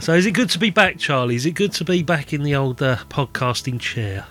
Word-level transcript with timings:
So 0.00 0.14
is 0.14 0.26
it 0.26 0.32
good 0.32 0.50
to 0.50 0.58
be 0.58 0.70
back, 0.70 0.98
Charlie? 0.98 1.34
Is 1.36 1.46
it 1.46 1.52
good 1.52 1.72
to 1.72 1.84
be 1.84 2.02
back 2.02 2.32
in 2.32 2.42
the 2.42 2.54
old 2.54 2.82
uh, 2.82 2.96
podcasting 3.08 3.80
chair? 3.80 4.26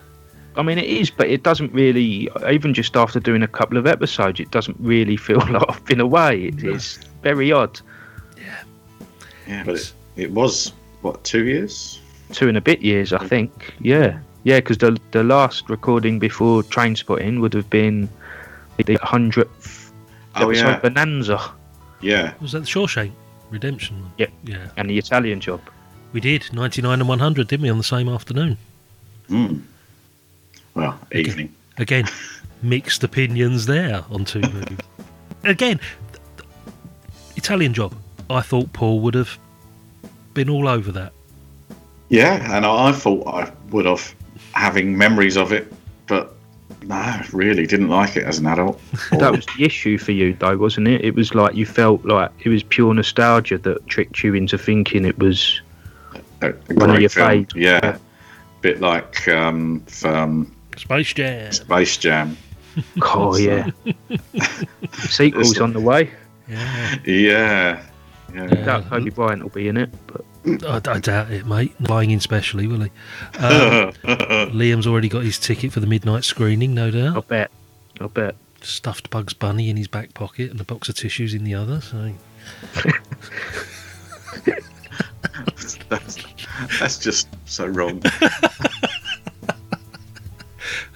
I 0.56 0.62
mean, 0.64 0.78
it 0.78 0.86
is, 0.86 1.10
but 1.10 1.28
it 1.28 1.44
doesn't 1.44 1.72
really. 1.72 2.30
Even 2.50 2.74
just 2.74 2.96
after 2.98 3.20
doing 3.20 3.44
a 3.44 3.48
couple 3.48 3.78
of 3.78 3.88
episodes, 3.88 4.40
it 4.40 4.52
doesn't 4.52 4.78
really 4.80 5.16
feel 5.16 5.38
like 5.50 5.64
I've 5.70 5.86
been 5.86 6.00
away. 6.02 6.46
It, 6.46 6.64
it's 6.64 6.98
very 7.22 7.52
odd. 7.52 7.80
Yeah, 8.38 8.64
yeah, 9.48 9.64
but 9.64 9.76
it, 9.76 9.94
it 10.18 10.32
was 10.32 10.74
what 11.02 11.24
two 11.24 11.46
years? 11.46 12.02
Two 12.32 12.48
and 12.48 12.58
a 12.58 12.62
bit 12.62 12.82
years, 12.82 13.14
I 13.14 13.26
think. 13.26 13.74
Yeah, 13.80 14.20
yeah, 14.44 14.58
because 14.58 14.80
the 14.80 15.00
the 15.12 15.24
last 15.24 15.70
recording 15.70 16.20
before 16.20 16.64
Train 16.64 16.96
Spotting 16.96 17.40
would 17.42 17.54
have 17.54 17.70
been 17.70 18.10
the 18.78 18.98
hundredth 19.02 19.92
Oh, 20.36 20.50
episode 20.50 20.68
yeah. 20.68 20.80
Bonanza. 20.80 21.52
Yeah, 22.02 22.34
Was 22.40 22.54
that 22.54 22.62
the 22.62 22.66
Shawshank 22.66 23.12
Redemption 23.50 24.02
one? 24.02 24.12
Yeah, 24.18 24.28
Yeah. 24.44 24.68
and 24.78 24.90
the 24.90 24.98
Italian 24.98 25.40
Job. 25.40 25.62
We 26.14 26.20
did 26.20 26.52
99 26.54 27.00
and 27.00 27.08
100, 27.10 27.48
didn't 27.48 27.64
we, 27.64 27.70
on 27.70 27.78
the 27.78 27.84
same 27.84 28.10
afternoon? 28.10 28.58
Mm. 29.30 29.62
Well, 30.74 31.00
evening. 31.12 31.54
Again, 31.78 32.06
mixed 32.64 33.04
opinions 33.04 33.66
there 33.66 34.04
on 34.10 34.26
two 34.26 34.42
movies. 34.42 34.80
Again, 35.44 35.80
th- 36.12 36.22
th- 36.38 36.50
Italian 37.36 37.74
Job. 37.74 37.94
I 38.30 38.42
thought 38.42 38.72
Paul 38.74 39.00
would 39.02 39.14
have 39.14 39.38
been 40.34 40.50
all 40.50 40.68
over 40.68 40.92
that. 40.92 41.14
Yeah, 42.10 42.56
and 42.56 42.66
I, 42.66 42.88
I 42.90 42.92
thought 42.92 43.28
I 43.28 43.52
would 43.70 43.86
have 43.86 44.14
having 44.54 44.98
memories 44.98 45.38
of 45.38 45.52
it, 45.52 45.72
but 46.08 46.36
no, 46.90 47.22
really 47.32 47.68
didn't 47.68 47.90
like 47.90 48.18
it 48.18 48.24
as 48.24 48.40
an 48.40 48.48
adult. 48.48 48.82
That 49.12 49.32
was 49.32 49.46
the 49.58 49.64
issue 49.64 50.00
for 50.00 50.12
you, 50.12 50.34
though, 50.34 50.58
wasn't 50.58 50.88
it? 50.88 51.06
It 51.06 51.14
was 51.14 51.36
like 51.36 51.56
you 51.56 51.66
felt 51.66 52.04
like 52.04 52.32
it 52.44 52.50
was 52.50 52.64
pure 52.64 52.94
nostalgia 52.94 53.60
that 53.60 53.86
tricked 53.88 54.24
you 54.24 54.34
into 54.34 54.58
thinking 54.58 55.06
it 55.06 55.18
was 55.20 55.62
a, 56.42 56.50
a 56.50 56.54
one 56.74 56.90
of 56.90 57.00
your 57.00 57.10
film. 57.10 57.46
faves. 57.46 57.54
Yeah, 57.54 57.98
bit 58.62 58.82
like 58.82 59.28
um, 59.28 59.82
from 59.82 60.54
Space 60.78 61.14
Jam. 61.14 61.52
Space 61.52 61.96
Jam. 61.98 62.36
Oh 63.04 63.38
yeah, 63.38 63.70
sequels 64.94 65.60
on 65.60 65.74
the 65.74 65.80
way. 65.80 66.10
Yeah. 66.48 66.96
Yeah, 67.06 67.84
yeah. 68.34 68.48
Doubt 68.66 68.90
Kobe 68.90 69.12
Bryant 69.12 69.44
will 69.44 69.50
be 69.50 69.68
in 69.68 69.78
it, 69.78 69.92
but 70.08 70.26
I, 70.46 70.82
I 70.86 71.00
doubt 71.00 71.32
it, 71.32 71.46
mate. 71.46 71.76
Flying 71.86 72.12
in 72.12 72.20
specially, 72.20 72.68
will 72.68 72.82
he? 72.82 72.92
Um, 73.38 73.92
Liam's 74.52 74.88
already 74.88 75.10
got 75.10 75.24
his 75.24 75.38
ticket 75.38 75.72
for 75.72 75.80
the 75.80 75.88
midnight 75.88 76.24
screening, 76.24 76.74
no 76.74 76.92
doubt. 76.92 77.12
I 77.12 77.14
doubt. 77.14 77.28
bet, 77.28 77.52
I 78.00 78.08
bet. 78.08 78.36
Stuffed 78.62 79.10
Bugs 79.10 79.34
Bunny 79.34 79.70
in 79.70 79.78
his 79.78 79.88
back 79.88 80.14
pocket 80.14 80.52
and 80.52 80.60
a 80.60 80.64
box 80.64 80.90
of 80.90 80.96
tissues 80.96 81.34
in 81.34 81.44
the 81.44 81.56
other. 81.56 81.82
So 81.82 82.12
that's, 85.90 86.18
that's 86.80 86.98
just 87.00 87.28
so 87.46 87.66
wrong. 87.66 88.02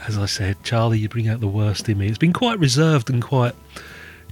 as 0.08 0.18
I 0.18 0.26
said, 0.26 0.58
Charlie, 0.64 1.00
you 1.00 1.10
bring 1.10 1.28
out 1.28 1.40
the 1.40 1.48
worst 1.48 1.88
in 1.90 1.98
me. 1.98 2.08
It's 2.08 2.18
been 2.18 2.34
quite 2.34 2.60
reserved 2.60 3.10
and 3.10 3.22
quite, 3.22 3.56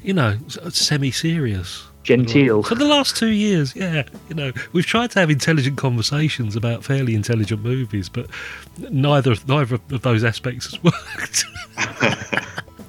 you 0.01 0.13
know, 0.13 0.37
semi-serious. 0.69 1.87
Genteel. 2.03 2.63
For 2.63 2.75
the 2.75 2.85
last 2.85 3.15
two 3.15 3.29
years, 3.29 3.75
yeah. 3.75 4.03
You 4.29 4.35
know, 4.35 4.51
we've 4.73 4.85
tried 4.85 5.11
to 5.11 5.19
have 5.19 5.29
intelligent 5.29 5.77
conversations 5.77 6.55
about 6.55 6.83
fairly 6.83 7.13
intelligent 7.13 7.63
movies, 7.63 8.09
but 8.09 8.27
neither 8.77 9.35
neither 9.47 9.75
of 9.75 10.01
those 10.01 10.23
aspects 10.23 10.71
has 10.71 10.83
worked. 10.83 11.45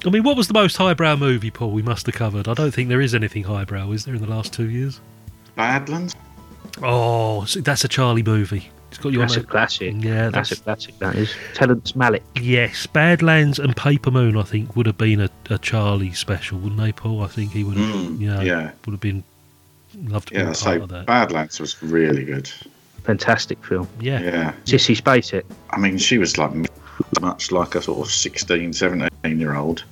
I 0.05 0.09
mean, 0.09 0.23
what 0.23 0.35
was 0.35 0.47
the 0.47 0.53
most 0.53 0.75
highbrow 0.75 1.15
movie, 1.15 1.51
Paul, 1.51 1.71
we 1.71 1.81
must 1.81 2.05
have 2.07 2.15
covered? 2.15 2.47
I 2.47 2.53
don't 2.53 2.71
think 2.71 2.89
there 2.89 3.01
is 3.01 3.15
anything 3.15 3.43
highbrow, 3.43 3.91
is 3.91 4.03
there, 4.03 4.15
in 4.15 4.21
the 4.21 4.29
last 4.29 4.51
two 4.51 4.69
years? 4.69 4.99
Badlands. 5.55 6.15
Oh, 6.81 7.45
that's 7.45 7.83
a 7.83 7.87
Charlie 7.87 8.23
movie. 8.23 8.69
It's 8.93 9.01
got 9.01 9.11
your 9.11 9.21
That's 9.23 9.37
a 9.37 9.39
mate- 9.39 9.49
classic. 9.49 9.93
Yeah, 9.97 10.29
That's 10.29 10.49
that's, 10.49 10.59
a 10.59 10.63
classic. 10.63 10.99
That 10.99 11.15
is. 11.15 11.33
Terrence 11.55 11.93
Malick. 11.93 12.21
yes. 12.39 12.85
Badlands 12.85 13.57
and 13.57 13.75
Paper 13.75 14.11
Moon, 14.11 14.37
I 14.37 14.43
think, 14.43 14.75
would 14.75 14.85
have 14.85 14.99
been 14.99 15.19
a, 15.19 15.29
a 15.49 15.57
Charlie 15.57 16.11
special, 16.13 16.59
wouldn't 16.59 16.79
they, 16.79 16.91
Paul? 16.91 17.23
I 17.23 17.27
think 17.27 17.51
he 17.53 17.63
would 17.63 17.75
have, 17.77 17.95
Mm, 17.95 18.19
you 18.19 18.27
know, 18.29 18.41
yeah. 18.41 18.71
would 18.85 18.91
have 18.91 18.99
been 19.01 19.23
loved 20.05 20.27
to 20.27 20.35
be 20.35 20.39
Yeah, 20.39 20.43
a 20.43 20.43
I 20.43 20.47
part 20.53 20.57
say 20.57 20.75
of 20.79 20.89
that. 20.89 21.05
Badlands 21.07 21.59
was 21.59 21.81
really 21.81 22.23
good. 22.23 22.47
Fantastic 23.03 23.65
film. 23.65 23.87
Yeah. 23.99 24.21
Yeah, 24.21 24.53
Sissy 24.65 24.95
Spacek. 24.95 25.43
I 25.71 25.79
mean, 25.79 25.97
she 25.97 26.19
was 26.19 26.37
like 26.37 26.51
much 27.19 27.51
like 27.51 27.73
a 27.73 27.81
sort 27.81 28.05
of 28.07 28.13
16, 28.13 28.73
17 28.73 29.39
year 29.39 29.55
old. 29.55 29.83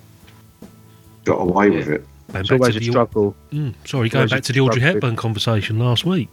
Got 1.25 1.38
away 1.41 1.72
with 1.72 1.89
it. 1.89 2.06
Going 2.31 2.41
It's 2.44 2.51
always 2.51 2.75
a 2.75 2.81
struggle. 2.81 3.35
Mm, 3.51 3.73
sorry, 3.85 4.09
going 4.09 4.28
back 4.29 4.44
to 4.44 4.53
the 4.53 4.59
Audrey 4.62 4.79
struggle. 4.79 4.94
Hepburn 5.01 5.16
conversation 5.16 5.79
last 5.79 6.06
week. 6.06 6.29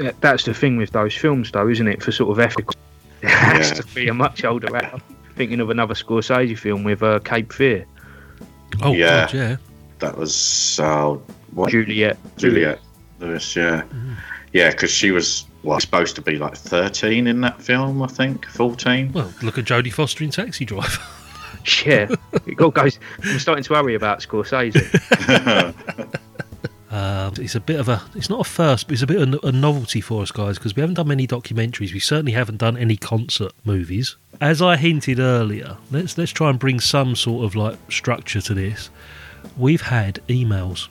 Yeah, 0.00 0.12
That's 0.20 0.44
the 0.44 0.54
thing 0.54 0.76
with 0.78 0.90
those 0.90 1.14
films, 1.14 1.50
though, 1.52 1.68
isn't 1.68 1.86
it? 1.86 2.02
For 2.02 2.10
sort 2.12 2.30
of 2.30 2.40
ethical, 2.40 2.74
it 3.22 3.28
has 3.28 3.68
Yeah. 3.70 3.74
to 3.76 3.94
be 3.94 4.08
a 4.08 4.14
much 4.14 4.44
older 4.44 4.74
actor. 4.76 4.98
Thinking 5.36 5.60
of 5.60 5.70
another 5.70 5.94
Scorsese 5.94 6.56
film 6.58 6.84
with 6.84 7.02
uh, 7.02 7.18
Cape 7.20 7.52
Fear, 7.52 7.86
Oh, 8.82 8.92
Yeah. 8.92 9.26
God, 9.26 9.34
yeah. 9.34 9.56
That 10.00 10.16
was 10.16 10.80
uh, 10.80 11.16
what 11.52 11.70
Juliet. 11.70 12.16
Juliet 12.38 12.80
Lewis. 13.18 13.54
Yeah, 13.54 13.82
Mm-hmm. 13.82 14.12
yeah, 14.52 14.70
because 14.70 14.90
she 14.90 15.10
was 15.10 15.44
well 15.62 15.78
supposed 15.80 16.14
to 16.16 16.22
be 16.22 16.36
like 16.38 16.56
13 16.56 17.26
in 17.26 17.42
that 17.42 17.60
film, 17.60 18.02
I 18.02 18.06
think, 18.06 18.46
14. 18.46 19.12
Well, 19.12 19.30
look 19.42 19.58
at 19.58 19.66
Jodie 19.66 19.92
Foster 19.92 20.24
in 20.24 20.30
Taxi 20.30 20.64
Driver. 20.64 21.02
Yeah, 21.84 22.08
it 22.46 22.58
all 22.58 22.70
goes. 22.70 22.98
I'm 23.22 23.38
starting 23.38 23.62
to 23.64 23.72
worry 23.74 23.94
about 23.94 24.20
Scorsese. 24.20 24.80
Um, 26.90 27.34
it's 27.38 27.54
a 27.54 27.60
bit 27.60 27.78
of 27.78 27.88
a, 27.88 28.02
it's 28.16 28.28
not 28.28 28.40
a 28.40 28.44
first, 28.44 28.88
but 28.88 28.94
it's 28.94 29.02
a 29.02 29.06
bit 29.06 29.22
of 29.22 29.44
a, 29.44 29.52
novelty 29.52 30.00
for 30.00 30.22
us 30.22 30.32
guys 30.32 30.58
because 30.58 30.74
we 30.74 30.80
haven't 30.80 30.96
done 30.96 31.06
many 31.06 31.26
documentaries. 31.26 31.92
We 31.92 32.00
certainly 32.00 32.32
haven't 32.32 32.58
done 32.58 32.76
any 32.76 32.96
concert 32.96 33.52
movies. 33.64 34.16
As 34.40 34.60
I 34.60 34.76
hinted 34.76 35.20
earlier, 35.20 35.76
let's 35.92 36.18
let's 36.18 36.32
try 36.32 36.50
and 36.50 36.58
bring 36.58 36.80
some 36.80 37.14
sort 37.14 37.44
of 37.44 37.54
like 37.54 37.78
structure 37.90 38.40
to 38.40 38.54
this. 38.54 38.90
We've 39.56 39.82
had 39.82 40.16
emails. 40.28 40.88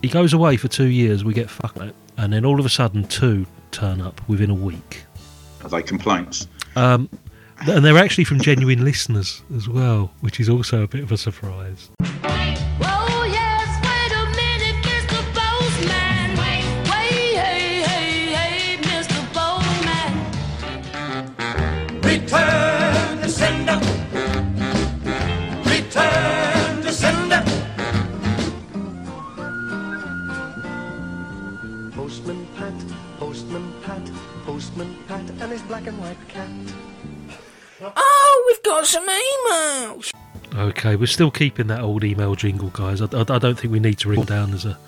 He 0.00 0.08
goes 0.08 0.32
away 0.32 0.56
for 0.56 0.68
two 0.68 0.86
years. 0.86 1.24
We 1.24 1.34
get 1.34 1.50
fucked, 1.50 1.80
out, 1.80 1.94
and 2.16 2.32
then 2.32 2.44
all 2.44 2.60
of 2.60 2.66
a 2.66 2.70
sudden, 2.70 3.04
two 3.04 3.46
turn 3.72 4.00
up 4.00 4.20
within 4.28 4.50
a 4.50 4.54
week. 4.54 5.04
Are 5.64 5.68
they 5.68 5.82
complaints? 5.82 6.46
Um, 6.76 7.08
and 7.66 7.84
they're 7.84 7.98
actually 7.98 8.24
from 8.24 8.40
genuine 8.40 8.84
listeners 8.84 9.42
as 9.56 9.68
well, 9.68 10.12
which 10.20 10.38
is 10.38 10.48
also 10.48 10.82
a 10.82 10.88
bit 10.88 11.02
of 11.02 11.10
a 11.10 11.16
surprise. 11.16 11.90
And 35.40 35.52
his 35.52 35.62
black 35.62 35.86
and 35.86 35.98
white 35.98 36.28
cat. 36.28 36.48
Oh, 37.80 38.44
we've 38.46 38.62
got 38.62 38.86
some 38.86 39.08
emails. 39.08 40.12
Okay, 40.54 40.96
we're 40.96 41.06
still 41.06 41.30
keeping 41.30 41.66
that 41.68 41.80
old 41.80 42.04
email 42.04 42.34
jingle, 42.34 42.68
guys. 42.70 43.00
I, 43.00 43.06
I, 43.06 43.20
I 43.20 43.38
don't 43.38 43.58
think 43.58 43.72
we 43.72 43.80
need 43.80 43.98
to 43.98 44.08
ring 44.08 44.24
down 44.24 44.52
as 44.52 44.64
a, 44.64 44.78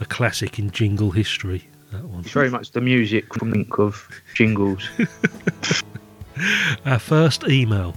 a 0.00 0.04
classic 0.04 0.58
in 0.58 0.70
jingle 0.70 1.10
history. 1.10 1.66
That 1.92 2.04
one. 2.04 2.20
It's 2.20 2.30
very 2.30 2.50
much 2.50 2.72
the 2.72 2.80
music 2.80 3.32
from 3.34 3.52
think 3.52 3.78
of 3.78 4.08
jingles. 4.34 4.88
Our 6.84 6.98
first 6.98 7.44
email 7.44 7.94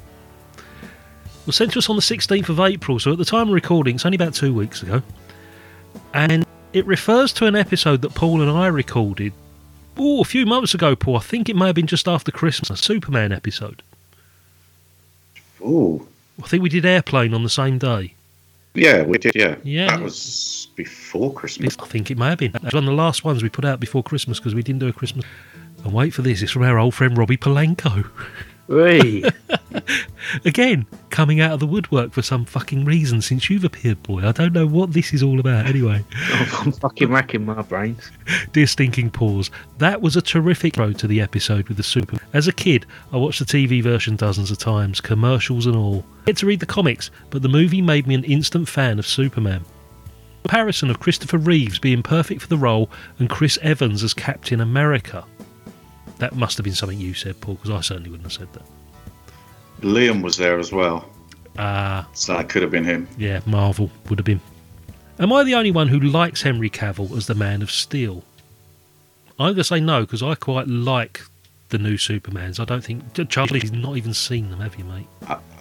was 1.45 1.55
sent 1.55 1.73
to 1.73 1.79
us 1.79 1.89
on 1.89 1.95
the 1.95 2.01
16th 2.01 2.49
of 2.49 2.59
April, 2.59 2.99
so 2.99 3.11
at 3.11 3.17
the 3.17 3.25
time 3.25 3.47
of 3.47 3.53
recording, 3.53 3.95
it's 3.95 4.05
only 4.05 4.15
about 4.15 4.33
two 4.33 4.53
weeks 4.53 4.83
ago. 4.83 5.01
And 6.13 6.45
it 6.73 6.85
refers 6.85 7.33
to 7.33 7.45
an 7.45 7.55
episode 7.55 8.01
that 8.03 8.13
Paul 8.13 8.41
and 8.41 8.51
I 8.51 8.67
recorded 8.67 9.33
oh, 9.99 10.21
a 10.21 10.25
few 10.25 10.45
months 10.45 10.73
ago, 10.73 10.95
Paul. 10.95 11.17
I 11.17 11.21
think 11.21 11.49
it 11.49 11.55
may 11.55 11.67
have 11.67 11.75
been 11.75 11.87
just 11.87 12.07
after 12.07 12.31
Christmas, 12.31 12.69
a 12.69 12.77
Superman 12.77 13.31
episode. 13.31 13.81
Ooh. 15.61 16.07
I 16.43 16.47
think 16.47 16.63
we 16.63 16.69
did 16.69 16.85
Airplane 16.85 17.33
on 17.33 17.43
the 17.43 17.49
same 17.49 17.77
day. 17.77 18.13
Yeah, 18.73 19.03
we 19.03 19.17
did, 19.17 19.33
yeah. 19.35 19.55
Yeah. 19.63 19.87
That 19.87 20.03
was 20.03 20.67
before 20.75 21.33
Christmas. 21.33 21.75
I 21.79 21.85
think 21.87 22.11
it 22.11 22.17
may 22.17 22.29
have 22.29 22.37
been. 22.37 22.55
It 22.55 22.63
was 22.63 22.73
one 22.73 22.83
of 22.83 22.89
the 22.89 22.95
last 22.95 23.23
ones 23.23 23.41
we 23.41 23.49
put 23.49 23.65
out 23.65 23.79
before 23.79 24.03
Christmas 24.03 24.39
because 24.39 24.53
we 24.53 24.61
didn't 24.61 24.79
do 24.79 24.87
a 24.87 24.93
Christmas. 24.93 25.25
And 25.83 25.93
wait 25.93 26.13
for 26.13 26.21
this, 26.21 26.41
it's 26.41 26.51
from 26.51 26.63
our 26.63 26.77
old 26.77 26.93
friend 26.93 27.17
Robbie 27.17 27.37
Palenko. 27.37 28.09
Again, 30.45 30.85
coming 31.09 31.39
out 31.41 31.53
of 31.53 31.59
the 31.59 31.67
woodwork 31.67 32.11
for 32.11 32.21
some 32.21 32.45
fucking 32.45 32.85
reason 32.85 33.21
since 33.21 33.49
you've 33.49 33.63
appeared, 33.63 34.01
boy. 34.03 34.27
I 34.27 34.31
don't 34.31 34.53
know 34.53 34.67
what 34.67 34.93
this 34.93 35.13
is 35.13 35.23
all 35.23 35.39
about. 35.39 35.65
Anyway, 35.65 36.03
oh, 36.15 36.63
I'm 36.65 36.71
fucking 36.71 37.09
racking 37.09 37.45
my 37.45 37.61
brains. 37.61 38.11
dear 38.51 38.67
stinking 38.67 39.11
paws, 39.11 39.51
that 39.77 40.01
was 40.01 40.15
a 40.15 40.21
terrific 40.21 40.77
intro 40.77 40.93
to 40.93 41.07
the 41.07 41.21
episode 41.21 41.67
with 41.67 41.77
the 41.77 41.83
super. 41.83 42.17
As 42.33 42.47
a 42.47 42.53
kid, 42.53 42.85
I 43.11 43.17
watched 43.17 43.39
the 43.39 43.45
TV 43.45 43.81
version 43.81 44.15
dozens 44.15 44.51
of 44.51 44.57
times, 44.57 45.01
commercials 45.01 45.65
and 45.65 45.75
all. 45.75 46.05
I 46.25 46.31
had 46.31 46.37
to 46.37 46.45
read 46.45 46.59
the 46.59 46.65
comics, 46.65 47.09
but 47.29 47.41
the 47.41 47.49
movie 47.49 47.81
made 47.81 48.05
me 48.05 48.15
an 48.15 48.23
instant 48.25 48.67
fan 48.67 48.99
of 48.99 49.07
Superman. 49.07 49.63
Comparison 50.43 50.89
of 50.89 50.99
Christopher 50.99 51.37
Reeves 51.37 51.79
being 51.79 52.03
perfect 52.03 52.41
for 52.41 52.47
the 52.47 52.57
role 52.57 52.89
and 53.19 53.29
Chris 53.29 53.57
Evans 53.61 54.03
as 54.03 54.13
Captain 54.13 54.61
America. 54.61 55.25
That 56.19 56.35
must 56.35 56.57
have 56.57 56.63
been 56.63 56.73
something 56.75 56.99
you 56.99 57.13
said, 57.13 57.39
Paul, 57.41 57.55
because 57.55 57.69
I 57.71 57.81
certainly 57.81 58.09
wouldn't 58.09 58.25
have 58.31 58.33
said 58.33 58.51
that. 58.53 58.63
Liam 59.81 60.21
was 60.23 60.37
there 60.37 60.57
as 60.59 60.71
well. 60.71 61.07
Ah, 61.59 62.07
So 62.13 62.33
that 62.35 62.49
could 62.49 62.61
have 62.63 62.71
been 62.71 62.83
him. 62.83 63.07
Yeah, 63.17 63.41
Marvel 63.45 63.89
would 64.09 64.19
have 64.19 64.25
been. 64.25 64.41
Am 65.19 65.31
I 65.33 65.43
the 65.43 65.55
only 65.55 65.71
one 65.71 65.87
who 65.87 65.99
likes 65.99 66.41
Henry 66.41 66.69
Cavill 66.69 67.15
as 67.17 67.27
the 67.27 67.35
Man 67.35 67.61
of 67.61 67.71
Steel? 67.71 68.23
I'm 69.39 69.47
going 69.47 69.55
to 69.57 69.63
say 69.63 69.79
no 69.79 70.01
because 70.01 70.23
I 70.23 70.35
quite 70.35 70.67
like 70.67 71.21
the 71.69 71.77
new 71.77 71.95
Supermans. 71.95 72.59
I 72.59 72.65
don't 72.65 72.83
think 72.83 73.03
Charlie's 73.29 73.71
not 73.71 73.97
even 73.97 74.13
seen 74.13 74.49
them, 74.49 74.59
have 74.61 74.75
you, 74.77 74.85
mate? 74.85 75.07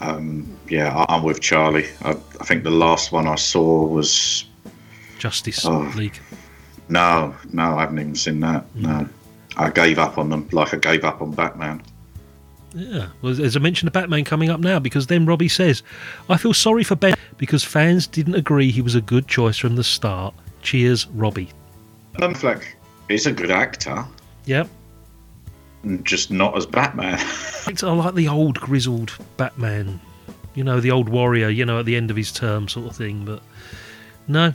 Um, 0.01 0.47
yeah, 0.69 0.95
I- 0.97 1.15
I'm 1.17 1.23
with 1.23 1.41
Charlie. 1.41 1.87
I, 2.03 2.11
I 2.41 2.45
think 2.45 2.65
the 2.65 2.71
last 2.71 3.13
one 3.13 3.27
I 3.27 3.35
saw 3.35 3.85
was 3.87 4.45
Justice 5.19 5.65
Oh. 5.67 5.91
League. 5.97 6.19
no, 6.89 7.35
no, 7.53 7.77
I 7.77 7.81
haven't 7.83 7.99
even 7.99 8.15
seen 8.15 8.41
that. 8.41 8.65
No, 8.75 9.09
I 9.57 9.71
gave 9.71 9.99
up 9.99 10.19
on 10.19 10.29
them, 10.29 10.49
like 10.53 10.75
I 10.75 10.77
gave 10.77 11.05
up 11.05 11.23
on 11.23 11.33
Batman. 11.33 11.83
Yeah, 12.75 13.09
well, 13.23 13.33
there's 13.33 13.57
a 13.57 13.61
mention 13.61 13.89
of 13.89 13.95
Batman 13.95 14.25
coming 14.25 14.51
up 14.51 14.61
now 14.61 14.79
because 14.79 15.07
then 15.07 15.25
Robbie 15.25 15.49
says, 15.49 15.83
"I 16.29 16.37
feel 16.37 16.53
sorry 16.53 16.85
for 16.85 16.95
Ben 16.95 17.15
because 17.39 17.65
fans 17.65 18.07
didn't 18.07 18.35
agree 18.35 18.71
he 18.71 18.83
was 18.83 18.95
a 18.95 19.01
good 19.01 19.29
choice 19.29 19.57
from 19.57 19.77
the 19.77 19.85
start." 19.85 20.35
Cheers, 20.63 21.07
Robbie. 21.09 21.49
Ben 22.19 22.35
Affleck 22.35 22.65
is 23.09 23.27
a 23.27 23.33
good 23.33 23.51
actor, 23.51 24.05
Yep, 24.47 24.69
mm, 25.85 26.05
just 26.05 26.31
not 26.31 26.57
as 26.57 26.67
Batman. 26.67 27.19
I 27.67 27.93
like 27.93 28.15
the 28.15 28.29
old 28.29 28.61
grizzled 28.61 29.17
Batman, 29.37 30.01
you 30.55 30.63
know, 30.63 30.81
the 30.81 30.91
old 30.91 31.09
warrior, 31.09 31.49
you 31.49 31.65
know, 31.65 31.79
at 31.79 31.87
the 31.87 31.97
end 31.97 32.11
of 32.11 32.17
his 32.17 32.31
term 32.31 32.69
sort 32.69 32.91
of 32.91 32.97
thing. 32.97 33.25
But 33.25 33.43
no, 34.29 34.53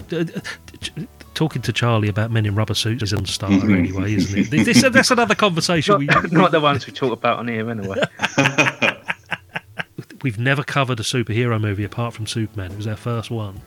talking 1.41 1.63
to 1.63 1.73
Charlie 1.73 2.07
about 2.07 2.29
men 2.29 2.45
in 2.45 2.53
rubber 2.53 2.75
suits 2.75 3.01
is 3.01 3.13
a 3.13 3.25
starter 3.25 3.55
mm-hmm. 3.55 3.73
anyway, 3.73 4.13
isn't 4.13 4.53
it? 4.53 4.63
This, 4.63 4.83
that's 4.83 5.09
another 5.09 5.33
conversation. 5.33 5.97
We, 5.97 6.05
Not, 6.05 6.31
not 6.31 6.51
the 6.51 6.59
ones 6.59 6.85
we 6.85 6.93
talk 6.93 7.11
about 7.11 7.39
on 7.39 7.47
here 7.47 7.67
anyway. 7.67 7.97
we've 10.21 10.37
never 10.37 10.63
covered 10.63 10.99
a 10.99 11.03
superhero 11.03 11.59
movie 11.59 11.83
apart 11.83 12.13
from 12.13 12.27
Superman. 12.27 12.73
It 12.73 12.77
was 12.77 12.85
our 12.85 12.95
first 12.95 13.31
one. 13.31 13.59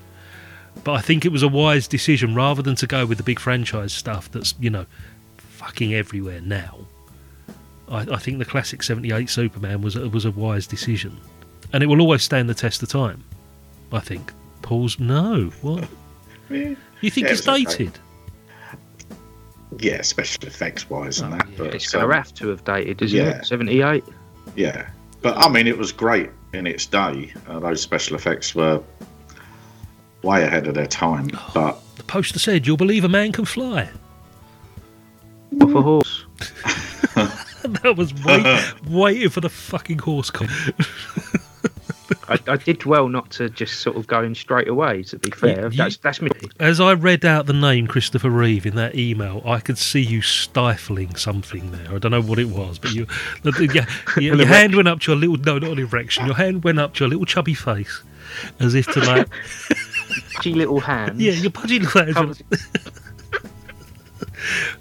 But 0.84 0.92
I 0.92 1.00
think 1.00 1.24
it 1.24 1.32
was 1.32 1.42
a 1.42 1.48
wise 1.48 1.88
decision 1.88 2.32
rather 2.36 2.62
than 2.62 2.76
to 2.76 2.86
go 2.86 3.06
with 3.06 3.18
the 3.18 3.24
big 3.24 3.40
franchise 3.40 3.92
stuff 3.92 4.30
that's, 4.30 4.54
you 4.60 4.70
know, 4.70 4.86
fucking 5.36 5.94
everywhere 5.94 6.42
now. 6.42 6.78
I, 7.88 8.02
I 8.02 8.18
think 8.18 8.38
the 8.38 8.44
classic 8.44 8.84
78 8.84 9.28
Superman 9.28 9.82
was, 9.82 9.96
was 9.96 10.24
a 10.24 10.30
wise 10.30 10.68
decision. 10.68 11.18
And 11.72 11.82
it 11.82 11.86
will 11.86 12.00
always 12.00 12.22
stand 12.22 12.48
the 12.48 12.54
test 12.54 12.84
of 12.84 12.88
time, 12.88 13.24
I 13.90 13.98
think. 13.98 14.32
Paul's, 14.62 15.00
no. 15.00 15.50
What? 15.60 15.88
You 17.04 17.10
think 17.10 17.26
Yeah, 17.26 17.32
it's 17.34 17.46
it 17.46 17.50
was 17.50 17.66
okay. 17.66 17.84
dated? 17.84 17.98
yeah, 19.78 20.00
special 20.02 20.44
effects 20.46 20.88
wise 20.88 21.20
and 21.20 21.34
Oh, 21.34 21.36
that. 21.36 21.48
yeah, 21.50 21.54
But 21.58 21.74
It's 21.74 21.92
going 21.92 22.04
um, 22.04 22.10
to 22.10 22.16
have 22.16 22.34
to 22.34 22.48
have 22.48 22.64
dated, 22.64 23.02
isn't 23.02 23.18
yeah. 23.18 23.38
it? 23.40 23.44
78? 23.46 24.04
yeah, 24.56 24.88
but 25.20 25.36
I 25.36 25.48
mean, 25.50 25.66
it 25.66 25.76
was 25.76 25.92
great 25.92 26.30
in 26.54 26.66
its 26.66 26.86
day. 26.86 27.30
Uh, 27.46 27.58
those 27.58 27.82
special 27.82 28.16
effects 28.16 28.54
were 28.54 28.80
way 30.22 30.44
ahead 30.44 30.66
of 30.66 30.74
their 30.74 30.86
time. 30.86 31.28
But 31.52 31.78
The 31.96 32.04
poster 32.04 32.38
said, 32.38 32.66
You'll 32.66 32.78
believe 32.78 33.04
a 33.04 33.08
man 33.10 33.32
can 33.32 33.44
fly. 33.44 33.90
Off 35.60 35.74
a 35.74 35.82
horse. 35.82 36.24
that 37.64 37.94
was 37.98 38.14
wait, 38.24 38.74
waiting 38.88 39.28
for 39.28 39.40
the 39.42 39.50
fucking 39.50 39.98
horse. 39.98 40.30
Com- 40.30 40.48
I, 42.28 42.38
I 42.48 42.56
did 42.56 42.84
well 42.84 43.08
not 43.08 43.30
to 43.32 43.48
just 43.48 43.80
sort 43.80 43.96
of 43.96 44.06
go 44.06 44.22
in 44.22 44.34
straight 44.34 44.68
away, 44.68 45.02
to 45.04 45.18
be 45.18 45.30
fair. 45.30 45.64
You- 45.70 45.76
that's, 45.78 45.96
that's 45.98 46.20
me. 46.20 46.30
As 46.60 46.80
I 46.80 46.92
read 46.94 47.24
out 47.24 47.46
the 47.46 47.52
name 47.54 47.86
Christopher 47.86 48.28
Reeve 48.30 48.66
in 48.66 48.74
that 48.76 48.94
email, 48.94 49.42
I 49.46 49.60
could 49.60 49.78
see 49.78 50.00
you 50.02 50.20
stifling 50.20 51.14
something 51.16 51.70
there. 51.70 51.94
I 51.94 51.98
don't 51.98 52.10
know 52.10 52.20
what 52.22 52.38
it 52.38 52.48
was, 52.48 52.78
but 52.78 52.92
you, 52.92 53.06
yeah, 53.44 53.86
your, 54.18 54.36
your 54.36 54.46
hand 54.46 54.74
went 54.74 54.88
up 54.88 55.00
to 55.00 55.12
your 55.12 55.18
little 55.20 55.36
no, 55.36 55.58
not 55.58 55.72
an 55.72 55.78
erection. 55.78 56.26
Your 56.26 56.34
hand 56.36 56.62
went 56.64 56.78
up 56.78 56.94
to 56.94 57.04
your 57.04 57.08
little 57.08 57.24
chubby 57.24 57.54
face, 57.54 58.02
as 58.60 58.74
if 58.74 58.86
to 58.88 59.00
like, 59.00 59.28
Pudgy 60.34 60.52
little 60.54 60.80
hands. 60.80 61.20
yeah, 61.20 61.32
your 61.32 61.50
pudgy 61.50 61.78
little 61.78 62.12
hands. 62.14 62.42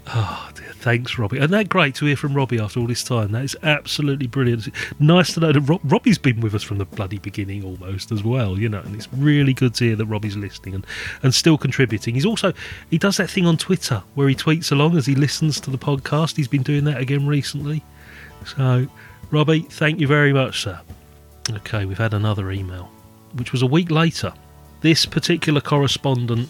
Oh. 0.08 0.50
Thanks, 0.84 1.18
Robbie. 1.18 1.38
And 1.38 1.54
that 1.54 1.70
great 1.70 1.96
to 1.96 2.06
hear 2.06 2.18
from 2.18 2.34
Robbie 2.34 2.60
after 2.60 2.78
all 2.82 2.88
this 2.88 3.06
time. 3.06 3.32
That 3.32 3.46
is 3.46 3.56
absolutely 3.64 4.28
brilliant. 4.28 4.68
Nice 5.00 5.34
to 5.34 5.40
know 5.40 5.54
that 5.54 5.62
Rob, 5.62 5.80
Robbie's 5.86 6.18
been 6.18 6.42
with 6.42 6.54
us 6.54 6.62
from 6.62 6.78
the 6.78 6.84
bloody 6.84 7.20
beginning 7.20 7.64
almost 7.64 8.12
as 8.12 8.22
well, 8.22 8.60
you 8.60 8.68
know, 8.68 8.82
and 8.82 8.94
it's 8.94 9.08
really 9.14 9.54
good 9.54 9.74
to 9.76 9.86
hear 9.86 9.96
that 9.96 10.08
Robbie's 10.08 10.36
listening 10.36 10.76
and, 10.76 10.86
and 11.22 11.34
still 11.34 11.58
contributing. 11.58 12.16
He's 12.16 12.26
also, 12.26 12.52
he 12.90 12.98
does 12.98 13.16
that 13.16 13.30
thing 13.30 13.46
on 13.46 13.56
Twitter 13.56 14.04
where 14.16 14.28
he 14.28 14.36
tweets 14.36 14.74
along 14.74 14.98
as 14.98 15.06
he 15.06 15.16
listens 15.16 15.62
to 15.62 15.72
the 15.72 15.78
podcast. 15.78 16.36
He's 16.36 16.50
been 16.50 16.64
doing 16.64 16.84
that 16.84 17.00
again 17.00 17.26
recently. 17.26 17.82
So, 18.46 18.86
Robbie, 19.32 19.62
thank 19.62 20.02
you 20.02 20.08
very 20.08 20.34
much, 20.34 20.64
sir. 20.64 20.82
Okay, 21.50 21.86
we've 21.86 21.98
had 21.98 22.14
another 22.14 22.52
email, 22.52 22.92
which 23.36 23.54
was 23.54 23.62
a 23.62 23.68
week 23.68 23.90
later. 23.90 24.34
This 24.82 25.06
particular 25.06 25.62
correspondent 25.62 26.50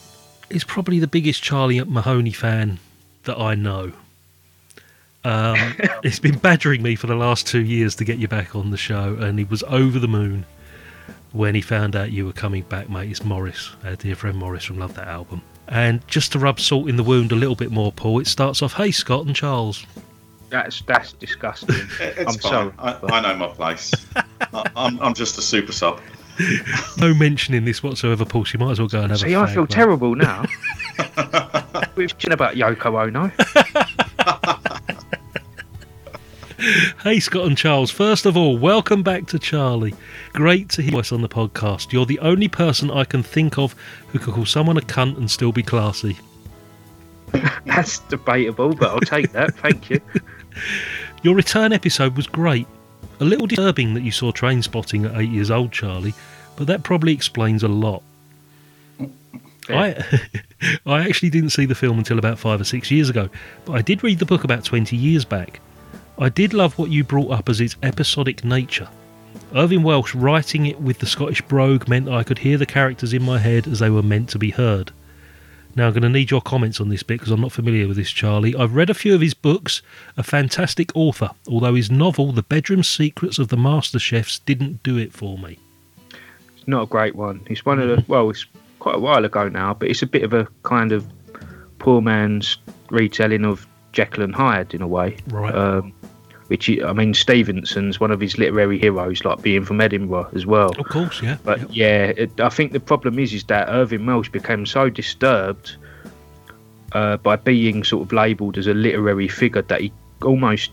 is 0.50 0.64
probably 0.64 0.98
the 0.98 1.06
biggest 1.06 1.44
Charlie 1.44 1.84
Mahoney 1.84 2.32
fan 2.32 2.80
that 3.26 3.38
I 3.38 3.54
know. 3.54 3.92
Um, 5.26 5.58
he's 6.04 6.20
been 6.20 6.38
badgering 6.38 6.82
me 6.82 6.96
for 6.96 7.08
the 7.08 7.16
last 7.16 7.48
two 7.48 7.62
years 7.64 7.96
to 7.96 8.04
get 8.06 8.18
you 8.18 8.28
back 8.28 8.56
on 8.56 8.72
the 8.72 8.78
show, 8.78 9.16
and 9.20 9.38
he 9.40 9.46
was 9.46 9.64
over 9.64 10.00
the 10.00 10.08
moon 10.08 10.46
when 11.32 11.56
he 11.56 11.62
found 11.62 11.96
out 11.96 12.12
you 12.12 12.26
were 12.26 12.34
coming 12.34 12.64
back, 12.64 12.90
mate. 12.90 13.10
It's 13.10 13.24
Morris, 13.24 13.72
our 13.86 13.96
dear 13.96 14.16
friend 14.16 14.38
Morris 14.38 14.66
from 14.66 14.80
Love 14.80 14.94
That 14.96 15.08
Album. 15.08 15.42
And 15.68 16.06
just 16.08 16.32
to 16.34 16.40
rub 16.40 16.60
salt 16.60 16.90
in 16.90 16.98
the 16.98 17.04
wound 17.04 17.32
a 17.32 17.36
little 17.36 17.56
bit 17.56 17.72
more, 17.72 17.92
Paul, 17.92 18.20
it 18.20 18.28
starts 18.28 18.62
off, 18.62 18.74
"Hey 18.74 18.92
Scott 18.92 19.26
and 19.26 19.36
Charles." 19.36 19.86
That's 20.50 20.82
that's 20.82 21.14
disgusting. 21.14 21.76
it- 22.00 22.20
I'm 22.20 22.26
fine. 22.26 22.40
sorry. 22.40 22.72
I, 22.78 23.00
I 23.04 23.22
know 23.22 23.36
my 23.38 23.48
place. 23.48 23.92
I, 24.54 24.70
I'm, 24.76 25.00
I'm 25.02 25.14
just 25.14 25.38
a 25.38 25.42
super 25.42 25.72
sub. 25.72 26.00
No 26.98 27.14
mention 27.14 27.54
in 27.54 27.64
this 27.64 27.82
whatsoever, 27.82 28.26
Paul. 28.26 28.44
So 28.46 28.58
you 28.58 28.66
might 28.66 28.72
as 28.74 28.80
well 28.80 28.88
go 28.90 29.02
and 29.02 29.12
have 29.12 29.20
See, 29.22 29.34
a 29.34 29.40
I 29.40 29.44
I 29.44 29.54
feel 29.54 29.64
mate. 29.64 29.70
terrible 29.70 30.16
now. 30.16 30.46
We've 31.96 32.10
talking 32.10 32.32
about 32.34 32.56
Yoko 32.56 33.08
Ono. 33.08 33.32
Hey, 37.04 37.20
Scott 37.20 37.46
and 37.46 37.58
Charles. 37.58 37.92
First 37.92 38.26
of 38.26 38.38
all, 38.38 38.58
welcome 38.58 39.04
back 39.04 39.28
to 39.28 39.38
Charlie. 39.38 39.94
Great 40.32 40.70
to 40.70 40.82
hear 40.82 40.98
us 40.98 41.12
on 41.12 41.22
the 41.22 41.28
podcast. 41.28 41.92
You're 41.92 42.06
the 42.06 42.20
only 42.20 42.48
person 42.48 42.90
I 42.90 43.04
can 43.04 43.22
think 43.22 43.58
of 43.58 43.76
who 44.08 44.20
could 44.20 44.34
call 44.34 44.46
someone 44.46 44.78
a 44.78 44.82
cunt 44.82 45.18
and 45.18 45.30
still 45.30 45.52
be 45.52 45.62
classy. 45.62 46.18
That's 47.66 48.00
debatable, 48.00 48.76
but 48.76 48.92
I'll 48.92 49.02
take 49.02 49.34
that. 49.34 49.54
Thank 49.56 49.90
you. 49.90 50.00
Your 51.22 51.36
return 51.36 51.74
episode 51.74 52.16
was 52.16 52.28
great. 52.28 52.68
A 53.20 53.26
little 53.26 53.48
disturbing 53.48 53.94
that 53.96 54.04
you 54.04 54.12
saw 54.12 54.32
train 54.32 54.62
spotting 54.62 55.04
at 55.04 55.20
eight 55.20 55.32
years 55.32 55.52
old, 55.52 55.74
Charlie, 55.74 56.14
but 56.56 56.68
that 56.68 56.84
probably 56.84 57.12
explains 57.12 57.64
a 57.64 57.68
lot. 57.68 58.04
I 59.68 60.02
I 60.86 61.02
actually 61.02 61.30
didn't 61.30 61.50
see 61.50 61.66
the 61.66 61.76
film 61.76 61.98
until 61.98 62.20
about 62.20 62.40
five 62.40 62.62
or 62.62 62.66
six 62.66 62.90
years 62.90 63.10
ago, 63.10 63.28
but 63.66 63.74
I 63.74 63.82
did 63.82 64.02
read 64.02 64.20
the 64.20 64.26
book 64.26 64.46
about 64.46 64.64
20 64.64 64.96
years 64.96 65.26
back. 65.26 65.60
I 66.24 66.30
did 66.30 66.54
love 66.54 66.78
what 66.78 66.90
you 66.90 67.04
brought 67.04 67.32
up 67.32 67.50
as 67.50 67.60
its 67.60 67.76
episodic 67.84 68.46
nature. 68.46 68.88
Irvine 69.54 69.84
Welsh 69.84 70.16
writing 70.16 70.68
it 70.68 70.80
with 70.80 71.00
the 71.00 71.06
Scottish 71.06 71.42
brogue 71.42 71.90
meant 71.90 72.08
I 72.08 72.24
could 72.24 72.40
hear 72.40 72.58
the 72.58 72.66
characters 72.66 73.12
in 73.12 73.22
my 73.22 73.38
head 73.38 73.68
as 73.68 73.80
they 73.80 73.90
were 73.90 74.02
meant 74.02 74.30
to 74.30 74.40
be 74.40 74.52
heard. 74.52 74.94
Now, 75.76 75.88
I'm 75.88 75.92
going 75.92 76.04
to 76.04 76.08
need 76.08 76.32
your 76.32 76.40
comments 76.40 76.80
on 76.80 76.88
this 76.88 77.04
bit 77.04 77.20
because 77.20 77.34
I'm 77.34 77.42
not 77.42 77.52
familiar 77.52 77.90
with 77.90 77.98
this, 77.98 78.10
Charlie. 78.10 78.56
I've 78.56 78.74
read 78.74 78.90
a 78.90 78.94
few 78.94 79.14
of 79.14 79.20
his 79.20 79.34
books, 79.34 79.82
a 80.16 80.24
fantastic 80.24 80.96
author, 80.96 81.32
although 81.50 81.76
his 81.76 81.92
novel, 81.92 82.32
The 82.32 82.42
Bedroom 82.42 82.84
Secrets 82.84 83.38
of 83.38 83.50
the 83.50 83.58
Master 83.58 84.00
Chefs, 84.00 84.40
didn't 84.40 84.82
do 84.82 84.98
it 84.98 85.12
for 85.12 85.38
me. 85.38 85.60
It's 86.56 86.68
not 86.70 86.84
a 86.84 86.88
great 86.88 87.18
one. 87.18 87.46
It's 87.48 87.66
one 87.66 87.80
of 87.80 87.90
the 87.90 88.06
well, 88.08 88.30
it's 88.30 88.46
quite 88.80 88.96
a 88.96 89.00
while 89.00 89.26
ago 89.26 89.50
now, 89.50 89.74
but 89.74 89.90
it's 89.90 90.02
a 90.02 90.08
bit 90.08 90.24
of 90.24 90.32
a 90.32 90.48
kind 90.64 90.94
of 90.94 91.06
poor 91.80 92.02
man's 92.02 92.60
retelling 92.92 93.44
of 93.44 93.68
Jekyll 93.92 94.24
and 94.24 94.34
Hyde 94.34 94.74
in 94.74 94.82
a 94.82 94.88
way. 94.88 95.18
Right. 95.28 95.54
Um, 95.54 95.94
which 96.54 96.70
I 96.70 96.94
mean, 96.94 97.16
Stevenson's 97.16 98.00
one 98.00 98.12
of 98.12 98.20
his 98.22 98.38
literary 98.38 98.78
heroes, 98.78 99.26
like 99.26 99.42
being 99.42 99.66
from 99.66 99.82
Edinburgh 99.82 100.30
as 100.36 100.46
well. 100.46 100.70
Of 100.78 100.86
course, 100.88 101.20
yeah. 101.20 101.38
But 101.44 101.60
Yep. 101.62 101.70
yeah, 101.72 102.06
it, 102.24 102.40
I 102.40 102.50
think 102.50 102.74
the 102.74 102.80
problem 102.80 103.18
is 103.18 103.34
is 103.34 103.44
that 103.46 103.70
Irvine 103.70 104.06
Welsh 104.06 104.30
became 104.30 104.68
so 104.68 104.88
disturbed 104.88 105.78
uh, 106.92 107.18
by 107.18 107.38
being 107.38 107.84
sort 107.84 108.06
of 108.06 108.14
labelled 108.14 108.60
as 108.60 108.68
a 108.68 108.74
literary 108.76 109.28
figure 109.28 109.64
that 109.64 109.82
he 109.82 109.92
almost 110.22 110.70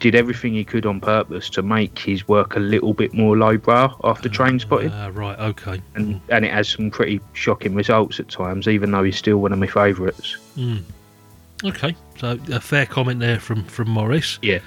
did 0.00 0.14
everything 0.14 0.54
he 0.54 0.64
could 0.64 0.86
on 0.86 1.00
purpose 1.02 1.50
to 1.50 1.60
make 1.60 1.98
his 1.98 2.26
work 2.26 2.56
a 2.56 2.60
little 2.60 2.94
bit 2.94 3.12
more 3.12 3.36
lowbrow 3.36 3.94
after 4.04 4.26
Train 4.30 4.58
Spotting, 4.58 4.90
Ah, 4.90 5.10
right, 5.12 5.38
okay. 5.38 5.82
and 5.96 6.18
and 6.30 6.46
it 6.46 6.50
has 6.52 6.66
some 6.66 6.90
pretty 6.90 7.20
shocking 7.34 7.74
results 7.74 8.18
at 8.20 8.28
times, 8.30 8.66
even 8.66 8.90
though 8.92 9.02
he's 9.02 9.18
still 9.18 9.36
one 9.36 9.52
of 9.52 9.58
my 9.58 9.66
favourites. 9.66 10.38
Okay, 11.64 11.96
so 12.18 12.38
a 12.50 12.60
fair 12.60 12.86
comment 12.86 13.18
there 13.18 13.40
from, 13.40 13.64
from 13.64 13.88
Morris. 13.88 14.38
Yeah. 14.42 14.60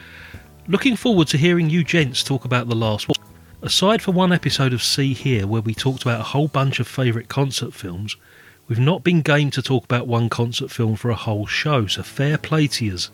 Looking 0.67 0.95
forward 0.95 1.27
to 1.29 1.37
hearing 1.37 1.69
you 1.69 1.83
gents 1.83 2.23
talk 2.23 2.43
about 2.45 2.67
The 2.67 2.75
Last 2.75 3.07
Waltz. 3.07 3.19
Aside 3.61 4.01
for 4.01 4.11
one 4.11 4.33
episode 4.33 4.73
of 4.73 4.83
See 4.83 5.13
Here 5.13 5.47
where 5.47 5.61
we 5.61 5.73
talked 5.73 6.01
about 6.01 6.19
a 6.19 6.23
whole 6.23 6.47
bunch 6.47 6.79
of 6.79 6.87
favourite 6.87 7.29
concert 7.29 7.73
films, 7.73 8.17
we've 8.67 8.79
not 8.79 9.03
been 9.03 9.21
game 9.21 9.51
to 9.51 9.61
talk 9.61 9.85
about 9.85 10.07
one 10.07 10.29
concert 10.29 10.69
film 10.69 10.95
for 10.95 11.09
a 11.11 11.15
whole 11.15 11.45
show, 11.45 11.87
so 11.87 12.03
fair 12.03 12.37
play 12.37 12.67
to 12.67 12.85
yous. 12.85 13.11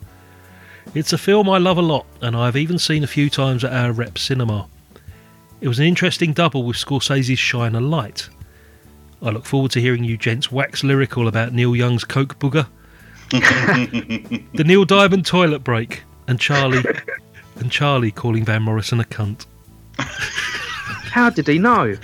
It's 0.96 1.14
a 1.14 1.18
film 1.18 1.50
I 1.50 1.58
love 1.58 1.78
a 1.78 1.82
lot, 1.82 2.06
and 2.22 2.36
I've 2.36 2.56
even 2.56 2.80
seen 2.80 3.04
a 3.04 3.08
few 3.08 3.30
times 3.30 3.64
at 3.64 3.74
our 3.74 3.92
rep 3.92 4.18
cinema. 4.18 4.68
It 5.62 5.68
was 5.68 5.80
an 5.80 5.86
interesting 5.86 6.34
double 6.34 6.64
with 6.64 6.78
Scorsese's 6.78 7.40
Shine 7.40 7.76
a 7.76 7.82
Light. 7.82 8.30
I 9.22 9.30
look 9.30 9.46
forward 9.46 9.72
to 9.72 9.82
hearing 9.82 10.04
you 10.04 10.18
gents 10.18 10.52
wax 10.52 10.84
lyrical 10.84 11.28
about 11.28 11.54
Neil 11.54 11.76
Young's 11.76 12.04
Coke 12.04 12.40
Booger, 12.40 12.68
the 13.30 14.64
Neil 14.66 14.86
Diamond 14.86 15.26
toilet 15.26 15.64
break, 15.64 16.04
and 16.28 16.40
Charlie 16.40 16.84
and 17.56 17.72
Charlie 17.72 18.12
calling 18.12 18.46
Van 18.46 18.62
Morrison 18.62 19.00
a 19.00 19.04
cunt. 19.04 19.46
How 19.98 21.30
did 21.30 21.48
he 21.48 21.58
know? 21.58 21.96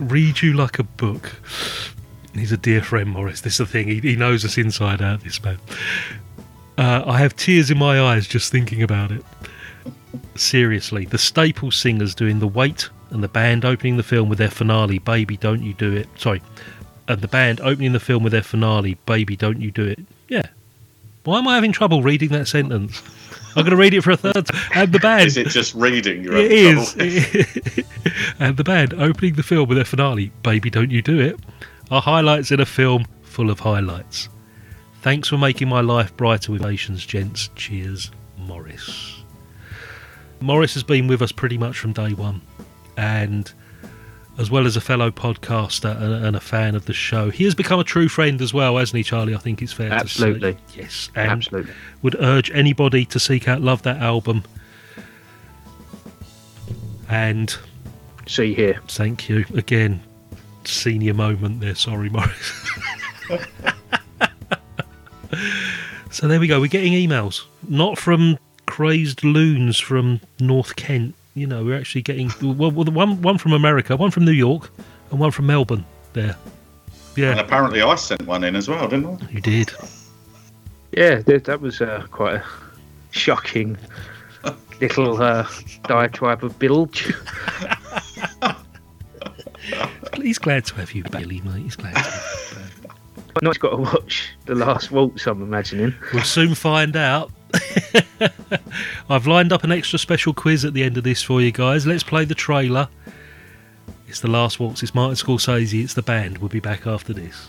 Read 0.00 0.42
you 0.42 0.54
like 0.54 0.78
a 0.78 0.84
book. 0.84 1.32
He's 2.34 2.52
a 2.52 2.56
dear 2.56 2.82
friend, 2.82 3.10
Morris. 3.10 3.42
This 3.42 3.54
is 3.54 3.58
the 3.58 3.66
thing. 3.66 3.88
He, 3.88 4.00
he 4.00 4.16
knows 4.16 4.44
us 4.44 4.56
inside 4.56 5.02
out. 5.02 5.22
This 5.22 5.42
man. 5.42 5.58
Uh, 6.78 7.02
I 7.06 7.18
have 7.18 7.36
tears 7.36 7.70
in 7.70 7.78
my 7.78 8.00
eyes 8.00 8.26
just 8.26 8.50
thinking 8.50 8.82
about 8.82 9.12
it. 9.12 9.24
Seriously, 10.34 11.04
the 11.04 11.18
staple 11.18 11.70
singers 11.70 12.14
doing 12.14 12.38
the 12.38 12.48
Weight 12.48 12.88
and 13.10 13.22
the 13.22 13.28
band 13.28 13.64
opening 13.64 13.98
the 13.98 14.02
film 14.02 14.28
with 14.30 14.38
their 14.38 14.50
finale, 14.50 14.98
"Baby, 14.98 15.36
Don't 15.36 15.62
You 15.62 15.74
Do 15.74 15.92
It." 15.92 16.08
Sorry, 16.16 16.40
and 17.12 17.22
the 17.22 17.28
band 17.28 17.60
opening 17.60 17.92
the 17.92 18.00
film 18.00 18.22
with 18.22 18.32
their 18.32 18.42
finale, 18.42 18.96
"Baby, 19.06 19.36
Don't 19.36 19.60
You 19.60 19.70
Do 19.70 19.84
It." 19.84 20.00
Yeah. 20.28 20.46
Why 21.24 21.38
am 21.38 21.46
I 21.46 21.54
having 21.54 21.72
trouble 21.72 22.02
reading 22.02 22.30
that 22.30 22.48
sentence? 22.48 23.02
I'm 23.54 23.64
going 23.64 23.70
to 23.70 23.76
read 23.76 23.94
it 23.94 24.02
for 24.02 24.12
a 24.12 24.16
third. 24.16 24.46
time. 24.46 24.60
And 24.74 24.92
the 24.92 24.98
band. 24.98 25.26
Is 25.26 25.36
it 25.36 25.48
just 25.48 25.74
reading? 25.74 26.24
You're 26.24 26.36
It 26.36 26.50
is. 26.52 26.96
and 28.38 28.56
the 28.56 28.64
band 28.64 28.94
opening 28.94 29.34
the 29.34 29.42
film 29.42 29.68
with 29.68 29.76
their 29.76 29.84
finale, 29.84 30.32
Baby 30.42 30.70
Don't 30.70 30.90
You 30.90 31.02
Do 31.02 31.20
It, 31.20 31.38
are 31.90 32.00
highlights 32.00 32.50
in 32.50 32.60
a 32.60 32.66
film 32.66 33.04
full 33.22 33.50
of 33.50 33.60
highlights. 33.60 34.30
Thanks 35.02 35.28
for 35.28 35.36
making 35.36 35.68
my 35.68 35.80
life 35.80 36.16
brighter 36.16 36.52
with 36.52 36.62
nations, 36.62 37.04
gents. 37.04 37.50
Cheers, 37.54 38.10
Morris. 38.38 39.22
Morris 40.40 40.74
has 40.74 40.82
been 40.82 41.06
with 41.06 41.20
us 41.22 41.32
pretty 41.32 41.58
much 41.58 41.78
from 41.78 41.92
day 41.92 42.14
one, 42.14 42.40
and 42.96 43.52
as 44.42 44.50
well 44.50 44.66
as 44.66 44.76
a 44.76 44.80
fellow 44.80 45.08
podcaster 45.10 45.96
and, 46.24 46.34
a 46.34 46.40
fan 46.40 46.74
of 46.74 46.86
the 46.86 46.92
show, 46.92 47.30
he 47.30 47.44
has 47.44 47.54
become 47.54 47.78
a 47.78 47.84
true 47.84 48.08
friend 48.08 48.42
as 48.42 48.52
well, 48.52 48.76
hasn't 48.76 48.96
he, 48.96 49.04
Charlie? 49.04 49.36
I 49.36 49.38
think 49.38 49.62
it's 49.62 49.72
fair 49.72 49.92
Absolutely. 49.92 50.54
to 50.54 50.58
say. 50.58 50.80
Yes, 50.80 51.10
and 51.14 51.30
Absolutely. 51.30 51.72
would 52.02 52.16
urge 52.18 52.50
anybody 52.50 53.04
to 53.06 53.20
seek 53.20 53.46
out 53.46 53.60
Love 53.60 53.82
That 53.82 53.98
album. 53.98 54.42
And 57.08 57.56
See 58.26 58.46
you 58.46 58.54
here. 58.56 58.80
thank 58.88 59.28
you 59.28 59.44
again. 59.54 60.02
Senior 60.64 61.14
moment 61.14 61.60
there. 61.60 61.74
Sorry, 61.76 62.08
Morris. 62.08 62.70
so 66.10 66.26
there 66.26 66.40
we 66.40 66.48
go. 66.48 66.60
We're 66.60 66.66
getting 66.66 66.94
emails, 66.94 67.44
not 67.68 67.96
from 67.96 68.38
crazed 68.66 69.22
loons 69.22 69.78
from 69.78 70.20
North 70.40 70.74
Kent. 70.74 71.14
You 71.34 71.46
know, 71.46 71.64
we're 71.64 71.78
actually 71.78 72.02
getting 72.02 72.30
well, 72.42 72.70
well, 72.70 72.84
the 72.84 72.90
one 72.90 73.22
one 73.22 73.38
from 73.38 73.52
America, 73.52 73.96
one 73.96 74.10
from 74.10 74.24
New 74.24 74.32
York, 74.32 74.70
and 75.10 75.18
one 75.18 75.30
from 75.30 75.46
Melbourne. 75.46 75.84
There, 76.12 76.36
yeah. 77.16 77.30
And 77.30 77.40
apparently 77.40 77.80
I 77.80 77.94
sent 77.94 78.26
one 78.26 78.44
in 78.44 78.54
as 78.54 78.68
well, 78.68 78.86
didn't 78.86 79.22
I? 79.22 79.30
you 79.30 79.40
did. 79.40 79.72
Yeah, 80.92 81.22
that, 81.22 81.44
that 81.44 81.62
was 81.62 81.80
uh, 81.80 82.06
quite 82.10 82.34
a 82.34 82.44
shocking 83.12 83.78
little 84.82 85.22
uh, 85.22 85.48
diatribe 85.84 86.44
of 86.44 86.58
bilge. 86.58 87.14
He's 90.16 90.38
glad 90.38 90.64
to 90.66 90.74
have 90.74 90.92
you, 90.92 91.04
Billy, 91.04 91.40
mate. 91.40 91.62
He's 91.62 91.76
glad. 91.76 91.94
To 91.94 92.00
have 92.00 92.72
you. 92.84 92.90
Not 93.42 93.58
got 93.60 93.70
to 93.70 93.76
watch 93.76 94.30
the 94.44 94.54
last 94.54 94.90
waltz. 94.90 95.26
I'm 95.26 95.40
imagining. 95.42 95.94
We'll 96.12 96.24
soon 96.24 96.54
find 96.54 96.96
out. 96.96 97.30
I've 99.08 99.26
lined 99.26 99.52
up 99.52 99.64
an 99.64 99.72
extra 99.72 99.98
special 99.98 100.34
quiz 100.34 100.64
at 100.64 100.74
the 100.74 100.82
end 100.82 100.96
of 100.96 101.04
this 101.04 101.22
for 101.22 101.40
you 101.40 101.52
guys. 101.52 101.86
Let's 101.86 102.02
play 102.02 102.24
the 102.24 102.34
trailer. 102.34 102.88
It's 104.08 104.20
the 104.20 104.28
last 104.28 104.60
waltz. 104.60 104.82
It's 104.82 104.94
Martin 104.94 105.16
Scorsese. 105.16 105.82
It's 105.82 105.94
the 105.94 106.02
band. 106.02 106.38
We'll 106.38 106.48
be 106.48 106.60
back 106.60 106.86
after 106.86 107.12
this. 107.12 107.48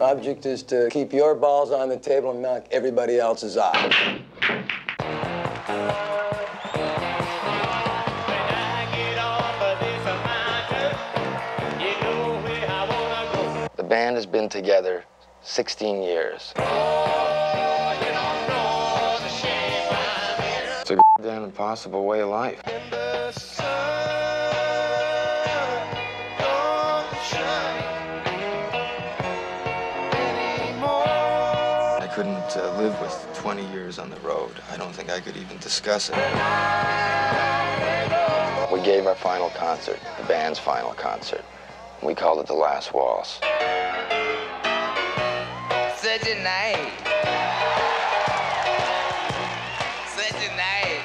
Object 0.00 0.46
is 0.46 0.62
to 0.62 0.88
keep 0.90 1.12
your 1.12 1.34
balls 1.34 1.70
on 1.70 1.88
the 1.88 1.98
table 1.98 2.30
and 2.30 2.40
knock 2.40 2.66
everybody 2.70 3.18
else's 3.18 3.56
off. 3.56 3.74
Band 13.88 14.16
has 14.16 14.26
been 14.26 14.50
together 14.50 15.04
16 15.42 16.02
years. 16.02 16.52
It's 20.80 20.90
a 20.90 20.98
damn 21.22 21.44
impossible 21.44 22.04
way 22.04 22.20
of 22.20 22.28
life. 22.28 22.60
I 32.00 32.10
couldn't 32.14 32.56
uh, 32.56 32.76
live 32.78 33.00
with 33.00 33.28
20 33.34 33.66
years 33.72 33.98
on 33.98 34.10
the 34.10 34.20
road. 34.20 34.60
I 34.70 34.76
don't 34.76 34.92
think 34.94 35.08
I 35.08 35.20
could 35.20 35.36
even 35.38 35.56
discuss 35.58 36.10
it. 36.10 36.16
We 38.70 38.82
gave 38.84 39.06
our 39.06 39.14
final 39.14 39.48
concert, 39.50 39.98
the 40.18 40.24
band's 40.24 40.58
final 40.58 40.92
concert. 40.92 41.42
We 42.00 42.14
called 42.14 42.38
it 42.38 42.46
The 42.46 42.54
Last 42.54 42.94
Waltz. 42.94 43.40
Such 46.00 46.28
a 46.28 46.42
night. 46.44 46.92
Such 50.06 50.40
a 50.46 50.56
night. 50.56 51.02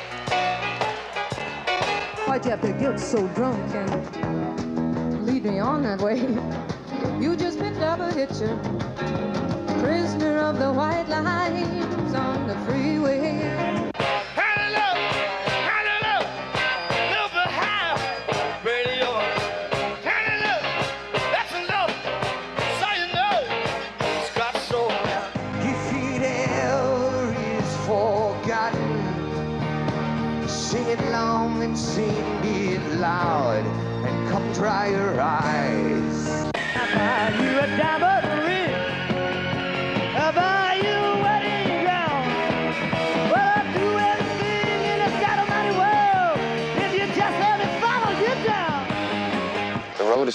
Why'd 2.27 2.45
you 2.45 2.51
have 2.51 2.61
to 2.61 2.73
get 2.73 2.99
so 2.99 3.27
drunk 3.29 3.73
and 3.73 5.25
lead 5.25 5.45
me 5.45 5.57
on 5.57 5.81
that 5.81 5.99
way? 5.99 6.19
You 7.19 7.35
just 7.35 7.57
picked 7.57 7.79
up 7.79 7.99
a 7.99 8.13
hitcher, 8.13 8.55
prisoner 9.81 10.37
of 10.37 10.59
the 10.59 10.71
white 10.71 11.09
lines 11.09 12.13
on 12.13 12.47
the 12.47 12.55
freeway. 12.65 13.91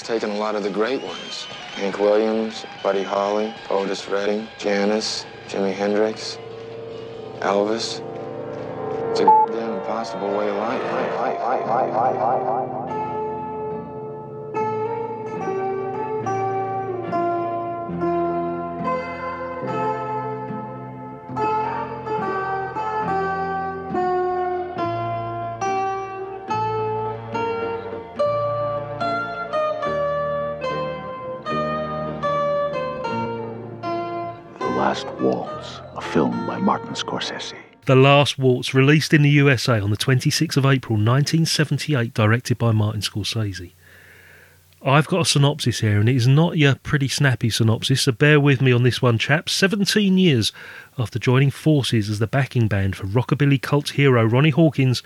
Taken 0.08 0.30
a 0.30 0.38
lot 0.38 0.54
of 0.54 0.62
the 0.62 0.70
great 0.70 1.02
ones. 1.02 1.44
Hank 1.74 1.98
Williams, 1.98 2.64
Buddy 2.82 3.02
Holly, 3.02 3.52
Otis 3.68 4.08
Redding, 4.08 4.48
Janis, 4.58 5.26
Jimi 5.48 5.74
Hendrix, 5.74 6.38
Elvis. 7.40 8.00
It's 9.10 9.20
a 9.20 9.24
damn 9.52 9.74
impossible 9.74 10.34
way 10.34 10.48
of 10.48 10.56
life. 10.56 10.82
life, 10.82 11.14
life, 11.92 11.92
life, 11.92 12.77
Scorsese. 36.98 37.54
The 37.86 37.96
Last 37.96 38.38
Waltz, 38.38 38.74
released 38.74 39.14
in 39.14 39.22
the 39.22 39.30
USA 39.30 39.80
on 39.80 39.90
the 39.90 39.96
26th 39.96 40.56
of 40.56 40.66
April 40.66 40.96
1978, 40.96 42.12
directed 42.12 42.58
by 42.58 42.72
Martin 42.72 43.00
Scorsese. 43.00 43.72
I've 44.84 45.06
got 45.08 45.22
a 45.22 45.24
synopsis 45.24 45.80
here, 45.80 45.98
and 45.98 46.08
it 46.08 46.14
is 46.14 46.28
not 46.28 46.56
your 46.56 46.76
pretty 46.76 47.08
snappy 47.08 47.50
synopsis, 47.50 48.02
so 48.02 48.12
bear 48.12 48.38
with 48.38 48.60
me 48.60 48.72
on 48.72 48.84
this 48.84 49.02
one, 49.02 49.18
chaps. 49.18 49.52
17 49.52 50.18
years 50.18 50.52
after 50.98 51.18
joining 51.18 51.50
forces 51.50 52.08
as 52.08 52.20
the 52.20 52.26
backing 52.26 52.68
band 52.68 52.94
for 52.94 53.06
rockabilly 53.06 53.60
cult 53.60 53.90
hero 53.90 54.24
Ronnie 54.24 54.50
Hawkins, 54.50 55.02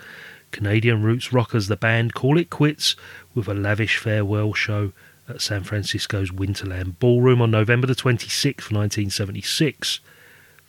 Canadian 0.51 1.01
roots 1.01 1.33
rockers 1.33 1.67
the 1.67 1.75
band 1.75 2.13
call 2.13 2.37
it 2.37 2.51
quits 2.51 2.95
with 3.33 3.47
a 3.47 3.53
lavish 3.55 3.97
farewell 3.97 4.53
show 4.53 4.93
at 5.27 5.41
San 5.41 5.63
Francisco's 5.63 6.29
Winterland 6.29 6.99
Ballroom 6.99 7.41
on 7.41 7.49
November 7.49 7.87
the 7.87 7.95
26th, 7.95 8.71
1976. 8.71 9.99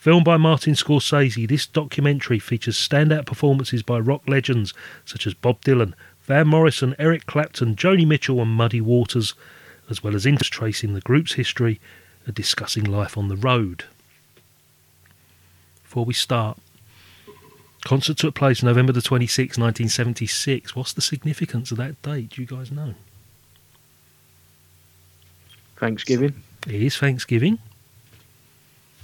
Filmed 0.04 0.26
by 0.26 0.37
Martin 0.37 0.75
Scorsese, 0.75 1.49
this 1.49 1.64
documentary 1.64 2.38
features 2.38 2.76
standout 2.76 3.25
performances 3.25 3.82
by 3.82 3.99
rock 3.99 4.20
legends 4.28 4.75
such 5.06 5.26
as 5.26 5.32
Bob 5.32 5.62
Dylan, 5.62 5.94
Van 6.25 6.46
Morrison, 6.46 6.94
Eric 6.99 7.25
Clapton, 7.25 7.75
Joni 7.75 8.06
Mitchell, 8.06 8.38
and 8.42 8.50
Muddy 8.50 8.82
Waters, 8.82 9.32
as 9.88 10.02
well 10.02 10.14
as 10.14 10.26
interest 10.26 10.52
tracing 10.52 10.92
the 10.92 11.00
group's 11.00 11.32
history 11.32 11.80
and 12.26 12.34
discussing 12.34 12.84
life 12.84 13.16
on 13.16 13.28
the 13.28 13.37
road. 13.37 13.84
Before 15.84 16.04
we 16.04 16.12
start, 16.12 16.58
concert 17.87 18.18
took 18.18 18.34
place 18.34 18.62
November 18.62 18.92
the 18.92 19.00
26th, 19.00 19.56
1976. 19.56 20.76
What's 20.76 20.92
the 20.92 21.00
significance 21.00 21.70
of 21.70 21.78
that 21.78 22.02
date? 22.02 22.28
Do 22.28 22.42
you 22.42 22.46
guys 22.46 22.70
know? 22.70 22.92
Thanksgiving. 25.79 26.42
It 26.66 26.83
is 26.83 26.98
Thanksgiving. 26.98 27.59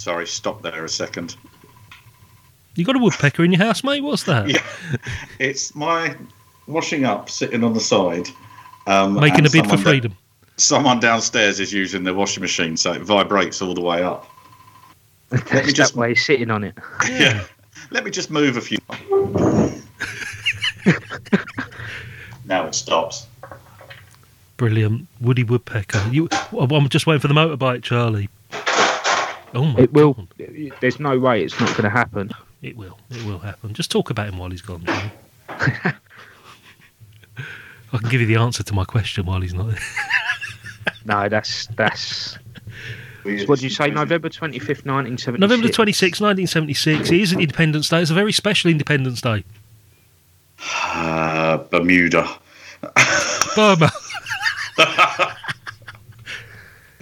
Sorry, 0.00 0.26
stop 0.26 0.62
there 0.62 0.82
a 0.82 0.88
second. 0.88 1.36
You 2.74 2.86
got 2.86 2.96
a 2.96 2.98
woodpecker 2.98 3.44
in 3.44 3.52
your 3.52 3.62
house, 3.62 3.84
mate? 3.84 4.02
What's 4.02 4.22
that? 4.22 4.48
Yeah, 4.48 4.62
it's 5.38 5.74
my 5.74 6.16
washing 6.66 7.04
up 7.04 7.28
sitting 7.28 7.62
on 7.62 7.74
the 7.74 7.80
side. 7.80 8.26
Um, 8.86 9.20
Making 9.20 9.40
a 9.40 9.50
bid 9.50 9.64
for 9.64 9.76
someone 9.76 9.76
da- 9.76 9.82
freedom. 9.90 10.16
someone 10.56 11.00
downstairs 11.00 11.60
is 11.60 11.74
using 11.74 12.04
the 12.04 12.14
washing 12.14 12.40
machine, 12.40 12.78
so 12.78 12.94
it 12.94 13.02
vibrates 13.02 13.60
all 13.60 13.74
the 13.74 13.82
way 13.82 14.02
up. 14.02 14.24
Let 15.30 15.66
me 15.66 15.72
just 15.72 15.94
way 15.94 16.14
sitting 16.14 16.50
on 16.50 16.64
it. 16.64 16.74
Yeah. 17.06 17.44
Let 17.90 18.02
me 18.02 18.10
just 18.10 18.30
move 18.30 18.56
a 18.56 18.62
few. 18.62 18.78
now 22.46 22.66
it 22.66 22.74
stops. 22.74 23.26
Brilliant. 24.56 25.06
Woody 25.20 25.44
Woodpecker. 25.44 26.02
You, 26.10 26.30
I'm 26.58 26.88
just 26.88 27.06
waiting 27.06 27.20
for 27.20 27.28
the 27.28 27.34
motorbike, 27.34 27.82
Charlie. 27.82 28.30
Oh 29.54 29.64
my 29.64 29.80
It 29.80 29.92
will. 29.92 30.28
There's 30.80 31.00
no 31.00 31.18
way 31.18 31.42
it's 31.42 31.58
not 31.58 31.70
going 31.70 31.84
to 31.84 31.90
happen. 31.90 32.30
It 32.62 32.76
will. 32.76 32.98
It 33.10 33.24
will 33.24 33.38
happen. 33.38 33.74
Just 33.74 33.90
talk 33.90 34.10
about 34.10 34.28
him 34.28 34.38
while 34.38 34.50
he's 34.50 34.62
gone. 34.62 34.84
I 35.48 35.94
can 37.98 38.08
give 38.08 38.20
you 38.20 38.26
the 38.26 38.36
answer 38.36 38.62
to 38.62 38.74
my 38.74 38.84
question 38.84 39.26
while 39.26 39.40
he's 39.40 39.54
not 39.54 39.68
there. 39.68 39.78
No, 41.04 41.28
that's 41.28 41.66
that's. 41.76 42.38
What 43.22 43.58
did 43.58 43.62
you 43.64 43.68
say? 43.68 43.90
November 43.90 44.30
twenty 44.30 44.58
fifth, 44.58 44.86
nineteen 44.86 45.18
seventy. 45.18 45.42
November 45.42 45.66
the 45.66 45.72
26th, 45.74 46.22
1976. 46.22 47.10
It 47.10 47.20
is 47.20 47.32
an 47.32 47.40
Independence 47.40 47.90
Day. 47.90 48.00
It's 48.00 48.10
a 48.10 48.14
very 48.14 48.32
special 48.32 48.70
Independence 48.70 49.20
Day. 49.20 49.44
Uh, 50.82 51.58
Bermuda. 51.70 52.26
Burma. 53.54 53.90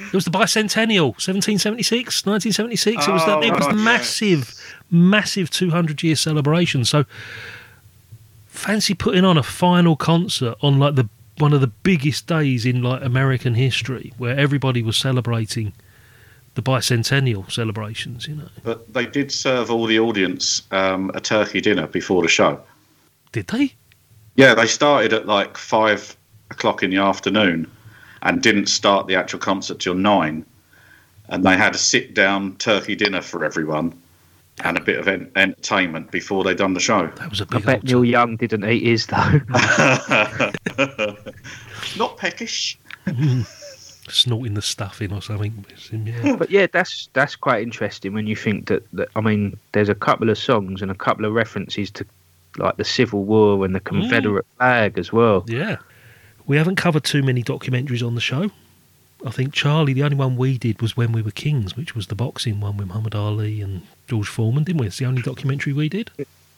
It 0.08 0.14
was 0.14 0.24
the 0.24 0.30
bicentennial, 0.30 1.12
1776, 1.18 2.26
1976. 2.26 3.06
it 3.06 3.10
was 3.10 3.24
the, 3.24 3.36
Oh, 3.36 3.40
it 3.42 3.50
was 3.52 3.60
the 3.60 3.66
right, 3.66 3.76
yeah. 3.76 3.82
massive, 3.84 4.76
massive 4.90 5.50
200 5.50 6.02
year 6.02 6.16
celebration. 6.16 6.84
So, 6.84 7.04
fancy 8.48 8.94
putting 8.94 9.24
on 9.24 9.38
a 9.38 9.42
final 9.42 9.96
concert 9.96 10.56
on 10.62 10.78
like 10.78 10.94
the 10.94 11.08
one 11.38 11.52
of 11.52 11.60
the 11.60 11.68
biggest 11.68 12.26
days 12.26 12.66
in 12.66 12.82
like 12.82 13.02
American 13.04 13.54
history, 13.54 14.12
where 14.18 14.36
everybody 14.36 14.82
was 14.82 14.96
celebrating 14.96 15.72
the 16.54 16.62
bicentennial 16.62 17.50
celebrations. 17.50 18.26
You 18.26 18.34
know, 18.36 18.48
But 18.64 18.92
they 18.92 19.06
did 19.06 19.30
serve 19.30 19.70
all 19.70 19.86
the 19.86 20.00
audience 20.00 20.62
um, 20.72 21.10
a 21.14 21.20
turkey 21.20 21.60
dinner 21.60 21.86
before 21.86 22.22
the 22.22 22.28
show. 22.28 22.60
did 23.32 23.46
they? 23.48 23.74
Yeah, 24.34 24.54
they 24.54 24.66
started 24.66 25.12
at 25.12 25.26
like 25.26 25.56
five 25.56 26.16
o'clock 26.50 26.82
in 26.82 26.90
the 26.90 26.96
afternoon 26.96 27.70
and 28.22 28.42
didn't 28.42 28.66
start 28.66 29.06
the 29.06 29.14
actual 29.14 29.38
concert 29.38 29.78
till 29.80 29.94
nine. 29.94 30.44
And 31.28 31.44
they 31.44 31.56
had 31.56 31.74
a 31.74 31.78
sit 31.78 32.14
down 32.14 32.56
turkey 32.56 32.94
dinner 32.96 33.20
for 33.20 33.44
everyone 33.44 33.94
and 34.64 34.76
a 34.76 34.80
bit 34.80 34.98
of 34.98 35.06
en- 35.08 35.30
entertainment 35.36 36.10
before 36.10 36.42
they 36.44 36.54
done 36.54 36.74
the 36.74 36.80
show. 36.80 37.06
That 37.16 37.30
was 37.30 37.40
a 37.40 37.46
I 37.52 37.58
bet 37.58 37.84
Neil 37.84 38.04
Young 38.04 38.36
didn't 38.36 38.64
eat 38.64 38.82
his 38.82 39.06
though. 39.06 39.16
Not 41.96 42.16
peckish. 42.16 42.78
Snorting 44.08 44.54
the 44.54 44.62
stuff 44.62 45.02
in 45.02 45.12
or 45.12 45.20
something. 45.20 45.64
Yeah. 45.92 46.36
but 46.38 46.50
yeah, 46.50 46.66
that's 46.72 47.10
that's 47.12 47.36
quite 47.36 47.62
interesting 47.62 48.14
when 48.14 48.26
you 48.26 48.34
think 48.34 48.68
that, 48.68 48.82
that. 48.92 49.08
I 49.14 49.20
mean, 49.20 49.58
there's 49.72 49.90
a 49.90 49.94
couple 49.94 50.30
of 50.30 50.38
songs 50.38 50.82
and 50.82 50.90
a 50.90 50.94
couple 50.94 51.24
of 51.26 51.34
references 51.34 51.90
to 51.92 52.06
like 52.56 52.76
the 52.76 52.84
Civil 52.84 53.24
War 53.24 53.64
and 53.64 53.74
the 53.74 53.80
Confederate 53.80 54.46
mm. 54.46 54.56
flag 54.56 54.98
as 54.98 55.12
well. 55.12 55.44
Yeah. 55.46 55.76
We 56.48 56.56
haven't 56.56 56.76
covered 56.76 57.04
too 57.04 57.22
many 57.22 57.42
documentaries 57.44 58.04
on 58.04 58.14
the 58.16 58.20
show. 58.20 58.50
I 59.24 59.30
think 59.30 59.52
Charlie, 59.52 59.92
the 59.92 60.02
only 60.02 60.16
one 60.16 60.36
we 60.36 60.58
did 60.58 60.80
was 60.80 60.96
When 60.96 61.12
We 61.12 61.22
Were 61.22 61.30
Kings, 61.30 61.76
which 61.76 61.94
was 61.94 62.06
the 62.06 62.14
boxing 62.14 62.58
one 62.60 62.76
with 62.76 62.88
Muhammad 62.88 63.14
Ali 63.14 63.60
and 63.60 63.82
George 64.06 64.28
Foreman, 64.28 64.64
didn't 64.64 64.80
we? 64.80 64.86
It's 64.86 64.98
the 64.98 65.04
only 65.06 65.22
documentary 65.22 65.72
we 65.72 65.88
did. 65.88 66.10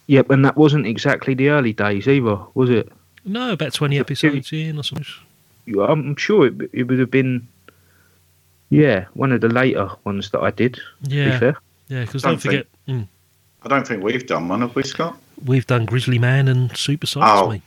Yep, 0.07 0.31
and 0.31 0.45
that 0.45 0.57
wasn't 0.57 0.87
exactly 0.87 1.35
the 1.35 1.49
early 1.49 1.73
days 1.73 2.07
either, 2.07 2.39
was 2.55 2.71
it? 2.71 2.91
No, 3.25 3.53
about 3.53 3.73
20 3.75 3.99
episodes 3.99 4.53
in 4.53 4.79
or 4.79 4.83
something. 4.85 5.07
You- 5.67 5.83
I'm 5.83 6.17
sure 6.17 6.47
it, 6.47 6.71
it 6.73 6.85
would 6.85 6.99
have 6.99 7.11
been, 7.11 7.47
yeah, 8.71 9.07
one 9.15 9.33
of 9.33 9.41
the 9.41 9.49
later 9.49 9.91
ones 10.05 10.31
that 10.31 10.41
I 10.41 10.51
did. 10.51 10.75
To 11.05 11.11
be 11.11 11.17
Yeah. 11.17 11.39
fair. 11.39 11.57
Yeah, 11.89 12.05
because 12.05 12.23
Don't 12.23 12.33
don't 12.33 12.41
forget, 12.41 12.67
mm, 12.89 13.09
I 13.65 13.69
don't 13.69 13.87
think 13.87 14.03
we've 14.05 14.27
done 14.27 14.49
one, 14.49 14.61
have 14.61 14.77
we, 14.77 14.83
Scott? 14.85 15.17
we've 15.45 15.67
done 15.67 15.85
Grizzly 15.87 16.19
Man 16.19 16.47
and 16.47 16.77
Super 16.77 17.07
Size 17.07 17.23
Oh. 17.43 17.51
Me. 17.51 17.63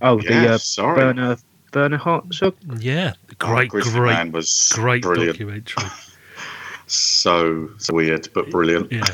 Oh, 0.00 0.20
Yeah, 0.20 0.42
the 0.42 0.54
uh, 0.54 0.58
sorry. 0.58 1.04
Werner 1.04 1.36
Werner 1.74 1.98
Herzog. 1.98 2.54
Yeah, 2.78 3.12
great, 3.38 3.70
Grizzly 3.70 3.92
great, 3.92 4.12
Man 4.12 4.32
was 4.32 4.72
great 4.74 5.02
brilliant. 5.02 5.32
documentary. 5.38 5.84
So, 6.86 7.70
so 7.78 7.94
weird, 7.94 8.28
but 8.32 8.50
brilliant. 8.50 8.90
Yeah. 8.92 9.04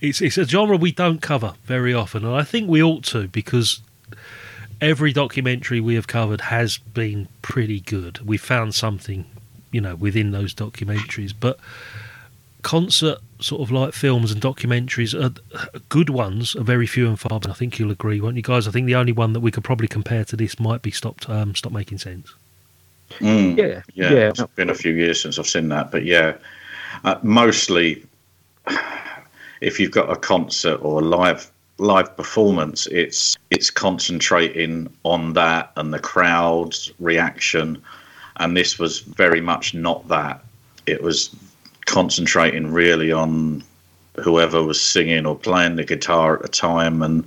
It's 0.00 0.20
it's 0.20 0.38
a 0.38 0.44
genre 0.46 0.76
we 0.76 0.90
don't 0.92 1.20
cover 1.22 1.54
very 1.64 1.94
often, 1.94 2.24
and 2.24 2.34
I 2.34 2.42
think 2.42 2.68
we 2.68 2.82
ought 2.82 3.04
to 3.04 3.28
because 3.28 3.80
every 4.80 5.12
documentary 5.12 5.80
we 5.80 5.94
have 5.94 6.08
covered 6.08 6.40
has 6.40 6.78
been 6.78 7.28
pretty 7.42 7.80
good. 7.80 8.18
We 8.26 8.36
found 8.36 8.74
something, 8.74 9.24
you 9.70 9.80
know, 9.80 9.94
within 9.94 10.32
those 10.32 10.54
documentaries. 10.54 11.32
But 11.38 11.58
concert 12.62 13.18
sort 13.40 13.60
of 13.60 13.70
like 13.70 13.92
films 13.92 14.30
and 14.30 14.40
documentaries 14.40 15.14
are 15.14 15.34
good 15.88 16.08
ones 16.08 16.54
are 16.56 16.62
very 16.62 16.86
few 16.86 17.08
and 17.08 17.18
far. 17.18 17.40
But 17.40 17.50
I 17.50 17.54
think 17.54 17.78
you'll 17.78 17.90
agree, 17.90 18.20
won't 18.20 18.36
you 18.36 18.42
guys? 18.42 18.68
I 18.68 18.70
think 18.70 18.86
the 18.86 18.94
only 18.94 19.12
one 19.12 19.32
that 19.32 19.40
we 19.40 19.50
could 19.50 19.64
probably 19.64 19.88
compare 19.88 20.24
to 20.24 20.36
this 20.36 20.58
might 20.58 20.82
be 20.82 20.90
stopped 20.90 21.28
um, 21.28 21.54
Stop 21.54 21.72
Making 21.72 21.98
Sense. 21.98 22.32
Mm. 23.18 23.56
Yeah, 23.56 23.82
Yeah, 23.94 24.12
yeah. 24.12 24.28
it's 24.28 24.42
been 24.54 24.70
a 24.70 24.74
few 24.74 24.92
years 24.92 25.20
since 25.20 25.38
I've 25.38 25.46
seen 25.46 25.68
that, 25.68 25.90
but 25.90 26.04
yeah, 26.04 26.36
uh, 27.04 27.16
mostly 27.22 28.04
if 29.60 29.78
you've 29.78 29.90
got 29.90 30.10
a 30.10 30.16
concert 30.16 30.76
or 30.82 31.00
a 31.00 31.04
live 31.04 31.50
live 31.78 32.16
performance, 32.16 32.86
it's 32.86 33.36
it's 33.50 33.70
concentrating 33.70 34.92
on 35.02 35.32
that 35.34 35.72
and 35.76 35.92
the 35.92 35.98
crowd's 35.98 36.92
reaction, 37.00 37.82
and 38.36 38.56
this 38.56 38.78
was 38.78 39.00
very 39.00 39.40
much 39.40 39.74
not 39.74 40.06
that. 40.08 40.44
It 40.86 41.02
was 41.02 41.34
concentrating 41.92 42.72
really 42.72 43.12
on 43.12 43.62
whoever 44.22 44.62
was 44.62 44.80
singing 44.80 45.26
or 45.26 45.36
playing 45.36 45.76
the 45.76 45.84
guitar 45.84 46.34
at 46.34 46.42
the 46.42 46.48
time, 46.48 47.02
and 47.02 47.24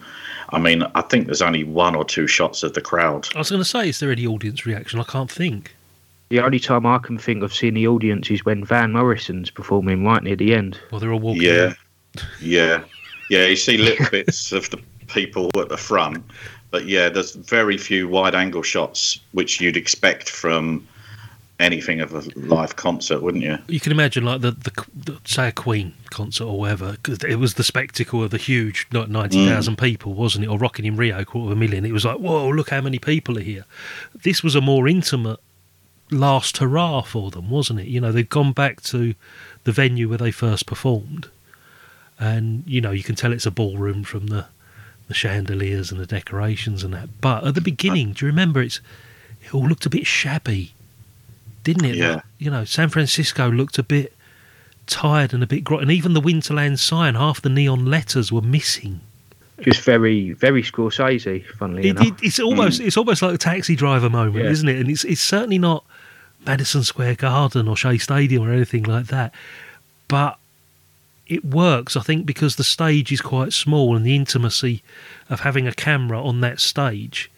I 0.49 0.59
mean, 0.59 0.83
I 0.95 1.01
think 1.01 1.27
there's 1.27 1.41
only 1.41 1.63
one 1.63 1.95
or 1.95 2.03
two 2.03 2.27
shots 2.27 2.63
of 2.63 2.73
the 2.73 2.81
crowd. 2.81 3.27
I 3.35 3.39
was 3.39 3.49
going 3.49 3.61
to 3.61 3.65
say, 3.65 3.89
is 3.89 3.99
there 3.99 4.11
any 4.11 4.25
audience 4.25 4.65
reaction? 4.65 4.99
I 4.99 5.03
can't 5.03 5.31
think. 5.31 5.75
The 6.29 6.39
only 6.39 6.59
time 6.59 6.87
I 6.87 6.97
can 6.97 7.19
think 7.19 7.43
of 7.43 7.53
seeing 7.53 7.75
the 7.75 7.87
audience 7.87 8.31
is 8.31 8.43
when 8.43 8.65
Van 8.65 8.91
Morrison's 8.91 9.51
performing 9.51 10.03
right 10.03 10.23
near 10.23 10.35
the 10.35 10.55
end. 10.55 10.79
Well, 10.91 10.99
they're 10.99 11.11
all 11.11 11.19
walking. 11.19 11.43
Yeah, 11.43 11.73
yeah, 12.41 12.83
yeah. 13.29 13.45
You 13.45 13.55
see 13.55 13.77
little 13.77 14.07
bits 14.11 14.51
of 14.51 14.67
the 14.71 14.81
people 15.07 15.51
at 15.59 15.69
the 15.69 15.77
front, 15.77 16.23
but 16.71 16.87
yeah, 16.87 17.09
there's 17.09 17.35
very 17.35 17.77
few 17.77 18.07
wide-angle 18.07 18.63
shots 18.63 19.19
which 19.33 19.61
you'd 19.61 19.77
expect 19.77 20.29
from 20.29 20.87
anything 21.59 22.01
of 22.01 22.13
a 22.13 22.21
live 22.35 22.75
concert, 22.75 23.21
wouldn't 23.21 23.43
you? 23.43 23.57
You 23.67 23.79
can 23.79 23.91
imagine, 23.91 24.25
like 24.25 24.41
the, 24.41 24.51
the, 24.51 24.85
the 24.93 25.19
say 25.25 25.47
a 25.47 25.51
Queen 25.51 25.93
concert 26.09 26.45
or 26.45 26.59
whatever, 26.59 26.97
'cause 27.03 27.23
it 27.23 27.37
was 27.37 27.53
the 27.53 27.63
spectacle 27.63 28.23
of 28.23 28.31
the 28.31 28.37
huge 28.37 28.87
not 28.91 29.09
ninety 29.09 29.45
thousand 29.45 29.77
mm. 29.77 29.81
people, 29.81 30.13
wasn't 30.13 30.45
it? 30.45 30.47
Or 30.47 30.57
Rocking 30.57 30.85
in 30.85 30.97
Rio, 30.97 31.23
quarter 31.23 31.51
of 31.51 31.57
a 31.57 31.59
million. 31.59 31.85
It 31.85 31.93
was 31.93 32.05
like, 32.05 32.17
whoa, 32.17 32.49
look 32.49 32.69
how 32.69 32.81
many 32.81 32.99
people 32.99 33.37
are 33.37 33.41
here. 33.41 33.65
This 34.13 34.43
was 34.43 34.55
a 34.55 34.61
more 34.61 34.87
intimate 34.87 35.39
last 36.11 36.57
hurrah 36.57 37.01
for 37.01 37.31
them, 37.31 37.49
wasn't 37.49 37.79
it? 37.79 37.87
You 37.87 37.99
know, 37.99 38.11
they've 38.11 38.27
gone 38.27 38.51
back 38.53 38.81
to 38.83 39.15
the 39.63 39.71
venue 39.71 40.07
where 40.09 40.17
they 40.17 40.31
first 40.31 40.65
performed, 40.65 41.29
and 42.19 42.63
you 42.67 42.81
know, 42.81 42.91
you 42.91 43.03
can 43.03 43.15
tell 43.15 43.33
it's 43.33 43.45
a 43.45 43.51
ballroom 43.51 44.03
from 44.03 44.27
the 44.27 44.45
the 45.07 45.13
chandeliers 45.13 45.91
and 45.91 45.99
the 45.99 46.05
decorations 46.05 46.83
and 46.83 46.93
that. 46.93 47.21
But 47.21 47.45
at 47.45 47.55
the 47.55 47.61
beginning, 47.61 48.13
do 48.13 48.25
you 48.25 48.31
remember 48.31 48.61
it's 48.61 48.81
it 49.43 49.53
all 49.53 49.67
looked 49.67 49.85
a 49.85 49.89
bit 49.89 50.07
shabby, 50.07 50.73
didn't 51.65 51.83
it? 51.85 51.95
Yeah. 51.95 52.13
Like, 52.15 52.23
you 52.39 52.49
know, 52.49 52.63
San 52.63 52.87
Francisco 52.87 53.51
looked 53.51 53.77
a 53.77 53.83
bit 53.83 54.13
tired 54.87 55.33
and 55.33 55.43
a 55.43 55.47
bit 55.47 55.65
grot, 55.65 55.81
and 55.81 55.91
even 55.91 56.13
the 56.13 56.21
Winterland 56.21 56.79
sign, 56.79 57.15
half 57.15 57.41
the 57.41 57.49
neon 57.49 57.85
letters 57.85 58.31
were 58.31 58.41
missing. 58.41 59.01
Just 59.61 59.81
very, 59.81 60.31
very 60.33 60.61
Scorsese, 60.63 61.45
funnily 61.45 61.87
It, 61.87 61.91
enough. 61.91 62.07
it, 62.07 62.13
it's 62.23 62.39
almost 62.39 62.79
hmm. 62.81 62.87
it's 62.87 62.97
almost 62.97 63.21
like 63.21 63.33
a 63.35 63.37
taxi 63.37 63.75
driver 63.75 64.09
moment, 64.09 64.45
Yeah. 64.45 64.51
isn't 64.51 64.69
it? 64.69 64.79
And 64.79 64.89
it's 64.89 65.03
it's 65.03 65.21
certainly 65.21 65.57
not 65.57 65.83
Madison 66.45 66.83
Square 66.83 67.15
Garden 67.15 67.67
or 67.67 67.75
Shea 67.75 67.97
Stadium 67.97 68.43
or 68.43 68.51
anything 68.51 68.83
like 68.83 69.07
that, 69.07 69.33
but 70.07 70.37
it 71.27 71.43
works. 71.43 71.95
I 71.95 72.01
think 72.01 72.25
because 72.25 72.57
the 72.57 72.63
stage 72.63 73.11
is 73.11 73.21
quite 73.21 73.53
small 73.53 73.95
and 73.95 74.05
the 74.05 74.15
intimacy 74.15 74.83
of 75.29 75.39
having 75.39 75.67
a 75.67 75.73
camera 75.73 76.21
on 76.21 76.41
that 76.41 76.59
stage, 76.59 77.31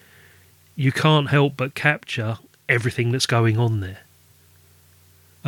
you 0.75 0.91
can't 0.91 1.29
help 1.29 1.53
but 1.55 1.75
capture 1.75 2.39
everything 2.67 3.11
that's 3.11 3.27
going 3.27 3.57
on 3.57 3.79
there. 3.79 3.99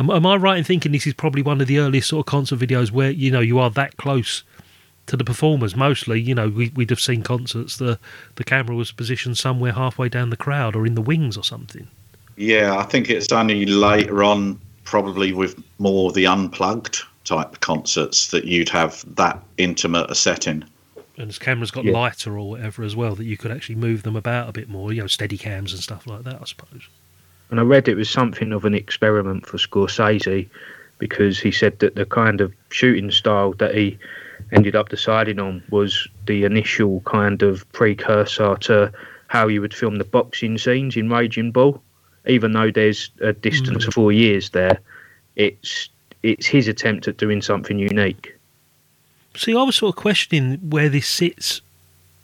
Am, 0.00 0.08
am 0.08 0.24
I 0.24 0.36
right 0.36 0.56
in 0.56 0.64
thinking 0.64 0.92
this 0.92 1.06
is 1.06 1.12
probably 1.12 1.42
one 1.42 1.60
of 1.60 1.66
the 1.66 1.78
earliest 1.78 2.08
sort 2.08 2.26
of 2.26 2.30
concert 2.30 2.58
videos 2.58 2.90
where 2.90 3.10
you 3.10 3.30
know 3.30 3.40
you 3.40 3.58
are 3.58 3.68
that 3.72 3.98
close 3.98 4.44
to 5.04 5.14
the 5.14 5.24
performers? 5.24 5.76
Mostly, 5.76 6.18
you 6.18 6.34
know, 6.34 6.48
we, 6.48 6.70
we'd 6.70 6.88
have 6.88 7.00
seen 7.00 7.22
concerts 7.22 7.76
the 7.76 7.98
the 8.36 8.44
camera 8.44 8.74
was 8.74 8.92
positioned 8.92 9.36
somewhere 9.36 9.72
halfway 9.72 10.08
down 10.08 10.30
the 10.30 10.38
crowd 10.38 10.74
or 10.74 10.86
in 10.86 10.94
the 10.94 11.02
wings 11.02 11.36
or 11.36 11.44
something. 11.44 11.86
Yeah, 12.36 12.78
I 12.78 12.84
think 12.84 13.10
it's 13.10 13.30
only 13.30 13.66
later 13.66 14.24
on, 14.24 14.58
probably 14.84 15.34
with 15.34 15.62
more 15.78 16.08
of 16.08 16.14
the 16.14 16.26
unplugged 16.26 17.02
type 17.24 17.60
concerts, 17.60 18.28
that 18.28 18.46
you'd 18.46 18.70
have 18.70 19.04
that 19.16 19.38
intimate 19.58 20.10
a 20.10 20.14
setting. 20.14 20.64
And 21.18 21.28
as 21.28 21.38
cameras 21.38 21.70
got 21.70 21.84
Yeah. 21.84 21.92
lighter 21.92 22.38
or 22.38 22.48
whatever 22.48 22.82
as 22.84 22.96
well, 22.96 23.14
that 23.16 23.24
you 23.24 23.36
could 23.36 23.50
actually 23.50 23.74
move 23.74 24.04
them 24.04 24.16
about 24.16 24.48
a 24.48 24.52
bit 24.52 24.70
more, 24.70 24.94
you 24.94 25.02
know, 25.02 25.06
steady 25.06 25.36
cams 25.36 25.74
and 25.74 25.82
stuff 25.82 26.06
like 26.06 26.24
that, 26.24 26.38
I 26.40 26.44
suppose. 26.46 26.88
And 27.50 27.58
I 27.58 27.64
read 27.64 27.88
it 27.88 27.96
was 27.96 28.08
something 28.08 28.52
of 28.52 28.64
an 28.64 28.74
experiment 28.74 29.46
for 29.46 29.58
Scorsese 29.58 30.48
because 30.98 31.38
he 31.38 31.50
said 31.50 31.78
that 31.80 31.96
the 31.96 32.06
kind 32.06 32.40
of 32.40 32.52
shooting 32.70 33.10
style 33.10 33.52
that 33.54 33.74
he 33.74 33.98
ended 34.52 34.76
up 34.76 34.88
deciding 34.88 35.38
on 35.38 35.62
was 35.70 36.08
the 36.26 36.44
initial 36.44 37.00
kind 37.00 37.42
of 37.42 37.70
precursor 37.72 38.56
to 38.56 38.92
how 39.28 39.48
you 39.48 39.60
would 39.60 39.74
film 39.74 39.96
the 39.96 40.04
boxing 40.04 40.58
scenes 40.58 40.96
in 40.96 41.10
Raging 41.10 41.50
Bull. 41.50 41.82
Even 42.26 42.52
though 42.52 42.70
there's 42.70 43.10
a 43.20 43.32
distance 43.32 43.84
of 43.84 43.94
hmm. 43.94 44.00
four 44.00 44.12
years 44.12 44.50
there, 44.50 44.78
it's 45.36 45.88
it's 46.22 46.46
his 46.46 46.68
attempt 46.68 47.08
at 47.08 47.16
doing 47.16 47.40
something 47.40 47.78
unique. 47.78 48.36
See, 49.34 49.56
I 49.56 49.62
was 49.62 49.76
sort 49.76 49.96
of 49.96 50.02
questioning 50.02 50.58
where 50.68 50.90
this 50.90 51.08
sits 51.08 51.62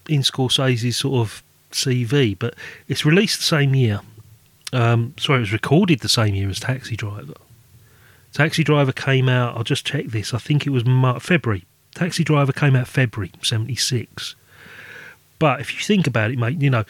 in 0.06 0.20
Scorsese's 0.20 0.98
sort 0.98 1.26
of 1.26 1.42
CV, 1.72 2.38
but 2.38 2.54
it's 2.88 3.06
released 3.06 3.38
the 3.38 3.44
same 3.44 3.74
year. 3.74 4.00
Um, 4.72 5.14
sorry, 5.18 5.38
it 5.38 5.40
was 5.40 5.52
recorded 5.52 6.00
the 6.00 6.08
same 6.08 6.34
year 6.34 6.48
as 6.48 6.60
Taxi 6.60 6.96
Driver. 6.96 7.34
Taxi 8.32 8.64
Driver 8.64 8.92
came 8.92 9.28
out. 9.28 9.56
I'll 9.56 9.64
just 9.64 9.86
check 9.86 10.06
this. 10.06 10.34
I 10.34 10.38
think 10.38 10.66
it 10.66 10.70
was 10.70 10.84
Mar- 10.84 11.20
February. 11.20 11.64
Taxi 11.94 12.24
Driver 12.24 12.52
came 12.52 12.76
out 12.76 12.86
February 12.88 13.32
'76. 13.42 14.34
But 15.38 15.60
if 15.60 15.72
you 15.74 15.80
think 15.80 16.06
about 16.06 16.30
it, 16.30 16.38
mate, 16.38 16.60
you 16.60 16.70
know, 16.70 16.84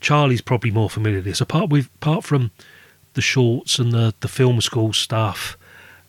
Charlie's 0.00 0.40
probably 0.40 0.70
more 0.70 0.90
familiar 0.90 1.18
with 1.18 1.26
this. 1.26 1.40
Apart 1.40 1.70
with 1.70 1.86
apart 1.96 2.24
from 2.24 2.50
the 3.14 3.22
shorts 3.22 3.78
and 3.78 3.92
the 3.92 4.14
the 4.20 4.28
film 4.28 4.60
school 4.60 4.92
stuff, 4.92 5.56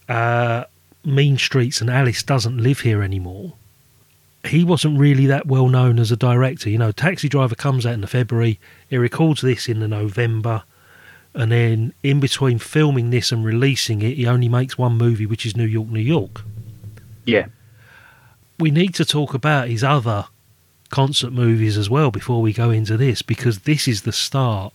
uh, 0.09 0.65
Mean 1.05 1.37
Streets 1.37 1.81
and 1.81 1.89
Alice 1.89 2.23
doesn't 2.23 2.57
live 2.57 2.81
here 2.81 3.01
anymore. 3.01 3.53
He 4.45 4.63
wasn't 4.63 4.99
really 4.99 5.27
that 5.27 5.45
well 5.45 5.67
known 5.67 5.99
as 5.99 6.11
a 6.11 6.17
director. 6.17 6.69
You 6.69 6.79
know, 6.79 6.91
Taxi 6.91 7.29
Driver 7.29 7.55
comes 7.55 7.85
out 7.85 7.93
in 7.93 8.01
the 8.01 8.07
February. 8.07 8.59
He 8.89 8.97
records 8.97 9.41
this 9.41 9.69
in 9.69 9.79
the 9.79 9.87
November, 9.87 10.63
and 11.33 11.51
then 11.51 11.93
in 12.03 12.19
between 12.19 12.59
filming 12.59 13.09
this 13.09 13.31
and 13.31 13.45
releasing 13.45 14.01
it, 14.01 14.17
he 14.17 14.27
only 14.27 14.49
makes 14.49 14.77
one 14.77 14.97
movie, 14.97 15.25
which 15.25 15.45
is 15.45 15.55
New 15.55 15.65
York, 15.65 15.87
New 15.87 15.99
York. 15.99 16.41
Yeah. 17.25 17.47
We 18.59 18.71
need 18.71 18.93
to 18.95 19.05
talk 19.05 19.33
about 19.33 19.69
his 19.69 19.83
other 19.83 20.25
concert 20.89 21.31
movies 21.31 21.77
as 21.77 21.89
well 21.89 22.11
before 22.11 22.41
we 22.41 22.53
go 22.53 22.69
into 22.69 22.97
this, 22.97 23.21
because 23.21 23.59
this 23.59 23.87
is 23.87 24.01
the 24.01 24.11
start 24.11 24.73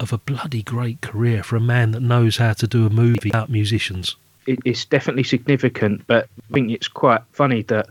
of 0.00 0.12
a 0.12 0.18
bloody 0.18 0.62
great 0.62 1.00
career 1.00 1.44
for 1.44 1.56
a 1.56 1.60
man 1.60 1.92
that 1.92 2.00
knows 2.00 2.38
how 2.38 2.52
to 2.54 2.66
do 2.66 2.84
a 2.86 2.90
movie 2.90 3.30
about 3.30 3.48
musicians. 3.48 4.16
it's 4.46 4.84
definitely 4.84 5.22
significant, 5.22 6.04
but 6.08 6.28
I 6.50 6.54
think 6.54 6.72
it's 6.72 6.88
quite 6.88 7.22
funny 7.30 7.62
that 7.62 7.88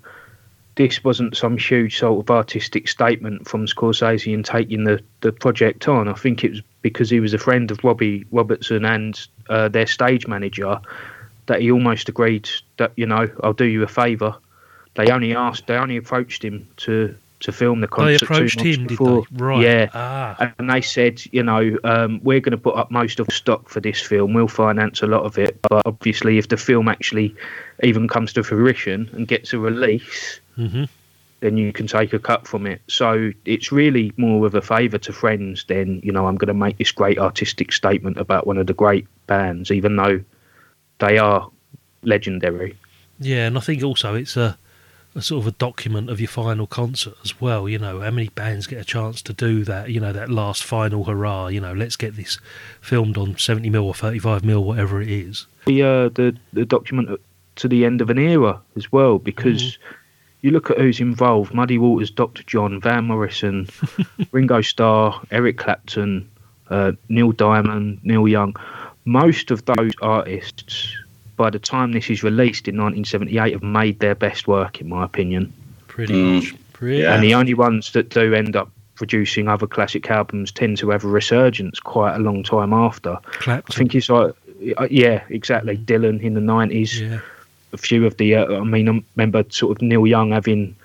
this 0.81 1.03
wasn't 1.03 1.37
some 1.37 1.57
huge 1.57 1.97
sort 1.99 2.23
of 2.25 2.31
artistic 2.31 2.87
statement 2.87 3.47
from 3.47 3.67
Scorsese 3.67 4.33
in 4.33 4.41
taking 4.41 4.83
the, 4.83 4.99
the 5.21 5.31
project 5.31 5.87
on. 5.87 6.07
I 6.07 6.13
think 6.13 6.43
it 6.43 6.51
was 6.51 6.61
because 6.81 7.09
he 7.09 7.19
was 7.19 7.33
a 7.33 7.37
friend 7.37 7.69
of 7.69 7.83
Robbie 7.83 8.25
Robertson 8.31 8.83
and 8.85 9.19
uh, 9.49 9.67
their 9.67 9.85
stage 9.85 10.25
manager 10.27 10.79
that 11.45 11.61
he 11.61 11.71
almost 11.71 12.09
agreed 12.09 12.49
that 12.77 12.91
you 12.95 13.05
know 13.05 13.29
I'll 13.43 13.53
do 13.53 13.65
you 13.65 13.83
a 13.83 13.87
favour. 13.87 14.35
They 14.95 15.11
only 15.11 15.35
asked, 15.35 15.67
they 15.67 15.75
only 15.75 15.97
approached 15.97 16.43
him 16.43 16.67
to 16.77 17.15
to 17.41 17.51
film 17.51 17.81
the 17.81 17.87
They 17.87 17.91
concert. 17.91 18.19
two 18.19 18.25
approached 18.25 18.61
him, 18.61 18.87
before. 18.87 19.23
they? 19.31 19.43
Right. 19.45 19.61
Yeah. 19.63 19.89
Ah. 19.93 20.53
And 20.59 20.69
they 20.69 20.81
said, 20.81 21.21
you 21.31 21.43
know, 21.43 21.77
um, 21.83 22.19
we're 22.23 22.39
going 22.39 22.51
to 22.51 22.57
put 22.57 22.75
up 22.75 22.91
most 22.91 23.19
of 23.19 23.25
the 23.27 23.33
stock 23.33 23.67
for 23.69 23.79
this 23.79 23.99
film. 23.99 24.33
We'll 24.33 24.47
finance 24.47 25.01
a 25.01 25.07
lot 25.07 25.23
of 25.23 25.37
it. 25.37 25.59
But 25.63 25.81
obviously, 25.85 26.37
if 26.37 26.49
the 26.49 26.57
film 26.57 26.87
actually 26.87 27.35
even 27.83 28.07
comes 28.07 28.33
to 28.33 28.43
fruition 28.43 29.09
and 29.13 29.27
gets 29.27 29.53
a 29.53 29.59
release, 29.59 30.39
hmm 30.55 30.83
then 31.41 31.57
you 31.57 31.73
can 31.73 31.87
take 31.87 32.13
a 32.13 32.19
cut 32.19 32.47
from 32.47 32.65
it. 32.67 32.81
So 32.87 33.31
it's 33.45 33.71
really 33.71 34.13
more 34.15 34.45
of 34.45 34.53
a 34.55 34.61
favour 34.61 34.99
to 34.99 35.11
friends 35.11 35.65
than, 35.65 35.99
you 36.03 36.11
know, 36.11 36.27
I'm 36.27 36.35
going 36.35 36.47
to 36.47 36.53
make 36.53 36.77
this 36.77 36.91
great 36.91 37.17
artistic 37.17 37.73
statement 37.73 38.17
about 38.17 38.45
one 38.45 38.59
of 38.59 38.67
the 38.67 38.75
great 38.75 39.07
bands, 39.25 39.71
even 39.71 39.95
though 39.95 40.21
they 40.99 41.17
are 41.17 41.49
legendary. 42.03 42.77
Yeah, 43.19 43.47
and 43.47 43.57
I 43.57 43.61
think 43.61 43.83
also 43.83 44.13
it's 44.13 44.37
a, 44.37 44.55
a 45.15 45.21
sort 45.23 45.41
of 45.41 45.47
a 45.47 45.57
document 45.57 46.11
of 46.11 46.19
your 46.21 46.27
final 46.27 46.67
concert 46.67 47.15
as 47.23 47.41
well. 47.41 47.67
You 47.67 47.79
know, 47.79 48.01
how 48.01 48.11
many 48.11 48.29
bands 48.29 48.67
get 48.67 48.79
a 48.79 48.85
chance 48.85 49.23
to 49.23 49.33
do 49.33 49.63
that? 49.63 49.89
You 49.89 49.99
know, 49.99 50.13
that 50.13 50.29
last 50.29 50.63
final 50.63 51.05
hurrah. 51.05 51.47
You 51.47 51.59
know, 51.59 51.73
let's 51.73 51.95
get 51.95 52.15
this 52.15 52.37
filmed 52.81 53.17
on 53.17 53.35
seventy 53.39 53.71
mil 53.71 53.85
or 53.87 53.95
thirty 53.95 54.19
five 54.19 54.45
mil, 54.45 54.63
whatever 54.63 55.01
it 55.01 55.09
is. 55.09 55.47
the 55.65 55.81
uh, 55.81 56.09
the 56.09 56.35
the 56.53 56.65
document 56.65 57.19
to 57.55 57.67
the 57.67 57.83
end 57.83 57.99
of 57.99 58.11
an 58.11 58.19
era 58.19 58.61
as 58.75 58.91
well 58.91 59.17
because 59.19 59.77
you 60.41 60.51
look 60.51 60.69
at 60.71 60.77
who's 60.77 60.99
involved: 60.99 61.53
Muddy 61.53 61.77
Waters, 61.77 62.11
Dr. 62.11 62.43
John, 62.43 62.79
Van 62.81 63.05
Morrison, 63.05 63.67
Ringo 64.31 64.61
Starr, 64.61 65.19
Eric 65.31 65.57
Clapton, 65.57 66.29
uh, 66.69 66.91
Neil 67.09 67.31
Diamond, 67.31 67.99
Neil 68.03 68.27
Young. 68.27 68.55
Most 69.05 69.49
of 69.51 69.65
those 69.65 69.91
artists, 70.01 70.95
by 71.37 71.49
the 71.49 71.59
time 71.59 71.91
this 71.91 72.09
is 72.09 72.23
released 72.23 72.67
in 72.67 72.75
1978, 72.75 73.53
have 73.53 73.63
made 73.63 73.99
their 73.99 74.15
best 74.15 74.47
work, 74.47 74.79
in 74.81 74.89
my 74.89 75.03
opinion. 75.03 75.51
Pretty 75.87 76.13
Mm. 76.13 76.35
much. 76.35 76.55
Pretty. 76.73 77.03
And 77.05 77.23
the 77.23 77.33
only 77.35 77.53
ones 77.53 77.91
that 77.93 78.09
do 78.09 78.33
end 78.33 78.55
up 78.55 78.69
producing 78.95 79.47
other 79.47 79.65
classic 79.67 80.09
albums 80.11 80.51
tend 80.51 80.77
to 80.77 80.89
have 80.91 81.03
a 81.03 81.07
resurgence 81.07 81.79
quite 81.79 82.15
a 82.15 82.19
long 82.19 82.43
time 82.43 82.73
after. 82.73 83.17
Clapton. 83.25 83.73
I 83.73 83.75
think 83.77 83.95
it's 83.95 84.09
like, 84.09 84.33
uh, 84.77 84.87
yeah, 84.91 85.23
exactly. 85.29 85.77
Dylan 85.77 86.21
in 86.21 86.33
the 86.35 86.39
90s 86.41 86.99
Yeah. 86.99 87.19
A 87.73 87.77
few 87.77 88.05
of 88.05 88.17
the. 88.17 88.35
Uh, 88.35 88.59
I 88.59 88.63
mean, 88.63 88.89
I 88.89 89.03
remember 89.15 89.43
sort 89.49 89.77
of 89.77 89.81
Neil 89.81 90.05
Young 90.07 90.31
having 90.31 90.75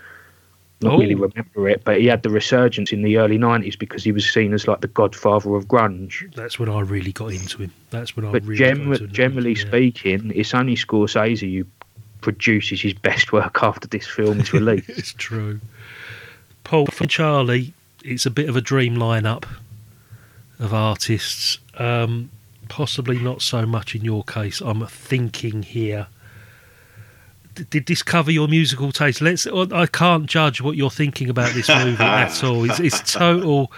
not 0.83 0.93
Oh. 0.95 0.99
really 0.99 1.15
remember 1.15 1.69
it, 1.71 1.83
but 1.85 1.99
he 2.01 2.07
had 2.07 2.23
the 2.23 2.29
resurgence 2.31 2.93
in 2.93 3.03
the 3.03 3.17
early 3.17 3.39
'90s 3.39 3.79
because 3.79 4.05
he 4.05 4.13
was 4.13 4.29
seen 4.29 4.53
as 4.53 4.69
like 4.69 4.83
the 4.83 4.89
godfather 4.89 5.55
of 5.57 5.67
grunge. 5.67 6.33
That's 6.35 6.59
when 6.59 6.69
I 6.69 6.81
really 6.81 7.13
got 7.13 7.33
into 7.33 7.63
him. 7.63 7.73
That's 7.91 8.15
when 8.17 8.27
I 8.27 8.33
But 8.33 8.45
really 8.45 8.69
into 8.69 9.05
him. 9.05 9.13
generally 9.13 9.55
Yeah. 9.55 9.67
speaking, 9.67 10.33
it's 10.35 10.53
only 10.55 10.77
Scorsese 10.77 11.59
who 11.59 11.65
produces 12.21 12.81
his 12.83 12.93
best 12.93 13.33
work 13.33 13.63
after 13.63 13.89
this 13.89 14.07
film 14.07 14.41
is 14.41 14.53
released. 14.53 14.89
it's 14.91 15.13
true. 15.15 15.61
Paul 16.65 16.89
and 17.01 17.09
Charlie, 17.09 17.73
it's 18.05 18.27
a 18.27 18.31
bit 18.31 18.49
of 18.49 18.57
a 18.57 18.61
dream 18.61 18.97
lineup 18.97 19.45
of 20.59 20.75
artists. 20.75 21.59
Um, 21.79 22.31
possibly 22.69 23.19
not 23.19 23.41
so 23.43 23.65
much 23.65 23.95
in 23.95 24.05
your 24.05 24.25
case. 24.25 24.61
I'm 24.61 24.85
thinking 24.87 25.63
here. 25.63 26.09
D- 27.57 27.65
Did 27.71 27.87
this 27.87 28.03
cover 28.03 28.31
your 28.31 28.47
musical 28.49 28.93
taste? 28.93 29.21
Let's. 29.21 29.47
I 29.49 29.87
can't 29.87 30.27
judge 30.27 30.61
what 30.61 30.77
you're 30.77 30.91
thinking 30.91 31.29
about 31.29 31.53
this 31.55 31.69
movie 31.69 32.03
at 32.05 32.45
all. 32.45 32.65
It's, 32.71 32.79
it's 32.79 33.13
total 33.13 33.73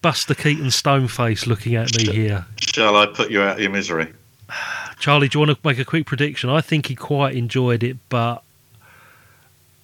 Buster 0.00 0.34
Keaton 0.34 0.70
stone 0.72 1.06
face 1.08 1.46
looking 1.46 1.76
at 1.76 1.96
me 1.96 2.12
here. 2.12 2.46
Shall 2.60 2.96
I 2.96 3.06
put 3.06 3.30
you 3.30 3.40
out 3.42 3.56
of 3.56 3.60
your 3.62 3.70
misery? 3.70 4.12
Charlie, 4.98 5.28
do 5.28 5.38
you 5.38 5.46
want 5.46 5.56
to 5.62 5.68
make 5.68 5.78
a 5.78 5.84
quick 5.84 6.06
prediction? 6.06 6.50
I 6.50 6.60
think 6.60 6.86
he 6.86 6.94
quite 6.94 7.34
enjoyed 7.36 7.82
it, 7.82 7.96
but 8.08 8.42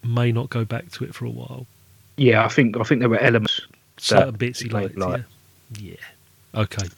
may 0.04 0.30
not 0.32 0.48
go 0.50 0.64
back 0.64 0.90
to 0.92 1.04
it 1.04 1.14
for 1.14 1.24
a 1.24 1.30
while. 1.30 1.66
yeah, 2.16 2.44
I 2.44 2.48
think 2.48 2.76
I 2.78 2.82
think 2.82 3.00
there 3.00 3.08
were 3.08 3.18
elements. 3.20 3.60
Certain 3.98 4.34
bits 4.36 4.60
he 4.60 4.68
made 4.68 4.96
liked. 4.96 4.96
like- 4.98 5.24
Yeah. 5.80 5.90
Yeah. 6.54 6.60
Okay. 6.62 6.88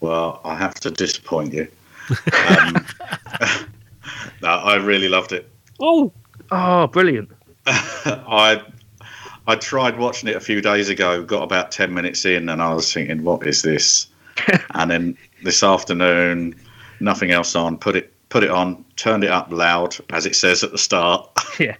Well, 0.00 0.40
I 0.44 0.54
have 0.56 0.74
to 0.80 0.90
disappoint 0.90 1.52
you. 1.52 1.68
Um, 2.48 2.86
no, 4.42 4.48
I 4.48 4.76
really 4.76 5.08
loved 5.08 5.32
it. 5.32 5.50
Oh. 5.80 6.12
Oh, 6.50 6.86
brilliant! 6.86 7.30
I 7.66 8.62
I 9.48 9.56
tried 9.56 9.98
watching 9.98 10.28
it 10.28 10.36
a 10.36 10.40
few 10.40 10.60
days 10.60 10.88
ago, 10.88 11.24
got 11.24 11.42
about 11.42 11.72
ten 11.72 11.92
minutes 11.92 12.24
in, 12.24 12.48
and 12.48 12.62
I 12.62 12.72
was 12.72 12.92
thinking, 12.92 13.24
"What 13.24 13.46
is 13.46 13.62
this?" 13.62 14.06
and 14.74 14.90
then 14.90 15.18
this 15.42 15.62
afternoon, 15.62 16.54
nothing 17.00 17.30
else 17.30 17.56
on. 17.56 17.78
Put 17.78 17.96
it 17.96 18.12
put 18.28 18.42
it 18.42 18.50
on, 18.50 18.84
turned 18.96 19.24
it 19.24 19.30
up 19.30 19.50
loud, 19.50 19.96
as 20.10 20.26
it 20.26 20.36
says 20.36 20.62
at 20.62 20.72
the 20.72 20.78
start. 20.78 21.28
Yeah. 21.58 21.76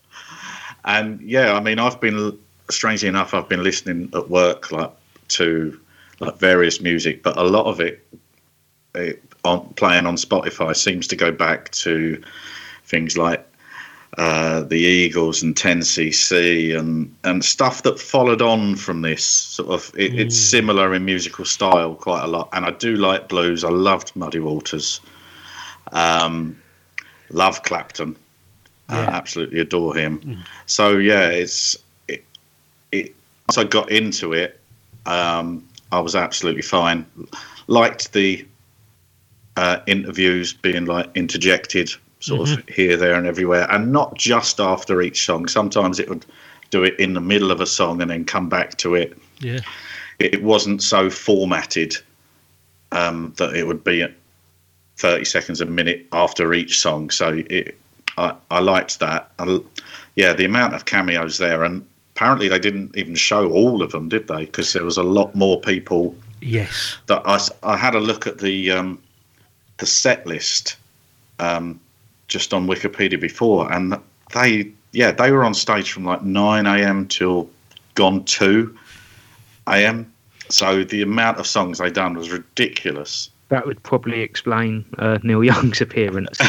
And 0.87 1.21
yeah, 1.21 1.53
I 1.53 1.61
mean, 1.61 1.79
I've 1.79 2.01
been 2.01 2.39
strangely 2.71 3.09
enough, 3.09 3.35
I've 3.35 3.49
been 3.49 3.63
listening 3.63 4.09
at 4.15 4.31
work 4.31 4.73
like 4.73 4.91
to 5.29 5.79
like 6.21 6.39
various 6.39 6.81
music, 6.81 7.23
but 7.23 7.37
a 7.37 7.43
lot 7.43 7.67
of 7.67 7.79
it, 7.79 8.07
it 8.95 9.23
on 9.47 9.73
playing 9.75 10.07
on 10.07 10.17
Spotify 10.17 10.75
seems 10.77 11.07
to 11.09 11.17
go 11.17 11.31
back 11.33 11.71
to 11.73 12.23
things 12.85 13.17
like 13.17 13.45
uh, 14.19 14.63
the 14.63 14.77
Eagles 14.79 15.43
and 15.43 15.55
10cc 15.55 16.79
and 16.79 17.15
and 17.25 17.45
stuff 17.45 17.83
that 17.83 17.99
followed 18.01 18.41
on 18.43 18.75
from 18.77 19.03
this 19.03 19.25
sort 19.25 19.69
of 19.71 19.93
it, 19.97 20.15
it's 20.19 20.37
similar 20.37 20.95
in 20.95 21.05
musical 21.05 21.45
style 21.45 21.95
quite 21.95 22.23
a 22.25 22.27
lot. 22.27 22.49
And 22.53 22.65
I 22.65 22.71
do 22.71 22.97
like 22.97 23.29
blues. 23.29 23.65
I 23.65 23.71
loved 23.71 24.15
Muddy 24.17 24.39
Waters. 24.41 25.01
Um, 25.93 26.57
love 27.31 27.63
Clapton. 27.63 28.17
I 28.89 29.03
Yeah. 29.03 29.11
absolutely 29.11 29.61
adore 29.61 29.95
him. 29.97 30.43
So 30.67 30.97
yeah 30.97 31.29
it's 31.29 31.77
it, 32.09 32.25
it 32.93 33.15
once 33.49 33.59
I 33.59 33.65
got 33.65 33.91
into 33.91 34.33
it 34.33 34.61
um, 35.07 35.67
I 35.93 36.01
was 36.01 36.15
absolutely 36.17 36.63
fine. 36.63 37.07
Liked 37.69 38.13
the 38.13 38.45
uh, 39.57 39.81
interviews 39.87 40.53
being 40.53 40.85
like 40.85 41.11
interjected 41.15 41.91
sort 42.21 42.49
of 42.49 42.69
here, 42.69 42.97
there, 42.97 43.15
and 43.15 43.27
everywhere, 43.27 43.67
and 43.71 43.93
not 43.93 44.15
just 44.17 44.61
after 44.61 45.03
each 45.03 45.25
song. 45.25 45.47
Sometimes 45.47 45.99
it 45.99 46.09
would 46.09 46.27
do 46.71 46.83
it 46.83 46.99
in 46.99 47.15
the 47.15 47.21
middle 47.21 47.51
of 47.51 47.61
a 47.61 47.67
song 47.67 48.03
and 48.03 48.11
then 48.11 48.25
come 48.25 48.49
back 48.49 48.77
to 48.79 48.95
it. 48.95 49.17
Yeah. 49.39 49.61
It 50.19 50.43
wasn't 50.43 50.83
so 50.83 51.11
formatted 51.11 51.97
um, 52.93 53.35
that 53.37 53.55
it 53.55 53.67
would 53.67 53.85
be 53.85 54.03
at 54.03 54.13
30 54.97 55.25
seconds 55.25 55.61
a 55.61 55.67
minute 55.67 56.07
after 56.13 56.55
each 56.55 56.81
song. 56.81 57.11
So 57.11 57.43
it, 57.51 57.79
I, 58.17 58.35
I 58.51 58.61
liked 58.61 58.99
that. 59.01 59.31
I, 59.39 59.61
yeah, 60.17 60.33
the 60.33 60.47
amount 60.47 60.75
of 60.75 60.87
cameos 60.87 61.39
there, 61.39 61.65
and 61.65 61.87
apparently 62.15 62.49
they 62.49 62.59
didn't 62.59 62.97
even 62.97 63.15
show 63.15 63.51
all 63.51 63.83
of 63.83 63.93
them, 63.93 64.09
did 64.09 64.27
they? 64.27 64.47
Because 64.47 64.73
there 64.73 64.85
was 64.85 64.97
a 64.97 65.03
lot 65.03 65.35
more 65.35 65.61
people 65.61 66.17
Yes. 66.41 66.97
that 67.07 67.23
I, 67.25 67.41
I 67.63 67.77
had 67.77 67.95
a 67.95 68.01
look 68.01 68.27
at 68.27 68.39
the 68.39 68.71
um, 68.71 68.99
the 69.79 69.87
set 69.87 70.27
list 70.27 70.77
um, 71.39 71.81
just 72.29 72.55
on 72.55 72.67
Wikipedia 72.67 73.21
before, 73.21 73.73
and 73.73 73.97
they 74.35 74.71
yeah 74.93 75.13
they 75.13 75.31
were 75.31 75.45
on 75.45 75.55
stage 75.55 75.93
from 75.93 76.05
like 76.05 76.23
nine 76.23 76.67
a.m. 76.67 77.07
till 77.07 77.49
gone 77.95 78.25
two 78.25 78.77
a.m. 79.69 80.13
So 80.49 80.85
the 80.85 81.03
amount 81.03 81.39
of 81.39 81.47
songs 81.47 81.79
they 81.79 81.91
done 81.91 82.17
was 82.17 82.31
ridiculous. 82.31 83.31
That 83.49 83.67
would 83.67 83.83
probably 83.83 84.21
explain 84.21 84.85
uh, 84.99 85.19
Neil 85.23 85.45
Young's 85.45 85.81
appearance. 85.87 86.39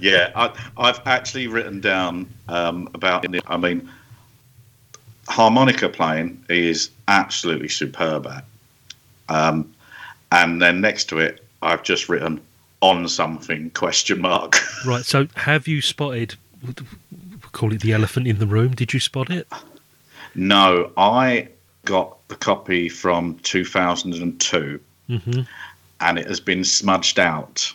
yeah, 0.00 0.30
I, 0.34 0.52
I've 0.76 1.00
actually 1.06 1.46
written 1.46 1.80
down 1.80 2.28
um, 2.48 2.88
about. 2.94 3.24
I 3.46 3.56
mean, 3.56 3.88
harmonica 5.28 5.88
playing 5.88 6.44
is 6.48 6.90
absolutely 7.08 7.68
superb 7.68 8.26
at. 8.26 8.44
Um, 9.28 9.72
and 10.32 10.60
then 10.60 10.80
next 10.80 11.06
to 11.10 11.18
it, 11.18 11.44
I've 11.62 11.82
just 11.82 12.08
written 12.08 12.40
on 12.80 13.08
something 13.08 13.70
question 13.70 14.20
mark. 14.20 14.56
Right. 14.86 15.04
So, 15.04 15.26
have 15.34 15.66
you 15.66 15.82
spotted? 15.82 16.36
we'll 16.62 16.74
Call 17.52 17.72
it 17.72 17.80
the 17.80 17.92
elephant 17.92 18.26
in 18.28 18.38
the 18.38 18.46
room. 18.46 18.74
Did 18.74 18.92
you 18.92 19.00
spot 19.00 19.30
it? 19.30 19.48
no, 20.34 20.92
I 20.96 21.48
got 21.84 22.16
the 22.28 22.36
copy 22.36 22.88
from 22.88 23.38
2002, 23.42 24.80
hmm 25.08 25.40
and 26.00 26.16
it 26.18 26.28
has 26.28 26.38
been 26.38 26.62
smudged 26.62 27.18
out. 27.18 27.72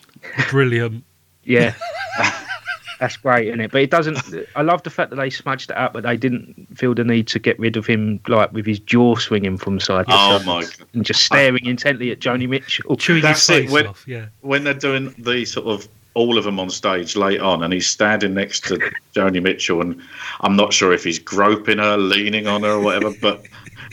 Brilliant. 0.49 1.03
yeah, 1.43 1.73
that's 2.99 3.17
great, 3.17 3.47
isn't 3.47 3.59
it? 3.61 3.71
But 3.71 3.81
it 3.81 3.89
doesn't. 3.91 4.17
I 4.55 4.61
love 4.61 4.83
the 4.83 4.89
fact 4.89 5.09
that 5.09 5.15
they 5.17 5.29
smudged 5.29 5.71
it 5.71 5.77
up, 5.77 5.93
but 5.93 6.03
they 6.03 6.17
didn't 6.17 6.67
feel 6.77 6.93
the 6.93 7.03
need 7.03 7.27
to 7.27 7.39
get 7.39 7.57
rid 7.59 7.77
of 7.77 7.85
him, 7.85 8.19
like 8.27 8.51
with 8.53 8.65
his 8.65 8.79
jaw 8.79 9.15
swinging 9.15 9.57
from 9.57 9.79
side 9.79 10.07
to 10.07 10.13
Oh 10.13 10.37
side 10.37 10.45
my 10.45 10.65
and 10.93 11.05
just 11.05 11.23
staring 11.25 11.65
intently 11.65 12.11
at 12.11 12.19
Joni 12.19 12.47
Mitchell. 12.47 12.95
Chewing 12.95 13.21
That's 13.21 13.47
his 13.47 13.57
it, 13.57 13.61
face 13.63 13.71
when- 13.71 13.87
off. 13.87 14.03
Yeah. 14.07 14.25
when 14.41 14.63
they're 14.63 14.73
doing 14.73 15.13
the 15.17 15.45
sort 15.45 15.67
of 15.67 15.87
all 16.15 16.37
of 16.37 16.43
them 16.43 16.59
on 16.59 16.69
stage 16.69 17.15
late 17.15 17.39
on, 17.41 17.63
and 17.63 17.73
he's 17.73 17.87
standing 17.87 18.35
next 18.35 18.65
to 18.65 18.77
Joni 19.15 19.41
Mitchell, 19.41 19.81
and 19.81 19.99
I'm 20.41 20.55
not 20.55 20.71
sure 20.71 20.93
if 20.93 21.03
he's 21.03 21.17
groping 21.17 21.79
her, 21.79 21.97
leaning 21.97 22.45
on 22.45 22.61
her, 22.61 22.73
or 22.73 22.79
whatever, 22.81 23.11
but 23.19 23.43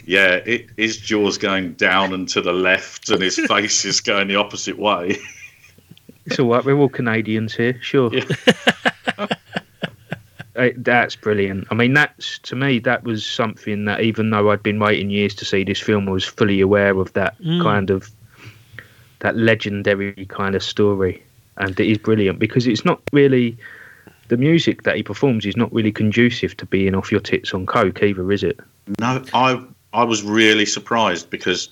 yeah, 0.04 0.34
it, 0.44 0.66
his 0.76 0.98
jaw's 0.98 1.38
going 1.38 1.72
down 1.74 2.12
and 2.12 2.28
to 2.28 2.42
the 2.42 2.52
left, 2.52 3.08
and 3.08 3.22
his 3.22 3.38
face 3.48 3.86
is 3.86 4.00
going 4.02 4.28
the 4.28 4.36
opposite 4.36 4.78
way. 4.78 5.16
It's 6.26 6.38
all 6.38 6.50
right. 6.50 6.64
We're 6.64 6.76
all 6.78 6.88
Canadians 6.88 7.54
here, 7.54 7.78
sure. 7.82 8.10
Uh, 9.18 9.26
that's 10.76 11.16
brilliant. 11.16 11.66
I 11.70 11.74
mean, 11.74 11.94
that's 11.94 12.38
to 12.40 12.56
me 12.56 12.78
that 12.80 13.04
was 13.04 13.24
something 13.24 13.84
that 13.86 14.00
even 14.02 14.30
though 14.30 14.50
I'd 14.50 14.62
been 14.62 14.78
waiting 14.78 15.10
years 15.10 15.34
to 15.36 15.44
see 15.44 15.64
this 15.64 15.80
film, 15.80 16.08
I 16.08 16.12
was 16.12 16.24
fully 16.24 16.60
aware 16.60 16.98
of 16.98 17.12
that 17.14 17.40
Mm. 17.40 17.62
kind 17.62 17.90
of 17.90 18.10
that 19.20 19.36
legendary 19.36 20.26
kind 20.26 20.54
of 20.54 20.62
story, 20.62 21.22
and 21.58 21.78
it 21.78 21.86
is 21.90 21.98
brilliant 21.98 22.38
because 22.38 22.66
it's 22.66 22.84
not 22.84 23.00
really 23.12 23.56
the 24.28 24.36
music 24.36 24.84
that 24.84 24.96
he 24.96 25.02
performs 25.02 25.44
is 25.44 25.56
not 25.56 25.72
really 25.72 25.90
conducive 25.92 26.56
to 26.56 26.64
being 26.66 26.94
off 26.94 27.10
your 27.10 27.20
tits 27.20 27.52
on 27.52 27.66
coke 27.66 28.02
either, 28.02 28.30
is 28.30 28.42
it? 28.42 28.58
No, 28.98 29.22
I 29.34 29.62
I 29.92 30.04
was 30.04 30.22
really 30.22 30.66
surprised 30.66 31.30
because 31.30 31.68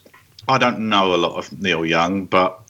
I 0.49 0.59
don't 0.59 0.89
know 0.89 1.15
a 1.15 1.17
lot 1.17 1.37
of 1.37 1.53
Neil 1.61 1.85
Young, 1.87 2.25
but 2.27 2.61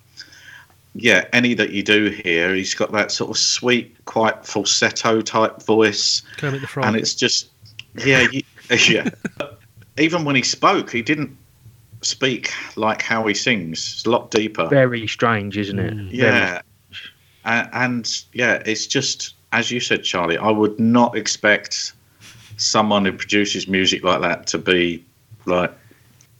yeah, 1.01 1.27
any 1.33 1.55
that 1.55 1.71
you 1.71 1.83
do 1.83 2.11
hear, 2.11 2.55
he's 2.55 2.75
got 2.75 2.93
that 2.93 3.13
sort 3.13 3.31
of 3.31 3.39
sweet, 3.39 3.97
quite 4.05 4.45
falsetto 4.45 5.21
type 5.21 5.63
voice. 5.63 6.23
Kermit 6.37 6.61
the 6.61 6.67
Frog. 6.67 6.87
and 6.87 6.97
it's 6.97 7.15
just 7.15 7.51
yeah 8.05 8.27
you, 8.31 8.43
yeah 8.89 9.09
even 9.99 10.25
when 10.25 10.37
he 10.37 10.43
spoke 10.43 10.91
he 10.91 11.03
didn't 11.03 11.37
speak 12.03 12.53
like 12.77 13.03
how 13.03 13.27
he 13.27 13.35
sings 13.35 13.95
it's 13.95 14.07
a 14.07 14.11
lot 14.11 14.31
deeper 14.31 14.69
Very 14.69 15.07
strange, 15.07 15.57
isn't 15.59 15.79
it? 15.79 15.95
Mm. 15.95 16.09
yeah 16.13 16.63
and, 17.45 17.69
and 17.73 18.25
yeah 18.33 18.63
it's 18.67 18.87
just 18.87 19.35
as 19.53 19.71
you 19.71 19.81
said 19.81 20.05
charlie 20.05 20.39
i 20.39 20.51
would 20.51 20.79
not 20.79 21.17
expect 21.17 21.93
someone 22.57 23.05
who 23.05 23.13
produces 23.13 23.67
music 23.67 24.05
like 24.05 24.21
that 24.21 24.47
to 24.49 24.59
be 24.59 25.05
like 25.47 25.73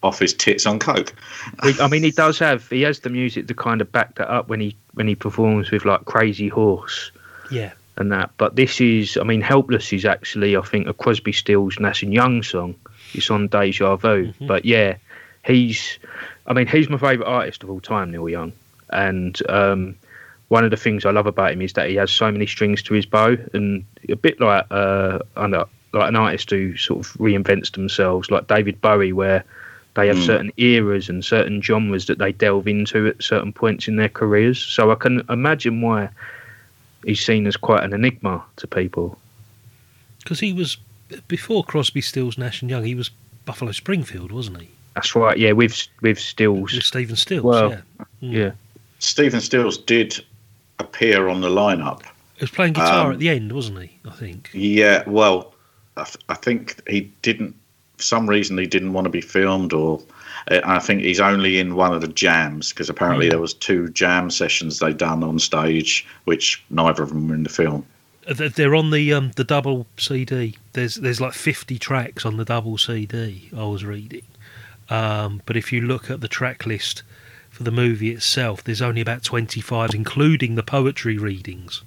off 0.01 0.19
his 0.19 0.33
tits 0.33 0.65
on 0.65 0.79
coke 0.79 1.13
I 1.61 1.87
mean, 1.87 2.03
he 2.03 2.11
does 2.25 2.39
have 2.39 2.69
he 2.69 2.81
has 2.83 2.99
the 2.99 3.09
music 3.09 3.47
to 3.47 3.53
kind 3.53 3.81
of 3.81 3.91
back 3.91 4.15
that 4.15 4.29
up 4.29 4.47
when 4.47 4.59
he 4.59 4.75
when 4.93 5.07
he 5.07 5.15
performs 5.15 5.71
with 5.71 5.85
like 5.85 6.05
Crazy 6.05 6.47
Horse. 6.47 7.11
Yeah. 7.51 7.73
and 7.97 8.11
that. 8.11 8.31
But 8.37 8.55
this 8.55 8.79
is, 8.79 9.17
I 9.17 9.23
mean, 9.23 9.41
Helpless 9.41 9.91
is 9.93 10.05
actually, 10.05 10.55
I 10.55 10.61
think, 10.61 10.87
a 10.87 10.93
Crosby, 10.93 11.31
Stills, 11.31 11.79
Nash 11.79 12.03
and 12.03 12.13
Young 12.13 12.43
song. 12.43 12.75
It's 13.13 13.29
on 13.29 13.47
Deja 13.47 13.95
Vu. 13.95 14.33
But 14.41 14.65
yeah, 14.65 14.97
he's, 15.45 15.99
I 16.47 16.53
mean, 16.53 16.67
he's 16.67 16.89
my 16.89 16.97
favourite 16.97 17.29
artist 17.29 17.63
of 17.63 17.69
all 17.69 17.79
time, 17.79 18.11
Neil 18.11 18.29
Young. 18.29 18.53
And 18.91 19.39
um, 19.49 19.95
one 20.47 20.63
of 20.63 20.71
the 20.71 20.77
things 20.77 21.05
I 21.05 21.11
love 21.11 21.27
about 21.27 21.53
him 21.53 21.61
is 21.61 21.73
that 21.73 21.89
he 21.89 21.95
has 21.95 22.11
so 22.11 22.31
many 22.31 22.47
strings 22.47 22.81
to 22.83 22.93
his 22.93 23.05
bow, 23.05 23.37
and 23.53 23.85
a 24.07 24.15
bit 24.15 24.39
like 24.39 24.65
uh, 24.71 25.19
I 25.35 25.47
know, 25.47 25.67
like 25.93 26.09
an 26.09 26.15
artist 26.15 26.49
who 26.49 26.75
sort 26.77 27.05
of 27.05 27.13
reinvents 27.13 27.71
themselves, 27.71 28.31
like 28.31 28.47
David 28.47 28.81
Bowie, 28.81 29.13
where 29.13 29.43
they 29.99 30.07
have 30.07 30.17
Mm. 30.17 30.25
certain 30.25 30.51
eras 30.57 31.09
and 31.09 31.23
certain 31.25 31.61
genres 31.61 32.05
that 32.07 32.17
they 32.17 32.31
delve 32.31 32.67
into 32.67 33.07
at 33.07 33.21
certain 33.21 33.51
points 33.53 33.87
in 33.87 33.95
their 33.97 34.09
careers. 34.09 34.57
So 34.59 34.91
I 34.91 34.95
can 34.95 35.23
imagine 35.29 35.81
why 35.81 36.09
he's 37.05 37.23
seen 37.23 37.45
as 37.47 37.57
quite 37.57 37.83
an 37.83 37.93
enigma 37.93 38.43
to 38.57 38.67
people. 38.67 39.19
Because 40.23 40.39
he 40.39 40.53
was 40.53 40.77
before 41.27 41.63
Crosby, 41.63 42.01
Stills, 42.01 42.37
Nash 42.37 42.61
and 42.61 42.69
Young. 42.69 42.83
He 42.83 42.95
was 42.95 43.09
Buffalo 43.45 43.71
Springfield, 43.71 44.31
wasn't 44.31 44.61
he? 44.61 44.69
That's 44.95 45.15
right. 45.15 45.37
Yeah, 45.37 45.53
with 45.53 45.87
with 46.01 46.19
Stills. 46.19 46.73
With 46.73 46.83
Stephen 46.83 47.15
Stills. 47.15 47.43
Well, 47.43 47.69
yeah. 47.71 47.81
Mm. 48.21 48.31
yeah. 48.33 48.51
Stephen 48.99 49.39
Stills 49.41 49.77
did 49.77 50.23
appear 50.79 51.27
on 51.29 51.41
the 51.41 51.49
lineup. 51.49 52.01
He 52.35 52.43
was 52.43 52.51
playing 52.51 52.73
guitar 52.73 53.07
Um, 53.07 53.13
at 53.13 53.19
the 53.19 53.29
end, 53.29 53.51
wasn't 53.51 53.81
he? 53.81 53.89
I 54.05 54.11
think. 54.11 54.49
Yeah, 54.53 55.03
well, 55.07 55.53
I, 55.97 56.03
th- 56.03 56.17
I 56.29 56.35
think 56.35 56.81
he 56.89 57.11
didn't. 57.21 57.55
For 57.99 58.03
some 58.03 58.29
reason, 58.29 58.57
he 58.57 58.65
didn't 58.65 58.93
want 58.93 59.03
to 59.03 59.09
be 59.11 59.19
filmed, 59.19 59.73
or 59.73 60.01
I 60.49 60.79
think 60.79 61.01
he's 61.01 61.19
only 61.19 61.59
in 61.59 61.75
one 61.75 61.93
of 61.93 61.99
the 61.99 62.07
jams 62.07 62.69
because 62.69 62.89
apparently 62.89 63.25
Hmm. 63.25 63.31
there 63.31 63.39
was 63.41 63.53
two 63.53 63.89
jam 63.89 64.29
sessions 64.31 64.79
they 64.79 64.93
done 64.93 65.21
on 65.21 65.37
stage, 65.37 66.07
which 66.23 66.63
neither 66.69 67.03
of 67.03 67.09
them 67.09 67.27
were 67.27 67.35
in 67.35 67.43
the 67.43 67.49
film. 67.49 67.85
Uh, 68.25 68.33
they- 68.35 68.47
They're 68.47 68.73
on 68.75 68.91
the 68.91 69.11
um, 69.13 69.31
the 69.35 69.43
double 69.43 69.85
CD. 69.97 70.55
There's 70.71 70.95
there's 70.95 71.19
like 71.19 71.33
50 71.33 71.77
tracks 71.77 72.25
on 72.25 72.37
the 72.37 72.45
double 72.45 72.77
CD. 72.77 73.49
I 73.55 73.65
was 73.65 73.83
reading, 73.83 74.23
um, 74.89 75.41
but 75.45 75.57
if 75.57 75.73
you 75.73 75.81
look 75.81 76.09
at 76.09 76.21
the 76.21 76.29
track 76.29 76.65
list 76.65 77.03
for 77.49 77.63
the 77.63 77.71
movie 77.71 78.11
itself, 78.11 78.63
there's 78.63 78.81
only 78.81 79.01
about 79.01 79.23
25, 79.23 79.93
including 79.93 80.55
the 80.55 80.63
poetry 80.63 81.17
readings. 81.17 81.81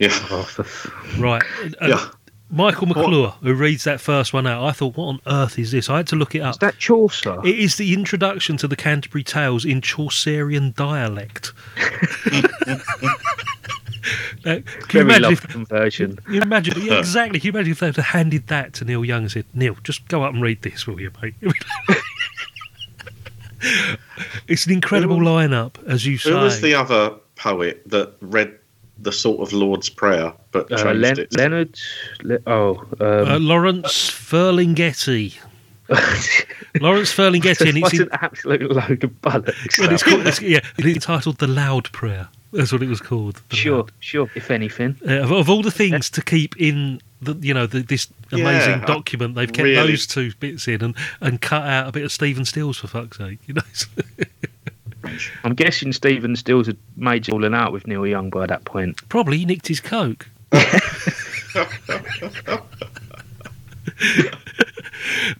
Yeah. 0.00 0.18
Right. 1.18 1.44
And 1.62 1.76
Yeah. 1.90 2.08
Michael 2.52 2.86
McClure, 2.86 3.34
who 3.42 3.54
reads 3.54 3.84
that 3.84 3.98
first 3.98 4.34
one 4.34 4.46
out, 4.46 4.62
I 4.62 4.72
thought, 4.72 4.94
what 4.94 5.06
on 5.06 5.20
earth 5.26 5.58
is 5.58 5.72
this? 5.72 5.88
I 5.88 5.96
had 5.96 6.06
to 6.08 6.16
look 6.16 6.34
it 6.34 6.40
up. 6.40 6.54
Is 6.54 6.58
that 6.58 6.76
Chaucer? 6.78 7.40
It 7.46 7.58
is 7.58 7.76
the 7.76 7.94
introduction 7.94 8.58
to 8.58 8.68
the 8.68 8.76
Canterbury 8.76 9.24
Tales 9.24 9.64
in 9.64 9.80
Chaucerian 9.80 10.72
dialect. 10.76 11.52
Now, 14.44 14.56
can 14.56 14.64
you 14.64 14.72
Very 14.88 15.04
imagine 15.04 15.22
love 15.22 15.32
if, 15.32 15.48
conversion. 15.48 16.18
you 16.28 16.40
imagine, 16.40 16.82
yeah, 16.82 16.94
exactly. 16.98 17.38
Can 17.38 17.46
you 17.46 17.52
imagine 17.52 17.72
if 17.72 17.78
they 17.78 17.86
had 17.86 17.96
handed 17.96 18.48
that 18.48 18.72
to 18.74 18.84
Neil 18.84 19.04
Young 19.04 19.22
and 19.22 19.30
said, 19.30 19.44
Neil, 19.54 19.76
just 19.84 20.08
go 20.08 20.24
up 20.24 20.34
and 20.34 20.42
read 20.42 20.62
this, 20.62 20.84
will 20.84 21.00
you, 21.00 21.12
mate? 21.22 21.34
it's 24.48 24.66
an 24.66 24.72
incredible 24.72 25.18
lineup, 25.18 25.74
as 25.86 26.04
you 26.04 26.18
say. 26.18 26.30
Who 26.30 26.38
was 26.38 26.60
the 26.60 26.74
other 26.74 27.14
poet 27.36 27.88
that 27.88 28.14
read 28.20 28.58
the 29.02 29.12
sort 29.12 29.40
of 29.40 29.52
Lord's 29.52 29.88
Prayer 29.88 30.32
but 30.52 30.70
Uh, 30.72 30.76
changed 30.82 31.00
Len- 31.00 31.18
it? 31.18 31.36
Leonard. 31.36 31.78
Le- 32.22 32.38
oh, 32.46 32.78
um, 33.00 33.28
uh, 33.28 33.38
Lawrence 33.38 34.10
Ferlinghetti. 34.10 35.34
Lawrence 36.80 37.12
Ferlinghetti, 37.12 37.68
and 37.68 37.78
it's, 37.78 37.92
in, 37.94 38.02
an 38.02 38.08
absolute 38.12 38.62
load 38.70 39.04
of 39.04 39.10
bollocks. 39.22 39.82
and 39.82 39.92
it's 39.92 40.02
called, 40.02 40.26
it's, 40.26 40.40
yeah, 40.54 40.60
it's 40.78 41.04
titled 41.04 41.38
"The 41.38 41.46
Loud 41.46 41.90
Prayer." 41.92 42.28
That's 42.52 42.70
what 42.72 42.82
it 42.82 42.88
was 42.88 43.00
called. 43.00 43.40
The 43.48 43.56
Sure, 43.56 43.86
sure. 44.00 44.30
If 44.34 44.50
anything, 44.50 44.96
Uh, 45.06 45.22
of, 45.22 45.32
of 45.32 45.50
all 45.50 45.62
the 45.62 45.70
things 45.70 46.08
to 46.10 46.22
keep 46.22 46.56
in 46.60 47.00
the 47.20 47.34
you 47.40 47.52
know 47.54 47.66
the, 47.66 47.80
this 47.82 48.08
amazing 48.30 48.80
Yeah, 48.80 48.86
document, 48.86 49.34
they've 49.34 49.52
kept 49.52 49.64
really. 49.64 49.90
those 49.92 50.06
two 50.06 50.32
bits 50.38 50.68
in 50.68 50.82
and, 50.82 50.94
and 51.20 51.40
cut 51.40 51.62
out 51.64 51.88
a 51.88 51.92
bit 51.92 52.04
of 52.04 52.12
Stephen 52.12 52.44
Stills 52.44 52.78
for 52.78 52.86
fuck's 52.88 53.18
sake. 53.18 53.38
You 53.46 53.54
know, 53.54 53.62
I'm 55.44 55.54
guessing 55.54 55.92
Stephen 55.92 56.36
Stills 56.36 56.66
had 56.66 56.76
made 56.96 57.26
falling 57.26 57.54
out 57.54 57.72
with 57.72 57.86
Neil 57.86 58.06
Young 58.06 58.30
by 58.30 58.46
that 58.46 58.64
point. 58.64 59.08
probably 59.08 59.38
he 59.38 59.44
nicked 59.44 59.68
his 59.68 59.80
coke. 59.80 60.28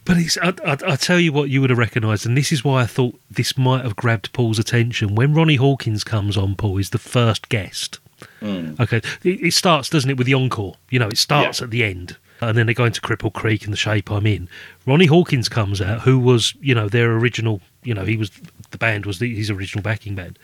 But 0.05 0.16
it's, 0.16 0.37
I, 0.38 0.53
I, 0.64 0.77
I 0.87 0.96
tell 0.96 1.20
you 1.20 1.33
what, 1.33 1.48
you 1.48 1.61
would 1.61 1.70
have 1.70 1.79
recognised, 1.79 2.27
and 2.27 2.37
this 2.37 2.53
is 2.53 2.64
why 2.64 2.83
I 2.83 2.87
thought 2.87 3.18
this 3.31 3.57
might 3.57 3.85
have 3.85 3.96
grabbed 3.96 4.33
Paul's 4.33 4.59
attention. 4.59 5.14
When 5.14 5.35
Ronnie 5.35 5.57
Hawkins 5.57 6.05
comes 6.05 6.37
on, 6.37 6.57
Paul 6.57 6.79
is 6.79 6.90
the 6.90 6.98
first 6.98 7.48
guest. 7.48 8.01
Mm. 8.40 8.79
Okay, 8.81 8.98
it, 9.22 9.46
it 9.46 9.53
starts, 9.55 9.88
doesn't 9.88 10.11
it, 10.11 10.16
with 10.16 10.27
the 10.27 10.35
encore? 10.35 10.77
You 10.90 10.98
know, 10.98 11.09
it 11.09 11.18
starts 11.18 11.62
at 11.62 11.70
the 11.70 11.85
end, 11.85 12.16
and 12.43 12.59
then 12.59 12.67
they 12.67 12.75
go 12.75 12.85
into 12.85 13.01
Cripple 13.01 13.33
Creek 13.33 13.65
and 13.65 13.73
the 13.73 13.77
shape 13.77 14.11
I'm 14.11 14.27
in. 14.27 14.49
Ronnie 14.87 15.07
Hawkins 15.07 15.49
comes 15.49 15.81
out, 15.81 16.01
who 16.01 16.19
was, 16.19 16.55
you 16.61 16.75
know, 16.75 16.89
their 16.89 17.13
original. 17.13 17.61
You 17.85 17.95
know, 17.95 18.05
he 18.05 18.17
was 18.17 18.31
the 18.71 18.79
band 18.79 19.07
was 19.07 19.19
the, 19.19 19.35
his 19.35 19.51
original 19.51 19.83
backing 19.83 20.15
band. 20.15 20.39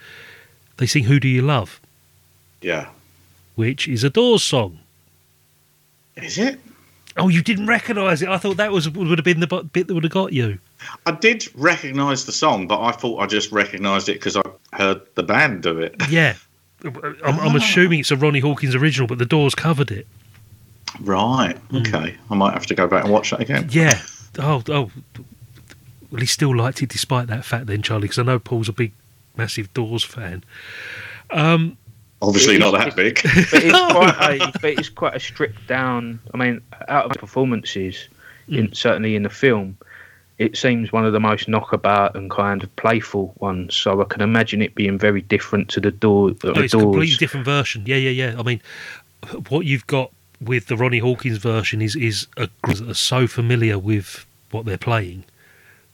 They 0.76 0.86
sing 0.86 1.04
"Who 1.04 1.20
Do 1.20 1.28
You 1.28 1.42
Love," 1.42 1.80
Yeah. 2.62 2.88
which 3.56 3.88
is 3.88 4.04
a 4.04 4.10
Doors 4.10 4.42
song. 4.42 4.78
Is 6.16 6.38
it? 6.38 6.58
Oh, 7.16 7.28
you 7.28 7.42
didn't 7.42 7.66
recognise 7.66 8.22
it? 8.22 8.28
I 8.28 8.38
thought 8.38 8.56
that 8.58 8.70
was 8.70 8.88
would 8.88 9.18
have 9.18 9.24
been 9.24 9.40
the 9.40 9.46
bit 9.72 9.88
that 9.88 9.94
would 9.94 10.04
have 10.04 10.12
got 10.12 10.32
you. 10.32 10.58
I 11.04 11.12
did 11.12 11.48
recognise 11.54 12.26
the 12.26 12.32
song, 12.32 12.68
but 12.68 12.80
I 12.80 12.92
thought 12.92 13.18
I 13.18 13.26
just 13.26 13.50
recognised 13.50 14.08
it 14.08 14.14
because 14.14 14.36
I 14.36 14.42
heard 14.72 15.00
the 15.16 15.24
band 15.24 15.62
do 15.62 15.80
it. 15.80 15.96
Yeah. 16.08 16.34
I'm, 16.84 16.96
I'm 17.24 17.54
ah. 17.54 17.56
assuming 17.56 18.00
it's 18.00 18.12
a 18.12 18.16
Ronnie 18.16 18.38
Hawkins 18.38 18.76
original, 18.76 19.08
but 19.08 19.18
the 19.18 19.26
Doors 19.26 19.56
covered 19.56 19.90
it. 19.90 20.06
Right. 21.00 21.56
Okay. 21.74 22.16
I 22.30 22.34
might 22.34 22.52
have 22.52 22.66
to 22.66 22.74
go 22.74 22.86
back 22.86 23.04
and 23.04 23.12
watch 23.12 23.30
that 23.30 23.40
again. 23.40 23.68
Yeah. 23.70 24.00
Oh, 24.38 24.62
oh. 24.68 24.90
Well, 26.10 26.20
he 26.20 26.26
still 26.26 26.56
liked 26.56 26.82
it 26.82 26.88
despite 26.88 27.26
that 27.28 27.44
fact, 27.44 27.66
then, 27.66 27.82
Charlie, 27.82 28.02
because 28.02 28.18
I 28.18 28.22
know 28.22 28.38
Paul's 28.38 28.68
a 28.68 28.72
big, 28.72 28.92
massive 29.36 29.72
Doors 29.74 30.04
fan. 30.04 30.42
Um, 31.30 31.76
Obviously 32.20 32.56
It 32.56 32.60
not 32.60 32.74
is- 32.74 32.94
that 32.94 32.96
big. 32.96 33.20
but 33.22 33.62
it's 33.64 33.72
quite 33.92 34.40
a, 34.40 34.52
but 34.60 34.70
it's 34.72 34.88
quite 34.88 35.14
a 35.14 35.20
stripped 35.20 35.66
down. 35.68 36.18
I 36.34 36.36
mean, 36.36 36.60
out 36.88 37.04
of 37.06 37.12
the 37.12 37.18
performances, 37.18 38.08
in, 38.48 38.72
certainly 38.72 39.14
in 39.14 39.22
the 39.22 39.30
film, 39.30 39.76
it 40.38 40.56
seems 40.56 40.92
one 40.92 41.04
of 41.04 41.12
the 41.12 41.20
most 41.20 41.48
knockabout 41.48 42.16
and 42.16 42.30
kind 42.30 42.62
of 42.62 42.74
playful 42.76 43.34
ones. 43.38 43.74
So 43.74 44.00
I 44.00 44.04
can 44.04 44.20
imagine 44.22 44.62
it 44.62 44.74
being 44.74 44.98
very 44.98 45.20
different 45.22 45.68
to 45.70 45.80
the 45.80 45.90
door. 45.90 46.30
The 46.30 46.52
oh, 46.56 46.60
it's 46.60 46.74
a 46.74 46.78
completely 46.78 47.16
different 47.16 47.44
version. 47.44 47.84
Yeah, 47.86 47.96
yeah, 47.96 48.10
yeah. 48.10 48.38
I 48.38 48.42
mean, 48.42 48.60
what 49.48 49.66
you've 49.66 49.86
got 49.86 50.10
with 50.40 50.66
the 50.66 50.76
Ronnie 50.76 50.98
Hawkins 50.98 51.38
version 51.38 51.82
is 51.82 51.96
is 51.96 52.26
a, 52.36 52.48
are 52.64 52.94
so 52.94 53.26
familiar 53.26 53.78
with 53.78 54.26
what 54.50 54.64
they're 54.64 54.78
playing 54.78 55.24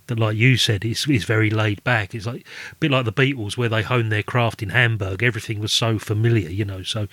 that, 0.06 0.18
like 0.18 0.36
you 0.36 0.56
said, 0.56 0.84
it's, 0.84 1.08
it's 1.08 1.24
very 1.24 1.48
laid 1.48 1.82
back. 1.82 2.14
It's 2.14 2.26
like 2.26 2.42
a 2.72 2.74
bit 2.74 2.90
like 2.90 3.06
the 3.06 3.12
Beatles, 3.12 3.56
where 3.56 3.68
they 3.68 3.82
honed 3.82 4.12
their 4.12 4.22
craft 4.22 4.62
in 4.62 4.68
Hamburg. 4.68 5.22
Everything 5.22 5.60
was 5.60 5.72
so 5.72 5.98
familiar, 5.98 6.50
you 6.50 6.64
know. 6.64 6.82
So 6.82 7.08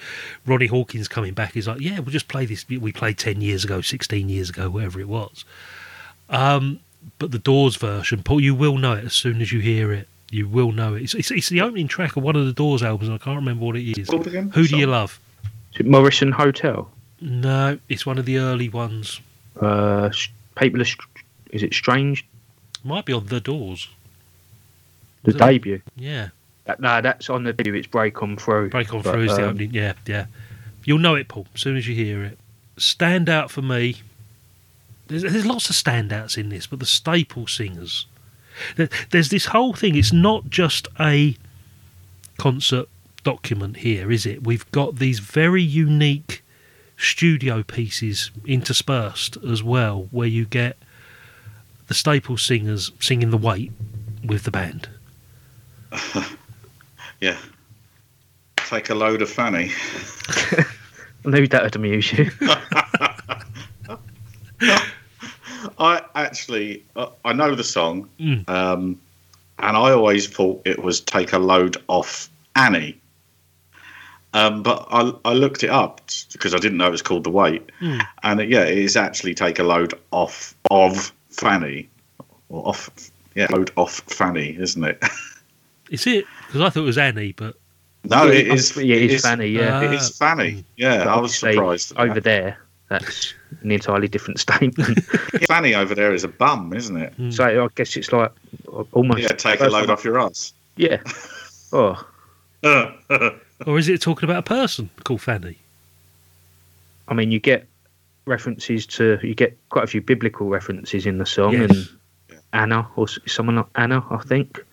Ronnie 0.45 0.67
Hawkins 0.67 1.07
coming 1.07 1.33
back 1.33 1.55
is 1.55 1.67
like, 1.67 1.79
yeah, 1.79 1.99
we'll 1.99 2.11
just 2.11 2.27
play 2.27 2.45
this. 2.45 2.67
We 2.67 2.91
played 2.91 3.17
ten 3.17 3.41
years 3.41 3.63
ago, 3.63 3.81
sixteen 3.81 4.29
years 4.29 4.49
ago, 4.49 4.69
whatever 4.69 4.99
it 4.99 5.07
was. 5.07 5.45
Um, 6.29 6.81
but 7.17 7.31
the 7.31 7.39
Doors 7.39 7.77
version, 7.77 8.23
Paul, 8.23 8.41
you 8.41 8.53
will 8.53 8.77
know 8.77 8.93
it 8.93 9.05
as 9.05 9.13
soon 9.13 9.41
as 9.41 9.51
you 9.51 9.59
hear 9.59 9.91
it. 9.91 10.07
You 10.29 10.47
will 10.47 10.71
know 10.71 10.95
it. 10.95 11.03
It's, 11.03 11.15
it's, 11.15 11.31
it's 11.31 11.49
the 11.49 11.61
opening 11.61 11.87
track 11.87 12.15
of 12.15 12.23
one 12.23 12.35
of 12.35 12.45
the 12.45 12.53
Doors 12.53 12.83
albums, 12.83 13.09
and 13.09 13.15
I 13.15 13.23
can't 13.23 13.37
remember 13.37 13.65
what 13.65 13.75
it 13.75 13.97
is. 13.97 14.09
Who 14.09 14.67
do 14.67 14.77
you 14.77 14.85
love? 14.87 15.19
Is 15.75 15.85
Morrison 15.85 16.31
Hotel? 16.31 16.89
No, 17.21 17.77
it's 17.87 18.05
one 18.05 18.17
of 18.17 18.25
the 18.25 18.37
early 18.39 18.67
ones. 18.69 19.21
Uh, 19.61 20.05
S- 20.11 20.27
People 20.57 20.81
are, 20.81 20.85
Str- 20.85 21.07
is 21.51 21.63
it 21.63 21.73
Strange? 21.73 22.25
Might 22.83 23.05
be 23.05 23.13
on 23.13 23.27
the 23.27 23.39
Doors. 23.39 23.87
The 25.23 25.31
it? 25.31 25.37
debut. 25.37 25.81
Yeah, 25.95 26.29
That, 26.65 26.79
no, 26.79 26.99
that's 27.01 27.29
on 27.29 27.43
the 27.43 27.53
debut. 27.53 27.75
It's 27.75 27.87
Break 27.87 28.21
On 28.23 28.35
Through. 28.37 28.69
Break 28.69 28.93
on 28.93 29.01
But, 29.03 29.11
through 29.13 29.23
is 29.25 29.35
the 29.37 29.43
um, 29.43 29.49
opening. 29.49 29.71
Yeah, 29.71 29.93
yeah. 30.07 30.25
You'll 30.83 30.97
know 30.99 31.15
it, 31.15 31.27
Paul, 31.27 31.45
as 31.53 31.61
soon 31.61 31.77
as 31.77 31.87
you 31.87 31.93
hear 31.95 32.23
it. 32.23 32.39
Stand 32.77 33.29
out 33.29 33.51
for 33.51 33.61
me. 33.61 33.97
There's, 35.07 35.21
there's 35.21 35.45
lots 35.45 35.69
of 35.69 35.75
standouts 35.75 36.37
in 36.37 36.49
this, 36.49 36.65
but 36.67 36.79
the 36.79 36.85
staple 36.87 37.45
singers. 37.47 38.07
There- 38.77 38.89
There's 39.11 39.29
this 39.29 39.45
whole 39.45 39.73
thing. 39.73 39.95
It's 39.95 40.11
not 40.13 40.49
just 40.49 40.87
a 40.99 41.35
concert 42.39 42.89
document 43.23 43.77
here, 43.77 44.11
is 44.11 44.25
it? 44.25 44.43
We've 44.43 44.69
got 44.71 44.95
these 44.95 45.19
very 45.19 45.61
unique 45.61 46.43
studio 47.01 47.63
pieces 47.63 48.31
interspersed 48.45 49.37
as 49.37 49.63
well, 49.63 50.07
where 50.11 50.27
you 50.27 50.45
get 50.45 50.77
the 51.87 51.93
staple 51.93 52.37
singers 52.37 52.91
singing 52.99 53.31
the 53.31 53.37
weight 53.37 53.71
with 54.23 54.43
the 54.43 54.51
band. 54.51 54.87
Yeah. 57.19 57.37
Take 58.55 58.89
a 58.89 58.95
load 58.95 59.21
of 59.21 59.29
Fanny. 59.29 59.69
I 61.23 61.29
knew 61.29 61.45
that 61.47 61.61
would 61.61 61.75
amuse 61.75 62.11
you. 62.13 62.31
I 65.77 66.01
actually, 66.15 66.83
uh, 66.95 67.07
I 67.25 67.33
know 67.33 67.53
the 67.55 67.63
song, 67.63 68.09
Mm. 68.19 68.49
um, 68.49 68.99
and 69.59 69.77
I 69.77 69.91
always 69.91 70.27
thought 70.27 70.61
it 70.65 70.81
was 70.83 70.99
"Take 71.01 71.33
a 71.33 71.37
Load 71.39 71.77
Off 71.87 72.29
Annie." 72.55 72.99
Um, 74.33 74.63
but 74.63 74.87
I, 74.89 75.11
I 75.25 75.33
looked 75.33 75.63
it 75.63 75.69
up 75.69 75.99
because 76.31 76.55
I 76.55 76.57
didn't 76.57 76.77
know 76.77 76.87
it 76.87 76.91
was 76.91 77.01
called 77.01 77.23
"The 77.25 77.29
Weight," 77.31 77.69
Mm. 77.81 78.01
and 78.23 78.39
it, 78.39 78.49
yeah, 78.49 78.63
it 78.63 78.77
is 78.77 78.95
actually 78.95 79.33
"Take 79.35 79.59
a 79.59 79.63
Load 79.63 79.93
Off 80.11 80.55
of 80.69 81.11
Fanny," 81.29 81.89
or 82.49 82.67
off, 82.69 82.89
yeah, 83.35 83.47
load 83.51 83.71
off 83.75 83.99
Fanny, 84.07 84.55
isn't 84.59 84.83
it? 84.83 85.03
Is 85.89 86.07
it? 86.07 86.23
Because 86.47 86.61
I 86.61 86.69
thought 86.69 86.83
it 86.83 86.85
was 86.85 86.97
Annie, 86.97 87.33
but 87.33 87.55
No, 88.05 88.23
Yeah, 88.23 88.31
it 88.39 88.47
is. 88.47 88.77
yeah, 88.77 88.95
it 88.95 89.01
is 89.03 89.13
is- 89.15 89.21
Fanny, 89.23 89.47
yeah. 89.47 89.81
it 89.81 89.93
is 89.93 90.17
Fanny. 90.17 90.63
Yeah, 90.77 91.13
I 91.13 91.19
was 91.19 91.37
surprised. 91.37 91.91
at 91.91 91.97
that. 91.97 92.09
Over 92.09 92.19
there, 92.21 92.57
that's 92.87 93.33
an 93.61 93.71
entirely 93.71 94.07
different 94.07 94.39
statement. 94.47 95.03
Fanny 95.47 95.75
over 95.75 95.93
there 95.93 96.13
is 96.13 96.23
a 96.23 96.29
bum, 96.29 96.71
isn't 96.71 96.95
it? 96.95 97.13
so 97.33 97.43
I 97.65 97.67
guess 97.75 97.97
it's 97.97 98.13
like 98.13 98.31
almost. 98.93 99.19
Yeah, 99.21 99.33
take 99.33 99.59
a 99.59 99.67
load 99.67 99.89
off 99.89 100.05
your 100.05 100.17
ass. 100.21 100.53
Yeah. 100.77 101.01
Oh, 101.73 102.01
Or 103.65 103.77
is 103.77 103.87
it 103.89 104.01
talking 104.01 104.29
about 104.29 104.39
a 104.39 104.43
person 104.47 104.89
called 105.03 105.21
Fanny? 105.21 105.57
I 107.07 107.13
mean, 107.13 107.31
you 107.31 107.39
get 107.39 107.67
references 108.25 108.85
to 108.87 109.19
you 109.21 109.33
get 109.35 109.57
quite 109.69 109.83
a 109.83 109.87
few 109.87 110.01
biblical 110.01 110.47
references 110.47 111.05
in 111.05 111.17
the 111.17 111.25
song, 111.25 111.53
Yes. 111.53 111.69
and 111.71 111.89
Anna 112.53 112.87
or 112.95 113.07
someone 113.07 113.55
like 113.57 113.65
Anna, 113.75 114.03
I 114.09 114.17
think. 114.23 114.63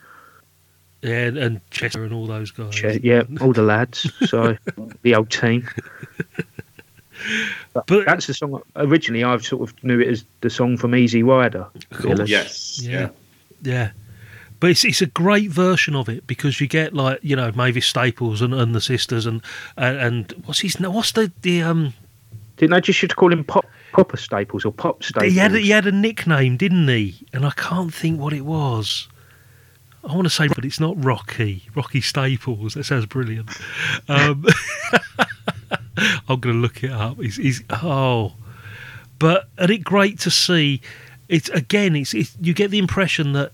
Yeah, 1.02 1.26
and, 1.26 1.38
and 1.38 1.60
Chester 1.70 2.02
and 2.04 2.12
all 2.12 2.26
those 2.26 2.50
guys. 2.50 2.74
Che- 2.74 3.00
Yeah, 3.02 3.22
all 3.40 3.52
the 3.52 3.62
lads. 3.62 4.10
So 4.28 4.56
the 5.02 5.14
old 5.14 5.30
team. 5.30 5.68
But, 7.72 7.86
But- 7.86 8.06
that's 8.06 8.26
the 8.26 8.34
song. 8.34 8.62
Originally, 8.76 9.24
I 9.24 9.36
sort 9.38 9.68
of 9.68 9.84
knew 9.84 10.00
it 10.00 10.08
as 10.08 10.24
the 10.40 10.50
song 10.50 10.76
from 10.76 10.94
Easy 10.94 11.22
Rider. 11.22 11.66
course. 11.90 12.04
really. 12.04 12.30
Yes. 12.30 12.80
Yeah. 12.82 13.10
Yeah. 13.62 13.90
But 14.60 14.70
it's, 14.70 14.84
it's 14.84 15.00
a 15.00 15.06
great 15.06 15.50
version 15.50 15.94
of 15.94 16.08
it 16.08 16.26
because 16.26 16.60
you 16.60 16.66
get 16.66 16.94
like 16.94 17.20
you 17.22 17.36
know 17.36 17.52
Mavis 17.52 17.86
Staples 17.86 18.42
and, 18.42 18.52
and 18.52 18.74
the 18.74 18.80
sisters 18.80 19.26
and, 19.26 19.42
and 19.76 19.96
and 19.98 20.32
what's 20.44 20.60
his 20.60 20.78
what's 20.80 21.12
the 21.12 21.30
the 21.42 21.62
um 21.62 21.94
Didn't 22.56 22.74
I 22.74 22.80
just 22.80 22.98
should 22.98 23.14
call 23.14 23.32
him 23.32 23.44
Pop 23.44 23.66
Popper 23.92 24.16
Staples 24.16 24.64
or 24.64 24.72
Pop 24.72 25.02
Staples? 25.04 25.32
he 25.32 25.38
had 25.38 25.54
a, 25.54 25.58
he 25.58 25.70
had 25.70 25.86
a 25.86 25.92
nickname 25.92 26.56
didn't 26.56 26.88
he 26.88 27.26
and 27.32 27.46
I 27.46 27.50
can't 27.50 27.94
think 27.94 28.20
what 28.20 28.32
it 28.32 28.44
was. 28.44 29.08
I 30.04 30.14
want 30.14 30.26
to 30.26 30.30
say, 30.30 30.48
but 30.48 30.64
it's 30.64 30.80
not 30.80 31.02
Rocky. 31.04 31.68
Rocky 31.74 32.00
Staples. 32.00 32.74
That 32.74 32.84
sounds 32.84 33.04
brilliant. 33.04 33.50
Um, 34.08 34.46
I'm 36.28 36.40
going 36.40 36.54
to 36.54 36.60
look 36.60 36.84
it 36.84 36.92
up. 36.92 37.20
He's, 37.20 37.36
he's 37.36 37.62
oh, 37.68 38.34
but 39.18 39.48
and 39.58 39.70
it 39.70 39.78
great 39.78 40.20
to 40.20 40.30
see. 40.30 40.80
It's 41.28 41.48
again. 41.50 41.96
It's, 41.96 42.14
it's 42.14 42.36
you 42.40 42.54
get 42.54 42.70
the 42.70 42.78
impression 42.78 43.32
that 43.32 43.52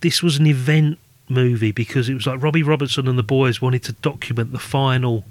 this 0.00 0.22
was 0.22 0.38
an 0.38 0.46
event 0.46 0.98
movie 1.28 1.72
because 1.72 2.08
it 2.08 2.14
was 2.14 2.26
like 2.26 2.42
Robbie 2.42 2.62
Robertson 2.62 3.08
and 3.08 3.18
the 3.18 3.22
boys 3.22 3.60
wanted 3.60 3.82
to 3.84 3.92
document 3.92 4.52
the 4.52 4.58
final, 4.58 5.24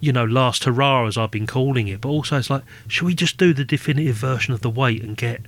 you 0.00 0.12
know, 0.12 0.24
last 0.24 0.64
hurrah 0.64 1.06
as 1.06 1.16
I've 1.16 1.30
been 1.30 1.46
calling 1.46 1.88
it. 1.88 2.00
But 2.00 2.08
also, 2.08 2.38
it's 2.38 2.50
like, 2.50 2.62
should 2.88 3.06
we 3.06 3.14
just 3.14 3.36
do 3.36 3.52
the 3.52 3.64
definitive 3.64 4.16
version 4.16 4.54
of 4.54 4.60
the 4.60 4.70
weight 4.70 5.02
and 5.02 5.16
get 5.16 5.42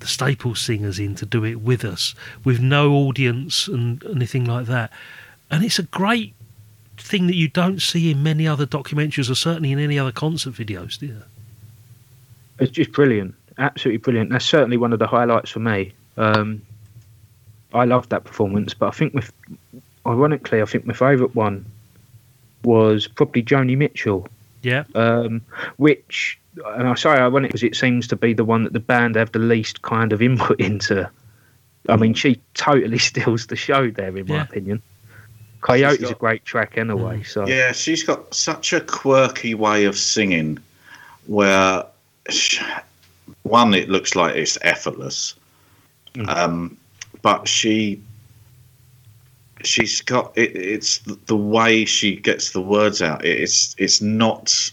the 0.00 0.06
staple 0.06 0.54
singers 0.54 0.98
in 0.98 1.14
to 1.16 1.26
do 1.26 1.44
it 1.44 1.60
with 1.60 1.84
us, 1.84 2.14
with 2.44 2.60
no 2.60 2.92
audience 2.92 3.68
and 3.68 4.04
anything 4.04 4.44
like 4.44 4.66
that? 4.66 4.90
And 5.50 5.64
it's 5.64 5.78
a 5.78 5.84
great 5.84 6.34
thing 6.96 7.26
that 7.26 7.34
you 7.34 7.48
don't 7.48 7.80
see 7.80 8.10
in 8.10 8.22
many 8.22 8.46
other 8.46 8.66
documentaries 8.66 9.30
or 9.30 9.34
certainly 9.34 9.72
in 9.72 9.78
any 9.78 9.98
other 9.98 10.12
concert 10.12 10.54
videos, 10.54 10.98
do 10.98 11.06
you? 11.06 11.22
It's 12.58 12.70
just 12.70 12.92
brilliant, 12.92 13.34
absolutely 13.58 13.98
brilliant. 13.98 14.30
That's 14.30 14.44
certainly 14.44 14.76
one 14.76 14.92
of 14.92 14.98
the 14.98 15.06
highlights 15.06 15.50
for 15.50 15.60
me. 15.60 15.92
Um, 16.18 16.62
I 17.74 17.84
loved 17.84 18.10
that 18.10 18.24
performance, 18.24 18.74
but 18.74 18.88
I 18.88 18.90
think, 18.90 19.14
with, 19.14 19.32
ironically, 20.06 20.60
I 20.62 20.64
think 20.64 20.86
my 20.86 20.94
favourite 20.94 21.34
one 21.34 21.64
was 22.64 23.06
probably 23.06 23.42
Joni 23.42 23.76
Mitchell, 23.76 24.26
Yeah. 24.62 24.84
um, 24.94 25.40
which, 25.76 26.38
and 26.66 26.88
I 26.88 26.94
say 26.94 27.10
ironic 27.10 27.50
because 27.50 27.62
it 27.62 27.76
seems 27.76 28.06
to 28.08 28.16
be 28.16 28.32
the 28.34 28.44
one 28.44 28.64
that 28.64 28.72
the 28.72 28.80
band 28.80 29.16
have 29.16 29.32
the 29.32 29.38
least 29.38 29.82
kind 29.82 30.12
of 30.12 30.20
input 30.20 30.60
into. 30.60 31.08
I 31.88 31.96
mean, 31.96 32.14
she 32.14 32.40
totally 32.54 32.98
steals 33.10 33.46
the 33.46 33.56
show 33.56 33.90
there, 33.90 34.16
in 34.16 34.26
my 34.26 34.34
Yeah. 34.36 34.42
opinion. 34.42 34.82
Coyote's 35.62 36.00
got- 36.02 36.12
a 36.12 36.14
great 36.14 36.44
track 36.44 36.76
anyway, 36.78 37.22
so 37.22 37.46
Yeah, 37.46 37.72
she's 37.72 38.02
got 38.02 38.34
such 38.34 38.72
a 38.72 38.80
quirky 38.80 39.54
way 39.54 39.84
of 39.84 39.96
singing 39.96 40.58
where, 41.26 41.84
sh- 42.30 42.62
one, 43.42 43.74
it 43.74 43.88
looks 43.88 44.14
like 44.16 44.36
it's 44.36 44.58
effortless. 44.62 45.34
Um, 46.28 46.76
but 47.22 47.46
she. 47.48 48.00
She's 49.62 50.00
got 50.00 50.32
it, 50.38 50.56
it's 50.56 50.98
the- 50.98 51.18
the 51.26 51.36
way 51.36 51.84
she 51.84 52.16
gets 52.16 52.52
the 52.52 52.62
words 52.62 53.02
out. 53.02 53.22
It's 53.24 53.74
it's 53.76 54.00
not 54.00 54.72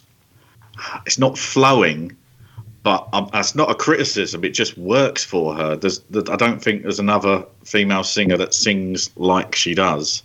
it's 1.05 1.19
not 1.19 1.37
flowing, 1.37 2.15
but 2.83 3.09
um, 3.11 3.29
that's 3.33 3.53
not 3.53 3.69
a 3.69 3.75
criticism. 3.75 4.45
It 4.45 4.51
just 4.51 4.77
works 4.77 5.25
for 5.25 5.53
her. 5.55 5.75
There's, 5.75 5.99
I 6.29 6.37
don't 6.37 6.63
think 6.63 6.83
there's 6.83 6.99
another 6.99 7.43
female 7.65 8.05
singer 8.05 8.37
that 8.37 8.53
sings 8.53 9.09
like 9.17 9.55
she 9.55 9.73
does. 9.75 10.23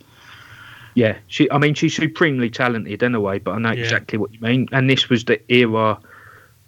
Yeah, 0.94 1.16
she. 1.26 1.50
I 1.50 1.58
mean, 1.58 1.74
she's 1.74 1.96
supremely 1.96 2.48
talented 2.48 3.02
anyway. 3.02 3.40
But 3.40 3.52
I 3.56 3.58
know 3.58 3.72
Yeah. 3.72 3.82
exactly 3.82 4.16
what 4.16 4.32
you 4.32 4.38
mean. 4.40 4.68
And 4.70 4.88
this 4.88 5.08
was 5.08 5.24
the 5.24 5.40
era, 5.52 5.98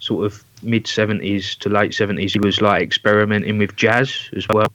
sort 0.01 0.27
of 0.27 0.43
mid 0.65 0.89
seventies 0.89 1.55
to 1.57 1.69
late 1.69 1.95
seventies. 1.95 2.33
He 2.33 2.41
was 2.41 2.61
like 2.61 2.83
experimenting 2.83 3.59
with 3.59 3.77
jazz 3.77 4.31
as 4.35 4.49
well. 4.49 4.67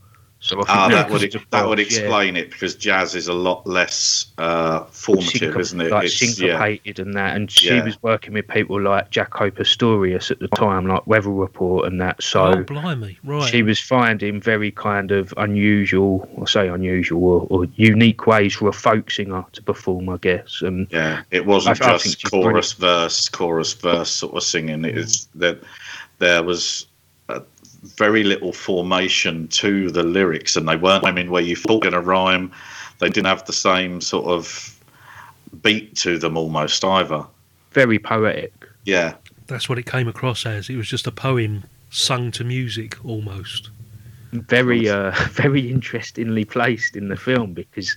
So 0.42 0.56
I 0.56 0.64
think 0.64 0.70
Ah, 0.70 0.88
that 0.88 0.96
that 1.10 1.12
would 1.12 1.22
that 1.52 1.68
would 1.68 1.76
branch, 1.76 1.92
yeah. 1.92 2.00
explain 2.00 2.38
it 2.38 2.50
because 2.50 2.74
jazz 2.76 3.14
is 3.14 3.28
a 3.28 3.34
lot 3.34 3.68
less 3.68 4.28
uh, 4.38 4.86
formative, 4.86 5.54
Syncop- 5.54 5.60
isn't 5.60 5.82
it? 5.82 5.92
Like 5.92 6.06
It's- 6.06 6.22
yeah. 6.40 6.48
syncopated 6.54 7.00
and 7.00 7.14
that, 7.16 7.36
and 7.36 7.52
she 7.52 7.68
Yeah. 7.68 7.84
was 7.84 8.02
working 8.02 8.34
with 8.34 8.48
people 8.48 8.80
like 8.82 9.12
Jaco 9.12 9.54
Pastorius 9.54 10.32
at 10.32 10.40
the 10.40 10.48
time, 10.48 10.88
like 10.88 11.06
Weather 11.06 11.30
Report 11.30 11.88
and 11.88 12.00
that. 12.00 12.24
So 12.24 12.46
oh, 12.46 12.64
blimey. 12.64 13.18
Right. 13.26 13.50
she 13.50 13.64
was 13.64 13.82
finding 13.82 14.40
very 14.40 14.72
kind 14.72 15.12
of 15.12 15.34
unusual, 15.36 16.30
or 16.36 16.48
say 16.48 16.70
unusual, 16.70 17.22
or, 17.22 17.48
or 17.50 17.66
unique 17.76 18.26
ways 18.26 18.56
for 18.56 18.70
a 18.70 18.74
folk 18.74 19.12
singer 19.12 19.44
to 19.52 19.62
perform, 19.62 20.08
I 20.08 20.18
guess. 20.22 20.62
And 20.62 20.88
Yeah, 20.90 21.22
it 21.32 21.46
wasn't 21.46 21.82
I- 21.82 21.90
I 21.90 21.92
just 21.98 22.06
she's 22.06 22.16
chorus 22.32 22.72
verse, 22.72 23.28
chorus 23.28 23.74
verse 23.74 24.10
sort 24.10 24.36
of 24.36 24.44
singing. 24.44 24.86
It 24.86 24.98
is 24.98 25.28
that 25.36 25.60
there 26.20 26.44
was 26.44 26.86
very 27.84 28.24
little 28.24 28.52
formation 28.54 29.48
to 29.50 29.90
the 29.90 30.04
lyrics, 30.04 30.56
and 30.56 30.68
they 30.68 30.76
weren't. 30.76 31.06
I 31.06 31.12
mean, 31.12 31.32
where 31.32 31.42
you 31.42 31.56
thought 31.56 31.86
in 31.86 31.94
a 31.94 32.02
rhyme, 32.02 32.52
they 33.00 33.08
didn't 33.10 33.28
have 33.28 33.46
the 33.46 33.54
same 33.54 34.02
sort 34.02 34.26
of 34.26 34.78
beat 35.62 35.96
to 35.98 36.18
them 36.18 36.38
almost 36.38 36.84
either. 36.84 37.26
very 37.72 38.00
poetic. 38.00 38.54
Yeah, 38.86 39.16
That's 39.48 39.68
what 39.70 39.78
it 39.80 39.86
came 39.86 40.08
across 40.08 40.46
as. 40.46 40.70
It 40.70 40.76
was 40.76 40.88
just 40.88 41.08
a 41.08 41.12
poem 41.12 41.64
sung 41.92 42.32
to 42.32 42.44
music 42.44 43.04
almost. 43.06 43.70
very 44.32 44.88
uh, 44.90 45.12
very 45.32 45.72
interestingly 45.72 46.46
placed 46.46 46.96
in 46.96 47.08
the 47.10 47.16
film 47.18 47.54
because 47.54 47.96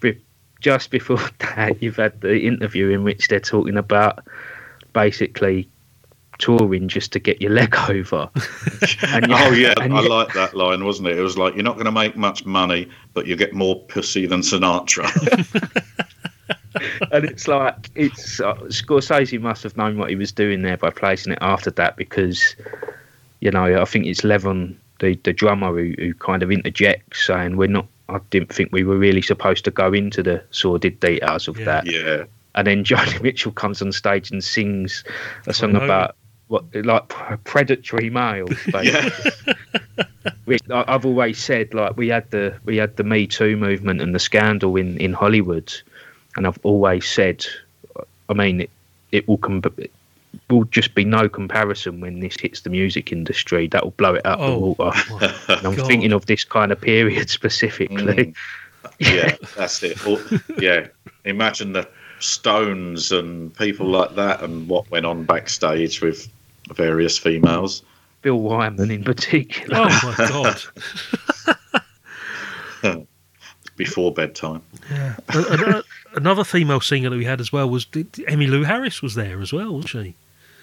be- 0.00 0.20
just 0.60 0.90
before 0.90 1.18
that 1.56 1.82
you've 1.82 1.96
had 1.96 2.20
the 2.20 2.40
interview 2.46 2.88
in 2.90 3.02
which 3.04 3.28
they're 3.28 3.40
talking 3.40 3.76
about 3.78 4.18
basically 4.92 5.68
touring 6.40 6.88
just 6.88 7.12
to 7.12 7.18
get 7.20 7.40
your 7.40 7.52
leg 7.52 7.74
over. 7.88 8.28
And 9.06 9.28
you- 9.28 9.34
oh 9.36 9.50
yeah, 9.52 9.74
and 9.80 9.94
I 9.94 10.00
you- 10.02 10.08
like 10.08 10.32
that 10.34 10.54
line, 10.54 10.84
wasn't 10.84 11.08
it? 11.08 11.18
It 11.18 11.22
was 11.22 11.38
like 11.38 11.54
you're 11.54 11.62
not 11.62 11.74
going 11.74 11.84
to 11.86 11.92
make 11.92 12.16
much 12.16 12.44
money, 12.44 12.88
but 13.14 13.26
you 13.26 13.36
get 13.36 13.52
more 13.54 13.76
pussy 13.84 14.26
than 14.26 14.40
Sinatra. 14.40 15.06
and 17.12 17.24
it's 17.24 17.48
like 17.48 17.90
it's 17.94 18.40
uh, 18.40 18.54
Scorsese 18.68 19.40
must 19.40 19.62
have 19.64 19.76
known 19.76 19.98
what 19.98 20.08
he 20.10 20.16
was 20.16 20.32
doing 20.32 20.62
there 20.62 20.76
by 20.76 20.90
placing 20.90 21.32
it 21.32 21.38
after 21.40 21.70
that 21.72 21.96
because 21.96 22.54
you 23.40 23.50
know 23.50 23.80
I 23.80 23.84
think 23.84 24.06
it's 24.06 24.20
Levon 24.22 24.76
the 25.00 25.16
the 25.24 25.32
drummer 25.32 25.72
who, 25.72 25.94
who 25.98 26.14
kind 26.14 26.42
of 26.42 26.50
interjects 26.52 27.26
saying 27.26 27.56
we're 27.56 27.66
not 27.68 27.86
I 28.08 28.20
didn't 28.30 28.52
think 28.52 28.70
we 28.72 28.84
were 28.84 28.96
really 28.96 29.22
supposed 29.22 29.64
to 29.64 29.70
go 29.70 29.92
into 29.92 30.22
the 30.22 30.42
sordid 30.52 31.00
details 31.00 31.48
of 31.48 31.58
Yeah. 31.58 31.64
that 31.64 31.86
yeah, 31.86 32.24
and 32.54 32.66
then 32.66 32.84
Joni 32.84 33.20
Mitchell 33.22 33.52
comes 33.52 33.82
on 33.82 33.90
stage 33.92 34.30
and 34.30 34.42
sings 34.42 35.02
a 35.48 35.52
song 35.52 35.74
about 35.74 36.14
what 36.50 36.64
like 36.74 37.08
p- 37.08 37.36
predatory 37.44 38.10
males 38.10 38.50
basically. 38.72 38.90
yeah, 38.90 40.04
which 40.46 40.60
I- 40.70 40.84
I've 40.88 41.06
always 41.06 41.38
said, 41.38 41.72
like 41.74 41.96
we 41.96 42.08
had 42.08 42.28
the 42.32 42.54
we 42.64 42.76
had 42.76 42.96
the 42.96 43.04
Me 43.04 43.26
Too 43.26 43.56
movement 43.56 44.00
and 44.00 44.14
the 44.14 44.18
scandal 44.18 44.74
in 44.76 44.96
in 44.98 45.12
Hollywood, 45.12 45.72
and 46.36 46.46
I've 46.48 46.58
always 46.64 47.06
said, 47.06 47.46
I 48.28 48.34
mean, 48.34 48.62
it, 48.62 48.70
it 49.12 49.28
will 49.28 49.38
com- 49.38 49.62
it 49.78 49.92
will 50.48 50.64
just 50.64 50.94
be 50.96 51.04
no 51.04 51.28
comparison 51.28 52.00
when 52.00 52.18
this 52.18 52.36
hits 52.40 52.62
the 52.62 52.70
music 52.70 53.12
industry. 53.12 53.68
That 53.68 53.84
will 53.84 53.92
blow 53.92 54.14
it 54.14 54.26
out 54.26 54.40
Oh, 54.40 54.52
the 54.52 54.58
water. 54.82 55.00
And 55.48 55.66
I'm 55.66 55.74
God. 55.76 55.86
thinking 55.86 56.12
of 56.12 56.26
this 56.26 56.42
kind 56.44 56.72
of 56.72 56.80
period 56.80 57.30
specifically. 57.38 58.34
Mm. 58.34 58.34
yeah, 58.98 59.36
that's 59.56 59.82
it. 59.84 60.04
Or, 60.04 60.18
yeah, 60.60 60.88
imagine 61.24 61.74
the 61.74 61.88
Stones 62.18 63.12
and 63.12 63.54
people 63.56 63.86
like 63.86 64.14
that, 64.16 64.42
and 64.42 64.68
what 64.68 64.90
went 64.90 65.06
on 65.06 65.24
backstage 65.24 66.02
with 66.02 66.28
various 66.74 67.18
females. 67.18 67.82
Bill 68.22 68.40
Wyman 68.40 68.90
in 68.90 69.04
particular. 69.04 69.78
Oh 69.78 70.14
my 70.18 70.28
god! 72.82 73.06
before 73.80 74.12
bedtime. 74.12 74.60
Yeah. 74.90 75.16
Another, 75.28 75.82
another 76.14 76.44
female 76.44 76.82
singer 76.82 77.08
that 77.08 77.16
we 77.16 77.24
had 77.24 77.40
as 77.40 77.50
well 77.50 77.70
was 77.70 77.86
Emmylou 77.86 78.62
Harris 78.62 79.00
was 79.00 79.14
there 79.14 79.40
as 79.40 79.54
well, 79.54 79.72
wasn't 79.72 79.88
she? 79.88 80.14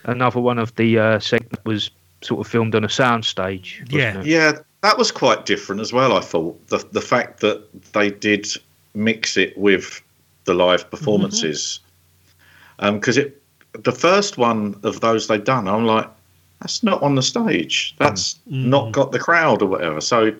Another 0.04 0.40
one 0.40 0.60
of 0.60 0.76
the 0.76 1.00
uh, 1.00 1.20
segment 1.20 1.66
was 1.66 1.90
sort 2.22 2.46
of 2.46 2.52
filmed 2.52 2.76
on 2.76 2.84
a 2.84 2.88
soundstage. 2.88 3.92
Yeah. 3.92 4.20
it? 4.20 4.28
Yeah, 4.28 4.52
that 4.82 5.00
was 5.00 5.12
quite 5.12 5.48
different 5.48 5.82
as 5.82 5.92
well. 5.92 6.16
I 6.16 6.20
thought 6.20 6.68
the 6.68 6.78
the 6.92 7.02
fact 7.02 7.40
that 7.40 7.64
they 7.94 8.12
did 8.12 8.48
mix 8.94 9.36
it 9.36 9.58
with 9.58 10.00
the 10.46 10.54
live 10.54 10.90
performances. 10.92 11.80
Because 12.80 13.18
it, 13.18 13.42
the 13.74 13.92
first 13.92 14.38
one 14.38 14.80
of 14.84 15.02
those 15.02 15.28
they'd 15.28 15.44
done, 15.44 15.68
I'm 15.68 15.86
like, 15.86 16.10
that's 16.62 16.84
not 16.84 17.02
on 17.04 17.16
the 17.16 17.22
stage. 17.22 17.94
Mm. 17.94 17.98
That's 18.00 18.40
not 18.48 18.86
mm. 18.86 18.92
got 18.92 19.12
the 19.12 19.20
crowd 19.20 19.62
or 19.62 19.68
whatever. 19.68 20.02
So, 20.02 20.34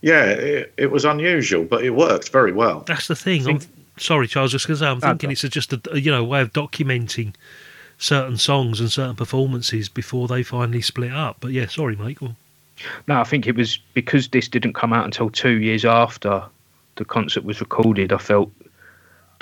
yeah, 0.00 0.24
it, 0.24 0.72
it 0.76 0.90
was 0.90 1.04
unusual, 1.04 1.64
but 1.64 1.84
it 1.84 1.90
worked 1.90 2.30
very 2.30 2.52
well. 2.52 2.80
That's 2.80 3.08
the 3.08 3.16
thing. 3.16 3.46
I'm, 3.46 3.60
sorry, 3.98 4.26
Charles. 4.26 4.52
Just 4.52 4.66
because 4.66 4.82
I'm 4.82 4.98
ah, 5.02 5.08
thinking 5.08 5.30
it's 5.30 5.42
just 5.42 5.72
a 5.72 5.80
a, 5.90 5.98
you 5.98 6.10
know 6.10 6.24
way 6.24 6.40
of 6.40 6.52
documenting 6.52 7.34
certain 7.98 8.36
songs 8.36 8.80
and 8.80 8.90
certain 8.90 9.16
performances 9.16 9.88
before 9.88 10.26
they 10.28 10.42
finally 10.42 10.80
split 10.80 11.12
up. 11.12 11.36
But 11.40 11.52
yeah, 11.52 11.66
sorry, 11.66 11.96
Michael. 11.96 12.28
Go. 12.28 12.36
No, 13.06 13.20
I 13.20 13.24
think 13.24 13.46
it 13.46 13.54
was 13.54 13.78
because 13.94 14.28
this 14.28 14.48
didn't 14.48 14.72
come 14.72 14.92
out 14.92 15.04
until 15.04 15.30
two 15.30 15.60
years 15.60 15.84
after 15.84 16.42
the 16.96 17.04
concert 17.04 17.44
was 17.44 17.60
recorded. 17.60 18.12
I 18.12 18.18
felt 18.18 18.50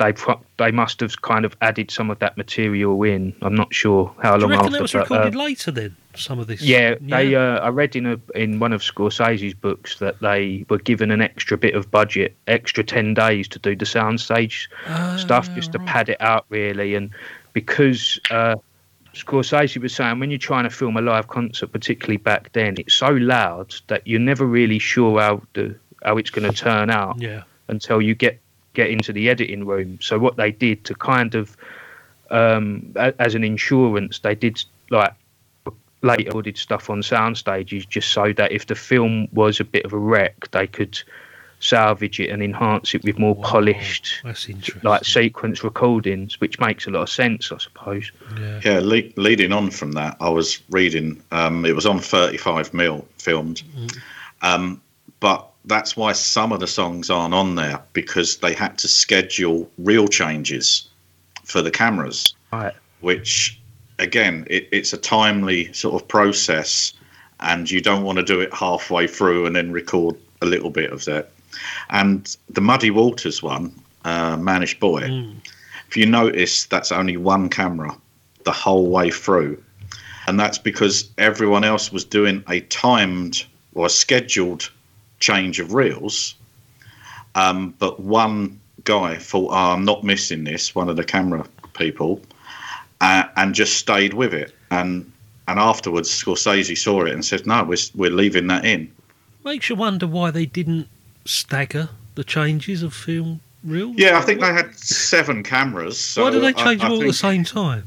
they 0.01 0.13
pro- 0.13 0.41
they 0.57 0.73
must 0.73 0.99
have 1.01 1.21
kind 1.23 1.45
of 1.45 1.55
added 1.61 1.91
some 1.91 2.11
of 2.11 2.19
that 2.19 2.37
material 2.37 3.01
in. 3.05 3.35
I'm 3.43 3.55
not 3.55 3.73
sure 3.73 4.13
how 4.23 4.33
long. 4.33 4.41
Do 4.41 4.45
you 4.47 4.51
reckon 4.51 4.67
after. 4.67 4.73
that 4.73 4.83
was 4.83 4.93
but, 4.93 4.99
uh, 4.99 5.03
recorded 5.15 5.35
later 5.37 5.71
then? 5.71 5.97
Some 6.17 6.41
of 6.41 6.49
this. 6.49 6.61
yeah, 6.61 6.97
they. 7.01 7.35
Uh, 7.37 7.61
I 7.61 7.69
read 7.69 7.95
in 7.95 8.07
a 8.07 8.19
in 8.35 8.59
one 8.59 8.73
of 8.73 8.81
Scorsese's 8.81 9.55
books 9.55 9.99
that 10.01 10.19
they 10.21 10.65
were 10.69 10.79
given 10.79 11.11
an 11.13 11.21
extra 11.21 11.57
bit 11.57 11.75
of 11.75 11.91
budget, 11.91 12.35
extra 12.49 12.83
ten 12.83 13.15
days 13.15 13.47
to 13.49 13.59
do 13.61 13.77
the 13.77 13.85
soundstage 13.85 14.67
stuff, 15.21 15.55
just 15.55 15.71
to 15.73 15.79
pad 15.79 16.09
it 16.09 16.21
out 16.21 16.47
really. 16.49 16.95
And 16.97 17.11
because 17.53 18.19
uh, 18.31 18.57
Scorsese 19.15 19.81
was 19.81 19.95
saying, 19.95 20.19
when 20.19 20.31
you're 20.31 20.39
trying 20.39 20.65
to 20.65 20.71
film 20.71 20.97
a 20.97 21.01
live 21.01 21.29
concert, 21.29 21.71
particularly 21.73 22.17
back 22.17 22.53
then, 22.53 22.75
it's 22.79 22.95
so 22.95 23.11
loud 23.11 23.75
that 23.89 24.07
you're 24.07 24.21
never 24.21 24.47
really 24.47 24.79
sure 24.79 25.21
how 25.21 25.43
the 25.55 25.77
how 26.03 26.17
it's 26.17 26.31
going 26.31 26.51
to 26.51 26.57
turn 26.57 26.91
out 26.91 27.21
Yeah. 27.21 27.43
until 27.69 28.01
you 28.01 28.15
get 28.15 28.41
get 28.75 28.91
into 28.91 29.13
the 29.13 29.29
editing 29.29 29.67
room. 29.67 29.99
So 30.01 30.19
what 30.19 30.37
they 30.37 30.51
did 30.53 30.85
to 30.85 30.95
kind 30.95 31.35
of 31.35 31.57
um, 32.31 32.93
a- 32.97 33.15
as 33.21 33.35
an 33.35 33.43
insurance, 33.45 34.21
they 34.21 34.35
did 34.35 34.63
like 34.91 35.13
later 36.03 36.33
ordered 36.33 36.57
stuff 36.57 36.89
on 36.89 37.03
sound 37.03 37.37
stages 37.37 37.85
just 37.85 38.11
so 38.13 38.33
that 38.33 38.53
if 38.53 38.67
the 38.67 38.75
film 38.75 39.29
was 39.33 39.61
a 39.61 39.65
bit 39.65 39.85
of 39.85 39.93
a 39.93 39.99
wreck, 39.99 40.51
they 40.53 40.67
could 40.67 40.99
salvage 41.63 42.19
it 42.19 42.31
and 42.31 42.43
enhance 42.43 42.95
it 42.95 43.05
with 43.05 43.19
more 43.19 43.37
polished 43.37 44.15
like 44.83 45.05
sequence 45.05 45.63
recordings, 45.63 46.41
which 46.41 46.59
makes 46.59 46.87
a 46.87 46.91
lot 46.91 47.03
of 47.03 47.11
sense, 47.11 47.53
I 47.53 47.59
suppose. 47.59 48.11
Yeah. 48.41 48.61
Yeah, 48.65 48.81
le- 48.83 49.13
leading 49.17 49.53
on 49.53 49.71
from 49.71 49.93
that, 49.93 50.17
I 50.21 50.31
was 50.31 50.61
reading. 50.71 51.23
Um, 51.33 51.67
it 51.67 51.75
was 51.75 51.85
on 51.85 51.99
35 51.99 52.73
mil 52.73 53.07
filmed, 53.19 53.63
um, 54.41 54.81
but 55.21 55.50
that's 55.65 55.97
why 55.97 56.13
some 56.13 56.53
of 56.53 56.61
the 56.61 56.67
songs 56.67 57.11
aren't 57.11 57.35
on 57.35 57.55
there 57.55 57.81
because 57.93 58.39
they 58.39 58.55
had 58.55 58.79
to 58.79 58.89
schedule 58.89 59.71
reel 59.79 60.09
changes 60.09 60.89
for 61.45 61.63
the 61.63 61.71
cameras, 61.71 62.35
Right. 62.53 62.73
which 63.01 63.61
again, 63.99 64.47
it, 64.49 64.69
it's 64.73 64.93
a 64.93 64.97
timely 64.99 65.73
sort 65.73 66.01
of 66.01 66.09
process, 66.09 66.93
and 67.41 67.71
you 67.71 67.81
don't 67.81 68.03
want 68.05 68.17
to 68.19 68.25
do 68.25 68.41
it 68.41 68.53
halfway 68.55 69.07
through 69.07 69.47
and 69.47 69.55
then 69.55 69.73
record 69.73 70.17
a 70.43 70.47
little 70.47 70.71
bit 70.71 70.91
of 70.91 71.05
that. 71.05 71.31
And 71.91 72.37
the 72.49 72.61
Muddy 72.61 72.91
Waters 72.91 73.43
one, 73.43 73.75
uh, 74.05 74.37
Mannish 74.37 74.79
Boy, 74.79 75.03
if 75.89 75.97
you 75.97 76.07
notice, 76.07 76.65
that's 76.67 76.93
only 76.93 77.17
one 77.17 77.49
camera 77.49 77.95
the 78.45 78.53
whole 78.53 78.87
way 78.89 79.11
through. 79.11 79.63
And 80.27 80.39
that's 80.39 80.59
because 80.59 81.11
everyone 81.19 81.65
else 81.65 81.91
was 81.93 82.05
doing 82.05 82.45
a 82.49 82.61
timed 82.61 83.45
or 83.75 83.87
a 83.87 83.91
scheduled 83.91 84.71
change 85.21 85.61
of 85.61 85.73
reels. 85.73 86.35
Um, 87.35 87.75
but 87.79 88.01
one 88.01 88.59
guy 88.85 89.17
thought, 89.17 89.51
oh, 89.51 89.73
I'm 89.73 89.85
not 89.85 90.03
missing 90.03 90.45
this, 90.45 90.75
one 90.75 90.89
of 90.89 90.97
the 90.97 91.05
camera 91.05 91.47
people, 91.75 92.21
uh, 93.01 93.25
and 93.37 93.55
just 93.55 93.77
stayed 93.77 94.15
with 94.15 94.35
it. 94.35 94.55
And 94.71 95.11
and 95.49 95.59
afterwards, 95.59 96.11
Scorsese 96.11 96.79
saw 96.79 97.05
it 97.05 97.13
and 97.13 97.25
said, 97.25 97.45
no, 97.45 97.65
we're, 97.65 97.77
we're 97.97 98.11
leaving 98.11 98.47
that 98.49 98.65
in. 98.65 98.93
Makes 99.45 99.69
you 99.69 99.75
wonder 99.75 100.07
why 100.07 100.31
they 100.31 100.47
didn't 100.47 100.87
stagger 101.25 101.89
the 102.15 102.23
changes 102.23 102.85
of 102.85 102.95
film 102.95 103.41
reels. 103.65 103.97
Yeah, 103.97 104.19
I 104.19 104.21
think 104.21 104.41
they 104.41 104.53
had 104.53 104.75
seven 104.77 105.43
cameras. 105.43 105.99
So 105.99 106.23
why 106.23 106.31
did 106.31 106.43
they 106.43 106.53
change 106.53 106.83
I 106.83 106.85
them 106.85 106.93
all 106.93 107.01
at 107.01 107.07
the 107.07 107.13
same 107.13 107.43
time? 107.43 107.85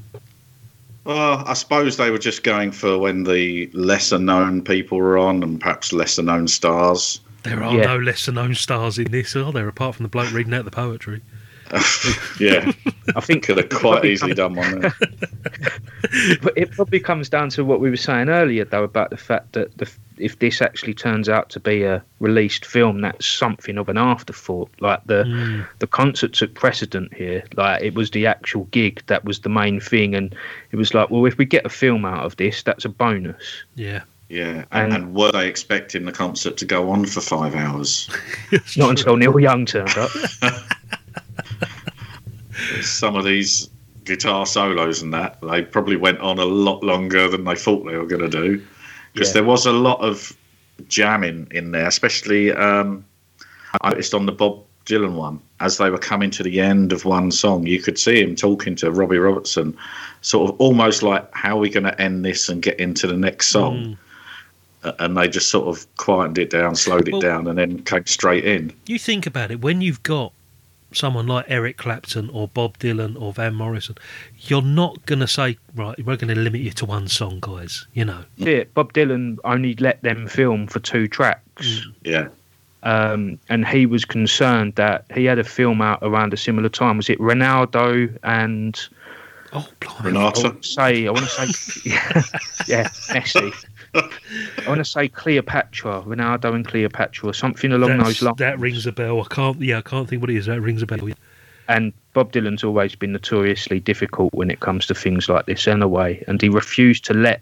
Well, 1.05 1.43
I 1.45 1.53
suppose 1.53 1.97
they 1.97 2.11
were 2.11 2.17
just 2.17 2.43
going 2.43 2.71
for 2.71 2.97
when 2.97 3.23
the 3.23 3.69
lesser 3.73 4.17
known 4.19 4.63
people 4.63 4.97
were 4.97 5.17
on 5.17 5.43
and 5.43 5.59
perhaps 5.59 5.91
lesser 5.91 6.21
known 6.23 6.47
stars. 6.47 7.19
There 7.43 7.61
are 7.61 7.75
Yeah. 7.75 7.85
no 7.87 7.97
lesser 7.97 8.31
known 8.31 8.55
stars 8.55 8.97
in 8.97 9.11
this, 9.11 9.35
are 9.35 9.51
there? 9.51 9.67
Apart 9.67 9.95
from 9.95 10.03
the 10.03 10.09
bloke 10.09 10.31
reading 10.31 10.53
out 10.53 10.63
the 10.63 10.71
poetry. 10.71 11.21
Yeah, 12.39 12.71
I 13.15 13.21
think 13.21 13.43
could 13.43 13.57
have 13.57 13.69
quite 13.69 14.05
easily 14.05 14.33
done 14.33 14.55
one 14.55 14.79
there. 14.79 14.93
But 16.41 16.57
it 16.57 16.71
probably 16.71 16.99
comes 16.99 17.29
down 17.29 17.49
to 17.51 17.63
what 17.65 17.79
we 17.79 17.89
were 17.89 17.97
saying 17.97 18.29
earlier, 18.29 18.65
though, 18.65 18.83
about 18.83 19.09
the 19.09 19.17
fact 19.17 19.53
that 19.53 19.75
the, 19.77 19.89
if 20.17 20.37
this 20.39 20.61
actually 20.61 20.93
turns 20.93 21.27
out 21.29 21.49
to 21.51 21.59
be 21.59 21.83
a 21.83 22.03
released 22.19 22.65
film, 22.65 23.01
that's 23.01 23.25
something 23.25 23.77
of 23.77 23.89
an 23.89 23.97
afterthought. 23.97 24.69
Like 24.79 25.01
the 25.05 25.23
Mm. 25.23 25.65
the 25.79 25.87
concert 25.87 26.33
took 26.33 26.53
precedent 26.53 27.13
here. 27.13 27.43
Like 27.55 27.81
it 27.81 27.95
was 27.95 28.11
the 28.11 28.27
actual 28.27 28.65
gig 28.65 29.01
that 29.07 29.23
was 29.25 29.39
the 29.39 29.49
main 29.49 29.79
thing, 29.79 30.13
and 30.15 30.35
it 30.71 30.75
was 30.75 30.93
like, 30.93 31.09
well, 31.09 31.25
if 31.25 31.37
we 31.37 31.45
get 31.45 31.65
a 31.65 31.69
film 31.69 32.05
out 32.05 32.25
of 32.25 32.35
this, 32.37 32.61
that's 32.63 32.85
a 32.85 32.89
bonus. 32.89 33.63
Yeah. 33.75 34.01
Yeah, 34.29 34.65
and, 34.71 34.93
and 34.93 35.13
were 35.13 35.31
they 35.31 35.47
expecting 35.47 36.05
the 36.05 36.11
concert 36.11 36.57
to 36.57 36.65
go 36.65 36.89
on 36.89 37.05
for 37.05 37.21
five 37.21 37.53
hours? 37.53 38.09
Not 38.77 38.89
until 38.91 39.15
Neil 39.15 39.37
Young 39.39 39.65
turned 39.65 39.95
up. 39.95 40.09
Some 42.81 43.15
of 43.15 43.25
these 43.25 43.69
guitar 44.05 44.45
solos 44.45 45.01
and 45.01 45.13
that 45.13 45.37
they 45.41 45.61
probably 45.61 45.95
went 45.95 46.19
on 46.19 46.37
a 46.39 46.45
lot 46.45 46.83
longer 46.83 47.27
than 47.29 47.43
they 47.45 47.55
thought 47.55 47.85
they 47.85 47.95
were 47.97 48.05
going 48.05 48.21
to 48.21 48.29
do 48.29 48.61
because 49.13 49.29
Yeah. 49.29 49.33
there 49.35 49.43
was 49.45 49.65
a 49.65 49.71
lot 49.71 49.99
of 50.01 50.35
jamming 50.89 51.47
in 51.51 51.71
there, 51.71 51.87
especially 51.87 52.51
um, 52.51 53.05
I 53.81 53.89
noticed 53.91 54.13
on 54.13 54.25
the 54.25 54.31
Bob 54.31 54.61
Dylan 54.85 55.13
one 55.13 55.39
as 55.61 55.77
they 55.77 55.89
were 55.89 55.97
coming 55.97 56.29
to 56.31 56.43
the 56.43 56.59
end 56.59 56.91
of 56.91 57.05
one 57.05 57.31
song, 57.31 57.65
you 57.65 57.81
could 57.81 57.97
see 57.97 58.21
him 58.21 58.35
talking 58.35 58.75
to 58.75 58.91
Robbie 58.91 59.17
Robertson, 59.17 59.77
sort 60.21 60.49
of 60.51 60.59
almost 60.59 61.01
like, 61.03 61.25
"How 61.33 61.55
are 61.55 61.59
we 61.61 61.69
going 61.69 61.85
to 61.85 62.01
end 62.01 62.25
this 62.25 62.49
and 62.49 62.61
get 62.61 62.77
into 62.81 63.07
the 63.07 63.15
next 63.15 63.47
song?" 63.47 63.97
Uh, 64.83 64.91
And 64.99 65.15
they 65.15 65.29
just 65.29 65.47
sort 65.49 65.69
of 65.69 65.87
quietened 65.95 66.37
it 66.37 66.49
down, 66.49 66.75
slowed 66.75 67.07
it 67.07 67.13
Well- 67.13 67.21
down, 67.21 67.47
and 67.47 67.57
then 67.57 67.81
came 67.83 68.05
straight 68.05 68.43
in. 68.43 68.73
You 68.85 68.99
think 68.99 69.25
about 69.25 69.51
it, 69.51 69.61
when 69.61 69.79
you've 69.79 70.03
got 70.03 70.33
someone 70.95 71.27
like 71.27 71.45
Eric 71.47 71.77
Clapton 71.77 72.29
or 72.29 72.47
Bob 72.47 72.77
Dylan 72.79 73.19
or 73.21 73.33
Van 73.33 73.53
Morrison, 73.55 73.95
you're 74.39 74.61
not 74.61 75.05
going 75.05 75.19
to 75.19 75.27
say, 75.27 75.57
right, 75.75 75.97
we're 76.05 76.17
going 76.17 76.33
to 76.33 76.39
limit 76.39 76.61
you 76.61 76.71
to 76.71 76.85
one 76.85 77.07
song, 77.07 77.39
guys. 77.41 77.85
You 77.93 78.05
know, 78.05 78.23
Yeah, 78.37 78.63
Bob 78.73 78.93
Dylan 78.93 79.37
only 79.43 79.75
let 79.75 80.01
them 80.01 80.27
film 80.27 80.67
for 80.67 80.79
two 80.79 81.07
tracks. 81.07 81.85
Yeah. 82.03 82.27
um, 82.83 83.39
and 83.49 83.65
he 83.65 83.85
was 83.85 84.03
concerned 84.05 84.75
that 84.75 85.05
he 85.13 85.25
had 85.25 85.39
a 85.39 85.43
film 85.43 85.81
out 85.81 85.99
around 86.01 86.33
a 86.33 86.37
similar 86.37 86.69
time. 86.69 86.97
Was 86.97 87.09
it 87.09 87.19
Ronaldo 87.19 88.17
and 88.23 88.79
oh, 89.53 89.67
I 89.99 90.03
Renata. 90.03 90.41
want 90.43 90.63
to 90.63 90.67
say 90.69 91.07
I 91.07 91.11
want 91.11 91.25
to 91.25 91.29
say 91.47 91.89
yeah, 91.89 92.21
yeah 92.67 92.87
Messi. 93.13 93.53
I 93.95 94.67
want 94.67 94.79
to 94.79 94.85
say 94.85 95.07
Cleopatra, 95.07 96.03
Ronaldo 96.05 96.55
and 96.55 96.67
Cleopatra, 96.67 97.29
or 97.29 97.33
something 97.33 97.71
along 97.71 97.97
That's- 97.97 98.07
those 98.07 98.21
lines. 98.21 98.37
that 98.37 98.59
rings 98.59 98.85
a 98.85 98.91
bell. 98.91 99.21
I 99.21 99.33
can't, 99.33 99.61
yeah, 99.61 99.77
I 99.77 99.81
can't 99.81 100.09
think 100.09 100.21
what 100.21 100.29
it 100.29 100.37
is. 100.37 100.47
That 100.47 100.61
rings 100.61 100.81
a 100.81 100.87
bell. 100.87 101.09
And 101.67 101.93
Bob 102.13 102.31
Dylan's 102.31 102.63
always 102.63 102.95
been 102.95 103.13
notoriously 103.13 103.79
difficult 103.79 104.33
when 104.33 104.51
it 104.51 104.59
comes 104.59 104.85
to 104.87 104.95
things 104.95 105.29
like 105.29 105.45
this, 105.45 105.67
anyway. 105.67 106.23
And 106.27 106.41
he 106.41 106.49
refused 106.49 107.05
to 107.05 107.13
let 107.13 107.41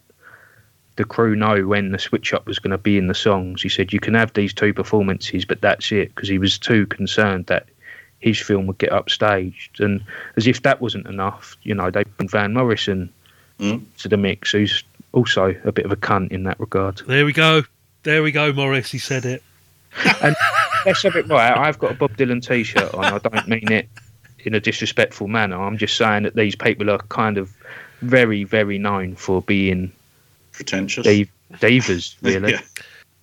the 0.97 1.05
crew 1.05 1.35
know 1.35 1.65
when 1.65 1.91
the 1.91 1.99
switch 1.99 2.33
up 2.33 2.45
was 2.45 2.59
going 2.59 2.71
to 2.71 2.77
be 2.77 2.97
in 2.97 3.07
the 3.07 3.15
songs. 3.15 3.61
He 3.61 3.69
said, 3.69 3.93
"You 3.93 3.99
can 3.99 4.13
have 4.13 4.33
these 4.33 4.53
two 4.53 4.73
performances, 4.73 5.45
but 5.45 5.61
that's 5.61 5.91
it," 5.91 6.13
because 6.13 6.29
he 6.29 6.37
was 6.37 6.59
too 6.59 6.85
concerned 6.87 7.47
that 7.47 7.67
his 8.19 8.39
film 8.39 8.67
would 8.67 8.77
get 8.77 8.91
upstaged. 8.91 9.79
And 9.79 10.03
as 10.37 10.45
if 10.47 10.61
that 10.61 10.81
wasn't 10.81 11.07
enough, 11.07 11.57
you 11.63 11.73
know, 11.73 11.89
they 11.89 12.03
put 12.03 12.29
Van 12.29 12.53
Morrison 12.53 13.09
hmm? 13.59 13.77
to 13.97 14.07
the 14.07 14.17
mix, 14.17 14.51
who's 14.51 14.83
also 15.13 15.55
a 15.63 15.71
bit 15.71 15.85
of 15.85 15.91
a 15.91 15.95
cunt 15.95 16.31
in 16.31 16.43
that 16.43 16.59
regard. 16.59 17.01
There 17.07 17.25
we 17.25 17.33
go. 17.33 17.63
There 18.03 18.23
we 18.23 18.31
go, 18.31 18.51
Morris. 18.53 18.91
He 18.91 18.97
said 18.97 19.25
it. 19.25 19.43
And 20.23 20.35
let's 20.85 21.03
have 21.03 21.15
it 21.15 21.27
right. 21.27 21.55
I've 21.57 21.77
got 21.77 21.91
a 21.91 21.95
Bob 21.95 22.15
Dylan 22.15 22.41
T-shirt 22.45 22.93
on. 22.93 23.03
I 23.05 23.17
don't 23.17 23.47
mean 23.47 23.71
it 23.71 23.89
in 24.39 24.55
a 24.55 24.59
disrespectful 24.59 25.27
manner. 25.27 25.61
I'm 25.61 25.77
just 25.77 25.97
saying 25.97 26.23
that 26.23 26.35
these 26.35 26.55
people 26.55 26.89
are 26.89 26.97
kind 27.09 27.37
of 27.37 27.51
very, 28.01 28.43
very 28.45 28.77
known 28.79 29.15
for 29.15 29.41
being 29.41 29.91
pretentious 30.53 31.03
div- 31.03 31.29
divas, 31.53 32.15
really. 32.21 32.53
Yeah. 32.53 32.61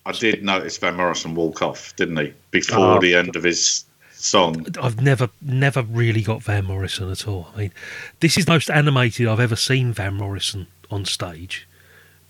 I 0.07 0.12
did 0.12 0.43
notice 0.45 0.76
Van 0.78 0.95
Morrison 0.97 1.34
walk 1.34 1.62
off, 1.62 1.95
didn't 1.97 2.16
he? 2.18 2.32
Before 2.51 2.97
Oh. 2.97 3.01
the 3.01 3.14
end 3.14 3.34
of 3.36 3.45
his 3.45 3.84
song. 4.12 4.66
I've 4.80 5.01
never, 5.01 5.28
never 5.43 5.82
really 5.82 6.22
got 6.22 6.43
Van 6.43 6.64
Morrison 6.66 7.11
at 7.11 7.26
all. 7.26 7.49
I 7.55 7.59
mean, 7.59 7.72
this 8.20 8.36
is 8.36 8.45
the 8.45 8.53
most 8.53 8.70
animated 8.70 9.26
I've 9.26 9.41
ever 9.41 9.57
seen 9.57 9.93
Van 9.93 10.14
Morrison 10.14 10.66
on 10.91 11.05
stage, 11.05 11.68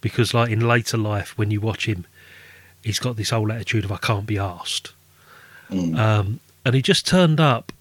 because 0.00 0.32
like 0.34 0.50
in 0.50 0.60
later 0.60 0.96
life, 0.96 1.36
when 1.38 1.50
you 1.50 1.60
watch 1.60 1.86
him, 1.86 2.06
he's 2.82 2.98
got 2.98 3.16
this 3.16 3.30
whole 3.30 3.50
attitude 3.52 3.84
of 3.84 3.92
I 3.92 3.96
can't 3.98 4.26
be 4.26 4.38
asked, 4.38 4.92
Mm. 5.70 5.98
um, 5.98 6.40
and 6.64 6.74
he 6.74 6.80
just 6.82 7.06
turned 7.06 7.40
up 7.40 7.72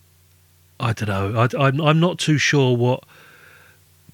I 0.80 0.94
don't 0.94 1.08
know. 1.10 1.40
I, 1.42 1.68
I'm 1.68 1.80
I'm 1.82 2.00
not 2.00 2.20
too 2.20 2.38
sure 2.38 2.76
what 2.78 3.04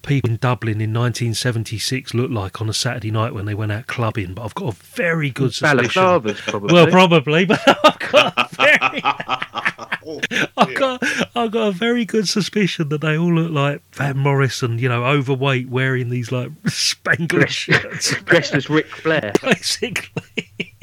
people 0.06 0.30
in 0.30 0.36
Dublin 0.36 0.80
in 0.80 0.92
1976 0.92 2.14
looked 2.14 2.32
like 2.32 2.60
on 2.60 2.68
a 2.68 2.72
Saturday 2.72 3.10
night 3.10 3.34
when 3.34 3.46
they 3.46 3.54
went 3.54 3.72
out 3.72 3.86
clubbing. 3.86 4.34
But 4.34 4.44
I've 4.44 4.54
got 4.54 4.74
a 4.74 4.76
very 4.76 5.30
good 5.30 5.54
suspicion. 5.54 6.02
Balaclavas, 6.02 6.38
probably. 6.38 6.72
Well, 6.72 6.86
probably, 6.88 7.44
but 7.44 7.60
I've 7.84 7.98
got 8.10 8.34
a 8.36 8.48
very, 8.54 8.78
I've 10.56 10.74
got, 10.74 11.02
I've 11.34 11.50
got 11.50 11.68
a 11.68 11.72
very 11.72 12.04
good 12.04 12.28
suspicion 12.28 12.88
that 12.90 13.00
they 13.00 13.16
all 13.16 13.32
look 13.32 13.50
like 13.50 13.82
Van 13.92 14.18
Morrison, 14.18 14.78
you 14.78 14.88
know, 14.88 15.04
overweight, 15.04 15.68
wearing 15.68 16.10
these 16.10 16.30
like 16.30 16.50
Spanglish 16.64 17.48
shirts, 17.48 18.14
dressed 18.22 18.54
as 18.54 18.68
Ric 18.68 18.86
Flair. 18.86 19.32
basically. 19.42 20.73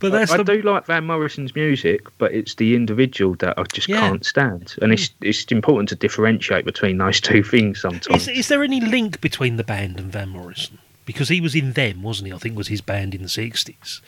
But 0.00 0.12
that's 0.12 0.30
I, 0.30 0.34
I 0.34 0.36
the, 0.38 0.44
do 0.44 0.62
like 0.62 0.86
Van 0.86 1.04
Morrison's 1.06 1.54
music, 1.54 2.06
but 2.18 2.32
it's 2.32 2.54
the 2.54 2.74
individual 2.74 3.34
that 3.36 3.58
I 3.58 3.62
just 3.64 3.88
Yeah. 3.88 4.00
can't 4.00 4.24
stand, 4.24 4.74
and 4.82 4.92
it's 4.92 5.10
it's 5.20 5.44
important 5.52 5.88
to 5.90 5.94
differentiate 5.96 6.64
between 6.64 6.98
those 6.98 7.20
two 7.20 7.42
things 7.54 7.80
sometimes. 7.80 8.28
Is, 8.28 8.38
is 8.38 8.48
there 8.48 8.62
any 8.62 8.80
link 8.80 9.20
between 9.20 9.56
the 9.56 9.64
band 9.64 9.98
and 9.98 10.12
Van 10.12 10.28
Morrison? 10.30 10.78
Because 11.04 11.28
he 11.28 11.40
was 11.40 11.54
in 11.54 11.72
them, 11.72 12.02
wasn't 12.02 12.28
he? 12.28 12.32
I 12.32 12.38
think 12.38 12.56
was 12.56 12.68
his 12.68 12.80
band 12.80 13.14
in 13.14 13.22
the 13.22 13.28
sixties, 13.28 14.00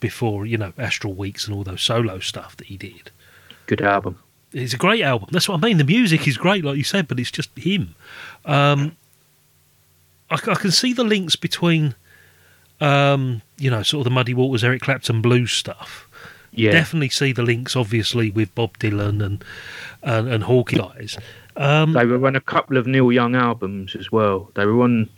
before 0.00 0.46
you 0.46 0.56
know 0.58 0.72
Astral 0.78 1.14
Weeks 1.14 1.46
and 1.46 1.56
all 1.56 1.64
those 1.64 1.82
solo 1.82 2.18
stuff 2.18 2.56
that 2.58 2.66
he 2.66 2.76
did. 2.76 3.10
Good 3.66 3.80
album. 3.82 4.18
It's 4.52 4.72
a 4.74 4.78
great 4.78 5.02
album. 5.02 5.28
That's 5.32 5.48
what 5.48 5.56
I 5.56 5.66
mean. 5.66 5.76
The 5.76 5.84
music 5.84 6.26
is 6.28 6.36
great, 6.38 6.64
like 6.64 6.76
you 6.76 6.84
said, 6.84 7.08
but 7.08 7.18
it's 7.18 7.30
just 7.32 7.50
him. 7.58 7.94
Um, 8.44 8.96
I, 10.30 10.34
I 10.36 10.54
can 10.54 10.70
see 10.70 10.92
the 10.92 11.04
links 11.04 11.36
between, 11.36 11.94
um, 12.80 13.42
you 13.58 13.70
know, 13.70 13.82
sort 13.82 14.00
of 14.00 14.04
the 14.04 14.10
Muddy 14.10 14.34
Waters, 14.34 14.64
Eric 14.64 14.82
Clapton 14.82 15.22
blues 15.22 15.52
stuff. 15.52 16.08
Yeah. 16.52 16.72
Definitely 16.72 17.10
see 17.10 17.32
the 17.32 17.42
links, 17.42 17.76
obviously, 17.76 18.30
with 18.30 18.54
Bob 18.54 18.78
Dylan 18.78 19.24
and 19.24 19.44
and, 20.02 20.28
and 20.28 20.44
Hawking 20.44 20.78
guys. 20.78 21.18
Um, 21.56 21.92
They 21.92 22.04
were 22.06 22.26
on 22.26 22.36
a 22.36 22.40
couple 22.40 22.76
of 22.76 22.86
Neil 22.86 23.10
Young 23.12 23.34
albums 23.34 23.94
as 23.96 24.10
well. 24.12 24.50
They 24.54 24.64
were 24.66 24.82
on 24.82 25.08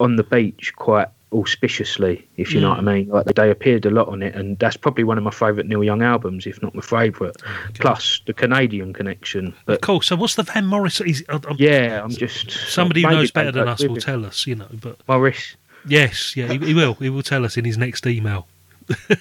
on 0.00 0.16
the 0.16 0.22
beach 0.24 0.72
quite 0.76 1.08
auspiciously, 1.32 2.22
if 2.36 2.52
you 2.52 2.60
know 2.60 2.70
what 2.70 2.78
I 2.78 2.82
mean. 2.82 3.08
Like 3.08 3.26
they 3.26 3.50
appeared 3.50 3.86
a 3.86 3.90
lot 3.90 4.08
on 4.08 4.22
it, 4.22 4.34
and 4.34 4.58
that's 4.58 4.76
probably 4.76 5.04
one 5.04 5.16
of 5.18 5.24
my 5.24 5.30
favourite 5.30 5.66
Neil 5.66 5.82
Young 5.84 6.02
albums, 6.02 6.46
if 6.46 6.60
not 6.62 6.74
my 6.74 6.82
favourite. 6.82 7.36
Plus 7.74 8.20
the 8.26 8.32
Canadian 8.34 8.92
connection. 8.92 9.54
But 9.64 9.80
cool. 9.80 10.00
So, 10.02 10.16
what's 10.16 10.34
the 10.34 10.42
Van 10.42 10.66
Morrison? 10.66 11.08
Is, 11.08 11.24
I'm- 11.28 11.42
yeah, 11.56 12.02
I'm 12.02 12.10
just 12.10 12.50
somebody 12.50 13.02
who 13.02 13.10
knows 13.10 13.30
better 13.30 13.52
than 13.52 13.68
us 13.68 13.82
will 13.82 13.96
tell 13.96 14.26
us, 14.26 14.46
you 14.46 14.56
know. 14.56 14.68
But 14.80 14.96
Morris. 15.08 15.56
Yes, 15.86 16.36
yeah, 16.36 16.52
he, 16.52 16.58
he 16.58 16.74
will. 16.74 16.94
He 16.94 17.10
will 17.10 17.22
tell 17.22 17.44
us 17.44 17.56
in 17.56 17.64
his 17.64 17.78
next 17.78 18.06
email. 18.06 18.46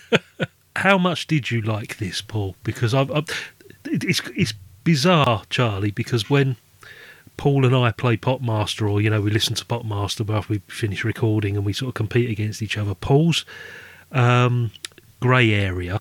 How 0.76 0.98
much 0.98 1.28
did 1.28 1.52
you 1.52 1.62
like 1.62 1.98
this, 1.98 2.22
Paul? 2.22 2.56
Because 2.64 2.94
I've, 2.94 3.12
I've, 3.12 3.26
it's 3.86 4.22
it's 4.36 4.54
bizarre, 4.84 5.44
Charlie. 5.50 5.92
Because 5.92 6.30
when 6.30 6.56
Paul 7.38 7.66
and 7.66 7.76
I 7.76 7.92
play 7.92 8.18
Popmaster, 8.18 8.90
or 8.90 9.02
you 9.02 9.10
know, 9.10 9.22
we 9.22 9.32
listen 9.32 9.56
to 9.56 9.66
Popmaster 9.66 10.30
after 10.34 10.54
we 10.54 10.60
finish 10.68 11.04
recording, 11.04 11.58
and 11.58 11.66
we 11.66 11.74
sort 11.74 11.90
of 11.90 11.96
compete 11.96 12.30
against 12.30 12.62
each 12.62 12.78
other. 12.78 12.94
Paul's 12.94 13.46
um, 14.12 14.72
grey 15.20 15.54
area 15.54 16.00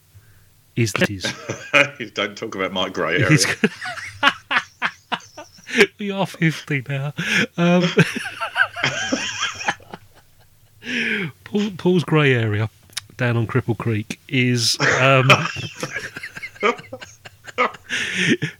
is 0.76 0.92
is 1.08 1.26
Don't 2.14 2.36
talk 2.36 2.54
about 2.54 2.72
my 2.72 2.88
grey 2.88 3.22
area. 3.22 3.38
we 5.98 6.10
are 6.10 6.26
fifty 6.26 6.82
now. 6.88 7.12
Um, 7.56 7.84
Paul, 11.50 11.70
Paul's 11.76 12.04
grey 12.04 12.32
area 12.34 12.70
down 13.16 13.36
on 13.36 13.46
Cripple 13.46 13.76
Creek 13.76 14.20
is 14.28 14.78
um, 15.00 15.28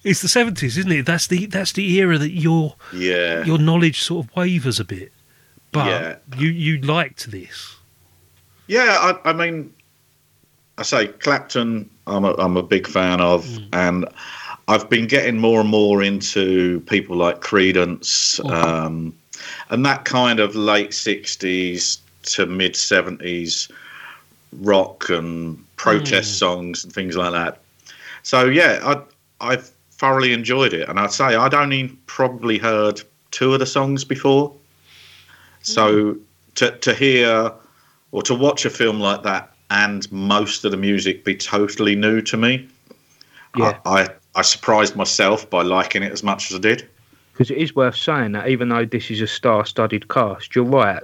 it's 0.05 0.23
the 0.23 0.29
seventies, 0.29 0.77
isn't 0.79 0.91
it? 0.93 1.07
That's 1.07 1.29
the 1.29 1.47
that's 1.47 1.73
the 1.73 1.89
era 1.99 2.19
that 2.19 2.33
your 2.33 2.75
Yeah. 2.93 3.45
your 3.45 3.59
knowledge 3.59 4.03
sort 4.03 4.27
of 4.27 4.37
wavers 4.37 4.81
a 4.81 4.85
bit. 4.85 5.13
But 5.73 5.87
Yeah. 5.87 6.17
you 6.39 6.49
you 6.51 6.79
liked 6.81 7.31
this. 7.31 7.77
Yeah, 8.67 8.97
I, 9.25 9.31
I 9.31 9.33
mean, 9.33 9.73
I 10.79 10.83
say 10.83 11.09
Clapton. 11.09 11.89
I'm 12.07 12.25
a, 12.25 12.35
I'm 12.35 12.57
a 12.57 12.63
big 12.63 12.87
fan 12.89 13.21
of, 13.21 13.47
and 13.73 14.05
I've 14.67 14.89
been 14.91 15.07
getting 15.07 15.39
more 15.39 15.61
and 15.61 15.69
more 15.69 16.03
into 16.03 16.81
people 16.83 17.17
like 17.17 17.41
Creedence, 17.41 18.45
um, 18.51 19.15
and 19.71 19.87
that 19.87 20.05
kind 20.05 20.41
of 20.41 20.57
late 20.57 20.91
'60s 20.91 21.99
to 22.23 22.47
mid 22.47 22.75
'70s 22.75 23.71
rock 24.59 25.09
and 25.09 25.65
protest 25.77 26.35
mm. 26.35 26.39
songs 26.39 26.85
and 26.85 26.93
things 26.93 27.17
like 27.17 27.33
that. 27.33 27.61
So 28.23 28.47
yeah, 28.47 28.81
I 28.83 29.53
I've 29.53 29.71
thoroughly 29.93 30.33
enjoyed 30.33 30.73
it, 30.73 30.89
and 30.89 30.99
I'd 30.99 31.13
say 31.13 31.35
I'd 31.35 31.55
only 31.55 31.89
probably 32.07 32.59
heard 32.59 33.03
two 33.31 33.53
of 33.53 33.61
the 33.61 33.67
songs 33.67 34.05
before. 34.05 34.53
So 35.63 36.15
mm. 36.15 36.21
to 36.57 36.71
to 36.79 36.95
hear 36.95 37.53
or 38.13 38.23
to 38.23 38.35
watch 38.35 38.65
a 38.65 38.71
film 38.71 39.01
like 39.01 39.23
that 39.23 39.55
and 39.71 40.11
most 40.11 40.65
of 40.65 40.73
the 40.73 40.77
music 40.77 41.25
be 41.25 41.35
totally 41.37 41.95
new 41.95 42.21
to 42.23 42.37
me, 42.37 42.69
Yeah. 43.57 43.79
I, 43.85 44.03
I 44.03 44.09
I 44.35 44.43
surprised 44.43 44.97
myself 44.97 45.49
by 45.49 45.63
liking 45.63 46.03
it 46.03 46.13
as 46.13 46.23
much 46.23 46.51
as 46.51 46.57
I 46.57 46.61
did. 46.61 46.89
Because 47.41 47.53
it 47.53 47.57
is 47.57 47.75
worth 47.75 47.97
saying 47.97 48.33
that 48.33 48.51
even 48.51 48.69
though 48.69 48.85
this 48.85 49.11
is 49.11 49.23
a 49.23 49.27
star-studded 49.27 50.09
cast, 50.09 50.55
you're 50.55 50.63
right. 50.63 51.03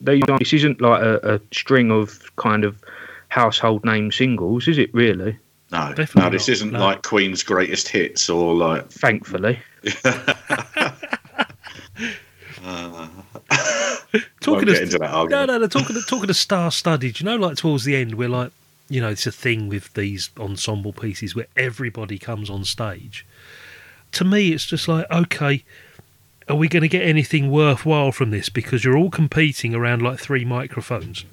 They, 0.00 0.20
this 0.40 0.52
isn't 0.52 0.80
like 0.80 1.00
a, 1.00 1.34
a 1.36 1.40
string 1.54 1.92
of 1.92 2.34
kind 2.34 2.64
of 2.64 2.82
household 3.28 3.84
name 3.84 4.10
singles, 4.10 4.66
is 4.66 4.76
it? 4.76 4.92
Really? 4.92 5.38
No, 5.70 5.92
Definitely 5.94 6.22
no, 6.22 6.30
this 6.30 6.48
not, 6.48 6.52
isn't 6.52 6.72
no. 6.72 6.80
like 6.80 7.02
Queen's 7.02 7.44
greatest 7.44 7.86
hits 7.86 8.28
or 8.28 8.56
like. 8.56 8.90
Thankfully. 8.90 9.60
Uh, 12.64 13.08
Talking 14.40 14.68
won't 14.68 14.68
of 14.68 14.82
into 14.82 14.98
that 14.98 15.10
no, 15.10 15.16
argument. 15.16 15.48
no, 15.48 15.58
no. 15.58 15.66
Talking 15.66 15.96
of, 15.96 16.06
talking 16.06 16.30
of 16.30 16.36
star 16.36 16.70
studded, 16.70 17.18
you 17.18 17.24
know, 17.24 17.34
like 17.34 17.56
towards 17.56 17.82
the 17.84 17.96
end, 17.96 18.14
we're 18.14 18.28
like, 18.28 18.52
you 18.88 19.00
know, 19.00 19.08
it's 19.08 19.26
a 19.26 19.32
thing 19.32 19.68
with 19.68 19.92
these 19.94 20.30
ensemble 20.38 20.92
pieces 20.92 21.34
where 21.34 21.46
everybody 21.56 22.18
comes 22.18 22.48
on 22.50 22.64
stage. 22.64 23.26
To 24.12 24.24
me, 24.24 24.52
it's 24.52 24.66
just 24.66 24.88
like, 24.88 25.10
okay, 25.10 25.64
are 26.48 26.56
we 26.56 26.68
going 26.68 26.82
to 26.82 26.88
get 26.88 27.02
anything 27.02 27.50
worthwhile 27.50 28.12
from 28.12 28.30
this? 28.30 28.48
Because 28.48 28.84
you're 28.84 28.96
all 28.96 29.10
competing 29.10 29.74
around 29.74 30.02
like 30.02 30.18
three 30.18 30.44
microphones. 30.44 31.24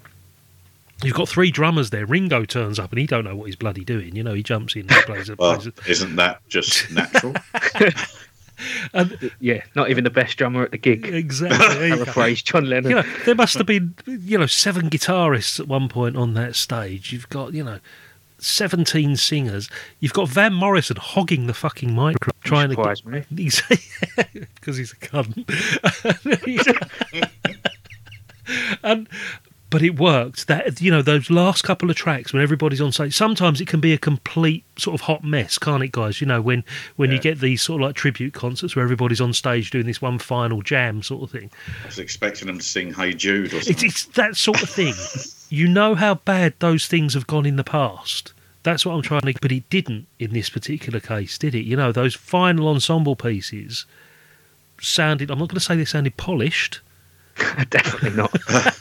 You've 1.04 1.16
got 1.16 1.30
three 1.30 1.50
drummers 1.50 1.92
there. 1.92 2.06
Ringo 2.06 2.44
turns 2.44 2.78
up 2.78 2.92
and 2.92 3.00
he 3.00 3.08
don't 3.08 3.24
know 3.24 3.36
what 3.36 3.46
he's 3.46 3.56
bloody 3.56 3.86
doing. 3.86 4.16
You 4.16 4.24
know, 4.24 4.34
he 4.34 4.44
jumps 4.44 4.76
in 4.76 4.82
and 4.82 4.90
plays. 5.06 5.30
Well, 5.30 5.58
plays 5.58 5.72
isn't 5.88 6.16
that 6.18 6.42
just 6.50 6.92
natural? 6.92 7.36
and, 8.94 9.32
yeah, 9.40 9.64
not 9.76 9.90
even 9.90 10.04
the 10.04 10.10
best 10.10 10.38
drummer 10.38 10.64
at 10.64 10.72
the 10.72 10.78
gig. 10.78 11.06
Exactly. 11.06 11.58
there 11.58 11.88
you 11.88 11.98
go. 11.98 12.04
Paraphrase 12.04 12.42
John 12.42 12.70
Lennon. 12.70 12.90
You 12.90 12.96
know, 12.98 13.06
there 13.26 13.36
must 13.36 13.58
have 13.58 13.68
been, 13.68 13.96
you 14.06 14.38
know, 14.38 14.46
seven 14.46 14.90
guitarists 14.90 15.60
at 15.60 15.68
one 15.68 15.88
point 15.88 16.18
on 16.18 16.34
that 16.34 16.56
stage. 16.56 17.14
You've 17.14 17.30
got, 17.30 17.54
you 17.54 17.64
know, 17.64 17.80
17 18.40 19.16
singers. 19.18 19.70
You've 20.00 20.14
got 20.14 20.30
Van 20.30 20.54
Morrison 20.54 20.98
hogging 20.98 21.48
the 21.48 21.54
fucking 21.54 21.94
microphone, 21.94 22.34
trying 22.44 22.70
surprised 22.70 23.04
to 23.04 23.10
me. 23.10 23.24
He's 23.36 23.62
because 24.56 24.78
he's 24.78 24.92
a 24.92 24.96
cunt. 24.98 25.46
and 28.84 29.08
but 29.70 29.84
it 29.84 30.00
worked. 30.00 30.48
That 30.48 30.82
you 30.82 30.90
know 30.90 31.02
those 31.04 31.30
last 31.30 31.62
couple 31.64 31.90
of 31.92 31.96
tracks 31.96 32.34
when 32.34 32.42
everybody's 32.42 32.82
on 32.82 32.92
stage. 32.92 33.16
Sometimes 33.16 33.62
it 33.62 33.68
can 33.68 33.80
be 33.80 33.94
a 33.94 33.98
complete 34.00 34.64
sort 34.78 34.96
of 34.96 35.02
hot 35.02 35.24
mess, 35.24 35.58
can't 35.60 35.84
it, 35.84 35.92
guys? 35.92 36.20
You 36.22 36.28
know 36.28 36.42
when 36.42 36.64
when 36.96 37.12
you 37.12 37.20
get 37.20 37.40
these 37.40 37.62
sort 37.62 37.82
of 37.82 37.88
like 37.88 37.96
tribute 37.96 38.34
concerts 38.34 38.76
where 38.76 38.84
everybody's 38.84 39.22
on 39.22 39.34
stage 39.34 39.70
doing 39.70 39.86
this 39.86 40.02
one 40.02 40.18
final 40.18 40.62
jam 40.64 41.04
sort 41.04 41.24
of 41.24 41.32
thing. 41.32 41.52
I 41.84 41.88
was 41.88 42.00
expecting 42.00 42.48
them 42.48 42.58
to 42.58 42.66
sing 42.66 42.94
"Hey 42.94 43.14
Jude" 43.14 43.54
or 43.54 43.58
It's, 43.58 43.68
something. 43.68 43.88
it's 43.88 44.06
that 44.06 44.36
sort 44.36 44.64
of 44.64 44.70
thing. 44.70 44.94
You 45.50 45.68
know 45.68 45.96
how 45.96 46.16
bad 46.16 46.54
those 46.60 46.88
things 46.88 47.14
have 47.14 47.28
gone 47.28 47.46
in 47.46 47.56
the 47.56 47.64
past. 47.64 48.34
That's 48.64 48.86
what 48.86 48.94
I'm 48.94 49.02
trying 49.02 49.22
to. 49.22 49.34
But 49.42 49.52
it 49.52 49.70
didn't 49.70 50.08
in 50.20 50.32
this 50.32 50.50
particular 50.50 51.00
case, 51.00 51.38
did 51.38 51.56
it? 51.56 51.66
You 51.66 51.76
know, 51.76 51.92
those 51.92 52.16
final 52.16 52.68
ensemble 52.68 53.16
pieces 53.16 53.86
sounded. 54.82 55.32
I'm 55.32 55.40
not 55.40 55.50
going 55.50 55.56
to 55.56 55.66
say 55.66 55.76
they 55.76 55.86
sounded 55.86 56.18
polished, 56.18 56.82
Definitely 57.70 58.12
not. 58.12 58.36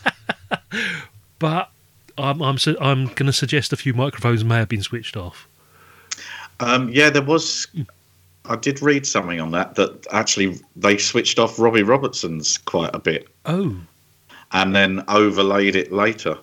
but 1.39 1.71
I'm 2.17 2.43
I'm, 2.43 2.59
su- 2.59 2.77
I'm 2.81 3.07
going 3.07 3.27
to 3.27 3.33
suggest 3.33 3.73
a 3.73 3.77
few 3.77 3.95
microphones 3.95 4.45
may 4.45 4.57
have 4.57 4.69
been 4.69 4.83
switched 4.83 5.17
off. 5.17 5.47
Um, 6.61 6.89
yeah, 6.91 7.11
there 7.11 7.23
was. 7.23 7.67
I 8.47 8.57
did 8.57 8.81
read 8.83 9.07
something 9.07 9.41
on 9.41 9.51
that 9.53 9.75
that 9.75 10.07
actually 10.11 10.59
they 10.75 10.97
switched 10.97 11.39
off 11.39 11.59
Robbie 11.59 11.83
Robertson's 11.83 12.57
quite 12.57 12.91
a 12.95 12.99
bit 12.99 13.29
Oh, 13.45 13.77
and 14.53 14.75
then 14.75 15.05
overlaid 15.09 15.77
it 15.77 15.93
later. 15.93 16.39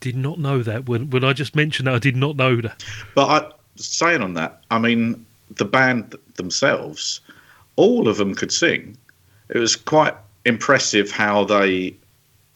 Did 0.00 0.16
not 0.16 0.38
know 0.38 0.62
that. 0.62 0.88
When 0.88 1.10
when 1.10 1.24
I 1.24 1.32
just 1.32 1.54
mentioned 1.56 1.86
that, 1.86 1.94
I 1.94 1.98
did 1.98 2.16
not 2.16 2.36
know 2.36 2.60
that. 2.60 2.84
But 3.14 3.26
I 3.26 3.52
saying 3.76 4.22
on 4.22 4.34
that, 4.34 4.62
I 4.70 4.78
mean, 4.78 5.24
the 5.56 5.64
band 5.64 6.14
themselves, 6.34 7.20
all 7.76 8.08
of 8.08 8.16
them 8.16 8.34
could 8.34 8.52
sing. 8.52 8.96
It 9.48 9.58
was 9.58 9.76
quite 9.76 10.14
impressive 10.44 11.10
how 11.10 11.44
they, 11.44 11.94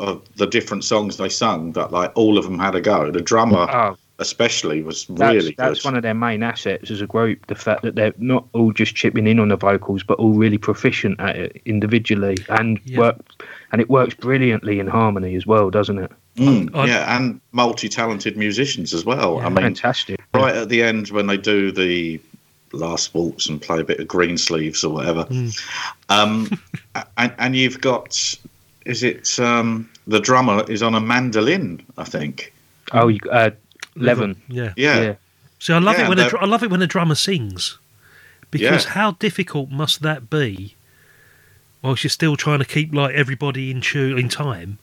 uh, 0.00 0.16
the 0.36 0.46
different 0.46 0.84
songs 0.84 1.16
they 1.16 1.28
sung. 1.28 1.72
That 1.72 1.92
like 1.92 2.12
all 2.14 2.38
of 2.38 2.44
them 2.44 2.58
had 2.58 2.74
a 2.74 2.80
go. 2.80 3.10
The 3.10 3.20
drummer 3.20 3.66
Oh, 3.70 3.96
especially 4.18 4.82
was 4.82 5.04
That's, 5.06 5.34
really 5.34 5.54
that's 5.58 5.80
good. 5.82 5.84
one 5.88 5.96
of 5.96 6.02
their 6.02 6.14
main 6.14 6.42
assets 6.42 6.90
as 6.90 7.00
a 7.00 7.06
group. 7.06 7.46
The 7.48 7.54
fact 7.54 7.82
that 7.82 7.94
they're 7.96 8.14
not 8.18 8.46
all 8.54 8.72
just 8.72 8.94
chipping 8.94 9.26
in 9.26 9.38
on 9.38 9.48
the 9.48 9.56
vocals, 9.56 10.02
but 10.02 10.18
all 10.18 10.32
really 10.32 10.58
proficient 10.58 11.20
at 11.20 11.36
it 11.36 11.60
individually, 11.66 12.36
and 12.48 12.80
Yeah. 12.84 12.98
work, 12.98 13.16
and 13.72 13.80
it 13.80 13.90
works 13.90 14.14
brilliantly 14.14 14.78
in 14.80 14.86
harmony 14.86 15.34
as 15.36 15.46
well, 15.46 15.70
doesn't 15.70 15.98
it? 15.98 16.10
Mm, 16.36 16.74
I- 16.74 16.86
yeah, 16.86 17.16
and 17.16 17.40
multi-talented 17.52 18.36
musicians 18.36 18.94
as 18.94 19.04
well. 19.04 19.38
I 19.40 19.48
mean, 19.48 19.56
Fantastic. 19.56 20.20
right 20.34 20.54
at 20.54 20.68
the 20.68 20.82
end 20.82 21.08
when 21.08 21.26
they 21.26 21.36
do 21.36 21.70
the 21.72 22.20
last 22.72 23.14
waltz 23.14 23.48
and 23.48 23.60
play 23.60 23.80
a 23.80 23.84
bit 23.84 24.00
of 24.00 24.08
green 24.08 24.36
sleeves 24.38 24.82
or 24.84 24.92
whatever, 24.94 25.24
Mm. 25.24 25.60
um, 26.08 26.58
and, 27.16 27.32
and 27.38 27.56
you've 27.56 27.80
got, 27.80 28.34
is 28.86 29.02
it 29.02 29.38
um, 29.40 29.88
the 30.06 30.20
drummer 30.20 30.64
is 30.70 30.82
on 30.82 30.94
a 30.94 31.00
mandolin? 31.00 31.82
I 31.98 32.04
think. 32.04 32.52
Oh, 32.92 33.08
you, 33.08 33.18
uh, 33.32 33.50
Levon. 33.96 34.36
Yeah. 34.48 34.72
Yeah, 34.76 35.00
Yeah. 35.02 35.14
See, 35.58 35.72
I 35.72 35.78
love 35.78 35.98
Yeah, 35.98 36.06
it 36.06 36.08
when 36.10 36.18
a, 36.18 36.36
I 36.38 36.44
love 36.44 36.62
it 36.62 36.70
when 36.70 36.82
a 36.82 36.86
drummer 36.86 37.14
sings, 37.14 37.78
because 38.50 38.84
Yeah. 38.84 38.90
how 38.92 39.12
difficult 39.12 39.70
must 39.70 40.02
that 40.02 40.28
be? 40.28 40.74
Whilst 41.82 42.04
you're 42.04 42.10
still 42.10 42.36
trying 42.36 42.58
to 42.58 42.64
keep 42.64 42.92
like 42.94 43.14
everybody 43.14 43.70
in 43.70 43.80
tune 43.80 44.18
in 44.18 44.28
time. 44.28 44.78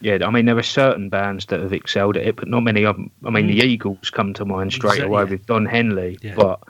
Yeah, 0.00 0.18
I 0.24 0.30
mean, 0.30 0.44
there 0.44 0.58
are 0.58 0.62
certain 0.62 1.08
bands 1.08 1.46
that 1.46 1.60
have 1.60 1.72
excelled 1.72 2.16
at 2.16 2.26
it, 2.26 2.36
but 2.36 2.46
not 2.48 2.60
many 2.60 2.84
of 2.84 2.96
them. 2.96 3.10
I 3.24 3.30
mean, 3.30 3.46
the 3.46 3.54
Eagles 3.64 4.10
come 4.10 4.34
to 4.34 4.44
mind 4.44 4.72
straight 4.72 4.94
Exactly, 4.98 5.06
away 5.08 5.22
Mm. 5.22 5.26
yeah. 5.26 5.30
with 5.32 5.46
Don 5.46 5.66
Henley, 5.66 6.18
Yeah. 6.22 6.34
but 6.36 6.60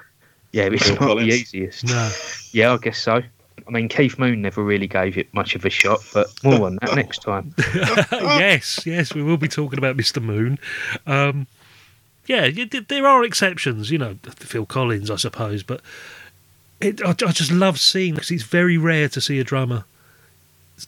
yeah, 0.53 0.65
it's 0.65 0.89
Phil 0.89 0.97
not 1.01 1.19
the 1.19 1.25
easiest. 1.27 1.85
No. 1.85 2.11
Yeah, 2.53 2.73
I 2.75 2.77
guess 2.77 2.99
so. 2.99 3.23
I 3.67 3.71
mean, 3.71 3.89
Keith 3.89 4.19
Moon 4.19 4.43
never 4.43 4.63
really 4.63 4.87
gave 4.87 5.19
it 5.19 5.33
much 5.35 5.55
of 5.57 5.65
a 5.65 5.71
shot, 5.71 6.01
but 6.13 6.29
more 6.45 6.67
on 6.67 6.79
that 6.83 6.95
next 6.97 7.23
time. 7.23 7.55
yes, 8.13 8.81
yes, 8.87 9.15
we 9.15 9.23
will 9.23 9.39
be 9.39 9.49
talking 9.49 9.79
about 9.79 9.97
Mr. 9.97 10.23
Moon. 10.23 10.59
Um, 11.07 11.47
yeah, 12.27 12.49
there 12.89 13.07
are 13.07 13.25
exceptions, 13.25 13.91
you 13.91 13.99
know, 13.99 14.19
Phil 14.37 14.67
Collins, 14.67 15.11
I 15.11 15.17
suppose, 15.17 15.63
but 15.63 15.81
it, 16.81 17.03
I, 17.03 17.11
I 17.11 17.33
just 17.33 17.51
love 17.53 17.79
seeing 17.81 18.15
because 18.15 18.31
it's 18.31 18.43
very 18.43 18.77
rare 18.79 19.09
to 19.11 19.21
see 19.21 19.39
a 19.41 19.45
drummer 19.45 19.85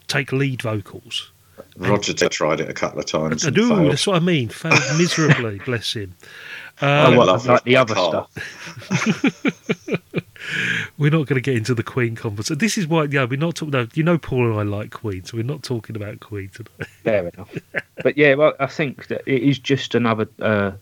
take 0.09 0.32
lead 0.32 0.62
vocals. 0.62 1.30
Roger 1.78 2.12
Taylor 2.14 2.30
tried 2.30 2.61
it 2.61 2.70
a 2.70 2.74
couple 2.74 2.99
of 2.99 3.07
times. 3.07 3.47
I 3.47 3.51
do, 3.51 3.68
failed. 3.68 3.91
that's 3.91 4.07
what 4.07 4.16
I 4.16 4.20
mean. 4.20 4.49
Failed 4.49 4.80
miserably, 4.99 5.59
bless 5.64 5.93
him. 5.95 6.14
Oh, 6.82 7.07
Um, 7.09 7.16
what, 7.16 7.26
love 7.26 7.47
like 7.47 7.64
the 7.64 7.76
other 7.76 7.95
car. 7.95 8.26
stuff. 8.32 9.43
we're 10.99 11.11
not 11.11 11.26
going 11.26 11.37
to 11.37 11.41
get 11.41 11.57
into 11.57 11.74
the 11.74 11.82
Queen 11.82 12.14
conversation. 12.14 12.59
This 12.59 12.76
is 12.78 12.87
why, 12.87 13.05
yeah, 13.05 13.24
we're 13.24 13.39
not 13.39 13.57
talking. 13.57 13.72
No, 13.72 13.87
you 13.95 14.03
know, 14.03 14.18
Paul 14.18 14.51
and 14.51 14.59
I 14.61 14.62
like 14.62 14.91
Queen, 14.91 15.24
so 15.24 15.37
we're 15.37 15.43
not 15.45 15.62
talking 15.62 15.97
about 15.97 16.20
Queen 16.20 16.51
today. 16.51 16.70
Fair 17.05 17.28
enough. 17.28 17.55
but 18.03 18.16
yeah, 18.16 18.34
well, 18.34 18.55
I 18.61 18.66
think 18.66 19.07
that 19.09 19.22
it 19.26 19.43
is 19.43 19.59
just 19.59 19.95
another. 19.95 20.28
Uh, 20.41 20.72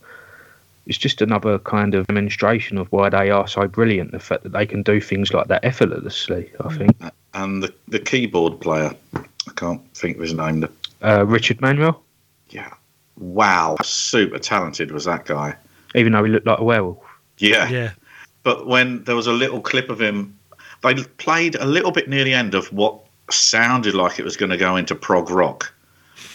it's 0.87 0.99
just 0.99 1.23
another 1.23 1.59
kind 1.61 1.95
of 1.95 2.07
demonstration 2.07 2.79
of 2.79 2.87
why 2.93 3.09
they 3.09 3.31
are 3.31 3.49
so 3.49 3.67
brilliant. 3.67 4.13
The 4.13 4.19
fact 4.19 4.43
that 4.43 4.53
they 4.53 4.67
can 4.67 4.83
do 4.83 5.01
things 5.01 5.33
like 5.33 5.49
that 5.49 5.65
effortlessly. 5.65 6.51
I 6.61 6.75
think. 6.77 6.97
And 7.33 7.63
the, 7.63 7.75
the 7.89 7.99
keyboard 7.99 8.61
player, 8.61 8.93
I 9.15 9.51
can't 9.57 9.83
think 9.95 10.17
of 10.17 10.23
his 10.23 10.35
name. 10.35 10.69
Uh, 11.03 11.25
Richard 11.27 11.61
Manuel, 11.61 12.03
yeah, 12.51 12.73
wow, 13.19 13.77
super 13.83 14.39
talented 14.39 14.91
was 14.93 15.05
that 15.05 15.25
guy. 15.27 15.57
even 15.95 16.13
though 16.13 16.25
he 16.25 16.31
looked 16.31 16.47
like 16.47 16.59
a 16.61 16.65
werewolf. 16.65 16.99
Yeah. 17.39 17.69
Yeah, 17.69 17.91
But 18.45 18.67
when 18.67 19.03
there 19.05 19.17
was 19.17 19.27
a 19.27 19.33
little 19.33 19.61
clip 19.61 19.91
of 19.91 20.01
him, 20.01 20.39
they 20.83 20.95
played 20.95 21.57
a 21.57 21.65
little 21.67 21.91
bit 21.91 22.09
near 22.09 22.25
the 22.25 22.33
end 22.35 22.55
of 22.55 22.73
what 22.73 23.01
sounded 23.31 23.95
like 23.95 24.19
it 24.19 24.25
was 24.25 24.37
going 24.37 24.51
to 24.51 24.57
go 24.57 24.77
into 24.77 24.95
prog 24.95 25.31
rock. 25.31 25.74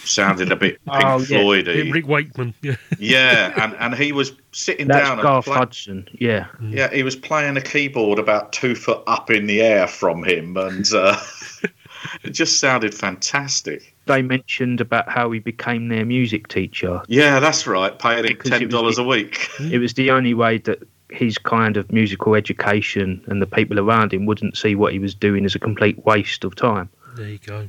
Sounded 0.04 0.52
a 0.52 0.56
bit 0.56 0.80
Pink 0.86 1.06
Oh, 1.06 1.20
yeah. 1.22 1.92
Rick 1.92 2.08
Wakeman. 2.08 2.54
Yeah, 2.62 2.76
Yeah, 2.98 3.64
and, 3.64 3.76
and 3.76 3.96
he 3.96 4.12
was 4.12 4.34
sitting 4.52 4.88
That's 4.88 5.08
down 5.08 5.22
Garth 5.22 5.46
and 5.48 5.54
play- 5.54 5.58
Hudson. 5.58 6.08
Yeah. 6.14 6.48
yeah, 6.62 6.92
he 6.92 7.04
was 7.04 7.16
playing 7.16 7.58
a 7.58 7.62
keyboard 7.62 8.20
about 8.20 8.52
two 8.52 8.76
foot 8.76 9.04
up 9.08 9.30
in 9.30 9.48
the 9.48 9.62
air 9.62 9.88
from 9.88 10.24
him, 10.24 10.58
and 10.58 10.86
uh, 10.94 11.20
it 12.24 12.32
just 12.32 12.60
sounded 12.60 12.94
fantastic. 12.94 13.96
They 14.06 14.22
mentioned 14.24 14.82
about 14.82 15.08
how 15.08 15.30
he 15.32 15.40
became 15.40 15.90
their 15.90 16.06
music 16.06 16.48
teacher. 16.48 17.02
Yeah, 17.08 17.40
that's 17.40 17.68
right. 17.68 17.98
Paying 17.98 18.26
him 18.26 18.38
it 18.40 18.44
ten 18.44 18.68
dollars 18.70 18.98
a 18.98 19.04
week. 19.04 19.50
It 19.60 19.78
was 19.80 19.94
the 19.94 20.10
only 20.12 20.34
way 20.34 20.58
that 20.60 20.80
his 21.12 21.38
kind 21.38 21.78
of 21.78 21.92
musical 21.92 22.36
education 22.36 23.24
and 23.28 23.42
the 23.42 23.48
people 23.48 23.80
around 23.80 24.14
him 24.14 24.26
wouldn't 24.26 24.58
see 24.58 24.76
what 24.76 24.94
he 24.94 25.00
was 25.00 25.14
doing 25.16 25.46
as 25.46 25.56
a 25.56 25.60
complete 25.60 26.04
waste 26.06 26.44
of 26.44 26.56
time. 26.56 26.90
there 27.16 27.30
you 27.30 27.40
go. 27.40 27.68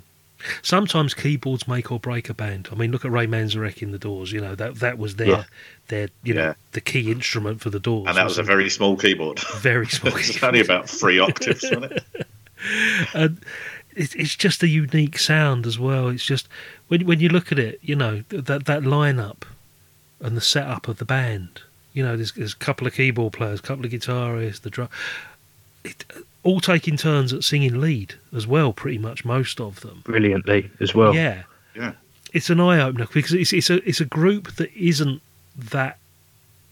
Sometimes 0.62 1.14
keyboards 1.14 1.68
make 1.68 1.91
or 1.93 1.99
break 2.01 2.28
a 2.28 2.34
band. 2.34 2.68
I 2.72 2.74
mean, 2.74 2.91
look 2.93 3.05
at 3.05 3.11
Ray 3.11 3.26
Manzarek 3.26 3.82
in 3.82 3.93
the 3.93 3.99
Doors. 3.99 4.32
You 4.32 4.41
know 4.41 4.55
that 4.55 4.76
that 4.76 4.99
was 4.99 5.16
their 5.16 5.26
Yeah. 5.28 5.45
their 5.88 6.09
you 6.22 6.34
know 6.34 6.41
Yeah. 6.47 6.55
the 6.72 6.80
key 6.80 7.11
instrument 7.11 7.61
for 7.61 7.70
the 7.70 7.80
Doors. 7.80 8.07
And 8.09 8.16
that 8.16 8.24
was 8.24 8.38
a 8.38 8.43
very 8.43 8.70
small 8.70 8.97
keyboard. 8.97 9.38
very 9.59 9.86
small. 9.99 10.16
it's 10.16 10.43
only 10.43 10.61
about 10.61 10.88
three 10.88 11.18
octaves, 11.18 11.62
wasn't 11.62 11.93
it? 11.93 12.05
and 13.14 13.38
it, 13.97 14.14
it's 14.14 14.36
just 14.36 14.62
a 14.62 14.68
unique 14.68 15.18
sound 15.18 15.66
as 15.66 15.78
well. 15.78 16.09
It's 16.09 16.24
just 16.24 16.49
when 16.88 17.07
when 17.07 17.20
you 17.20 17.28
look 17.28 17.53
at 17.53 17.59
it, 17.59 17.78
you 17.82 17.97
know 17.97 18.22
th- 18.30 18.45
that 18.45 18.66
that 18.66 18.82
lineup 18.82 19.43
and 20.20 20.36
the 20.36 20.41
setup 20.41 20.88
of 20.88 20.99
the 20.99 21.05
band. 21.05 21.62
You 21.93 22.05
know, 22.05 22.14
there's, 22.16 22.32
there's 22.32 22.53
a 22.53 22.57
couple 22.57 22.86
of 22.86 22.95
keyboard 22.95 23.32
players, 23.32 23.59
a 23.59 23.62
couple 23.62 23.84
of 23.84 23.91
guitarists, 23.91 24.61
the 24.61 24.70
drum, 24.70 24.88
it, 25.82 26.05
all 26.51 26.61
taking 26.61 26.96
turns 26.96 27.32
at 27.32 27.44
singing 27.44 27.80
lead 27.80 28.14
as 28.34 28.46
well. 28.46 28.72
Pretty 28.72 28.98
much 28.98 29.24
most 29.24 29.61
of 29.61 29.80
them. 29.80 30.03
Brilliantly 30.05 30.70
as 30.80 30.94
well. 30.94 31.14
yeah, 31.14 31.42
Yeah. 31.74 31.92
it's 32.32 32.51
an 32.51 32.61
eye 32.61 32.80
opener 32.80 33.07
because 33.12 33.32
it's 33.32 33.53
it's 33.53 33.70
a 33.70 33.76
it's 33.88 34.01
a 34.01 34.05
group 34.05 34.53
that 34.57 34.70
isn't 34.74 35.22
that. 35.57 35.98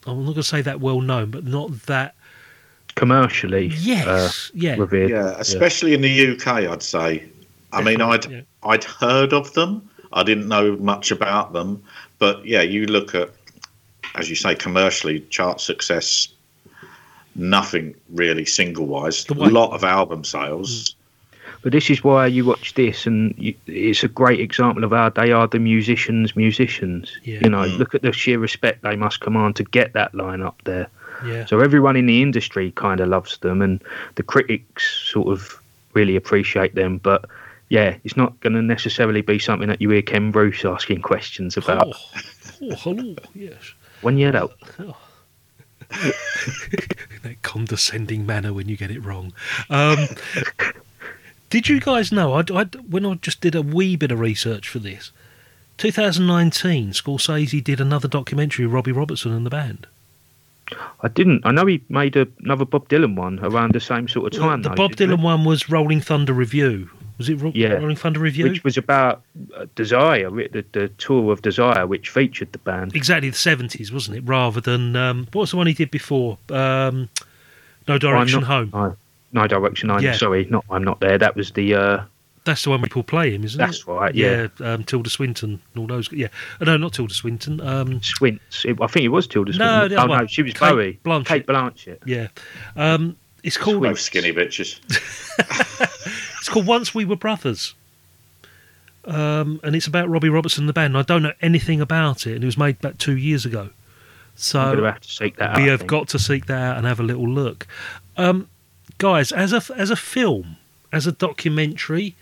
I'm 0.07 0.19
not 0.19 0.25
going 0.25 0.35
to 0.37 0.43
say 0.43 0.63
that 0.63 0.81
well 0.81 1.01
known, 1.01 1.31
but 1.31 1.45
not 1.45 1.83
that. 1.87 2.15
Commercially, 2.95 3.67
Yes, 3.79 4.07
uh, 4.07 4.51
yeah, 4.55 4.75
revered. 4.77 5.11
Yeah, 5.11 5.35
especially 5.39 5.95
in 5.95 6.01
the 6.01 6.33
UK, 6.33 6.47
I'd 6.69 6.83
say. 6.83 7.29
I 7.73 7.83
mean, 7.83 8.01
I'd 8.01 8.23
Definitely, 8.23 8.47
I'd 8.65 8.85
heard 8.85 9.33
of 9.33 9.53
them. 9.55 9.89
I 10.13 10.23
didn't 10.25 10.49
know 10.49 10.77
much 10.79 11.11
about 11.13 11.53
them, 11.53 11.81
but 12.19 12.45
yeah, 12.45 12.63
you 12.63 12.87
look 12.87 13.15
at, 13.15 13.31
as 14.17 14.29
you 14.31 14.35
say, 14.35 14.55
commercially 14.55 15.21
chart 15.29 15.61
success. 15.61 16.29
Nothing 17.39 17.95
really 18.11 18.45
single 18.45 18.87
wise. 18.87 19.25
A 19.31 19.35
lot 19.35 19.73
of 19.73 19.85
album 19.85 20.25
sales. 20.25 20.95
But 21.63 21.73
this 21.73 21.89
is 21.91 22.05
why 22.05 22.27
you 22.27 22.45
watch 22.45 22.75
this, 22.75 23.07
and 23.07 23.35
you, 23.39 23.55
it's 23.67 24.05
a 24.05 24.09
great 24.09 24.39
example 24.41 24.85
of 24.85 24.91
how 24.91 25.09
they 25.09 25.33
are 25.33 25.47
the 25.49 25.59
musicians' 25.59 26.37
musicians. 26.37 27.11
Yeah. 27.25 27.39
You 27.43 27.49
know, 27.51 27.63
Mm. 27.63 27.79
look 27.79 27.95
at 27.95 28.03
the 28.03 28.13
sheer 28.13 28.39
respect 28.39 28.83
they 28.83 28.95
must 28.97 29.21
command 29.21 29.57
to 29.57 29.65
get 29.65 29.93
that 29.95 30.15
line 30.15 30.43
up 30.43 30.61
there. 30.65 30.89
yeah. 31.27 31.47
So 31.47 31.59
everyone 31.61 31.97
in 31.97 32.07
the 32.07 32.23
industry 32.23 32.71
kind 32.73 33.01
of 33.01 33.09
loves 33.09 33.39
them, 33.39 33.61
and 33.63 33.81
the 34.17 34.23
critics 34.23 34.85
sort 35.13 35.29
of 35.29 35.61
really 35.95 36.15
appreciate 36.17 36.75
them. 36.77 36.99
But 36.99 37.25
yeah, 37.71 37.97
it's 38.05 38.17
not 38.17 38.39
going 38.41 38.53
to 38.55 38.63
necessarily 38.63 39.21
be 39.23 39.39
something 39.41 39.69
that 39.69 39.81
you 39.81 39.91
hear 39.91 40.03
Ken 40.03 40.31
Bruce 40.31 40.65
asking 40.65 41.03
questions 41.13 41.57
about. 41.57 41.87
Oh, 41.89 41.95
oh, 42.63 42.75
hello, 42.77 43.17
yes. 43.35 43.75
When 44.03 44.17
you're 44.17 44.37
out, 44.37 44.55
that 47.23 47.37
condescending 47.43 48.27
manner 48.27 48.53
when 48.53 48.69
you 48.69 48.77
get 48.77 48.91
it 48.91 49.01
wrong. 49.01 49.33
Um, 49.71 50.09
did 51.51 51.69
you 51.69 51.81
guys 51.81 52.13
know? 52.13 52.35
I, 52.35 52.45
I, 52.55 52.65
when 52.89 53.07
I 53.07 53.15
just 53.15 53.41
did 53.41 53.55
a 53.55 53.63
wee 53.63 53.97
bit 53.97 54.13
of 54.13 54.21
research 54.21 54.69
for 54.69 54.79
this, 54.79 55.11
2019, 55.79 56.91
Scorsese 56.91 57.63
did 57.63 57.81
another 57.81 58.09
documentary 58.09 58.65
of 58.65 58.73
Robbie 58.73 58.93
Robertson 58.93 59.33
and 59.33 59.47
the 59.47 59.51
band. 59.51 59.87
I 61.01 61.09
didn't. 61.09 61.47
I 61.47 61.53
know 61.53 61.65
he 61.67 61.83
made 61.89 62.17
a, 62.17 62.29
another 62.41 62.67
Bob 62.67 62.89
Dylan 62.89 63.17
one 63.17 63.39
around 63.41 63.73
the 63.73 63.81
same 63.81 64.09
sort 64.09 64.35
of 64.35 64.41
time. 64.41 64.63
the 64.63 64.69
though, 64.69 64.75
Bob 64.75 64.97
Dylan 64.97 65.19
he? 65.19 65.25
one 65.25 65.45
was 65.45 65.71
Rolling 65.71 66.01
Thunder 66.01 66.35
Revue. 66.35 66.91
Was 67.19 67.29
it 67.29 67.35
Ro- 67.37 67.53
Yeah. 67.55 67.75
Rolling 67.75 67.97
Thunder 67.97 68.21
Revue? 68.21 68.49
which 68.49 68.63
was 68.65 68.77
about 68.77 69.23
uh, 69.57 69.67
Desire, 69.75 70.31
the, 70.31 70.65
the 70.73 70.89
tour 70.99 71.33
of 71.33 71.43
Desire, 71.43 71.87
which 71.87 72.09
featured 72.11 72.53
the 72.53 72.59
band. 72.59 72.95
exactly 72.95 73.29
the 73.31 73.37
70s, 73.37 73.93
wasn't 73.93 74.17
it? 74.17 74.21
Rather 74.21 74.61
than 74.61 74.95
um, 74.97 75.27
what 75.33 75.43
was 75.43 75.51
the 75.51 75.57
one 75.57 75.67
he 75.67 75.75
did 75.75 75.91
before? 75.91 76.39
Um, 76.51 77.09
no 77.89 77.99
Direction 77.99 78.41
I'm 78.45 78.45
Home. 78.45 78.71
No, 78.73 78.97
no 79.43 79.47
Direction 79.49 79.89
Home. 79.89 80.01
Yeah. 80.01 80.13
Sorry, 80.15 80.47
not 80.47 80.65
I'm 80.71 80.85
not 80.85 81.01
there. 81.01 81.19
That 81.19 81.35
was 81.37 81.51
the. 81.53 81.75
Uh, 81.75 82.05
That's 82.45 82.63
the 82.63 82.71
one 82.71 82.81
where 82.81 82.89
people 82.89 83.03
play 83.03 83.33
him, 83.33 83.43
isn't 83.45 83.59
That's 83.59 83.79
it? 83.81 83.87
That's 83.87 83.89
right, 83.89 84.15
yeah. 84.15 84.47
um, 84.61 84.85
Tilda 84.85 85.11
Swinton 85.11 85.51
and 85.75 85.81
all 85.81 85.87
those. 85.87 86.11
Yeah, 86.13 86.29
Uh, 86.61 86.67
no, 86.67 86.77
not 86.77 86.93
Tilda 86.95 87.13
Swinton. 87.15 87.61
Um, 87.61 88.01
Swints. 88.03 88.65
I 88.65 88.87
think 88.87 89.05
it 89.05 89.09
was 89.09 89.27
Tilda 89.27 89.53
No, 89.53 89.57
Swinton. 89.89 89.97
the 89.97 90.03
oh 90.03 90.07
no, 90.19 90.27
she 90.27 90.43
was 90.43 90.53
Kate 90.55 90.71
Bowie. 90.71 91.01
Blanchett. 91.05 91.27
Kate 91.27 91.47
Blanchett. 91.47 91.99
yeah, 92.07 92.29
um, 92.77 93.17
it's 93.43 93.57
called 93.57 93.83
Both 93.83 94.01
skinny 94.01 94.33
bitches. 94.33 94.79
it's 96.49 96.55
called 96.55 96.67
Once 96.67 96.95
We 96.95 97.05
Were 97.05 97.15
Brothers. 97.15 97.75
Um, 99.05 99.61
and 99.63 99.77
it's 99.77 99.87
about 99.87 100.09
Robbie 100.09 100.31
Robertson 100.31 100.63
and 100.63 100.69
the 100.71 100.73
band. 100.73 100.97
I 100.97 101.03
don't 101.03 101.23
know 101.23 101.35
anything 101.43 101.79
about 101.83 102.27
it, 102.27 102.37
and 102.37 102.43
it 102.43 102.47
was 102.47 102.57
made 102.57 102.77
about 102.81 102.99
two 102.99 103.19
years 103.19 103.45
ago. 103.45 103.69
So 104.35 104.59
I'm 104.59 104.83
have 104.83 105.01
to 105.03 105.11
seek 105.11 105.37
that 105.37 105.51
out. 105.51 105.57
we 105.59 105.65
have 105.65 105.87
got 105.87 106.09
to 106.09 106.19
seek 106.19 106.47
that 106.47 106.59
out 106.59 106.79
and 106.79 106.87
have 106.87 107.01
a 107.01 107.03
little 107.03 107.29
look. 107.29 107.67
Um, 108.17 108.49
guys, 108.97 109.31
as 109.31 109.53
a 109.53 109.63
as 109.77 109.91
a 109.91 109.97
film, 109.97 110.57
as 110.91 111.07
a 111.07 111.13
documentary, 111.13 112.15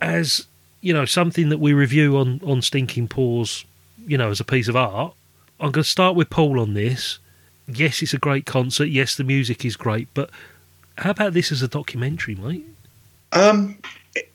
as 0.00 0.46
you 0.80 0.92
know, 0.92 1.04
something 1.04 1.50
that 1.50 1.58
we 1.58 1.72
review 1.72 2.16
on 2.16 2.40
on 2.44 2.62
Stinking 2.62 3.06
Pause, 3.06 3.64
you 4.08 4.18
know, 4.18 4.30
as 4.30 4.40
a 4.40 4.44
piece 4.44 4.66
of 4.66 4.74
art. 4.74 5.14
I'm 5.60 5.70
going 5.70 5.84
to 5.84 5.88
start 5.88 6.16
with 6.16 6.30
Paul 6.30 6.58
on 6.58 6.74
this. 6.74 7.20
Yes, 7.68 8.02
it's 8.02 8.12
a 8.12 8.18
great 8.18 8.44
concert. 8.44 8.86
Yes, 8.86 9.14
the 9.14 9.24
music 9.24 9.64
is 9.64 9.76
great, 9.76 10.08
but 10.14 10.30
how 10.98 11.10
about 11.10 11.32
this 11.32 11.52
as 11.52 11.62
a 11.62 11.68
documentary, 11.68 12.34
mate? 12.36 12.64
Um, 13.32 13.78
it- 14.14 14.32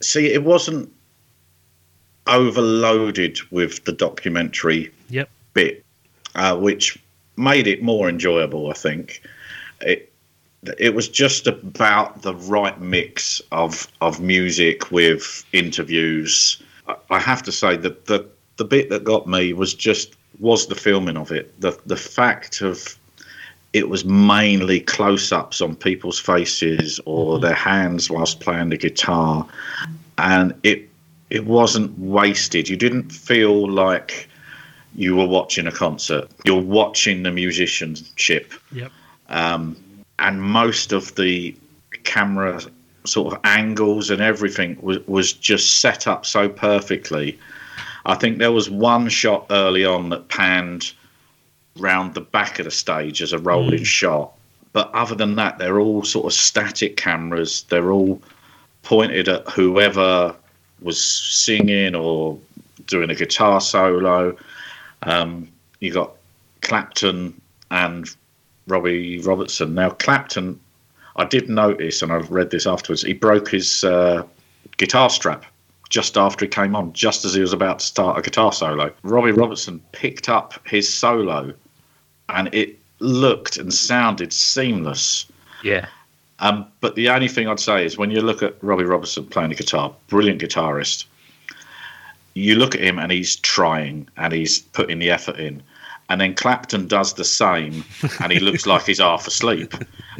see, 0.00 0.26
it 0.32 0.42
wasn't 0.42 0.90
overloaded 2.26 3.38
with 3.50 3.84
the 3.84 3.92
documentary 3.92 4.90
Yep. 5.10 5.28
bit, 5.54 5.84
uh, 6.34 6.56
which 6.56 6.96
made 7.36 7.66
it 7.66 7.82
more 7.82 8.08
enjoyable. 8.08 8.70
I 8.70 8.74
think 8.74 9.22
it 9.80 10.08
it 10.78 10.94
was 10.94 11.08
just 11.08 11.48
about 11.48 12.22
the 12.22 12.34
right 12.36 12.80
mix 12.80 13.42
of 13.50 13.88
of 14.00 14.20
music 14.20 14.92
with 14.92 15.44
interviews. 15.52 16.62
I- 16.86 16.94
I 17.10 17.18
have 17.18 17.42
to 17.44 17.52
say 17.52 17.76
that 17.78 18.06
the 18.06 18.24
the 18.58 18.64
bit 18.64 18.88
that 18.90 19.02
got 19.02 19.26
me 19.26 19.52
was 19.52 19.74
just 19.74 20.14
was 20.38 20.68
the 20.68 20.76
filming 20.76 21.16
of 21.16 21.32
it. 21.32 21.52
The 21.60 21.76
the 21.86 21.96
fact 21.96 22.60
of 22.60 22.96
it 23.72 23.88
was 23.88 24.04
mainly 24.04 24.80
close 24.80 25.32
ups 25.32 25.60
on 25.60 25.74
people's 25.74 26.18
faces 26.18 27.00
or 27.06 27.38
their 27.38 27.54
hands 27.54 28.10
whilst 28.10 28.40
playing 28.40 28.68
the 28.68 28.76
guitar, 28.76 29.46
and 30.18 30.54
it 30.62 30.88
it 31.30 31.46
wasn't 31.46 31.98
wasted. 31.98 32.68
You 32.68 32.76
didn't 32.76 33.10
feel 33.10 33.70
like 33.70 34.28
you 34.94 35.16
were 35.16 35.26
watching 35.26 35.66
a 35.66 35.72
concert. 35.72 36.28
You're 36.44 36.60
watching 36.60 37.22
the 37.22 37.30
musicianship, 37.30 38.52
Yep. 38.72 38.92
um, 39.30 39.76
and 40.18 40.42
most 40.42 40.92
of 40.92 41.14
the 41.14 41.56
camera 42.04 42.60
sort 43.04 43.32
of 43.32 43.40
angles 43.44 44.10
and 44.10 44.20
everything 44.20 44.76
was, 44.82 44.98
was 45.06 45.32
just 45.32 45.80
set 45.80 46.06
up 46.06 46.26
so 46.26 46.48
perfectly. 46.48 47.38
I 48.04 48.14
think 48.14 48.38
there 48.38 48.52
was 48.52 48.68
one 48.68 49.08
shot 49.08 49.46
early 49.50 49.84
on 49.84 50.10
that 50.10 50.28
panned 50.28 50.92
round 51.76 52.14
the 52.14 52.20
back 52.20 52.58
of 52.58 52.64
the 52.64 52.70
stage 52.70 53.22
as 53.22 53.32
a 53.32 53.38
rolling 53.38 53.84
shot. 53.84 54.32
But 54.72 54.90
other 54.94 55.14
than 55.14 55.36
that, 55.36 55.58
they're 55.58 55.80
all 55.80 56.04
sort 56.04 56.26
of 56.26 56.32
static 56.32 56.96
cameras. 56.96 57.64
They're 57.68 57.92
all 57.92 58.20
pointed 58.82 59.28
at 59.28 59.48
whoever 59.48 60.34
was 60.80 61.02
singing 61.02 61.94
or 61.94 62.38
doing 62.86 63.10
a 63.10 63.14
guitar 63.14 63.60
solo. 63.60 64.36
Um, 65.02 65.48
you 65.80 65.92
got 65.92 66.12
Clapton 66.62 67.38
and 67.70 68.08
Robbie 68.66 69.20
Robertson. 69.20 69.74
Now, 69.74 69.90
Clapton, 69.90 70.58
I 71.16 71.24
did 71.24 71.48
notice, 71.48 72.02
and 72.02 72.12
I 72.12 72.16
read 72.16 72.50
this 72.50 72.66
afterwards, 72.66 73.02
he 73.02 73.12
broke 73.12 73.50
his 73.50 73.84
uh, 73.84 74.24
guitar 74.76 75.10
strap 75.10 75.44
just 75.92 76.16
after 76.16 76.46
he 76.46 76.48
came 76.48 76.74
on, 76.74 76.90
just 76.94 77.22
as 77.26 77.34
he 77.34 77.40
was 77.42 77.52
about 77.52 77.78
to 77.80 77.84
start 77.84 78.18
a 78.18 78.22
guitar 78.22 78.50
solo. 78.50 78.90
Robbie 79.02 79.30
Robertson 79.32 79.78
picked 79.92 80.30
up 80.30 80.58
his 80.66 80.92
solo 80.92 81.52
and 82.30 82.48
it 82.54 82.78
looked 83.00 83.58
and 83.58 83.72
sounded 83.74 84.32
seamless. 84.32 85.26
Yeah. 85.62 85.86
Um, 86.38 86.66
but 86.80 86.94
the 86.96 87.10
only 87.10 87.28
thing 87.28 87.46
I'd 87.46 87.60
say 87.60 87.84
is 87.84 87.98
when 87.98 88.10
you 88.10 88.22
look 88.22 88.42
at 88.42 88.54
Robbie 88.64 88.84
Robertson 88.84 89.26
playing 89.26 89.50
the 89.50 89.54
guitar, 89.54 89.94
brilliant 90.08 90.40
guitarist, 90.40 91.04
you 92.32 92.54
look 92.54 92.74
at 92.74 92.80
him 92.80 92.98
and 92.98 93.12
he's 93.12 93.36
trying 93.36 94.08
and 94.16 94.32
he's 94.32 94.60
putting 94.60 94.98
the 94.98 95.10
effort 95.10 95.36
in. 95.38 95.62
And 96.08 96.22
then 96.22 96.34
Clapton 96.34 96.88
does 96.88 97.12
the 97.14 97.24
same 97.24 97.84
and 98.20 98.32
he 98.32 98.40
looks 98.40 98.66
like 98.72 98.84
he's 98.86 98.98
half 98.98 99.26
asleep. 99.26 99.74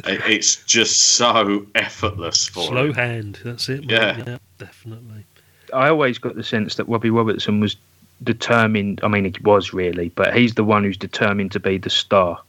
It's 0.05 0.57
just 0.65 0.99
so 1.17 1.65
effortless 1.75 2.47
for 2.47 2.67
Slow 2.67 2.85
him. 2.89 2.93
hand. 2.93 3.39
That's 3.43 3.69
it. 3.69 3.81
mate. 3.87 3.91
Yeah. 3.91 4.37
definitely. 4.59 5.25
I 5.73 5.89
always 5.89 6.17
got 6.17 6.35
the 6.35 6.43
sense 6.43 6.75
that 6.75 6.87
Robbie 6.87 7.09
Robertson 7.09 7.59
was 7.59 7.75
determined. 8.23 8.99
I 9.03 9.07
mean, 9.07 9.25
he 9.25 9.33
was 9.43 9.73
really, 9.73 10.09
but 10.09 10.35
he's 10.35 10.55
the 10.55 10.63
one 10.63 10.83
who's 10.83 10.97
determined 10.97 11.51
to 11.53 11.59
be 11.59 11.77
the 11.77 11.89
star. 11.89 12.41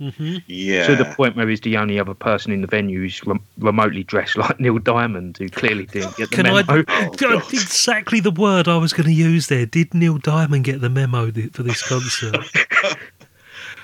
Mm-hmm. 0.00 0.36
Yeah. 0.46 0.86
To 0.86 0.94
the 0.94 1.04
point 1.04 1.34
where 1.34 1.48
he's 1.48 1.60
the 1.62 1.76
only 1.76 1.98
other 1.98 2.14
person 2.14 2.52
in 2.52 2.60
the 2.60 2.68
venue 2.68 3.00
who's 3.00 3.24
rem- 3.26 3.40
remotely 3.58 4.04
dressed 4.04 4.36
like 4.36 4.60
Neil 4.60 4.78
Diamond, 4.78 5.36
who 5.38 5.48
clearly 5.48 5.86
didn't 5.86 6.16
get 6.16 6.30
the 6.30 6.36
Can 6.36 6.46
I? 6.46 6.62
memo. 6.62 6.84
Oh, 6.88 7.48
exactly 7.52 8.20
the 8.20 8.30
word 8.30 8.68
I 8.68 8.76
was 8.76 8.92
going 8.92 9.08
to 9.08 9.12
use 9.12 9.48
there. 9.48 9.66
Did 9.66 9.92
Neil 9.94 10.18
Diamond 10.18 10.64
get 10.64 10.80
the 10.80 10.88
memo 10.88 11.30
th- 11.32 11.52
for 11.52 11.64
this 11.64 11.82
concert? 11.86 12.36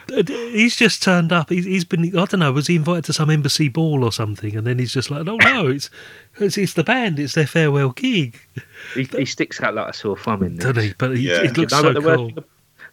He's 0.09 0.76
just 0.76 1.02
turned 1.02 1.32
up. 1.32 1.48
He's, 1.50 1.64
he's 1.64 1.84
been. 1.84 2.05
I 2.16 2.24
don't 2.26 2.40
know. 2.40 2.52
Was 2.52 2.66
he 2.66 2.76
invited 2.76 3.05
to 3.07 3.12
some 3.12 3.30
embassy 3.30 3.68
ball 3.68 4.05
or 4.05 4.12
something? 4.12 4.57
And 4.57 4.66
then 4.66 4.78
he's 4.78 4.92
just 4.92 5.11
like, 5.11 5.24
"No, 5.24 5.36
no, 5.36 5.68
it's 5.68 5.88
it's, 6.38 6.59
it's 6.59 6.74
the 6.74 6.84
band. 6.84 7.18
It's 7.18 7.34
their 7.34 7.46
farewell 7.46 7.90
gig." 7.90 8.38
He, 8.94 9.05
he 9.05 9.24
sticks 9.24 9.61
out 9.61 9.74
like 9.74 9.88
a 9.88 9.92
sore 9.96 10.16
thumb 10.16 10.42
in 10.42 10.57
this. 10.57 10.64
Doesn't 10.66 10.82
he? 10.82 10.94
But 10.98 11.16
he, 11.16 11.28
Yeah. 11.28 11.42
it 11.42 11.57
looks 11.57 11.72
No, 11.72 11.78
so 11.80 11.92
but 11.92 11.94
the 11.94 12.07
worst, 12.07 12.18
cool. 12.18 12.30
the 12.32 12.44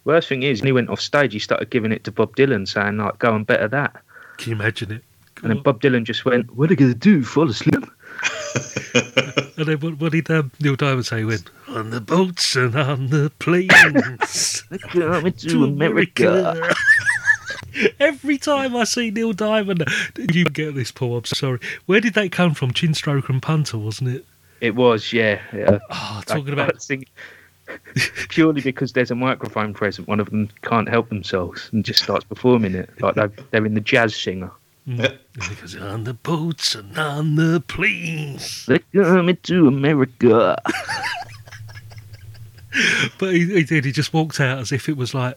worst 0.04 0.28
thing 0.28 0.42
is, 0.42 0.60
when 0.60 0.66
he 0.68 0.72
went 0.72 0.88
off 0.90 1.00
stage, 1.00 1.32
he 1.32 1.38
started 1.38 1.70
giving 1.70 1.92
it 1.92 2.04
to 2.04 2.12
Bob 2.12 2.34
Dylan, 2.36 2.66
saying 2.66 2.96
like, 2.96 3.18
"Go 3.18 3.34
and 3.34 3.46
better 3.46 3.68
that." 3.68 4.00
Can 4.38 4.50
you 4.50 4.56
imagine 4.56 4.92
it? 4.92 5.04
And 5.42 5.50
then 5.50 5.62
Bob 5.62 5.80
Dylan 5.82 6.04
just 6.04 6.24
went, 6.24 6.54
"What 6.56 6.70
are 6.70 6.72
you 6.72 6.76
gonna 6.76 6.94
do? 6.94 7.22
Fall 7.24 7.50
asleep?" 7.50 7.84
And 9.54 9.68
then 9.68 9.78
what, 9.80 9.98
what 10.00 10.12
did 10.12 10.30
um, 10.30 10.50
Neil 10.60 10.76
Diamond 10.76 11.06
say? 11.06 11.18
He 11.18 11.24
went 11.24 11.50
on 11.68 11.90
the 11.90 12.00
boats 12.00 12.56
and 12.56 12.74
on 12.74 13.08
the 13.08 13.30
planes 13.38 14.62
Coming 14.88 15.32
to 15.34 15.64
America. 15.64 16.74
Every 18.00 18.38
time 18.38 18.74
I 18.74 18.84
see 18.84 19.10
Neil 19.10 19.32
Diamond, 19.32 19.84
Did 20.14 20.34
you 20.34 20.46
get 20.46 20.74
this, 20.74 20.90
Paul. 20.90 21.18
I'm 21.18 21.24
sorry. 21.26 21.60
Where 21.86 22.00
did 22.00 22.14
that 22.14 22.32
come 22.32 22.54
from? 22.54 22.72
Chin 22.72 22.92
stroker 22.92 23.28
and 23.28 23.42
punter, 23.42 23.78
wasn't 23.78 24.10
it? 24.10 24.26
It 24.60 24.74
was, 24.74 25.12
yeah. 25.12 25.40
yeah. 25.52 25.78
Oh, 25.90 26.22
talking 26.26 26.52
about 26.52 26.82
sing- 26.82 27.06
purely 28.28 28.60
because 28.60 28.92
there's 28.92 29.10
a 29.10 29.14
microphone 29.14 29.74
present, 29.74 30.08
one 30.08 30.20
of 30.20 30.30
them 30.30 30.48
can't 30.62 30.88
help 30.88 31.08
themselves 31.08 31.68
and 31.72 31.84
just 31.84 32.02
starts 32.02 32.24
performing 32.24 32.74
it 32.74 32.90
like 33.00 33.14
they're 33.50 33.66
in 33.66 33.74
the 33.74 33.80
jazz 33.80 34.16
singer. 34.16 34.50
Mm. 34.86 35.18
He 35.48 35.54
goes, 35.54 35.76
on 35.76 36.04
the 36.04 36.14
boats 36.14 36.74
and 36.74 36.96
on 36.98 37.36
the 37.36 37.60
planes. 37.60 38.66
They're 38.66 38.80
coming 38.92 39.38
to 39.44 39.68
America. 39.68 40.60
But 43.18 43.34
he, 43.34 43.44
he 43.52 43.64
did. 43.64 43.84
He 43.84 43.92
just 43.92 44.14
walked 44.14 44.40
out 44.40 44.58
as 44.58 44.72
if 44.72 44.88
it 44.88 44.96
was 44.96 45.12
like, 45.12 45.36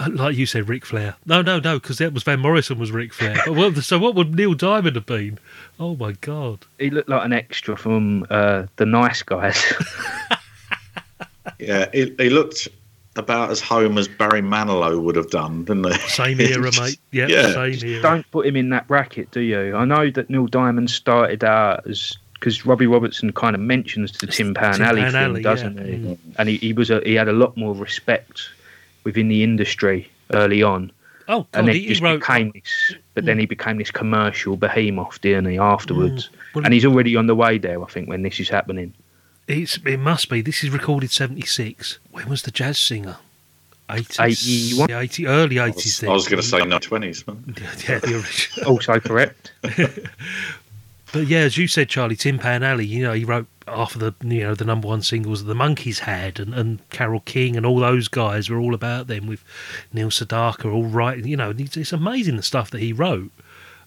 uh, 0.00 0.08
like 0.12 0.36
you 0.36 0.44
said, 0.44 0.68
Ric 0.68 0.84
Flair. 0.84 1.14
No, 1.24 1.40
no, 1.40 1.60
no, 1.60 1.78
because 1.78 1.98
that 1.98 2.12
was 2.12 2.24
Van 2.24 2.40
Morrison 2.40 2.80
was 2.80 2.90
Ric 2.90 3.12
Flair. 3.12 3.40
But 3.46 3.54
what, 3.54 3.76
so 3.76 3.96
what 3.96 4.16
would 4.16 4.34
Neil 4.34 4.54
Diamond 4.54 4.96
have 4.96 5.06
been? 5.06 5.38
Oh 5.78 5.94
my 5.94 6.12
God! 6.20 6.66
He 6.78 6.90
looked 6.90 7.08
like 7.08 7.24
an 7.24 7.32
extra 7.32 7.76
from 7.76 8.26
uh, 8.28 8.66
The 8.74 8.86
Nice 8.86 9.22
Guys. 9.22 9.72
Yeah, 11.58 11.88
he, 11.92 12.14
he 12.18 12.30
looked 12.30 12.68
about 13.16 13.50
as 13.50 13.60
home 13.60 13.98
as 13.98 14.06
Barry 14.06 14.40
Manilow 14.42 15.00
would 15.02 15.16
have 15.16 15.30
done, 15.30 15.64
didn't 15.64 15.92
he? 15.92 15.98
Same 16.08 16.40
era, 16.40 16.70
mate. 16.80 16.98
Yeah, 17.10 17.26
Yeah. 17.28 17.52
same 17.52 17.88
era. 17.88 18.02
Don't 18.02 18.30
put 18.30 18.46
him 18.46 18.56
in 18.56 18.68
that 18.70 18.86
bracket, 18.86 19.30
do 19.30 19.40
you? 19.40 19.74
I 19.74 19.84
know 19.84 20.10
that 20.10 20.30
Neil 20.30 20.46
Diamond 20.46 20.90
started 20.90 21.42
out 21.44 21.86
as 21.88 22.16
because 22.34 22.64
Robbie 22.64 22.86
Robertson 22.86 23.32
kind 23.32 23.56
of 23.56 23.60
mentions 23.60 24.12
the 24.12 24.28
Tim 24.28 24.54
Pan 24.54 24.74
Tin 24.74 24.82
Alley 24.82 25.00
Pan 25.00 25.10
thing, 25.12 25.20
Alley, 25.22 25.42
doesn't 25.42 25.76
yeah. 25.76 25.82
he? 25.84 25.92
Mm. 25.96 26.18
And 26.38 26.48
he, 26.48 26.56
he 26.58 26.72
was 26.72 26.88
a, 26.88 27.00
he 27.04 27.14
had 27.14 27.26
a 27.28 27.32
lot 27.32 27.56
more 27.56 27.74
respect 27.74 28.48
within 29.02 29.26
the 29.26 29.42
industry 29.42 30.08
early 30.32 30.62
on. 30.62 30.92
Oh, 31.26 31.40
God, 31.40 31.46
and 31.54 31.68
then 31.68 31.74
he, 31.74 31.80
he, 31.80 31.86
he 31.88 31.90
just 31.94 32.02
wrote. 32.02 32.20
became 32.20 32.52
this, 32.52 32.94
but 33.14 33.24
then 33.24 33.38
he 33.40 33.46
became 33.46 33.76
this 33.76 33.90
commercial 33.90 34.56
behemoth, 34.56 35.20
didn't 35.20 35.46
he? 35.50 35.58
Afterwards, 35.58 36.30
Well, 36.54 36.64
and 36.64 36.72
he's 36.72 36.84
already 36.86 37.16
on 37.16 37.26
the 37.26 37.34
way 37.34 37.58
there, 37.58 37.82
I 37.82 37.86
think, 37.88 38.08
when 38.08 38.22
this 38.22 38.38
is 38.38 38.48
happening. 38.48 38.94
It's, 39.48 39.78
it 39.78 39.98
must 39.98 40.28
be. 40.28 40.42
This 40.42 40.62
is 40.62 40.70
recorded 40.70 41.10
seventy 41.10 41.46
six. 41.46 41.98
When 42.12 42.28
was 42.28 42.42
the 42.42 42.50
jazz 42.50 42.78
singer? 42.78 43.16
80s, 43.88 44.76
81. 44.76 44.90
80, 44.90 45.26
early 45.26 45.56
eighties. 45.56 46.02
was, 46.02 46.08
I 46.08 46.12
was 46.12 46.28
going 46.28 46.42
to 46.42 46.46
say 46.46 46.58
no 46.58 46.78
twenties, 46.78 47.24
Yeah, 47.26 47.98
the 48.00 48.22
original. 48.22 48.68
Also 48.72 49.00
correct. 49.00 49.52
But 51.12 51.26
yeah, 51.26 51.38
as 51.38 51.56
you 51.56 51.68
said, 51.68 51.88
Charlie, 51.88 52.16
Tin 52.16 52.38
Pan 52.38 52.62
Alley, 52.62 52.84
you 52.84 53.02
know, 53.02 53.14
he 53.14 53.24
wrote 53.24 53.46
half 53.66 53.94
of 53.94 54.00
the 54.00 54.14
you 54.26 54.42
know 54.42 54.54
the 54.54 54.64
number 54.64 54.88
one 54.88 55.02
singles 55.02 55.42
that 55.42 55.48
the 55.48 55.58
Monkees 55.58 56.00
had, 56.00 56.38
and, 56.38 56.52
and 56.52 56.86
Carole 56.90 57.20
King 57.20 57.56
and 57.56 57.64
all 57.64 57.78
those 57.78 58.08
guys 58.08 58.50
were 58.50 58.58
all 58.58 58.74
about 58.74 59.06
them 59.06 59.26
with 59.26 59.42
Neil 59.92 60.10
Sedaka 60.10 60.70
all 60.70 60.84
writing. 60.84 61.26
You 61.26 61.36
know, 61.36 61.54
it's, 61.56 61.76
it's 61.76 61.92
amazing 61.92 62.36
the 62.36 62.42
stuff 62.42 62.70
that 62.72 62.80
he 62.80 62.92
wrote. 62.92 63.30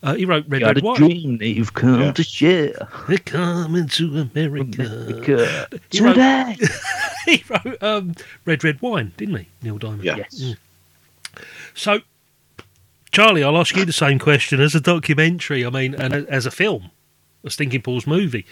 Uh, 0.04 0.16
he 0.16 0.26
wrote 0.26 0.46
Red 0.48 0.62
Got 0.62 0.68
Red 0.76 0.78
a 0.84 0.86
White. 0.86 0.98
dream 0.98 1.38
that 1.38 1.48
you've 1.50 1.74
come 1.76 2.02
Yeah. 2.02 2.12
to 2.14 2.24
share. 2.24 2.88
They're 3.08 3.18
coming 3.20 3.88
to 3.90 4.20
America. 4.34 4.84
America 4.86 5.68
He 5.92 6.02
wrote- 6.02 6.14
today. 6.14 6.58
he 7.26 7.44
wrote 7.48 7.84
um, 7.84 8.16
Red 8.46 8.64
Red 8.64 8.82
Wine, 8.82 9.12
didn't 9.18 9.36
he, 9.38 9.48
Neil 9.62 9.78
Diamond? 9.78 10.04
Yeah. 10.04 10.16
Yes. 10.18 10.56
So, 11.76 12.00
Charlie, 13.12 13.44
I'll 13.44 13.58
ask 13.58 13.76
you 13.76 13.86
the 13.86 13.94
same 13.94 14.18
question 14.18 14.60
as 14.60 14.74
a 14.74 14.80
documentary. 14.82 15.66
I 15.66 15.70
mean, 15.70 15.94
and 15.94 16.14
as 16.14 16.46
a 16.46 16.52
film, 16.52 16.90
a 17.44 17.50
Stinking 17.52 17.82
Pause 17.84 18.08
movie. 18.08 18.46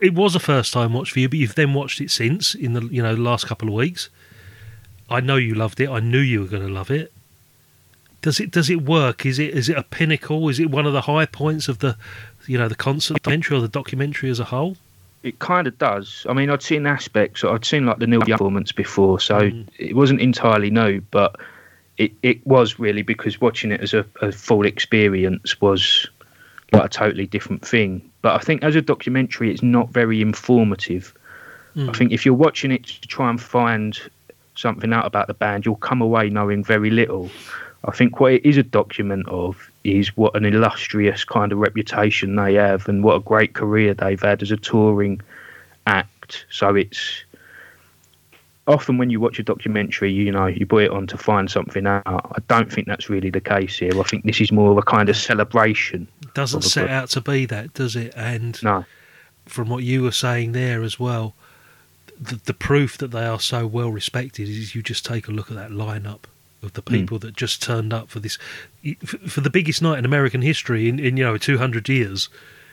It 0.00 0.14
was 0.14 0.34
a 0.34 0.40
first 0.40 0.72
time 0.72 0.94
watch 0.94 1.12
for 1.12 1.20
you, 1.20 1.28
but 1.28 1.38
you've 1.38 1.54
then 1.54 1.74
watched 1.74 2.00
it 2.00 2.10
since 2.10 2.56
in 2.56 2.72
the 2.72 2.82
you 2.88 3.02
know 3.02 3.14
last 3.14 3.46
couple 3.46 3.68
of 3.68 3.74
weeks. 3.74 4.08
I 5.08 5.20
know 5.20 5.36
you 5.36 5.54
loved 5.54 5.78
it. 5.80 5.88
I 5.88 6.00
knew 6.00 6.18
you 6.18 6.40
were 6.40 6.46
going 6.48 6.66
to 6.66 6.72
love 6.72 6.90
it. 6.90 7.12
Does 8.22 8.40
it 8.40 8.50
does 8.50 8.70
it 8.70 8.82
work? 8.82 9.26
Is 9.26 9.38
it 9.38 9.52
is 9.54 9.68
it 9.68 9.76
a 9.76 9.82
pinnacle? 9.82 10.48
Is 10.48 10.58
it 10.58 10.70
one 10.70 10.86
of 10.86 10.92
the 10.92 11.02
high 11.02 11.26
points 11.26 11.68
of 11.68 11.80
the 11.80 11.96
you 12.46 12.56
know 12.56 12.68
the 12.68 12.74
concert 12.74 13.22
documentary 13.22 13.58
or 13.58 13.60
the 13.60 13.68
documentary 13.68 14.30
as 14.30 14.40
a 14.40 14.44
whole? 14.44 14.76
It 15.22 15.38
kind 15.38 15.66
of 15.66 15.78
does. 15.78 16.26
I 16.28 16.32
mean, 16.32 16.50
I'd 16.50 16.62
seen 16.62 16.86
aspects. 16.86 17.44
I'd 17.44 17.64
seen 17.64 17.86
like 17.86 17.98
the 17.98 18.06
Neil 18.06 18.24
Young 18.26 18.38
performance 18.38 18.72
before, 18.72 19.20
so 19.20 19.40
mm. 19.40 19.68
it 19.78 19.94
wasn't 19.94 20.20
entirely 20.20 20.70
new, 20.70 21.00
but 21.12 21.36
it, 21.96 22.12
it 22.22 22.44
was 22.44 22.78
really 22.78 23.02
because 23.02 23.40
watching 23.40 23.70
it 23.70 23.80
as 23.80 23.94
a, 23.94 24.04
a 24.20 24.32
full 24.32 24.66
experience 24.66 25.60
was 25.60 26.08
like 26.72 26.84
a 26.84 26.88
totally 26.88 27.26
different 27.26 27.64
thing. 27.64 28.10
But 28.22 28.34
I 28.34 28.38
think 28.38 28.64
as 28.64 28.74
a 28.74 28.82
documentary, 28.82 29.52
it's 29.52 29.62
not 29.62 29.90
very 29.90 30.20
informative. 30.20 31.14
Mm. 31.76 31.90
I 31.90 31.92
think 31.92 32.12
if 32.12 32.26
you're 32.26 32.34
watching 32.34 32.72
it 32.72 32.84
to 32.84 33.08
try 33.08 33.30
and 33.30 33.40
find 33.40 33.98
something 34.56 34.92
out 34.92 35.06
about 35.06 35.28
the 35.28 35.34
band, 35.34 35.64
you'll 35.64 35.76
come 35.76 36.02
away 36.02 36.30
knowing 36.30 36.64
very 36.64 36.90
little. 36.90 37.30
I 37.84 37.90
think 37.90 38.20
what 38.20 38.32
it 38.34 38.46
is 38.46 38.56
a 38.56 38.62
document 38.62 39.28
of 39.28 39.70
is 39.82 40.16
what 40.16 40.36
an 40.36 40.44
illustrious 40.44 41.24
kind 41.24 41.50
of 41.50 41.58
reputation 41.58 42.36
they 42.36 42.54
have 42.54 42.88
and 42.88 43.02
what 43.02 43.16
a 43.16 43.20
great 43.20 43.54
career 43.54 43.92
they've 43.94 44.20
had 44.22 44.42
as 44.42 44.52
a 44.52 44.56
touring 44.56 45.20
act. 45.86 46.46
So 46.50 46.76
it's 46.76 47.24
often 48.68 48.98
when 48.98 49.10
you 49.10 49.18
watch 49.18 49.40
a 49.40 49.42
documentary, 49.42 50.12
you 50.12 50.30
know, 50.30 50.46
you 50.46 50.64
put 50.64 50.84
it 50.84 50.90
on 50.92 51.08
to 51.08 51.18
find 51.18 51.50
something 51.50 51.86
out. 51.86 52.02
I 52.06 52.38
don't 52.46 52.72
think 52.72 52.86
that's 52.86 53.10
really 53.10 53.30
the 53.30 53.40
case 53.40 53.78
here. 53.78 53.98
I 53.98 54.04
think 54.04 54.24
this 54.24 54.40
is 54.40 54.52
more 54.52 54.70
of 54.70 54.78
a 54.78 54.82
kind 54.82 55.08
of 55.08 55.16
celebration. 55.16 56.06
doesn't 56.34 56.62
set 56.62 56.88
out 56.88 57.10
to 57.10 57.20
be 57.20 57.46
that, 57.46 57.74
does 57.74 57.96
it? 57.96 58.12
And 58.16 58.62
No. 58.62 58.84
from 59.46 59.68
what 59.68 59.82
you 59.82 60.02
were 60.02 60.12
saying 60.12 60.52
there 60.52 60.82
as 60.82 61.00
well, 61.00 61.34
the, 62.20 62.36
the 62.44 62.54
proof 62.54 62.96
that 62.98 63.10
they 63.10 63.26
are 63.26 63.40
so 63.40 63.66
well 63.66 63.90
respected 63.90 64.48
is 64.48 64.76
you 64.76 64.82
just 64.82 65.04
take 65.04 65.26
a 65.26 65.32
look 65.32 65.50
at 65.50 65.56
that 65.56 65.70
lineup 65.72 66.20
of 66.62 66.72
the 66.74 66.82
people 66.82 67.18
that 67.20 67.34
just 67.36 67.62
turned 67.62 67.92
up 67.92 68.08
for 68.08 68.20
this 68.20 68.38
for 69.04 69.18
for 69.18 69.40
the 69.40 69.50
biggest 69.50 69.82
night 69.82 69.98
in 69.98 70.04
American 70.04 70.42
history 70.42 70.88
in, 70.88 70.98
in 70.98 71.16
you 71.16 71.24
know 71.24 71.36
200 71.36 71.88
years. 71.88 72.28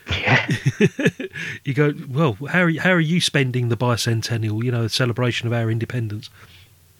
Yeah. 0.08 0.48
you 1.64 1.74
go, 1.74 1.94
well, 2.08 2.36
how 2.48 2.62
are 2.62 2.68
you, 2.68 2.80
how 2.80 2.90
are 2.90 3.00
you 3.00 3.20
spending 3.20 3.68
the 3.68 3.76
bicentennial, 3.76 4.64
you 4.64 4.72
know, 4.72 4.82
the 4.84 4.88
celebration 4.88 5.46
of 5.46 5.52
our 5.52 5.70
independence? 5.70 6.30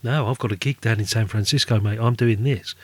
No, 0.02 0.28
I've 0.28 0.38
got 0.38 0.52
a 0.52 0.56
gig 0.56 0.80
down 0.80 0.98
in 0.98 1.06
San 1.06 1.26
Francisco, 1.26 1.78
mate. 1.80 1.98
I'm 2.00 2.14
doing 2.14 2.42
this. 2.42 2.74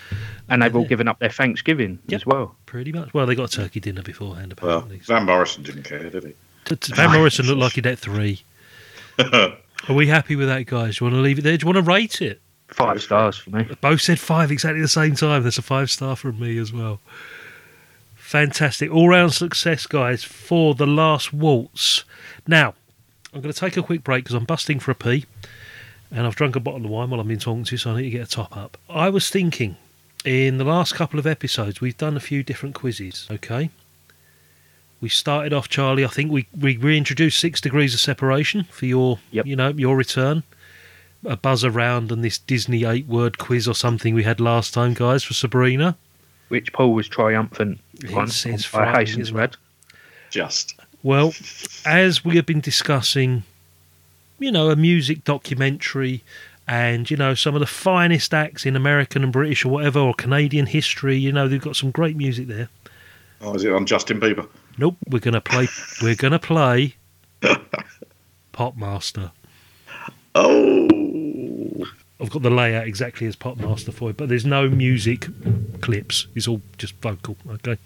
And 0.49 0.63
they've 0.63 0.75
all 0.75 0.85
given 0.85 1.09
up 1.09 1.19
their 1.19 1.31
Thanksgiving 1.31 1.99
as 2.13 2.27
well. 2.27 2.57
Pretty 2.67 2.93
much. 2.93 3.15
Well, 3.15 3.25
they 3.25 3.35
got 3.35 3.55
a 3.55 3.57
turkey 3.57 3.81
dinner 3.81 4.03
beforehand, 4.03 4.55
Well, 4.61 4.79
apparently. 4.79 4.99
Van 4.99 5.25
Morrison 5.25 5.63
didn't 5.63 5.85
care, 5.85 6.11
did 6.11 6.25
he? 6.25 6.35
T- 6.67 6.77
t- 6.77 6.93
Van 6.95 7.13
Morrison 7.13 7.47
looked 7.47 7.61
like 7.61 7.73
he'd 7.75 7.87
at 7.87 7.99
three. 7.99 8.43
Are 9.19 9.95
we 9.95 10.09
happy 10.09 10.37
with 10.37 10.49
that, 10.49 10.67
guys? 10.67 10.99
Do 10.99 11.05
you 11.05 11.11
want 11.11 11.19
to 11.19 11.23
leave 11.23 11.39
it 11.39 11.43
there? 11.43 11.57
Do 11.57 11.65
you 11.67 11.73
want 11.73 11.85
to 11.85 11.91
rate 11.91 12.21
it? 12.21 12.41
Five 12.69 13.03
stars 13.03 13.37
for 13.37 13.51
me. 13.51 13.69
Both 13.81 14.03
said 14.03 14.19
five 14.19 14.51
exactly 14.51 14.81
the 14.81 14.89
same 14.89 15.15
time. 15.15 15.43
That's 15.45 15.59
a 15.59 15.63
five 15.63 15.91
star 15.91 16.17
from 16.17 16.41
me 16.41 16.59
as 16.59 16.73
well. 16.73 17.01
Fantastic. 18.17 18.91
All 18.91 19.09
round 19.09 19.33
success, 19.33 19.87
guys, 19.87 20.25
for 20.25 20.75
The 20.75 20.87
Last 20.87 21.33
Waltz. 21.33 22.05
Now, 22.47 22.75
I'm 23.33 23.41
going 23.41 23.53
to 23.53 23.59
take 23.59 23.77
a 23.77 23.83
quick 23.83 24.03
break 24.03 24.25
because 24.25 24.35
I'm 24.35 24.45
busting 24.45 24.81
for 24.81 24.91
a 24.91 24.97
pee 24.97 25.27
and 26.11 26.27
I've 26.27 26.35
drunk 26.35 26.57
a 26.57 26.61
bottle 26.61 26.85
of 26.85 26.91
wine 26.91 27.11
while 27.11 27.21
I've 27.21 27.29
been 27.29 27.39
talking 27.39 27.65
to 27.65 27.73
you, 27.73 27.79
so 27.79 27.93
I 27.93 27.97
need 27.97 28.05
to 28.05 28.11
get 28.11 28.27
a 28.27 28.31
top 28.31 28.57
up. 28.57 28.77
I 28.89 29.11
was 29.11 29.31
thinking 29.31 29.77
in 30.25 30.59
the 30.59 30.65
last 30.65 30.95
couple 30.95 31.19
of 31.19 31.27
episodes, 31.27 31.81
we've 31.81 31.97
done 31.97 32.17
a 32.17 32.21
few 32.21 32.43
different 32.43 32.75
quizzes, 32.75 33.29
okay? 33.31 33.71
We 35.01 35.09
started 35.09 35.53
off, 35.53 35.69
Charlie. 35.69 36.05
I 36.05 36.09
think 36.09 36.33
we, 36.33 36.49
we 36.59 36.77
reintroduced 36.77 37.39
six 37.39 37.61
degrees 37.61 37.95
of 37.95 38.01
separation 38.01 38.65
for 38.65 38.87
your, 38.87 39.19
you 39.31 39.55
know, 39.55 39.69
your 39.69 39.97
return. 39.97 40.43
A 41.25 41.37
buzz 41.37 41.65
around 41.65 42.13
and 42.13 42.23
this 42.23 42.39
Disney 42.39 42.85
eight 42.85 43.07
word 43.07 43.39
quiz 43.39 43.67
or 43.67 43.75
something 43.75 44.15
we 44.15 44.23
had 44.23 44.41
last 44.41 44.75
time, 44.75 44.95
guys, 44.95 45.25
for 45.25 45.35
Sabrina. 45.35 45.97
Which 46.49 46.73
Paul 46.73 46.95
was 46.95 47.09
triumphant 47.09 47.81
on. 48.15 48.25
It's, 48.25 48.47
it's 48.47 48.65
I 48.67 48.69
frightening, 48.69 48.95
hasten 48.95 49.23
isn't 49.23 49.37
to 49.37 49.43
it? 49.43 49.57
Just. 50.31 50.75
Well, 51.03 51.35
as 51.85 52.25
we 52.25 52.37
have 52.37 52.47
been 52.47 52.61
discussing, 52.61 53.45
you 54.39 54.53
know, 54.53 54.71
a 54.71 54.77
music 54.77 55.25
documentary 55.25 56.23
and, 56.69 57.11
you 57.11 57.17
know, 57.17 57.35
some 57.35 57.55
of 57.55 57.61
the 57.61 57.67
finest 57.67 58.35
acts 58.35 58.67
in 58.67 58.77
American 58.77 59.23
and 59.23 59.33
British 59.33 59.65
or 59.65 59.69
whatever, 59.69 60.01
or 60.01 60.15
Canadian 60.15 60.67
history, 60.67 61.17
you 61.17 61.33
know, 61.33 61.49
they've 61.49 61.61
got 61.61 61.77
some 61.77 61.91
great 61.91 62.17
music 62.17 62.49
there. 62.49 62.69
Oh, 63.41 63.55
is 63.55 63.65
it 63.65 63.73
on 63.73 63.87
Justin 63.87 64.21
Bieber? 64.21 64.49
Nope, 64.79 64.97
we're 65.09 65.21
gonna 65.21 65.41
play 65.41 65.69
we're 66.03 66.15
gonna 66.15 66.39
play 66.39 66.97
Pop 68.53 68.77
Master. 68.77 69.31
Oh 70.35 70.89
I've 72.21 72.31
got 72.31 72.43
the 72.43 72.51
layout 72.51 72.87
exactly 72.87 73.27
as 73.27 73.37
Popmaster 73.37 73.93
for 73.93 74.11
it, 74.11 74.17
but 74.17 74.29
there's 74.29 74.47
no 74.47 74.69
music 74.69 75.27
clips. 75.81 76.27
It's 76.35 76.49
all 76.49 76.63
just 76.79 76.95
vocal, 77.03 77.37
okay. 77.49 77.77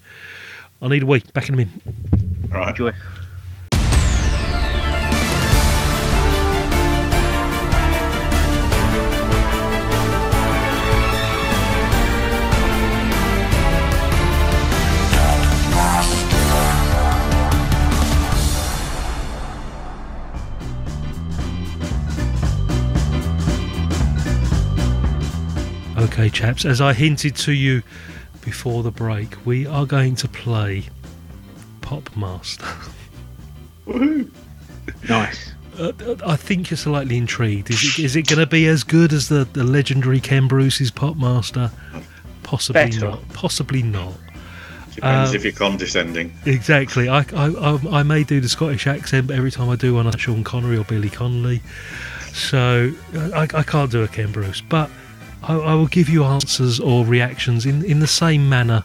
I 0.81 0.89
need 0.89 1.03
a 1.03 1.07
wee, 1.07 1.23
back 1.35 1.49
in 1.49 1.55
a 1.55 1.57
minute. 1.59 1.75
Right. 2.49 2.69
Enjoy. 2.71 2.93
Okay, 26.21 26.29
chaps, 26.29 26.67
as 26.67 26.83
I 26.83 26.93
hinted 26.93 27.35
to 27.37 27.53
you 27.53 27.83
before 28.43 28.83
the 28.83 28.91
break, 28.91 29.35
we 29.47 29.67
are 29.67 29.87
going 29.87 30.15
to 30.17 30.29
play 30.29 30.85
Popmaster. 31.81 32.93
Nice. 35.09 35.53
Uh, 35.79 35.93
I 36.27 36.37
think 36.37 36.71
you're 36.71 36.77
slightly 36.77 37.17
intrigued. 37.17 37.71
Is 37.71 37.83
it, 37.99 38.05
is 38.05 38.17
it 38.17 38.27
going 38.27 38.39
to 38.39 38.47
be 38.47 38.67
as 38.67 38.85
good 38.85 39.13
as 39.13 39.29
the, 39.29 39.45
the 39.53 39.65
legendary 39.65 40.21
Ken 40.21 40.47
Bruce's 40.47 40.91
Pop 40.91 41.17
Master? 41.17 41.71
Possibly 42.43 42.85
Better. 42.91 43.01
not. 43.11 43.29
Possibly 43.31 43.83
not. 43.83 44.13
Depends 44.95 45.31
Um, 45.31 45.37
if 45.37 45.43
you're 45.45 45.53
condescending. 45.53 46.33
Exactly. 46.45 47.09
I, 47.09 47.21
I, 47.35 47.47
I, 47.47 47.99
I 48.01 48.03
may 48.03 48.25
do 48.25 48.41
the 48.41 48.49
Scottish 48.49 48.87
accent, 48.87 49.27
but 49.29 49.37
every 49.37 49.51
time 49.51 49.69
I 49.71 49.77
do 49.77 49.95
one, 49.95 50.07
I'm 50.07 50.17
Sean 50.19 50.45
Connery 50.45 50.77
or 50.77 50.85
Billy 50.85 51.11
Connolly. 51.11 51.63
So 52.33 52.93
I, 53.35 53.49
I 53.55 53.63
can't 53.63 53.91
do 53.91 54.03
a 54.03 54.09
Ken 54.09 54.33
Bruce, 54.33 54.61
but 54.61 54.91
I, 55.43 55.57
I 55.57 55.75
will 55.75 55.87
give 55.87 56.09
you 56.09 56.25
answers 56.25 56.81
or 56.81 57.05
reactions 57.05 57.67
in, 57.67 57.85
in 57.85 58.01
the 58.01 58.07
same 58.07 58.49
manner 58.49 58.85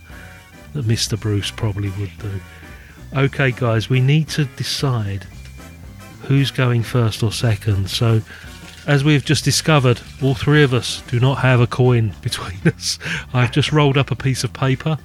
that 0.73 0.85
Mr. 0.85 1.19
Bruce 1.19 1.51
probably 1.51 1.89
would 1.91 2.11
do. 2.19 2.39
Okay, 3.15 3.51
guys, 3.51 3.89
we 3.89 4.01
need 4.01 4.27
to 4.29 4.45
decide 4.45 5.25
who's 6.23 6.51
going 6.51 6.83
first 6.83 7.23
or 7.23 7.31
second. 7.31 7.89
So, 7.89 8.21
as 8.87 9.03
we've 9.03 9.23
just 9.23 9.43
discovered, 9.43 10.01
all 10.21 10.35
three 10.35 10.63
of 10.63 10.73
us 10.73 11.01
do 11.07 11.19
not 11.19 11.35
have 11.35 11.59
a 11.59 11.67
coin 11.67 12.13
between 12.21 12.59
us. 12.65 12.99
I've 13.33 13.51
just 13.51 13.71
rolled 13.71 13.97
up 13.97 14.11
a 14.11 14.15
piece 14.15 14.43
of 14.43 14.53
paper. 14.53 14.97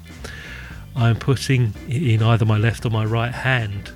I'm 0.97 1.17
putting 1.17 1.73
it 1.89 2.03
in 2.03 2.23
either 2.23 2.45
my 2.45 2.59
left 2.59 2.85
or 2.85 2.91
my 2.91 3.05
right 3.05 3.33
hand. 3.33 3.93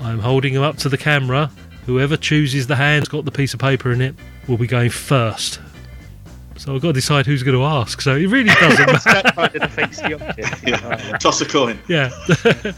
I'm 0.00 0.18
holding 0.18 0.54
them 0.54 0.62
up 0.62 0.78
to 0.78 0.88
the 0.88 0.98
camera. 0.98 1.50
Whoever 1.84 2.16
chooses 2.16 2.66
the 2.66 2.76
hand 2.76 3.02
that's 3.02 3.08
got 3.08 3.24
the 3.24 3.30
piece 3.30 3.54
of 3.54 3.60
paper 3.60 3.92
in 3.92 4.00
it 4.00 4.14
will 4.48 4.56
be 4.56 4.66
going 4.66 4.90
first. 4.90 5.60
So 6.56 6.74
I've 6.74 6.80
got 6.80 6.88
to 6.88 6.94
decide 6.94 7.26
who's 7.26 7.42
going 7.42 7.56
to 7.56 7.64
ask. 7.64 8.00
So 8.00 8.16
it 8.16 8.26
really 8.26 8.48
doesn't 8.54 8.86
matter. 9.06 9.32
kind 9.32 9.54
of 9.56 9.62
defeats 9.62 10.00
the 10.00 10.14
object. 10.14 10.62
Yeah. 10.66 11.18
Toss 11.18 11.40
a 11.40 11.46
coin. 11.46 11.78
Yeah. 11.88 12.08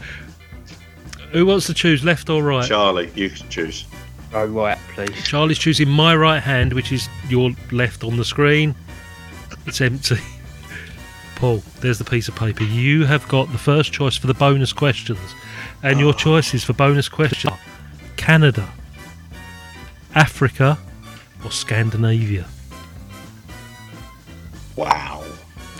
Who 1.31 1.45
wants 1.45 1.67
to 1.67 1.73
choose 1.73 2.03
left 2.03 2.29
or 2.29 2.43
right? 2.43 2.67
Charlie, 2.67 3.11
you 3.15 3.29
can 3.29 3.47
choose. 3.49 3.85
Go 4.31 4.45
right, 4.45 4.77
please. 4.93 5.23
Charlie's 5.23 5.57
choosing 5.57 5.89
my 5.89 6.15
right 6.15 6.41
hand, 6.41 6.73
which 6.73 6.91
is 6.91 7.07
your 7.29 7.51
left 7.71 8.03
on 8.03 8.17
the 8.17 8.25
screen. 8.25 8.75
It's 9.65 9.81
empty. 9.81 10.17
Paul, 11.35 11.63
there's 11.79 11.97
the 11.97 12.03
piece 12.03 12.27
of 12.27 12.35
paper. 12.35 12.63
You 12.63 13.05
have 13.05 13.27
got 13.27 13.51
the 13.51 13.57
first 13.57 13.93
choice 13.93 14.17
for 14.17 14.27
the 14.27 14.33
bonus 14.33 14.73
questions. 14.73 15.19
And 15.81 15.99
your 15.99 16.13
ah. 16.13 16.17
choices 16.17 16.63
for 16.63 16.73
bonus 16.73 17.07
questions 17.07 17.53
are 17.53 17.59
Canada, 18.17 18.67
Africa, 20.15 20.77
or 21.45 21.51
Scandinavia. 21.51 22.45
Wow. 24.79 25.23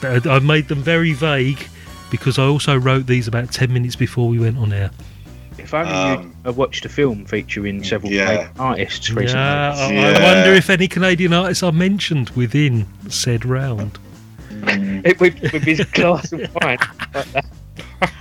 I 0.02 0.40
made 0.40 0.68
them 0.68 0.82
very 0.82 1.14
vague 1.14 1.68
because 2.10 2.38
I 2.38 2.44
also 2.44 2.78
wrote 2.78 3.08
these 3.08 3.28
about 3.28 3.52
10 3.52 3.72
minutes 3.72 3.96
before 3.96 4.28
we 4.28 4.40
went 4.40 4.58
on 4.58 4.74
air. 4.74 4.92
If 5.58 5.74
only 5.74 5.92
Um, 5.92 6.36
you'd 6.46 6.56
watched 6.56 6.86
a 6.86 6.90
film 6.90 7.26
featuring 7.26 7.84
several 7.84 8.12
Yeah. 8.12 8.26
Canadian 8.26 8.52
artists 8.60 9.10
recently. 9.10 9.34
Yeah, 9.34 10.16
I, 10.18 10.20
I 10.20 10.36
wonder 10.36 10.54
if 10.54 10.70
any 10.70 10.88
Canadian 10.88 11.34
artists 11.34 11.64
are 11.64 11.72
mentioned 11.72 12.30
within 12.32 12.88
said 13.08 13.46
round. 13.46 13.98
It, 15.06 15.18
with, 15.22 15.40
with 15.54 15.64
his 15.64 15.80
glass 15.92 16.34
of 16.34 16.42
wine. 16.62 16.78
like. 17.14 17.46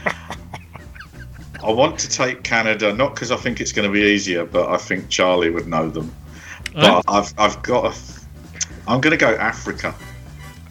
I 1.65 1.73
want 1.73 1.99
to 1.99 2.09
take 2.09 2.45
Canada, 2.45 2.95
not 2.95 3.15
because 3.15 3.33
I 3.33 3.37
think 3.37 3.61
it's 3.61 3.73
going 3.73 3.89
to 3.89 3.93
be 3.93 4.03
easier, 4.03 4.45
but 4.45 4.69
I 4.71 4.77
think 4.77 5.09
Charlie 5.09 5.51
would 5.51 5.67
know 5.67 5.91
them. 5.91 6.13
Oh. 6.77 7.03
But 7.03 7.05
I've, 7.09 7.35
I've 7.37 7.63
got 7.63 7.93
a. 7.93 7.97
I'm 8.87 9.01
going 9.01 9.11
to 9.11 9.17
go 9.17 9.35
Africa. 9.35 9.93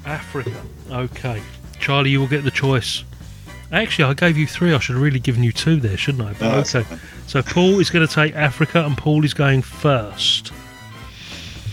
Africa. 0.07 0.61
Okay. 0.89 1.41
Charlie, 1.79 2.09
you 2.09 2.19
will 2.19 2.27
get 2.27 2.43
the 2.43 2.51
choice 2.51 3.03
Actually, 3.71 4.05
I 4.05 4.13
gave 4.13 4.37
you 4.37 4.47
three. 4.47 4.73
I 4.73 4.79
should 4.79 4.93
have 4.93 5.03
really 5.03 5.19
given 5.19 5.43
you 5.43 5.51
two 5.51 5.77
there, 5.77 5.97
shouldn't 5.97 6.23
I? 6.23 6.33
But 6.33 6.41
No, 6.41 6.79
okay. 6.79 6.85
So 7.27 7.41
Paul 7.41 7.79
is 7.79 7.89
going 7.89 8.07
to 8.07 8.13
take 8.13 8.33
Africa, 8.33 8.85
and 8.85 8.97
Paul 8.97 9.25
is 9.25 9.33
going 9.33 9.61
first. 9.61 10.53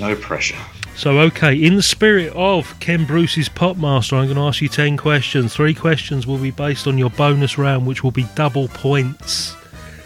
No 0.00 0.16
pressure. 0.16 0.58
So, 0.96 1.20
okay, 1.20 1.54
in 1.54 1.76
the 1.76 1.82
spirit 1.82 2.32
of 2.34 2.78
Ken 2.80 3.04
Bruce's 3.04 3.48
Popmaster, 3.48 4.14
I'm 4.14 4.26
going 4.26 4.36
to 4.36 4.42
ask 4.42 4.60
you 4.60 4.68
10 4.68 4.96
questions. 4.96 5.54
Three 5.54 5.74
questions 5.74 6.26
will 6.26 6.38
be 6.38 6.50
based 6.50 6.86
on 6.86 6.98
your 6.98 7.10
bonus 7.10 7.58
round, 7.58 7.86
which 7.86 8.02
will 8.02 8.12
be 8.12 8.26
double 8.34 8.68
points. 8.68 9.56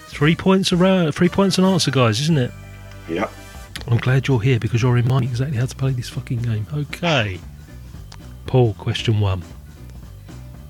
Three 0.06 0.34
points 0.34 0.72
around, 0.72 1.12
three 1.12 1.28
points 1.28 1.58
an 1.58 1.64
answer, 1.64 1.90
guys, 1.90 2.20
isn't 2.22 2.38
it? 2.38 2.50
Yep. 3.08 3.30
I'm 3.86 3.98
glad 3.98 4.28
you're 4.28 4.40
here 4.40 4.58
because 4.58 4.82
you're 4.82 4.92
reminding 4.92 5.28
me 5.28 5.32
exactly 5.32 5.56
how 5.56 5.66
to 5.66 5.76
play 5.76 5.92
this 5.92 6.08
fucking 6.08 6.42
game. 6.42 6.66
Okay. 6.72 7.38
Paul, 8.48 8.72
question 8.78 9.20
one. 9.20 9.42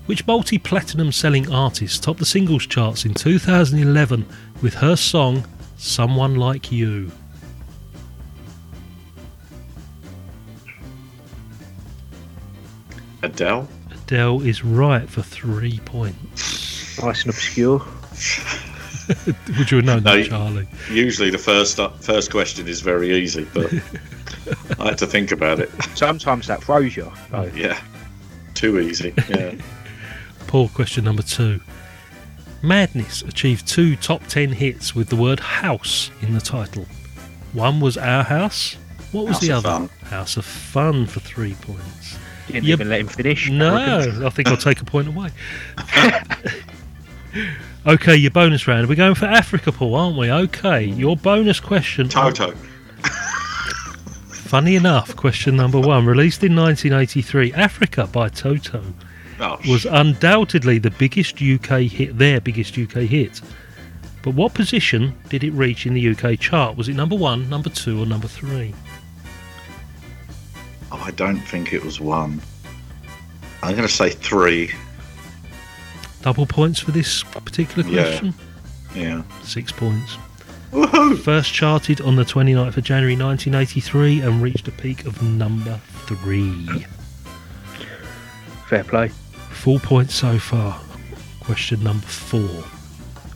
Which 0.05 0.27
multi 0.27 0.57
platinum 0.57 1.13
selling 1.13 1.49
artist 1.49 2.03
topped 2.03 2.19
the 2.19 2.25
singles 2.25 2.65
charts 2.67 3.05
in 3.05 3.13
2011 3.13 4.25
with 4.61 4.73
her 4.73 4.97
song 4.97 5.45
Someone 5.77 6.35
Like 6.35 6.73
You? 6.73 7.09
Adele. 13.23 13.67
Adele 13.91 14.41
is 14.41 14.63
right 14.63 15.09
for 15.09 15.21
three 15.21 15.79
points. 15.85 16.99
Nice 17.01 17.21
and 17.21 17.29
obscure. 17.29 17.79
Would 19.57 19.71
you 19.71 19.77
have 19.77 19.85
known 19.85 20.03
No, 20.03 20.17
that, 20.17 20.27
Charlie? 20.27 20.67
Usually 20.91 21.29
the 21.29 21.37
first 21.37 21.79
uh, 21.79 21.89
first 21.89 22.29
question 22.29 22.67
is 22.67 22.81
very 22.81 23.15
easy, 23.15 23.47
but 23.53 23.71
I 24.79 24.89
had 24.89 24.97
to 24.99 25.07
think 25.07 25.31
about 25.31 25.59
it. 25.59 25.69
Sometimes 25.95 26.47
that 26.47 26.63
throws 26.63 26.95
you. 26.95 27.11
though. 27.31 27.49
Yeah. 27.55 27.79
Too 28.53 28.79
easy. 28.79 29.13
Yeah. 29.29 29.55
Paul, 30.47 30.69
question 30.69 31.05
number 31.05 31.21
two. 31.21 31.61
Madness 32.61 33.21
achieved 33.21 33.67
two 33.67 33.95
top 33.95 34.25
ten 34.27 34.51
hits 34.51 34.95
with 34.95 35.09
the 35.09 35.15
word 35.15 35.39
house 35.39 36.11
in 36.21 36.33
the 36.33 36.41
title. 36.41 36.85
One 37.53 37.79
was 37.79 37.97
Our 37.97 38.23
House. 38.23 38.75
What 39.11 39.25
was 39.25 39.33
House 39.33 39.41
the 39.41 39.51
other? 39.51 39.69
Fun. 39.69 39.89
House 40.03 40.37
of 40.37 40.45
Fun 40.45 41.05
for 41.05 41.19
three 41.19 41.55
points. 41.61 42.17
Didn't 42.47 42.65
Yep. 42.65 42.73
even 42.79 42.89
let 42.89 42.99
him 42.99 43.07
finish. 43.07 43.49
No. 43.49 43.75
I 44.25 44.29
think 44.29 44.49
I'll 44.49 44.57
take 44.57 44.81
a 44.81 44.85
point 44.85 45.07
away. 45.07 45.29
okay, 47.87 48.15
your 48.15 48.31
bonus 48.31 48.67
round. 48.67 48.89
We're 48.89 48.95
going 48.95 49.15
for 49.15 49.25
Africa, 49.25 49.71
Paul, 49.71 49.95
aren't 49.95 50.17
we? 50.17 50.31
Okay, 50.31 50.87
mm. 50.87 50.97
your 50.97 51.15
bonus 51.15 51.59
question. 51.59 52.09
Toto. 52.09 52.53
Funny 54.49 54.75
enough, 54.75 55.15
question 55.15 55.55
number 55.55 55.79
one, 55.79 56.07
released 56.07 56.43
in 56.43 56.55
1983, 56.55 57.53
Africa 57.53 58.07
by 58.11 58.29
Toto, 58.29 58.83
Oh, 59.39 59.59
was 59.69 59.85
undoubtedly 59.85 60.79
the 60.79 60.89
biggest 60.89 61.39
UK 61.39 61.81
hit, 61.81 62.17
their 62.17 62.41
biggest 62.41 62.75
UK 62.75 63.03
hit. 63.03 63.41
But 64.23 64.33
what 64.33 64.55
position 64.55 65.15
did 65.29 65.43
it 65.43 65.51
reach 65.51 65.85
in 65.85 65.93
the 65.93 66.09
UK 66.09 66.39
chart? 66.39 66.75
Was 66.75 66.89
it 66.89 66.95
number 66.95 67.15
one, 67.15 67.47
number 67.47 67.69
two, 67.69 68.01
or 68.01 68.07
number 68.07 68.27
three? 68.27 68.73
oh, 70.91 70.97
I 71.05 71.11
don't 71.11 71.41
think 71.41 71.71
it 71.71 71.83
was 71.85 71.99
one. 71.99 72.41
I'm 73.61 73.75
going 73.75 73.87
to 73.87 73.93
say 73.93 74.09
three. 74.09 74.71
Double 76.23 76.47
points 76.47 76.79
for 76.79 76.89
this 76.89 77.21
particular 77.21 77.83
question? 77.83 78.33
Yeah. 78.33 78.33
question? 78.93 79.29
Yeah. 79.29 79.43
Six 79.43 79.71
points. 79.71 80.17
Woohoo! 80.71 81.17
First 81.17 81.51
charted 81.53 81.99
on 82.01 82.15
the 82.15 82.23
29th 82.23 82.77
of 82.77 82.83
January 82.83 83.15
1983 83.15 84.21
and 84.21 84.41
reached 84.41 84.67
a 84.67 84.71
peak 84.71 85.05
of 85.05 85.21
number 85.23 85.79
three. 86.05 86.85
Fair 88.67 88.83
play. 88.83 89.07
Four 89.51 89.79
points 89.79 90.13
so 90.13 90.37
far. 90.37 90.79
Question 91.39 91.83
number 91.83 92.05
four. 92.05 92.63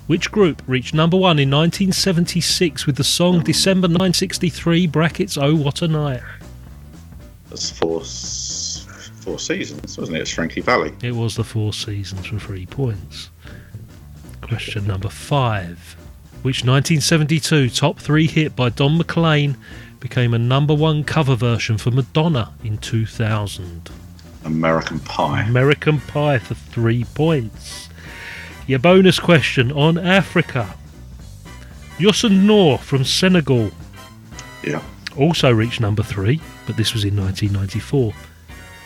Which 0.05 0.31
group 0.31 0.61
reached 0.67 0.93
number 0.93 1.17
one 1.17 1.39
in 1.39 1.49
1976 1.49 2.85
with 2.85 2.97
the 2.97 3.03
song 3.03 3.41
December 3.41 3.87
963 3.87 4.85
brackets 4.87 5.37
Oh 5.37 5.55
What 5.55 5.81
a 5.81 5.87
Night? 5.87 6.21
That's 7.49 7.71
four, 7.71 8.01
s- 8.01 8.85
four 9.21 9.39
seasons, 9.39 9.97
wasn't 9.97 10.17
it? 10.17 10.21
It's 10.21 10.31
Frankie 10.31 10.61
Valli. 10.61 10.93
It 11.01 11.13
was 11.15 11.35
the 11.35 11.43
Four 11.43 11.71
Seasons 11.73 12.27
for 12.27 12.37
three 12.37 12.65
points. 12.65 13.29
Question 14.41 14.85
number 14.85 15.09
five. 15.09 15.95
Which 16.43 16.65
1972 16.65 17.69
top 17.69 17.99
three 17.99 18.27
hit 18.27 18.55
by 18.55 18.69
Don 18.69 18.97
McLean 18.97 19.57
became 20.01 20.33
a 20.33 20.39
number 20.39 20.73
one 20.73 21.03
cover 21.05 21.35
version 21.35 21.77
for 21.77 21.89
Madonna 21.89 22.53
in 22.63 22.77
2000? 22.79 23.89
American 24.43 24.99
Pie. 24.99 25.43
American 25.43 26.01
Pie 26.01 26.39
for 26.39 26.53
three 26.53 27.05
points. 27.05 27.87
Your 28.67 28.79
bonus 28.79 29.19
question 29.19 29.71
on 29.71 29.97
Africa. 29.97 30.75
Youssou 31.97 32.29
N'Dour 32.29 32.79
from 32.79 33.05
Senegal 33.05 33.71
Yeah. 34.65 34.81
also 35.17 35.49
reached 35.51 35.79
number 35.79 36.03
three, 36.03 36.41
but 36.67 36.75
this 36.75 36.93
was 36.93 37.05
in 37.05 37.15
1994, 37.15 38.13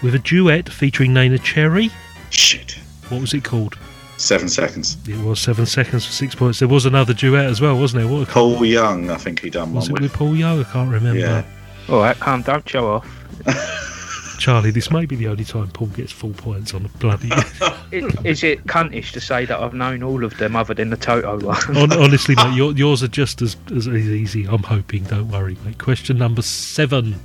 with 0.04 0.14
a 0.14 0.20
duet 0.20 0.70
featuring 0.70 1.12
Neneh 1.14 1.42
Cherry. 1.42 1.90
Shit. 2.30 2.78
What 3.10 3.22
was 3.22 3.34
it 3.34 3.44
called? 3.44 3.78
Seven 4.18 4.50
seconds. 4.50 4.98
It 5.08 5.18
was 5.24 5.40
seven 5.40 5.66
seconds 5.68 6.06
for 6.06 6.12
six 6.12 6.34
points. 6.34 6.60
There 6.60 6.68
was 6.68 6.86
another 6.86 7.14
duet 7.14 7.46
as 7.46 7.62
well, 7.62 7.80
wasn't 7.80 8.04
there? 8.04 8.12
What 8.12 8.28
Paul 8.28 8.66
Young, 8.66 9.12
I 9.12 9.18
think 9.18 9.42
he 9.42 9.50
done 9.52 9.74
was 9.74 9.74
one 9.74 9.76
Was 9.76 9.90
it 9.90 9.94
with. 9.94 10.02
with 10.02 10.14
Paul 10.14 10.36
Young? 10.36 10.60
I 10.60 10.64
can't 10.64 10.92
remember. 10.92 11.20
Yeah. 11.20 11.44
All 11.88 12.00
right, 12.00 12.20
calm 12.20 12.42
down, 12.42 12.64
show 12.66 12.88
off. 12.88 13.08
Charlie, 14.40 14.72
this 14.72 14.92
may 14.92 15.06
be 15.06 15.16
the 15.16 15.28
only 15.28 15.44
time 15.44 15.68
Paul 15.70 15.88
gets 15.88 16.12
full 16.12 16.34
points 16.34 16.74
on 16.74 16.86
a 16.86 16.90
bloody. 16.90 17.32
It, 17.90 18.26
is 18.26 18.44
it 18.44 18.66
cuntish 18.66 19.14
to 19.14 19.22
say 19.22 19.46
that 19.46 19.58
I've 19.58 19.74
known 19.74 20.04
all 20.04 20.26
of 20.26 20.38
them 20.40 20.58
other 20.58 20.74
than 20.74 20.90
the 20.90 20.98
Toto 20.98 21.40
one? 21.40 21.58
Honestly, 21.94 22.36
mate, 22.36 22.54
your, 22.54 22.74
yours 22.74 23.02
are 23.02 23.08
just 23.08 23.42
as, 23.42 23.56
as 23.74 23.88
easy. 23.88 24.44
I'm 24.46 24.62
hoping. 24.62 25.06
Don't 25.06 25.30
worry, 25.30 25.56
mate. 25.64 25.78
Question 25.78 26.18
number 26.18 26.42
seven. 26.42 27.16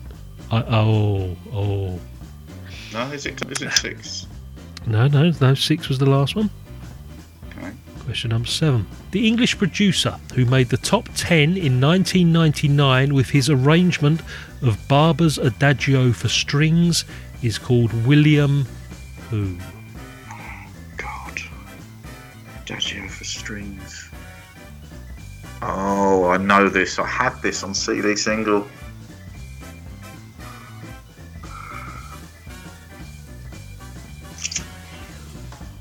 I, 0.52 0.62
oh, 0.62 1.36
oh. 1.52 1.98
No, 2.92 3.10
is 3.10 3.26
it, 3.26 3.44
is 3.50 3.60
it 3.60 3.72
six? 3.72 4.28
No, 4.86 5.08
no, 5.08 5.32
no. 5.40 5.54
Six 5.54 5.88
was 5.88 5.98
the 5.98 6.06
last 6.06 6.36
one. 6.36 6.48
Question 8.04 8.30
number 8.30 8.48
seven. 8.48 8.86
The 9.12 9.28
English 9.28 9.58
producer 9.58 10.18
who 10.34 10.44
made 10.44 10.70
the 10.70 10.76
top 10.76 11.08
10 11.14 11.56
in 11.56 11.80
1999 11.80 13.14
with 13.14 13.30
his 13.30 13.48
arrangement 13.48 14.20
of 14.60 14.88
Barber's 14.88 15.38
Adagio 15.38 16.12
for 16.12 16.28
strings 16.28 17.04
is 17.42 17.58
called 17.58 17.92
William 18.06 18.66
who? 19.30 19.56
God. 20.96 21.40
Adagio 22.62 23.08
for 23.08 23.24
strings. 23.24 24.10
Oh, 25.62 26.26
I 26.26 26.36
know 26.36 26.68
this. 26.68 26.98
I 26.98 27.06
had 27.06 27.40
this 27.40 27.62
on 27.62 27.72
CD 27.72 28.16
single. 28.16 28.68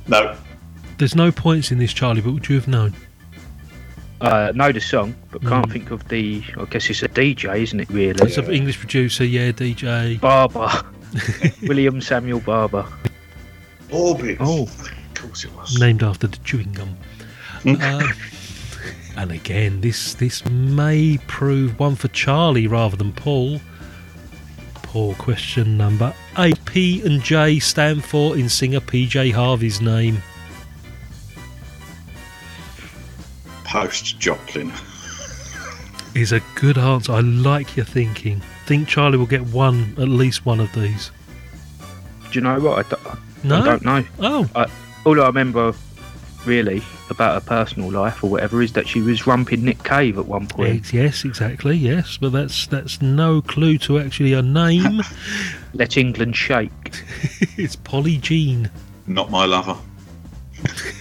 No. 0.07 0.37
There's 1.01 1.15
no 1.15 1.31
points 1.31 1.71
in 1.71 1.79
this, 1.79 1.93
Charlie, 1.93 2.21
but 2.21 2.31
would 2.31 2.47
you 2.47 2.53
have 2.57 2.67
known? 2.67 2.93
Uh, 4.21 4.51
know 4.53 4.71
the 4.71 4.79
song, 4.79 5.15
but 5.31 5.41
can't 5.41 5.65
Mm. 5.67 5.71
think 5.71 5.89
of 5.89 6.07
the. 6.09 6.43
I 6.59 6.65
guess 6.65 6.87
it's 6.91 7.01
a 7.01 7.07
DJ, 7.07 7.63
isn't 7.63 7.79
it? 7.79 7.89
Really, 7.89 8.19
It's 8.23 8.37
an 8.37 8.51
English 8.51 8.77
producer, 8.77 9.25
yeah, 9.25 9.51
DJ. 9.51 10.19
Barber, 10.21 10.69
William 11.63 12.01
Samuel 12.01 12.39
Barber. 12.41 12.85
Orbit. 13.89 14.37
Oh. 14.39 14.65
Of 14.65 14.91
course 15.15 15.43
it 15.43 15.51
was. 15.55 15.79
named 15.79 16.03
after 16.03 16.27
the 16.27 16.37
chewing 16.43 16.71
gum. 16.73 16.95
Um, 17.65 18.13
and 19.17 19.31
again, 19.31 19.81
this 19.81 20.13
this 20.13 20.45
may 20.45 21.17
prove 21.25 21.79
one 21.79 21.95
for 21.95 22.09
Charlie 22.09 22.67
rather 22.67 22.95
than 22.95 23.11
Paul. 23.11 23.59
Paul, 24.83 25.15
question 25.15 25.77
number 25.77 26.13
eight. 26.37 26.63
P 26.65 27.01
and 27.03 27.23
J 27.23 27.57
stand 27.57 28.03
for 28.05 28.37
in 28.37 28.49
singer 28.49 28.79
PJ 28.81 29.31
Harvey's 29.33 29.81
name. 29.81 30.21
Post 33.75 34.19
Joplin. 34.19 34.69
Is 36.13 36.33
a 36.33 36.41
good 36.55 36.77
answer. 36.77 37.13
I 37.13 37.21
like 37.21 37.77
your 37.77 37.85
thinking. 37.85 38.41
Think 38.65 38.89
Charlie 38.89 39.17
will 39.17 39.25
get 39.25 39.43
one, 39.43 39.95
at 39.97 40.09
least 40.09 40.45
one 40.45 40.59
of 40.59 40.69
these. 40.73 41.09
Do 42.31 42.39
you 42.39 42.41
know 42.41 42.59
what? 42.59 42.85
I, 42.85 42.89
don't- 42.89 43.19
No? 43.45 43.61
I 43.61 43.65
don't 43.65 43.85
know. 43.85 44.03
Oh, 44.19 44.49
I, 44.55 44.65
all 45.05 45.21
I 45.21 45.27
remember, 45.27 45.73
really, 46.45 46.81
about 47.09 47.41
her 47.41 47.47
personal 47.47 47.89
life 47.89 48.21
or 48.25 48.29
whatever, 48.29 48.61
is 48.61 48.73
that 48.73 48.89
she 48.89 48.99
was 48.99 49.25
rumping 49.25 49.63
Nick 49.63 49.81
Cave 49.85 50.17
at 50.17 50.25
one 50.25 50.47
point. 50.47 50.75
ex- 50.79 50.91
yes, 50.93 51.23
exactly, 51.23 51.77
yes, 51.77 52.17
but 52.17 52.33
that's 52.33 52.67
that's 52.67 53.01
no 53.01 53.41
clue 53.41 53.77
to 53.79 53.99
actually 53.99 54.33
her 54.33 54.41
name. 54.41 55.01
Let 55.73 55.95
England 55.95 56.35
shake. 56.35 56.71
it's 57.57 57.77
Polly 57.77 58.17
Jean. 58.17 58.69
Not 59.07 59.31
my 59.31 59.45
lover. 59.45 59.77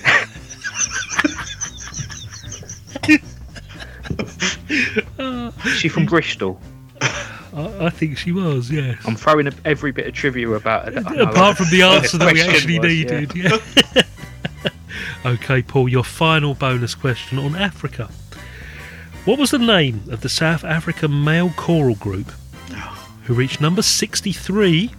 she 5.77 5.89
from 5.89 6.07
Bristol? 6.07 6.61
I, 7.01 7.87
I 7.87 7.91
think 7.91 8.19
she 8.19 8.33
was, 8.33 8.71
yes. 8.71 9.03
I'm 9.07 9.17
throwing 9.17 9.47
a, 9.47 9.53
every 9.65 9.93
bit 9.93 10.07
of 10.07 10.15
trivia 10.15 10.51
about 10.51 10.87
her. 10.87 10.91
that 10.93 11.07
I 11.07 11.15
know 11.15 11.23
Apart 11.25 11.57
from 11.57 11.71
the 11.71 11.83
answer 11.83 12.19
that 12.19 12.33
we 12.33 12.41
actually 12.41 12.79
was, 12.79 12.95
yeah. 12.95 13.21
needed, 13.21 13.37
yeah. 13.37 14.03
Okay, 15.25 15.61
Paul, 15.61 15.89
your 15.89 16.05
final 16.05 16.55
bonus 16.55 16.95
question 16.95 17.39
on 17.39 17.55
Africa. 17.55 18.11
What 19.27 19.39
was 19.39 19.51
the 19.51 19.59
name 19.59 20.03
of 20.11 20.23
the 20.23 20.31
South 20.31 20.65
African 20.65 21.23
male 21.23 21.51
choral 21.57 21.95
group 21.97 22.33
who 23.25 23.35
reached 23.35 23.61
number 23.61 23.83
63 23.83 24.91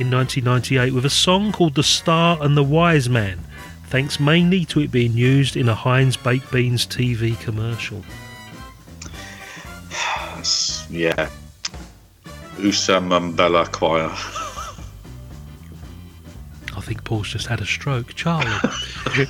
in 0.00 0.10
1998 0.10 0.92
with 0.92 1.06
a 1.06 1.10
song 1.10 1.52
called 1.52 1.76
The 1.76 1.84
Star 1.84 2.36
and 2.42 2.56
the 2.56 2.64
Wise 2.64 3.08
Man, 3.08 3.38
thanks 3.86 4.18
mainly 4.18 4.64
to 4.66 4.80
it 4.80 4.90
being 4.90 5.12
used 5.12 5.56
in 5.56 5.68
a 5.68 5.74
Heinz 5.74 6.16
Baked 6.16 6.50
Beans 6.50 6.84
TV 6.84 7.38
commercial? 7.40 8.04
That's- 9.94 10.86
yeah. 10.90 11.28
Usa 12.58 12.94
Mambela 13.00 13.70
Choir. 13.72 14.10
I 16.76 16.80
think 16.80 17.04
Paul's 17.04 17.28
just 17.28 17.46
had 17.46 17.60
a 17.60 17.66
stroke. 17.66 18.14
Charlie. 18.14 18.46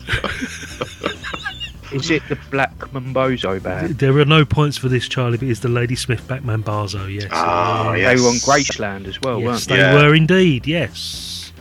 Is 1.92 2.10
it 2.10 2.22
the 2.28 2.36
Black 2.50 2.76
Mambazo 2.92 3.62
band? 3.62 3.98
there 3.98 4.16
are 4.18 4.24
no 4.24 4.44
points 4.44 4.76
for 4.76 4.88
this, 4.88 5.06
Charlie, 5.08 5.38
but 5.38 5.46
it's 5.48 5.60
the 5.60 5.68
Ladysmith 5.68 6.26
Black 6.26 6.42
Mambazo, 6.42 7.12
yes. 7.12 7.28
Ah, 7.30 7.92
They 7.92 8.00
yes. 8.00 8.20
were 8.20 8.28
on 8.28 8.34
Graceland 8.36 9.06
as 9.06 9.20
well, 9.20 9.38
yes, 9.38 9.46
weren't 9.46 9.68
they 9.68 9.74
they? 9.76 9.80
Yeah. 9.80 9.94
were 10.02 10.14
indeed, 10.14 10.66
yes. 10.66 11.52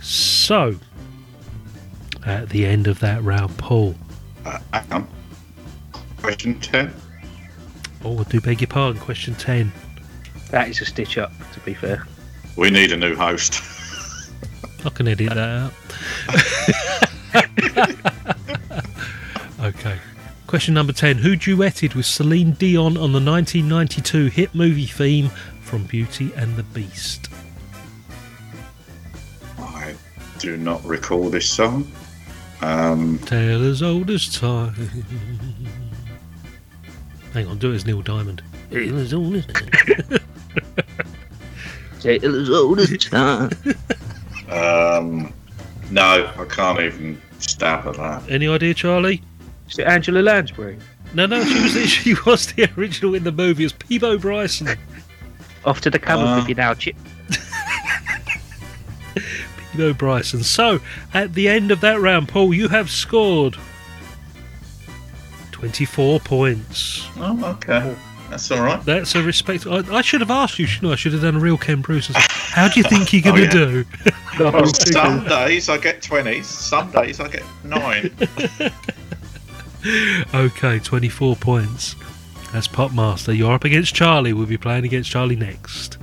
So, 0.00 0.76
at 2.24 2.48
the 2.48 2.64
end 2.64 2.86
of 2.86 3.00
that 3.00 3.22
round, 3.22 3.58
Paul. 3.58 3.94
Uh, 4.46 4.58
hang 4.72 4.92
on. 4.92 5.08
Question 6.22 6.58
10. 6.60 6.94
Oh, 8.04 8.18
I 8.18 8.22
do 8.24 8.40
beg 8.40 8.60
your 8.60 8.68
pardon. 8.68 9.00
Question 9.00 9.34
10. 9.34 9.72
That 10.50 10.68
is 10.68 10.80
a 10.80 10.84
stitch 10.84 11.18
up, 11.18 11.32
to 11.52 11.60
be 11.60 11.74
fair. 11.74 12.06
We 12.56 12.70
need 12.70 12.92
a 12.92 12.96
new 12.96 13.14
host. 13.14 13.62
I 14.84 14.90
can 14.90 15.08
edit 15.08 15.30
that 15.30 15.38
out. 15.38 15.72
okay. 19.74 19.98
Question 20.46 20.74
number 20.74 20.92
10. 20.92 21.18
Who 21.18 21.36
duetted 21.36 21.94
with 21.94 22.06
Celine 22.06 22.52
Dion 22.52 22.96
on 22.96 23.12
the 23.12 23.20
1992 23.20 24.26
hit 24.26 24.54
movie 24.54 24.86
theme 24.86 25.28
from 25.60 25.84
Beauty 25.84 26.32
and 26.36 26.56
the 26.56 26.62
Beast? 26.62 27.28
I 29.58 29.94
do 30.38 30.56
not 30.56 30.82
recall 30.84 31.28
this 31.28 31.50
song. 31.50 31.90
Um, 32.62 33.18
Tale 33.20 33.64
as 33.64 33.82
old 33.82 34.10
as 34.10 34.32
time. 34.32 34.74
Hang 37.34 37.46
on, 37.46 37.58
do 37.58 37.72
it 37.72 37.76
as 37.76 37.86
Neil 37.86 38.00
Diamond. 38.02 38.42
Tale 38.70 38.98
as 39.04 39.12
old 39.12 39.36
as 42.80 43.12
um, 44.50 45.32
no, 45.90 46.32
I 46.38 46.44
can't 46.48 46.80
even 46.80 47.20
stab 47.38 47.86
at 47.86 47.96
that. 47.96 48.30
Any 48.30 48.48
idea, 48.48 48.74
Charlie? 48.74 49.22
Is 49.68 49.78
it 49.78 49.86
Angela 49.86 50.20
Lansbury? 50.20 50.78
No, 51.14 51.26
no, 51.26 51.42
she 51.44 51.62
was 51.62 51.72
she 51.90 52.14
was 52.26 52.52
the 52.52 52.70
original 52.78 53.14
in 53.14 53.24
the 53.24 53.32
movie. 53.32 53.64
It 53.64 53.66
was 53.66 53.72
Peabo 53.74 54.18
Bryson. 54.18 54.68
Off 55.64 55.80
to 55.82 55.90
the 55.90 55.98
cupboard 55.98 56.26
Uh. 56.26 56.36
with 56.36 56.48
you 56.48 56.54
now, 56.54 56.74
Chip. 56.74 56.96
Peabo 59.72 59.92
Bryson. 59.92 60.42
So, 60.44 60.80
at 61.12 61.34
the 61.34 61.48
end 61.48 61.70
of 61.70 61.80
that 61.80 62.00
round, 62.00 62.28
Paul, 62.28 62.54
you 62.54 62.68
have 62.68 62.90
scored 62.90 63.56
24 65.58 66.20
points. 66.20 67.06
Oh, 67.16 67.44
okay. 67.56 67.94
That's 68.30 68.50
all 68.50 68.62
right. 68.62 68.82
That's 68.84 69.14
a 69.14 69.22
respect. 69.22 69.66
I, 69.66 69.78
I 69.92 70.02
should 70.02 70.20
have 70.20 70.30
asked 70.30 70.58
you, 70.58 70.66
shouldn't 70.66 70.90
I? 70.90 70.92
I 70.92 70.96
should 70.96 71.12
have 71.14 71.22
done 71.22 71.36
a 71.36 71.40
real 71.40 71.56
Ken 71.58 71.80
Bruce. 71.80 72.10
How 72.14 72.68
do 72.68 72.78
you 72.78 72.84
think 72.84 73.12
you're 73.12 73.22
going 73.22 73.48
to 73.50 73.58
Oh, 73.58 73.66
yeah. 73.66 73.82
do? 74.38 74.44
Well, 74.44 74.66
some 74.66 75.24
days 75.24 75.68
I 75.68 75.78
get 75.78 76.00
20s, 76.02 76.44
some 76.44 76.90
days 76.92 77.18
I 77.20 77.28
get 77.28 77.42
9. 77.64 78.10
okay, 80.34 80.78
24 80.78 81.36
points. 81.36 81.96
That's 82.52 82.68
Popmaster. 82.68 83.36
You're 83.36 83.52
up 83.52 83.64
against 83.64 83.94
Charlie. 83.94 84.32
We'll 84.32 84.46
be 84.46 84.56
playing 84.58 84.84
against 84.84 85.10
Charlie 85.10 85.36
next. 85.36 85.98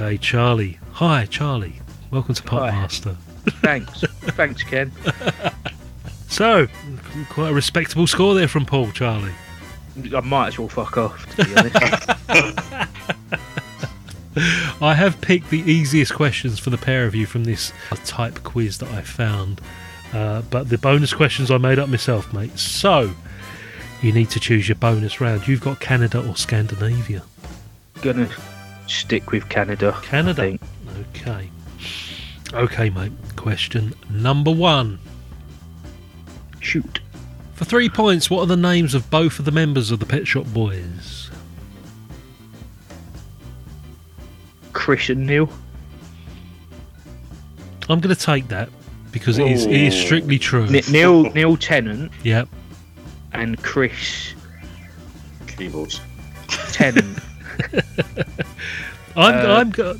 Okay, 0.00 0.16
Charlie. 0.16 0.78
Hi, 0.92 1.26
Charlie. 1.26 1.74
Welcome 2.10 2.34
to 2.34 2.42
Hi. 2.48 2.70
Popmaster. 2.70 3.16
Thanks. 3.60 4.00
Thanks, 4.34 4.62
Ken. 4.62 4.90
So, 6.28 6.68
quite 7.28 7.50
a 7.50 7.52
respectable 7.52 8.06
score 8.06 8.36
there 8.36 8.46
from 8.46 8.64
Paul, 8.64 8.92
Charlie. 8.92 9.32
I 10.14 10.20
might 10.20 10.46
as 10.46 10.60
well 10.60 10.68
fuck 10.68 10.96
off, 10.96 11.26
to 11.34 11.44
be 11.44 11.56
honest. 11.56 11.76
I 14.80 14.94
have 14.94 15.20
picked 15.20 15.50
the 15.50 15.58
easiest 15.58 16.14
questions 16.14 16.60
for 16.60 16.70
the 16.70 16.78
pair 16.78 17.04
of 17.04 17.16
you 17.16 17.26
from 17.26 17.42
this 17.42 17.72
type 18.04 18.44
quiz 18.44 18.78
that 18.78 18.92
I 18.92 19.02
found. 19.02 19.60
Uh, 20.12 20.42
but 20.42 20.68
the 20.68 20.78
bonus 20.78 21.12
questions 21.12 21.50
I 21.50 21.58
made 21.58 21.80
up 21.80 21.88
myself, 21.88 22.32
mate. 22.32 22.56
So, 22.56 23.12
you 24.00 24.12
need 24.12 24.30
to 24.30 24.38
choose 24.38 24.68
your 24.68 24.76
bonus 24.76 25.20
round. 25.20 25.48
You've 25.48 25.62
got 25.62 25.80
Canada 25.80 26.24
or 26.24 26.36
Scandinavia. 26.36 27.24
Gonna 28.02 28.28
stick 28.90 29.30
with 29.32 29.48
Canada. 29.48 29.94
I 29.96 30.04
Canada. 30.04 30.42
think. 30.42 30.60
Okay. 31.14 31.50
Okay, 32.52 32.90
mate. 32.90 33.12
Question 33.36 33.94
number 34.10 34.50
one. 34.50 34.98
Shoot. 36.60 37.00
For 37.54 37.64
three 37.64 37.88
points, 37.88 38.28
what 38.30 38.40
are 38.40 38.46
the 38.46 38.56
names 38.56 38.94
of 38.94 39.08
both 39.10 39.38
of 39.38 39.44
the 39.44 39.50
members 39.52 39.90
of 39.90 39.98
the 40.00 40.06
Pet 40.06 40.26
Shop 40.26 40.46
Boys? 40.46 41.30
Chris 44.72 45.08
and 45.10 45.26
Neil. 45.26 45.48
I'm 47.88 48.00
going 48.00 48.14
to 48.14 48.20
take 48.20 48.48
that 48.48 48.68
because 49.10 49.38
it 49.38 49.46
is, 49.50 49.66
it 49.66 49.72
is 49.72 49.94
strictly 50.00 50.38
true. 50.38 50.64
N- 50.66 50.80
Neil 50.90 51.24
Neil 51.32 51.56
Tennant 51.56 52.12
Yep. 52.22 52.48
and 53.32 53.60
Chris 53.62 54.34
Keyboards. 55.46 56.00
Tennant. 56.72 57.18
I'm. 59.16 59.34
Uh, 59.34 59.54
I'm, 59.54 59.70
go- 59.70 59.96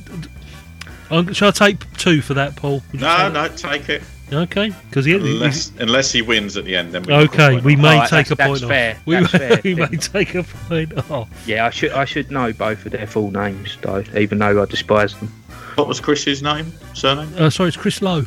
I'm. 1.11 1.33
Shall 1.33 1.49
I 1.49 1.53
take 1.53 1.93
two 1.97 2.23
for 2.23 2.35
that, 2.35 2.57
Paul? 2.57 2.83
Would 2.93 3.01
you 3.01 3.01
No, 3.01 3.17
say 3.17 3.33
no, 3.33 3.49
take 3.49 3.89
it. 3.89 4.03
Okay, 4.33 4.73
because 4.89 5.05
he. 5.05 5.15
Unless, 5.15 5.73
unless 5.81 6.13
he 6.13 6.23
wins 6.23 6.57
at 6.57 6.65
the 6.65 6.77
end, 6.77 6.93
then 6.93 7.03
we 7.03 7.13
Okay, 7.13 7.61
we 7.61 7.75
may 7.75 7.95
Alright, 7.95 8.09
take 8.11 8.31
a 8.31 8.37
point 8.37 8.51
that's 8.61 8.63
off. 8.63 8.69
fair, 8.69 8.97
We, 9.05 9.17
that's 9.17 9.33
may, 9.33 9.39
fair. 9.39 9.61
we 9.65 9.75
may 9.75 9.89
take 9.89 10.35
a 10.37 10.45
point 10.45 11.11
off. 11.11 11.29
yeah, 11.49 11.67
I 11.67 11.71
should 11.71 11.91
I 11.93 12.05
should 12.05 12.31
know 12.31 12.53
both 12.53 12.87
of 12.87 12.93
their 12.93 13.09
full 13.09 13.33
names 13.33 13.77
though, 13.83 14.05
even 14.17 14.39
though 14.39 14.63
I 14.63 14.67
despise 14.67 15.17
them. 15.17 15.29
What 15.75 15.89
was 15.89 15.99
Chris's 15.99 16.43
name? 16.45 16.73
Surname? 16.95 17.33
Uh, 17.37 17.51
sorry, 17.51 17.69
it's 17.69 17.77
Chris 17.77 18.03
Lowe. 18.03 18.25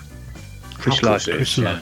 Chris 0.75 0.97
Of 0.97 1.03
course 1.03 1.27
Lowe. 1.27 1.35
it 1.35 1.41
is, 1.41 1.55
Chris 1.55 1.57
Lowe. 1.59 1.79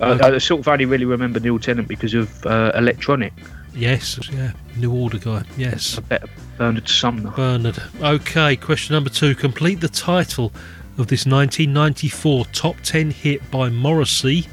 I, 0.00 0.34
I 0.34 0.38
sort 0.38 0.60
of 0.60 0.68
only 0.68 0.86
really 0.86 1.04
remember 1.04 1.38
Neil 1.38 1.58
Tennant 1.58 1.86
because 1.86 2.14
of 2.14 2.46
uh, 2.46 2.72
Electronic. 2.74 3.32
Yes, 3.74 4.18
yeah, 4.32 4.52
New 4.76 4.92
Order 4.92 5.18
guy. 5.18 5.42
Yes, 5.58 5.98
I 5.98 6.00
bet 6.02 6.22
Bernard 6.56 6.88
Sumner. 6.88 7.30
Bernard. 7.30 7.78
Okay, 8.00 8.56
question 8.56 8.94
number 8.94 9.10
two. 9.10 9.34
Complete 9.34 9.80
the 9.80 9.88
title 9.88 10.52
of 10.98 11.08
this 11.08 11.26
1994 11.26 12.44
top 12.46 12.76
10 12.82 13.10
hit 13.10 13.50
by 13.50 13.68
Morrissey. 13.68 14.46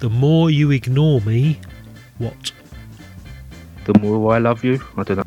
The 0.00 0.10
more 0.10 0.50
you 0.50 0.70
ignore 0.72 1.20
me, 1.22 1.58
what? 2.18 2.52
The 3.86 3.98
more 3.98 4.34
I 4.34 4.38
love 4.38 4.62
you. 4.64 4.82
I 4.96 5.02
don't 5.04 5.16
know. 5.18 5.24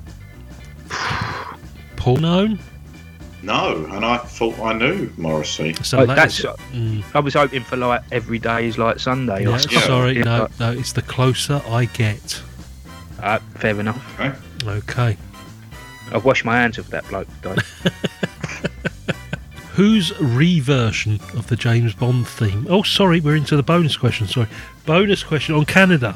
Paul 1.95 2.17
known? 2.17 2.59
No, 3.41 3.85
and 3.91 4.05
I 4.05 4.17
thought 4.17 4.59
I 4.59 4.73
knew 4.73 5.09
Morrissey. 5.17 5.73
So 5.81 5.99
Oh, 5.99 6.05
that 6.05 6.15
that's. 6.15 6.39
is- 6.39 6.45
mm, 6.45 7.03
I 7.15 7.19
was 7.19 7.33
hoping 7.33 7.63
for 7.63 7.77
like 7.77 8.01
every 8.11 8.37
day 8.37 8.67
is 8.67 8.77
like 8.77 8.99
Sunday. 8.99 9.43
yeah, 9.43 9.55
or 9.55 9.59
something. 9.59 9.79
sorry, 9.79 10.17
Yeah, 10.17 10.23
no, 10.23 10.47
no, 10.59 10.71
it's 10.73 10.91
the 10.93 11.01
closer 11.01 11.61
I 11.67 11.85
get. 11.85 12.41
uh, 13.23 13.39
fair 13.55 13.79
enough. 13.79 14.19
Okay. 14.19 14.33
Okay. 14.67 15.17
I've 16.11 16.26
washed 16.26 16.45
my 16.45 16.56
hands 16.56 16.77
of 16.77 16.90
that 16.90 17.07
bloke. 17.07 17.27
Though. 17.41 17.56
Whose 19.73 20.18
reversion 20.19 21.19
of 21.36 21.48
the 21.48 21.56
James 21.56 21.94
Bond 21.94 22.27
theme? 22.27 22.68
Oh, 22.69 22.84
sorry, 22.84 23.22
we're 23.22 23.36
into 23.36 23.56
the 23.56 23.64
bonus 23.64 23.95
question. 23.95 24.27
Sorry. 24.27 24.48
Bonus 24.86 25.23
question 25.23 25.56
on 25.56 25.65
Canada. 25.65 26.14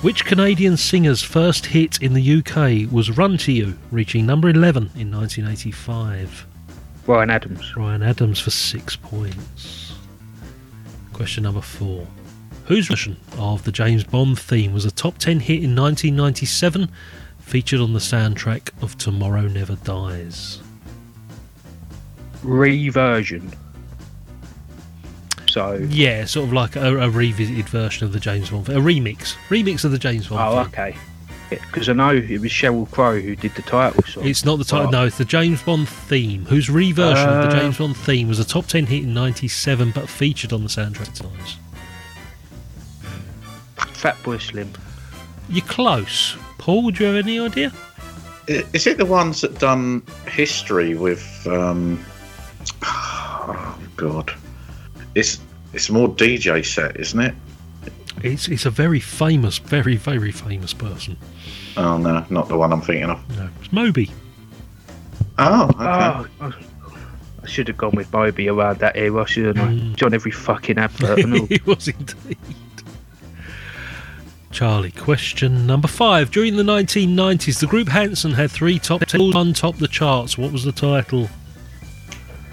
Which 0.00 0.26
Canadian 0.26 0.76
singer's 0.76 1.22
first 1.22 1.66
hit 1.66 2.02
in 2.02 2.12
the 2.12 2.38
UK 2.38 2.92
was 2.92 3.16
Run 3.16 3.38
to 3.38 3.52
You, 3.52 3.78
reaching 3.90 4.26
number 4.26 4.48
11 4.50 4.90
in 4.96 5.10
1985? 5.10 6.46
Bryan 7.06 7.30
Adams. 7.30 7.72
Bryan 7.72 8.02
Adams 8.02 8.38
for 8.38 8.50
six 8.50 8.96
points. 8.96 9.94
Question 11.12 11.44
number 11.44 11.60
four. 11.60 12.06
Whose 12.66 12.88
version 12.88 13.16
of 13.38 13.64
the 13.64 13.72
James 13.72 14.04
Bond 14.04 14.38
theme 14.38 14.72
was 14.72 14.84
a 14.84 14.90
top 14.90 15.18
10 15.18 15.40
hit 15.40 15.62
in 15.62 15.76
1997, 15.76 16.90
featured 17.44 17.80
on 17.80 17.92
the 17.92 17.98
soundtrack 18.00 18.70
of 18.82 18.96
Tomorrow 18.98 19.42
Never 19.42 19.76
Dies? 19.76 20.60
Reversion. 22.42 23.52
So 25.48 25.74
Yeah, 25.88 26.24
sort 26.24 26.46
of 26.48 26.52
like 26.52 26.74
a, 26.76 26.98
a 26.98 27.08
revisited 27.10 27.68
version 27.68 28.06
of 28.06 28.12
the 28.12 28.18
James 28.20 28.50
Bond, 28.50 28.68
a 28.68 28.72
remix, 28.74 29.34
remix 29.48 29.84
of 29.84 29.92
the 29.92 29.98
James 29.98 30.26
Bond. 30.26 30.40
oh, 30.42 30.64
theme. 30.64 30.72
okay. 30.72 30.96
Because 31.50 31.88
I 31.88 31.92
know 31.92 32.10
it 32.16 32.40
was 32.40 32.50
Sheryl 32.50 32.90
Crow 32.90 33.20
who 33.20 33.36
did 33.36 33.54
the 33.54 33.62
title 33.62 34.02
song. 34.02 34.26
It's 34.26 34.44
not 34.44 34.56
the 34.56 34.64
title. 34.64 34.88
Oh. 34.88 34.90
No, 34.90 35.06
it's 35.06 35.18
the 35.18 35.24
James 35.24 35.62
Bond 35.62 35.88
theme, 35.88 36.44
whose 36.46 36.68
reversion 36.68 37.28
of 37.28 37.48
the 37.48 37.56
Uh. 37.56 37.60
James 37.60 37.78
Bond 37.78 37.96
theme 37.96 38.26
was 38.26 38.40
a 38.40 38.44
top 38.44 38.66
ten 38.66 38.86
hit 38.86 39.04
in 39.04 39.14
'97, 39.14 39.92
but 39.94 40.08
featured 40.08 40.52
on 40.52 40.62
the 40.64 40.68
soundtrack 40.68 41.14
times. 41.14 41.56
Fatboy 43.76 44.40
Slim. 44.40 44.72
You're 45.48 45.64
close, 45.66 46.36
Paul. 46.58 46.90
do 46.90 47.04
you 47.04 47.12
have 47.12 47.24
any 47.26 47.38
idea? 47.38 47.72
Is 48.46 48.86
it 48.86 48.98
the 48.98 49.06
ones 49.06 49.40
that 49.40 49.58
done 49.58 50.02
history 50.26 50.94
with? 50.94 51.46
Um, 51.46 52.04
oh 52.82 53.78
God, 53.96 54.32
it's 55.14 55.40
it's 55.72 55.90
more 55.90 56.08
DJ 56.08 56.64
set, 56.64 56.98
isn't 56.98 57.20
it? 57.20 57.34
It's 58.22 58.48
it's 58.48 58.66
a 58.66 58.70
very 58.70 59.00
famous, 59.00 59.58
very 59.58 59.96
very 59.96 60.32
famous 60.32 60.72
person. 60.74 61.16
Oh 61.76 61.96
no, 61.98 62.24
not 62.30 62.48
the 62.48 62.56
one 62.58 62.72
I'm 62.72 62.80
thinking 62.80 63.10
of. 63.10 63.36
No, 63.36 63.48
it's 63.60 63.72
Moby. 63.72 64.10
Oh, 65.38 65.64
okay. 65.64 65.76
Oh, 65.80 66.26
I- 66.40 66.52
I 67.42 67.46
should 67.46 67.68
have 67.68 67.76
gone 67.76 67.94
with 67.94 68.10
Moby 68.10 68.48
around 68.48 68.78
that 68.78 68.96
era, 68.96 69.26
shouldn't 69.26 69.58
I? 69.58 69.66
Mm. 69.68 69.92
It's 69.92 70.02
on 70.02 70.14
every 70.14 70.30
fucking 70.30 70.78
advert 70.78 71.18
and 71.18 71.34
all. 71.40 71.46
it 71.50 71.66
was 71.66 71.88
indeed. 71.88 72.38
Charlie, 74.54 74.92
question 74.92 75.66
number 75.66 75.88
five. 75.88 76.30
During 76.30 76.54
the 76.56 76.62
1990s, 76.62 77.58
the 77.58 77.66
group 77.66 77.88
Hanson 77.88 78.30
had 78.32 78.52
three 78.52 78.78
top 78.78 79.04
ten 79.04 79.32
one 79.32 79.52
top 79.52 79.76
the 79.78 79.88
charts. 79.88 80.38
What 80.38 80.52
was 80.52 80.62
the 80.62 80.70
title? 80.70 81.28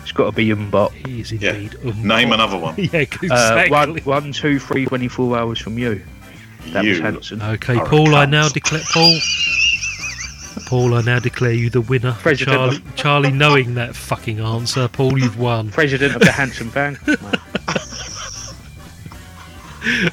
It's 0.02 0.12
got 0.12 0.26
to 0.26 0.32
be 0.32 0.48
MMMBop. 0.48 1.00
It 1.02 1.08
is 1.08 1.32
indeed. 1.32 1.76
Um, 1.86 2.02
Name 2.08 2.32
another 2.34 2.58
one. 2.58 2.74
yeah, 2.80 2.90
Uh, 3.02 3.04
exactly. 3.04 3.70
one, 3.70 3.98
one, 4.00 4.32
two, 4.32 4.58
three, 4.60 4.86
24 4.88 5.38
hours 5.38 5.60
from 5.60 5.78
you. 5.78 6.04
That 6.72 6.84
was 6.86 6.98
Hanson. 6.98 7.40
Okay, 7.40 7.78
Paul, 7.80 8.16
I 8.16 8.26
now 8.26 8.50
declare 8.50 8.82
Paul. 8.92 9.16
Paul, 10.66 10.96
I 10.96 11.02
now 11.02 11.20
declare 11.20 11.52
you 11.54 11.70
the 11.70 11.82
winner. 11.82 12.14
President 12.14 12.58
Charlie, 12.58 12.76
of- 12.78 12.96
Charlie, 12.96 13.32
knowing 13.32 13.76
that 13.76 13.96
fucking 13.96 14.40
answer, 14.40 14.88
Paul, 14.88 15.20
you've 15.20 15.38
won. 15.38 15.70
President 15.70 16.16
of 16.16 16.22
the 16.22 16.32
Hanson 16.32 16.70
Bank. 16.72 16.98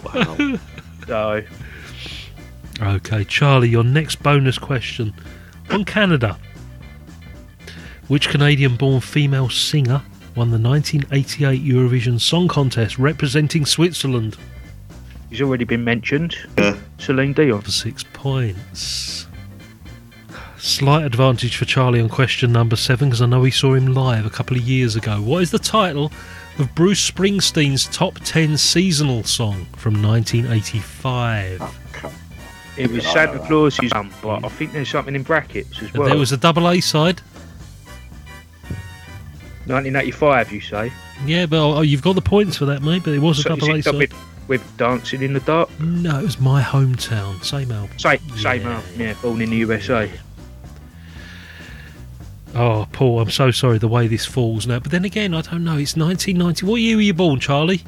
Wow. 0.02 0.58
So, 1.06 1.42
Okay, 2.80 3.24
Charlie, 3.24 3.68
your 3.68 3.84
next 3.84 4.22
bonus 4.22 4.58
question 4.58 5.12
on 5.70 5.84
Canada. 5.84 6.38
Which 8.06 8.28
Canadian-born 8.28 9.00
female 9.00 9.50
singer 9.50 10.02
won 10.34 10.50
the 10.50 10.58
1988 10.58 11.62
Eurovision 11.62 12.20
Song 12.20 12.48
Contest 12.48 12.98
representing 12.98 13.66
Switzerland 13.66 14.36
he's 15.30 15.40
already 15.40 15.64
been 15.64 15.84
mentioned. 15.84 16.36
Yeah. 16.56 16.76
Celine 16.98 17.32
Dion. 17.32 17.60
for 17.60 17.70
six 17.70 18.04
points? 18.12 19.26
Slight 20.58 21.04
advantage 21.04 21.56
for 21.56 21.64
Charlie 21.64 22.00
on 22.00 22.08
question 22.08 22.50
number 22.52 22.76
seven 22.76 23.08
because 23.08 23.22
I 23.22 23.26
know 23.26 23.44
he 23.44 23.50
saw 23.50 23.74
him 23.74 23.94
live 23.94 24.26
a 24.26 24.30
couple 24.30 24.56
of 24.56 24.62
years 24.62 24.96
ago. 24.96 25.20
What 25.22 25.42
is 25.42 25.50
the 25.50 25.58
title 25.58 26.10
of 26.58 26.74
Bruce 26.74 27.08
Springsteen's 27.08 27.86
top 27.86 28.18
10 28.24 28.56
seasonal 28.56 29.22
song 29.22 29.66
from 29.76 30.02
1985? 30.02 31.62
It 32.78 32.90
was 32.90 33.04
Santa 33.06 33.38
Claus's 33.40 33.92
um, 33.92 34.10
but 34.22 34.44
I 34.44 34.48
think 34.48 34.72
there's 34.72 34.88
something 34.88 35.14
in 35.14 35.22
brackets 35.24 35.82
as 35.82 35.92
well. 35.92 36.08
There 36.08 36.16
was 36.18 36.32
a 36.32 36.36
double 36.36 36.68
A 36.68 36.80
side. 36.80 37.20
1985, 39.66 40.52
you 40.52 40.60
say? 40.60 40.92
Yeah, 41.26 41.46
but 41.46 41.58
oh, 41.58 41.80
you've 41.82 42.02
got 42.02 42.14
the 42.14 42.22
points 42.22 42.56
for 42.56 42.64
that, 42.66 42.82
mate. 42.82 43.02
But 43.04 43.14
it 43.14 43.18
was 43.18 43.38
a 43.40 43.42
So 43.42 43.54
is 43.54 43.58
double 43.58 43.74
A 43.74 43.78
it 43.78 43.84
done 43.84 43.92
side. 43.94 43.98
with, 43.98 44.14
with 44.48 44.76
Dancing 44.78 45.22
in 45.22 45.32
the 45.34 45.40
Dark? 45.40 45.68
No, 45.80 46.20
it 46.20 46.22
was 46.22 46.40
my 46.40 46.62
hometown. 46.62 47.44
Same 47.44 47.70
album. 47.72 47.98
Same, 47.98 48.18
same 48.36 48.62
Yeah. 48.62 48.74
album, 48.76 48.90
yeah, 48.96 49.14
born 49.20 49.42
in 49.42 49.50
the 49.50 49.56
USA. 49.56 50.10
Oh, 52.54 52.88
Paul, 52.92 53.20
I'm 53.20 53.30
so 53.30 53.50
sorry 53.50 53.76
the 53.78 53.88
way 53.88 54.06
this 54.06 54.24
falls 54.24 54.66
now. 54.66 54.78
But 54.78 54.90
then 54.90 55.04
again, 55.04 55.34
I 55.34 55.42
don't 55.42 55.64
know. 55.64 55.76
It's 55.76 55.96
1990. 55.96 56.64
What 56.64 56.76
year 56.76 56.96
were 56.96 57.02
you 57.02 57.12
born, 57.14 57.38
Charlie? 57.40 57.82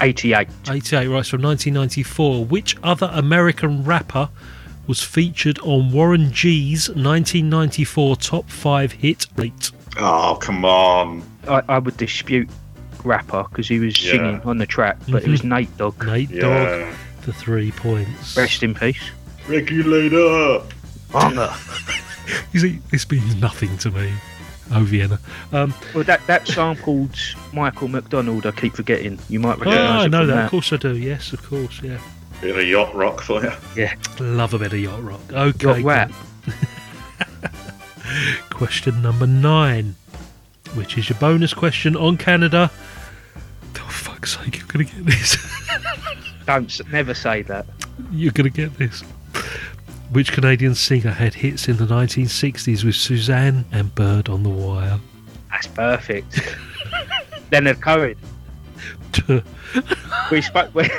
88. 0.00 0.48
88, 0.68 1.06
right, 1.08 1.18
it's 1.20 1.28
from 1.28 1.42
1994. 1.42 2.44
Which 2.44 2.76
other 2.82 3.10
American 3.12 3.84
rapper 3.84 4.28
was 4.86 5.02
featured 5.02 5.58
on 5.60 5.92
Warren 5.92 6.32
G's 6.32 6.88
1994 6.88 8.16
top 8.16 8.48
five 8.48 8.92
hit 8.92 9.26
rate? 9.36 9.70
Oh 9.98 10.38
come 10.40 10.64
on. 10.64 11.22
I, 11.46 11.62
I 11.68 11.78
would 11.78 11.96
dispute 11.96 12.48
rapper 13.04 13.44
because 13.50 13.68
he 13.68 13.78
was 13.78 14.02
Yeah. 14.02 14.12
singing 14.12 14.40
on 14.42 14.58
the 14.58 14.66
track, 14.66 14.96
but 15.08 15.22
it 15.24 15.28
was 15.28 15.40
mm-hmm. 15.40 15.48
Nate 15.50 15.76
Dogg. 15.76 16.06
Nate 16.06 16.30
Yeah. 16.30 16.40
Dogg 16.42 16.94
for 17.20 17.32
three 17.32 17.70
points. 17.72 18.36
Rest 18.36 18.62
in 18.62 18.74
peace. 18.74 19.10
Regulator. 19.48 20.62
Honour. 21.14 21.52
You 22.52 22.60
see, 22.60 22.78
this 22.90 23.10
means 23.10 23.36
nothing 23.36 23.78
to 23.78 23.90
me. 23.90 24.12
Oh, 24.70 24.84
Vienna. 24.84 25.18
Um, 25.52 25.74
well, 25.94 26.04
that 26.04 26.26
that 26.26 26.46
sampled 26.46 27.16
Michael 27.52 27.88
McDonald. 27.88 28.46
I 28.46 28.50
keep 28.50 28.74
forgetting. 28.74 29.18
You 29.28 29.40
might 29.40 29.56
oh, 29.56 29.60
recognise 29.60 30.02
I 30.02 30.06
it 30.06 30.10
know 30.10 30.18
from 30.18 30.26
that. 30.28 30.34
that. 30.34 30.44
Of 30.44 30.50
course 30.50 30.72
I 30.72 30.76
do. 30.76 30.96
Yes, 30.96 31.32
of 31.32 31.42
course. 31.42 31.82
Yeah. 31.82 31.98
Bit 32.40 32.56
of 32.56 32.66
yacht 32.66 32.94
rock 32.94 33.20
for 33.20 33.42
you. 33.42 33.52
Yeah. 33.74 33.94
Love 34.20 34.54
a 34.54 34.58
bit 34.58 34.72
of 34.72 34.78
yacht 34.78 35.02
rock. 35.02 35.20
Okay. 35.32 35.80
Yacht 35.80 35.84
rap. 35.84 36.12
Question 38.50 39.02
number 39.02 39.26
nine, 39.26 39.94
which 40.74 40.98
is 40.98 41.08
your 41.08 41.18
bonus 41.18 41.54
question 41.54 41.96
on 41.96 42.16
Canada. 42.16 42.70
Oh, 43.76 43.88
fuck's 43.90 44.36
sake, 44.36 44.58
you're 44.58 44.66
going 44.66 44.86
to 44.86 44.94
get 44.94 45.06
this. 45.06 45.36
Don't 46.46 46.80
never 46.90 47.14
say 47.14 47.42
that. 47.42 47.66
you're 48.10 48.32
going 48.32 48.50
to 48.50 48.56
get 48.56 48.76
this. 48.78 49.02
Which 50.10 50.32
Canadian 50.32 50.74
singer 50.74 51.10
had 51.10 51.34
hits 51.34 51.68
in 51.68 51.76
the 51.76 51.84
1960s 51.84 52.84
with 52.84 52.94
Suzanne 52.96 53.64
and 53.72 53.94
Bird 53.94 54.28
on 54.28 54.42
the 54.42 54.48
Wire? 54.48 54.98
That's 55.50 55.66
perfect. 55.66 56.56
Leonard 57.52 57.80
Cohen. 57.80 58.16
We 60.30 60.40
spoke. 60.40 60.74
We, 60.74 60.84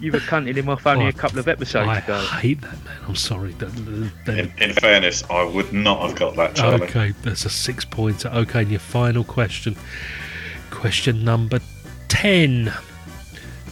you 0.00 0.12
were 0.12 0.18
cunting 0.20 0.56
him 0.56 0.68
off 0.68 0.86
only 0.86 1.06
Oh, 1.06 1.08
a 1.08 1.12
couple 1.12 1.38
of 1.38 1.48
episodes 1.48 1.88
I 1.88 1.98
ago. 1.98 2.14
I 2.16 2.40
hate 2.40 2.60
that 2.62 2.84
man. 2.84 2.96
I'm 3.08 3.16
sorry. 3.16 3.52
That, 3.52 3.68
that- 4.26 4.38
In, 4.38 4.52
in 4.58 4.72
fairness, 4.74 5.24
I 5.30 5.42
would 5.44 5.72
not 5.72 6.06
have 6.06 6.16
got 6.18 6.36
that, 6.36 6.54
Charlie. 6.54 6.86
Okay, 6.86 7.12
that's 7.22 7.44
a 7.46 7.50
six 7.50 7.84
pointer. 7.84 8.28
Okay, 8.28 8.60
and 8.62 8.70
your 8.70 8.80
final 8.80 9.24
question. 9.24 9.74
Question 10.70 11.24
number 11.24 11.60
10. 12.08 12.72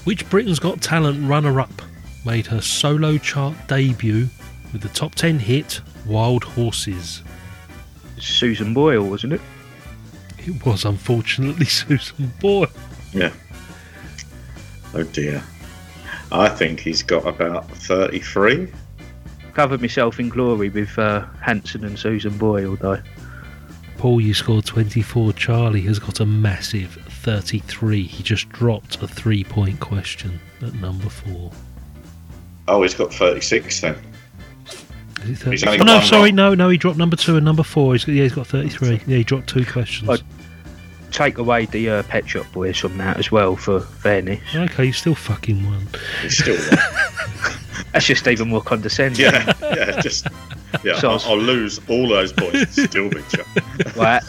Which 0.05 0.28
Britain's 0.30 0.59
Got 0.59 0.80
Talent 0.80 1.28
runner 1.28 1.60
up 1.60 1.82
made 2.28 2.46
her 2.46 2.60
solo 2.60 3.16
chart 3.16 3.56
debut 3.68 4.28
with 4.70 4.82
the 4.82 4.88
top 4.90 5.14
10 5.14 5.38
hit 5.38 5.80
Wild 6.05 6.44
Horses? 6.44 7.22
Susan 8.18 8.74
Boyle, 8.74 9.09
wasn't 9.09 9.32
it? 9.32 9.40
It 10.36 10.66
was 10.66 10.84
unfortunately 10.84 11.64
Susan 11.80 12.30
Boyle. 12.38 12.66
Yeah. 13.14 13.32
Oh 14.92 15.05
dear. 15.05 15.42
I 16.30 16.50
think 16.50 16.80
he's 16.80 17.02
got 17.02 17.26
about 17.26 17.66
33. 17.70 18.70
Covered 19.55 19.80
myself 19.80 20.20
in 20.20 20.28
glory 20.28 20.68
with 20.68 20.98
uh, 20.98 21.24
Hanson 21.40 21.82
and 21.82 21.98
Susan 21.98 22.36
Boyle, 22.36 22.76
though. 22.76 23.00
Paul, 23.96 24.20
you 24.20 24.34
scored 24.34 24.66
24. 24.66 25.32
Charlie 25.32 25.80
has 25.80 25.98
got 25.98 26.20
a 26.20 26.26
massive 26.26 26.92
33. 27.09 28.02
He 28.02 28.22
just 28.22 28.50
dropped 28.50 29.02
a 29.02 29.09
three 29.09 29.44
point 29.44 29.80
question 29.80 30.38
at 30.60 30.74
number 30.74 31.09
four. 31.09 31.50
Oh, 32.68 32.82
he's 32.82 32.94
got 32.94 33.12
36 33.12 33.80
then. 33.80 33.94
Is 35.24 35.42
it 35.42 35.50
He's 35.50 35.62
30? 35.64 35.66
only 35.66 35.76
Oh, 35.76 35.78
got 35.78 35.86
no, 35.86 35.94
one 35.96 36.04
sorry, 36.06 36.28
wrong. 36.30 36.36
no, 36.36 36.54
no, 36.54 36.68
he 36.68 36.76
dropped 36.78 36.98
number 36.98 37.16
two 37.16 37.36
and 37.36 37.44
number 37.44 37.62
four. 37.62 37.94
He's, 37.94 38.06
yeah, 38.06 38.22
he's 38.22 38.34
got 38.34 38.46
33. 38.46 39.00
Yeah, 39.06 39.16
he 39.18 39.24
dropped 39.24 39.48
two 39.48 39.64
questions. 39.64 40.08
I- 40.08 40.18
Take 41.10 41.38
away 41.38 41.64
the 41.64 41.88
uh, 41.88 42.02
Pet 42.02 42.28
Shop 42.28 42.44
Boys 42.52 42.76
from 42.76 42.98
that 42.98 43.16
as 43.16 43.32
well, 43.32 43.56
for 43.56 43.80
fairness. 43.80 44.40
Okay, 44.54 44.84
you 44.84 44.92
still 44.92 45.14
fucking 45.14 45.64
won. 45.64 45.88
He's 46.20 46.36
still 46.36 46.56
That's 47.92 48.04
just 48.04 48.28
even 48.28 48.48
more 48.48 48.60
condescending. 48.60 49.24
Yeah, 49.24 49.50
yeah, 49.62 50.00
just. 50.02 50.26
Yeah, 50.84 50.98
So- 51.00 51.12
I'll, 51.12 51.20
I'll 51.24 51.38
lose 51.38 51.80
all 51.88 52.06
those 52.08 52.30
points. 52.34 52.72
Still 52.72 53.08
be 53.08 53.16
chuffed. 53.22 53.96
right. 53.96 54.22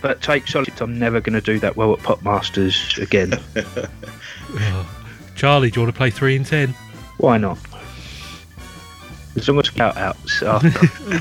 But 0.00 0.22
take 0.22 0.46
solid. 0.46 0.80
I'm 0.80 0.96
never 0.96 1.20
going 1.20 1.34
to 1.34 1.40
do 1.40 1.58
that 1.58 1.76
well 1.76 1.92
at 1.94 1.98
Pop 2.04 2.22
Masters 2.22 2.96
again. 2.98 3.32
Oh. 4.58 4.96
Charlie, 5.34 5.70
do 5.70 5.80
you 5.80 5.84
want 5.84 5.94
to 5.94 5.98
play 5.98 6.08
three 6.10 6.36
and 6.36 6.46
ten? 6.46 6.72
Why 7.18 7.38
not? 7.38 7.58
As 9.36 9.48
long 9.48 9.58
as 9.58 9.66
shout 9.66 9.96
outs 9.96 10.42
after. 10.42 10.70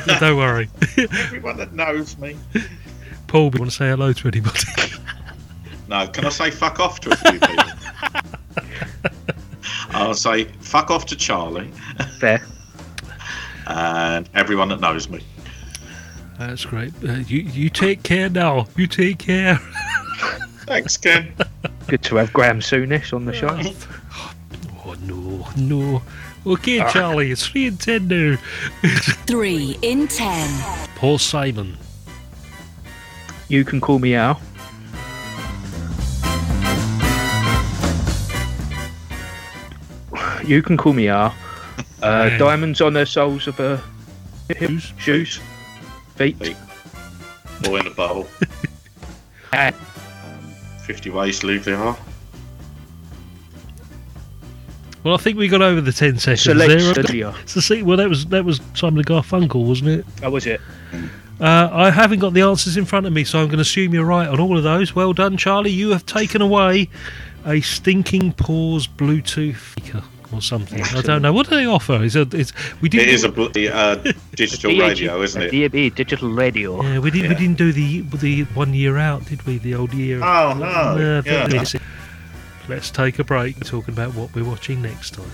Don't 0.19 0.38
worry. 0.38 0.69
Everyone 0.97 1.57
that 1.57 1.73
knows 1.73 2.17
me. 2.17 2.38
Paul, 3.27 3.49
do 3.49 3.57
you 3.57 3.61
want 3.61 3.72
to 3.72 3.77
say 3.77 3.89
hello 3.89 4.13
to 4.13 4.27
anybody? 4.27 4.59
No, 5.88 6.07
can 6.07 6.26
I 6.26 6.30
say 6.30 6.49
fuck 6.51 6.80
off 6.80 6.99
to 7.01 7.11
a 7.11 7.15
few 7.15 7.39
people? 7.39 7.65
I'll 9.89 10.13
say 10.13 10.45
fuck 10.61 10.89
off 10.91 11.05
to 11.07 11.15
Charlie 11.15 11.72
Fair. 12.19 12.45
and 13.67 14.30
everyone 14.34 14.69
that 14.69 14.80
knows 14.80 15.09
me. 15.09 15.22
That's 16.39 16.65
great. 16.65 16.93
Uh, 17.07 17.13
you, 17.27 17.39
you 17.41 17.69
take 17.69 18.03
care 18.03 18.30
now. 18.30 18.67
You 18.76 18.88
take 18.88 19.19
care. 19.19 19.57
Thanks, 20.65 20.97
Ken. 20.97 21.34
Good 21.88 22.01
to 22.03 22.15
have 22.15 22.34
Graham 22.34 22.59
Souness 22.59 23.13
on 23.13 23.26
the 23.26 23.34
show. 23.34 23.55
No, 25.06 25.48
no. 25.57 26.02
Okay, 26.45 26.80
Ah. 26.80 26.90
Charlie, 26.91 27.32
it's 27.32 27.45
three 27.48 27.68
in 27.68 27.77
ten 27.77 28.07
now. 28.07 28.38
Three 29.27 29.77
in 29.82 30.07
ten. 30.07 30.48
Paul 30.95 31.18
Simon. 31.18 31.77
You 33.48 33.64
can 33.65 33.80
call 33.82 33.99
me 33.99 34.15
Al. 34.15 34.40
You 40.44 40.61
can 40.61 40.77
call 40.77 40.94
me 40.94 41.07
Al. 41.07 41.34
Uh, 42.02 42.27
Man. 42.30 42.40
diamonds 42.40 42.82
on 42.82 42.94
the 42.94 43.06
soles 43.06 43.48
of 43.48 43.56
her 43.57 43.82
shoes, 44.60 44.94
shoes, 44.98 45.40
feet. 46.15 46.38
Feet. 46.38 46.57
All 47.68 47.76
in 47.77 47.88
a 47.88 47.90
bowl. 47.90 48.27
Ah, 49.53 49.72
50 50.86 51.10
ways 51.10 51.40
to 51.40 51.48
leave 51.48 51.65
the 51.65 51.76
heart. 51.76 51.99
Well, 55.06 55.14
I 55.14 55.18
think 55.18 55.38
we 55.38 55.48
got 55.48 55.61
over 55.61 55.82
the 55.82 55.91
ten 55.94 56.18
seconds 56.18 56.41
Select 56.41 56.68
there. 56.68 56.94
studio. 56.94 57.36
It's 57.44 57.53
the 57.53 57.84
well, 57.84 57.95
that 57.98 58.10
was 58.10 58.26
that 58.27 58.44
was 58.44 58.60
Simon 58.73 58.98
and 58.98 59.06
Garfunkel, 59.07 59.64
wasn't 59.64 59.91
it? 59.91 60.15
That 60.18 60.32
was 60.32 60.48
it. 60.48 60.60
Uh, 61.40 61.69
I 61.72 61.91
haven't 61.91 62.19
got 62.19 62.34
the 62.34 62.41
answers 62.41 62.76
in 62.76 62.86
front 62.86 63.06
of 63.06 63.14
me, 63.14 63.23
so 63.23 63.38
I'm 63.40 63.45
going 63.48 63.57
to 63.57 63.61
assume 63.61 63.94
you're 63.94 64.03
right 64.03 64.27
on 64.27 64.40
all 64.40 64.57
of 64.57 64.64
those. 64.64 64.95
Well 64.95 65.14
done, 65.14 65.38
Charlie. 65.38 65.69
You 65.69 65.91
have 65.91 66.06
taken 66.07 66.41
away 66.41 66.90
a 67.45 67.61
Stinking 67.61 68.34
Pause 68.34 68.88
Bluetooth 68.88 69.57
speaker 69.73 70.02
or 70.34 70.41
something. 70.41 70.82
I 70.82 71.02
don't 71.03 71.22
know. 71.22 71.34
What 71.34 71.49
do 71.49 71.56
they 71.56 71.68
offer? 71.68 72.02
Is 72.03 72.15
it? 72.15 72.34
It's, 72.34 72.52
we 72.82 72.90
did. 72.90 73.02
It 73.02 73.10
is 73.10 73.23
a 73.23 73.30
bl- 73.30 73.49
uh, 73.72 73.95
digital 74.36 74.76
radio, 74.76 75.22
isn't 75.22 75.40
it? 75.53 75.72
DAB, 75.72 75.94
digital 75.95 76.30
radio. 76.32 76.82
Yeah, 76.82 76.98
we 76.98 77.11
did. 77.11 77.22
We 77.22 77.27
Yeah. 77.27 77.34
didn't 77.36 77.57
do 77.60 77.72
the 77.72 78.02
the 78.02 78.44
one 78.56 78.73
year 78.73 78.98
out, 78.98 79.26
did 79.26 79.45
we? 79.45 79.60
The 79.60 79.76
old 79.76 79.94
year. 79.94 80.23
Oh, 80.23 80.53
no. 80.57 80.65
Uh, 80.65 81.22
Yeah. 81.26 81.64
Let's- 82.68 82.90
take 82.92 83.20
a 83.20 83.24
break. 83.24 83.56
and 83.58 83.66
talk 83.66 83.88
about 83.88 84.14
what 84.14 84.34
we're 84.36 84.44
watching 84.44 84.82
next 84.82 85.14
time. 85.16 85.32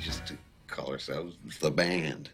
just 0.00 0.26
to 0.26 0.36
call 0.68 0.90
ourselves 0.90 1.36
the 1.60 1.70
band. 1.70 2.30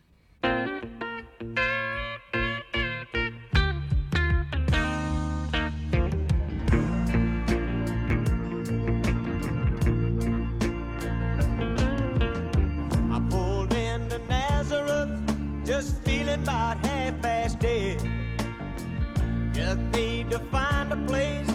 To 20.33 20.39
find 20.39 20.91
a 20.91 20.97
place 20.97 21.51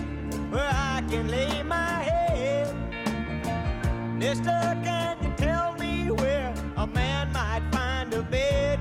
where 0.51 0.69
I 0.71 1.03
can 1.09 1.27
lay 1.29 1.63
my 1.63 2.03
head. 2.03 2.75
Mister, 4.15 4.77
can 4.83 5.17
you 5.23 5.33
tell 5.35 5.73
me 5.79 6.11
where 6.11 6.53
a 6.75 6.85
man 6.85 7.33
might 7.33 7.63
find 7.71 8.13
a 8.13 8.21
bed? 8.21 8.79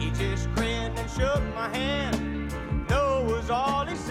He 0.00 0.10
just 0.10 0.52
grinned 0.56 0.98
and 0.98 1.08
shook 1.10 1.40
my 1.54 1.68
hand. 1.68 2.52
No 2.90 3.22
was 3.22 3.50
all 3.50 3.86
he 3.86 3.94
said. 3.94 4.09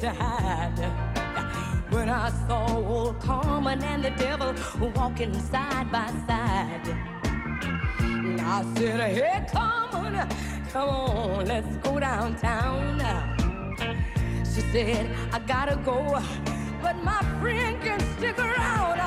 To 0.00 0.10
hide. 0.10 0.78
When 1.90 2.08
I 2.08 2.30
saw 2.48 2.74
old 2.74 3.20
Carmen 3.20 3.84
and 3.84 4.02
the 4.02 4.10
devil 4.10 4.54
walking 4.94 5.38
side 5.38 5.92
by 5.92 6.06
side. 6.26 6.88
And 7.98 8.40
I 8.40 8.64
said, 8.74 9.00
Hey, 9.14 9.46
Carmen, 9.52 10.26
come 10.72 10.88
on, 10.88 11.44
let's 11.44 11.76
go 11.78 12.00
downtown. 12.00 12.98
She 14.44 14.62
said, 14.72 15.14
I 15.32 15.38
gotta 15.40 15.76
go, 15.76 16.18
but 16.80 16.96
my 17.04 17.22
friend 17.40 17.78
can 17.82 18.00
stick 18.16 18.38
around. 18.38 19.00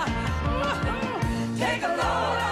Take 1.57 1.81
a 1.81 1.87
load 1.87 2.42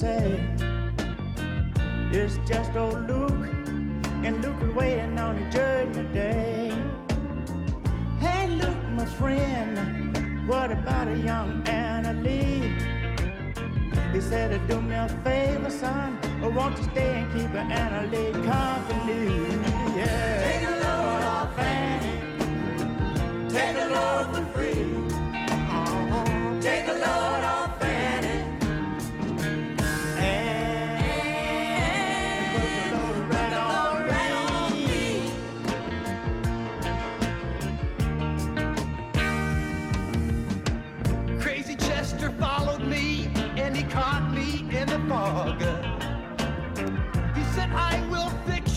say. 0.00 0.40
It's 2.10 2.38
just 2.48 2.74
old 2.74 3.06
Luke, 3.06 3.48
and 4.24 4.40
Luke 4.42 4.56
is 4.62 4.74
waiting 4.74 5.18
on 5.18 5.36
the 5.38 5.50
judgment 5.50 6.14
day. 6.14 6.72
Hey, 8.18 8.48
Luke, 8.48 8.84
my 8.92 9.04
friend, 9.04 10.48
what 10.48 10.72
about 10.72 11.06
a 11.08 11.18
young 11.18 11.62
Anna 11.68 12.14
Lee? 12.14 12.72
He 14.14 14.20
said, 14.22 14.52
to 14.52 14.58
do 14.74 14.80
me 14.80 14.94
a 14.94 15.06
favor, 15.22 15.68
son, 15.68 16.18
or 16.42 16.48
won't 16.48 16.78
you 16.78 16.84
stay 16.84 17.20
and 17.20 17.32
keep 17.34 17.50
an 17.50 17.70
Anna 17.70 18.06
Lee 18.10 18.32
company? 18.32 19.24
Yeah. 19.98 20.44
Take 20.46 20.66
a 20.66 20.74
load 20.84 21.22
off 21.36 21.58
Annie. 21.58 22.20
Take 23.50 23.76
a 23.76 23.86
load 23.94 24.24
for 24.34 24.44
free. 24.54 24.82
Uh-huh. 25.76 26.60
Take 26.62 26.88
a 26.88 26.96
load 27.04 27.39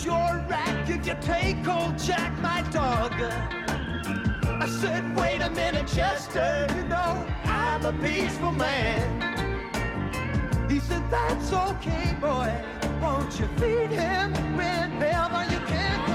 your 0.04 0.44
rack 0.48 0.88
if 0.88 1.06
you 1.06 1.16
take 1.20 1.66
old 1.66 1.98
Jack, 1.98 2.38
my 2.40 2.62
dog. 2.70 3.12
I 4.60 4.66
said, 4.66 5.16
wait 5.16 5.40
a 5.40 5.50
minute, 5.50 5.86
Chester, 5.86 6.66
you 6.76 6.84
know 6.84 7.26
I'm 7.44 7.84
a 7.86 7.92
peaceful 7.92 8.52
man. 8.52 9.22
He 10.68 10.78
said, 10.80 11.02
that's 11.10 11.52
okay, 11.52 12.14
boy. 12.20 12.52
Won't 13.00 13.38
you 13.38 13.46
feed 13.58 13.90
him 13.90 14.32
whenever 14.56 15.44
you 15.50 15.60
can? 15.66 16.13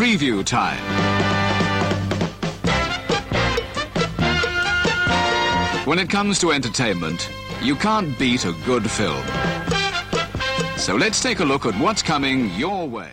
Preview 0.00 0.42
time. 0.42 0.80
When 5.86 5.98
it 5.98 6.08
comes 6.08 6.38
to 6.38 6.52
entertainment, 6.52 7.28
you 7.60 7.76
can't 7.76 8.18
beat 8.18 8.46
a 8.46 8.54
good 8.64 8.90
film. 8.90 9.22
So 10.78 10.96
let's 10.96 11.20
take 11.20 11.40
a 11.40 11.44
look 11.44 11.66
at 11.66 11.78
what's 11.78 12.02
coming 12.02 12.48
your 12.54 12.88
way. 12.88 13.10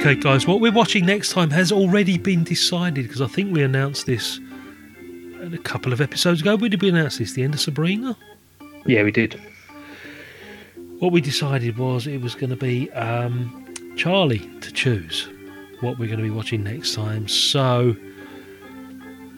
Okay, 0.00 0.14
guys, 0.14 0.46
what 0.46 0.62
we're 0.62 0.72
watching 0.72 1.04
next 1.04 1.32
time 1.32 1.50
has 1.50 1.70
already 1.70 2.16
been 2.16 2.42
decided 2.42 3.02
because 3.02 3.20
I 3.20 3.26
think 3.26 3.52
we 3.52 3.62
announced 3.62 4.06
this 4.06 4.40
a 5.42 5.58
couple 5.58 5.92
of 5.92 6.00
episodes 6.00 6.40
ago. 6.40 6.56
Did 6.56 6.80
we 6.80 6.88
announce 6.88 7.18
this? 7.18 7.34
The 7.34 7.42
end 7.42 7.52
of 7.52 7.60
Sabrina? 7.60 8.16
Yeah, 8.86 9.02
we 9.02 9.12
did. 9.12 9.38
What 11.00 11.12
we 11.12 11.20
decided 11.20 11.76
was 11.76 12.06
it 12.06 12.22
was 12.22 12.34
going 12.34 12.48
to 12.48 12.56
be 12.56 12.90
um, 12.92 13.74
Charlie 13.94 14.50
to 14.62 14.72
choose 14.72 15.28
what 15.80 15.98
we're 15.98 16.06
going 16.06 16.20
to 16.20 16.24
be 16.24 16.30
watching 16.30 16.64
next 16.64 16.94
time. 16.94 17.28
So, 17.28 17.94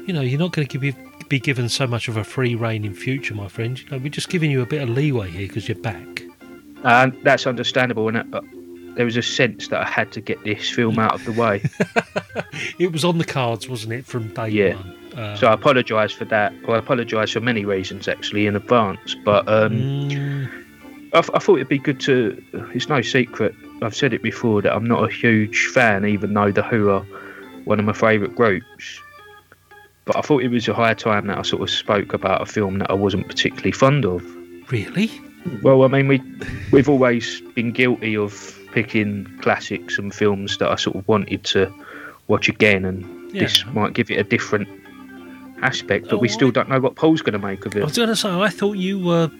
you 0.06 0.12
know, 0.12 0.20
you're 0.20 0.38
not 0.38 0.52
going 0.52 0.68
to 0.68 0.78
be, 0.78 0.94
be 1.28 1.40
given 1.40 1.68
so 1.68 1.88
much 1.88 2.06
of 2.06 2.16
a 2.16 2.22
free 2.22 2.54
reign 2.54 2.84
in 2.84 2.94
future, 2.94 3.34
my 3.34 3.48
friend. 3.48 3.80
You 3.80 3.90
know, 3.90 3.98
we're 3.98 4.10
just 4.10 4.28
giving 4.28 4.52
you 4.52 4.62
a 4.62 4.66
bit 4.66 4.80
of 4.80 4.90
leeway 4.90 5.28
here 5.28 5.48
because 5.48 5.66
you're 5.66 5.76
back. 5.78 6.22
And 6.84 7.18
that's 7.24 7.48
understandable, 7.48 8.08
isn't 8.08 8.30
But 8.30 8.44
there 8.96 9.04
was 9.04 9.16
a 9.16 9.22
sense 9.22 9.68
that 9.68 9.80
I 9.80 9.88
had 9.88 10.12
to 10.12 10.20
get 10.20 10.42
this 10.44 10.68
film 10.70 10.98
out 10.98 11.14
of 11.14 11.24
the 11.24 11.32
way. 11.32 11.62
It 12.78 12.92
was 12.92 13.04
on 13.04 13.18
the 13.18 13.24
cards, 13.24 13.68
wasn't 13.68 13.92
it, 13.94 14.04
from 14.06 14.28
day 14.34 14.48
Yeah. 14.48 14.74
one? 14.76 14.96
Uh, 15.16 15.36
so 15.36 15.46
I 15.46 15.52
apologise 15.54 16.12
for 16.12 16.24
that. 16.26 16.52
Well, 16.66 16.76
I 16.76 16.78
apologise 16.78 17.30
for 17.32 17.40
many 17.40 17.64
reasons 17.64 18.08
actually 18.08 18.46
in 18.46 18.56
advance. 18.56 19.14
But 19.24 19.46
um, 19.48 19.72
mm, 20.10 20.64
I, 21.14 21.18
I 21.18 21.38
thought 21.38 21.56
it'd 21.56 21.68
be 21.68 21.78
good 21.78 22.00
to. 22.00 22.42
It's 22.74 22.88
no 22.88 23.00
secret. 23.02 23.54
I've 23.82 23.94
said 23.94 24.12
it 24.12 24.22
before 24.22 24.62
that 24.62 24.74
I'm 24.74 24.84
not 24.84 25.02
a 25.04 25.12
huge 25.12 25.66
fan, 25.74 26.04
even 26.06 26.34
though 26.34 26.50
the 26.52 26.62
Who 26.62 26.90
are 26.90 27.04
one 27.64 27.78
of 27.78 27.84
my 27.84 27.92
favourite 27.92 28.34
groups. 28.34 29.00
But 30.04 30.16
I 30.16 30.20
thought 30.22 30.42
it 30.42 30.48
was 30.48 30.66
a 30.68 30.74
high 30.74 30.94
time 30.94 31.26
that 31.28 31.38
I 31.38 31.42
sort 31.42 31.62
of 31.62 31.70
spoke 31.70 32.12
about 32.12 32.42
a 32.42 32.46
film 32.46 32.78
that 32.78 32.90
I 32.90 32.94
wasn't 32.94 33.28
particularly 33.28 33.72
fond 33.72 34.04
of. 34.04 34.22
really? 34.70 35.10
Well, 35.62 35.82
I 35.84 35.88
mean, 35.88 36.08
we 36.08 36.22
we've 36.70 36.88
always 36.88 37.40
been 37.54 37.72
guilty 37.72 38.16
of 38.16 38.58
picking 38.72 39.26
classics 39.42 39.98
and 39.98 40.12
films 40.14 40.58
that 40.58 40.70
I 40.70 40.76
sort 40.76 40.96
of 40.96 41.06
wanted 41.08 41.44
to 41.44 41.72
watch 42.28 42.48
again, 42.48 42.84
and 42.84 43.30
this 43.32 43.64
might 43.66 43.92
give 43.94 44.10
it 44.10 44.16
a 44.18 44.24
different 44.24 44.68
aspect. 45.62 46.08
But 46.10 46.18
we 46.20 46.28
Oh, 46.28 46.32
still 46.32 46.50
don't 46.50 46.68
know 46.68 46.80
what 46.80 46.96
Paul's 46.96 47.22
going 47.22 47.38
to 47.40 47.46
make 47.46 47.64
of 47.66 47.76
it. 47.76 47.80
I 47.82 47.84
was 47.84 47.96
going 47.96 48.08
to 48.08 48.16
say, 48.16 48.28
I 48.30 48.48
thought 48.48 48.72
you 48.76 48.98
were 48.98 49.30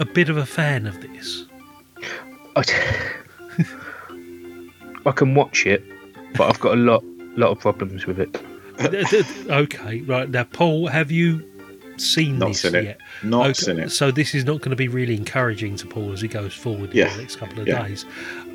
a 0.00 0.04
bit 0.04 0.28
of 0.28 0.36
a 0.36 0.46
fan 0.46 0.86
of 0.86 1.00
this. 1.00 1.44
I 5.06 5.12
can 5.12 5.34
watch 5.34 5.66
it, 5.66 5.82
but 6.36 6.48
I've 6.48 6.60
got 6.60 6.74
a 6.74 6.80
lot 6.80 7.02
lot 7.36 7.50
of 7.50 7.58
problems 7.60 8.06
with 8.06 8.18
it. 8.20 8.32
D- 8.90 9.04
d- 9.10 9.24
okay, 9.50 10.00
right 10.02 10.28
now, 10.28 10.44
Paul, 10.44 10.86
have 10.88 11.10
you 11.10 11.42
seen 11.98 12.38
Not 12.38 12.48
this 12.48 12.62
seen 12.62 12.74
it. 12.74 12.84
yet? 12.84 13.00
Not 13.22 13.44
Okay, 13.46 13.52
seen 13.54 13.78
it. 13.78 13.90
So 13.90 14.10
this 14.10 14.34
is 14.34 14.44
not 14.44 14.58
going 14.58 14.70
to 14.70 14.76
be 14.76 14.88
really 14.88 15.16
encouraging 15.16 15.76
to 15.76 15.86
Paul 15.86 16.12
as 16.12 16.20
he 16.20 16.28
goes 16.28 16.52
forward 16.54 16.92
Yeah, 16.94 17.08
in 17.10 17.16
the 17.16 17.22
next 17.22 17.36
couple 17.36 17.60
of 17.60 17.68
yeah. 17.68 17.82
days. 17.86 18.04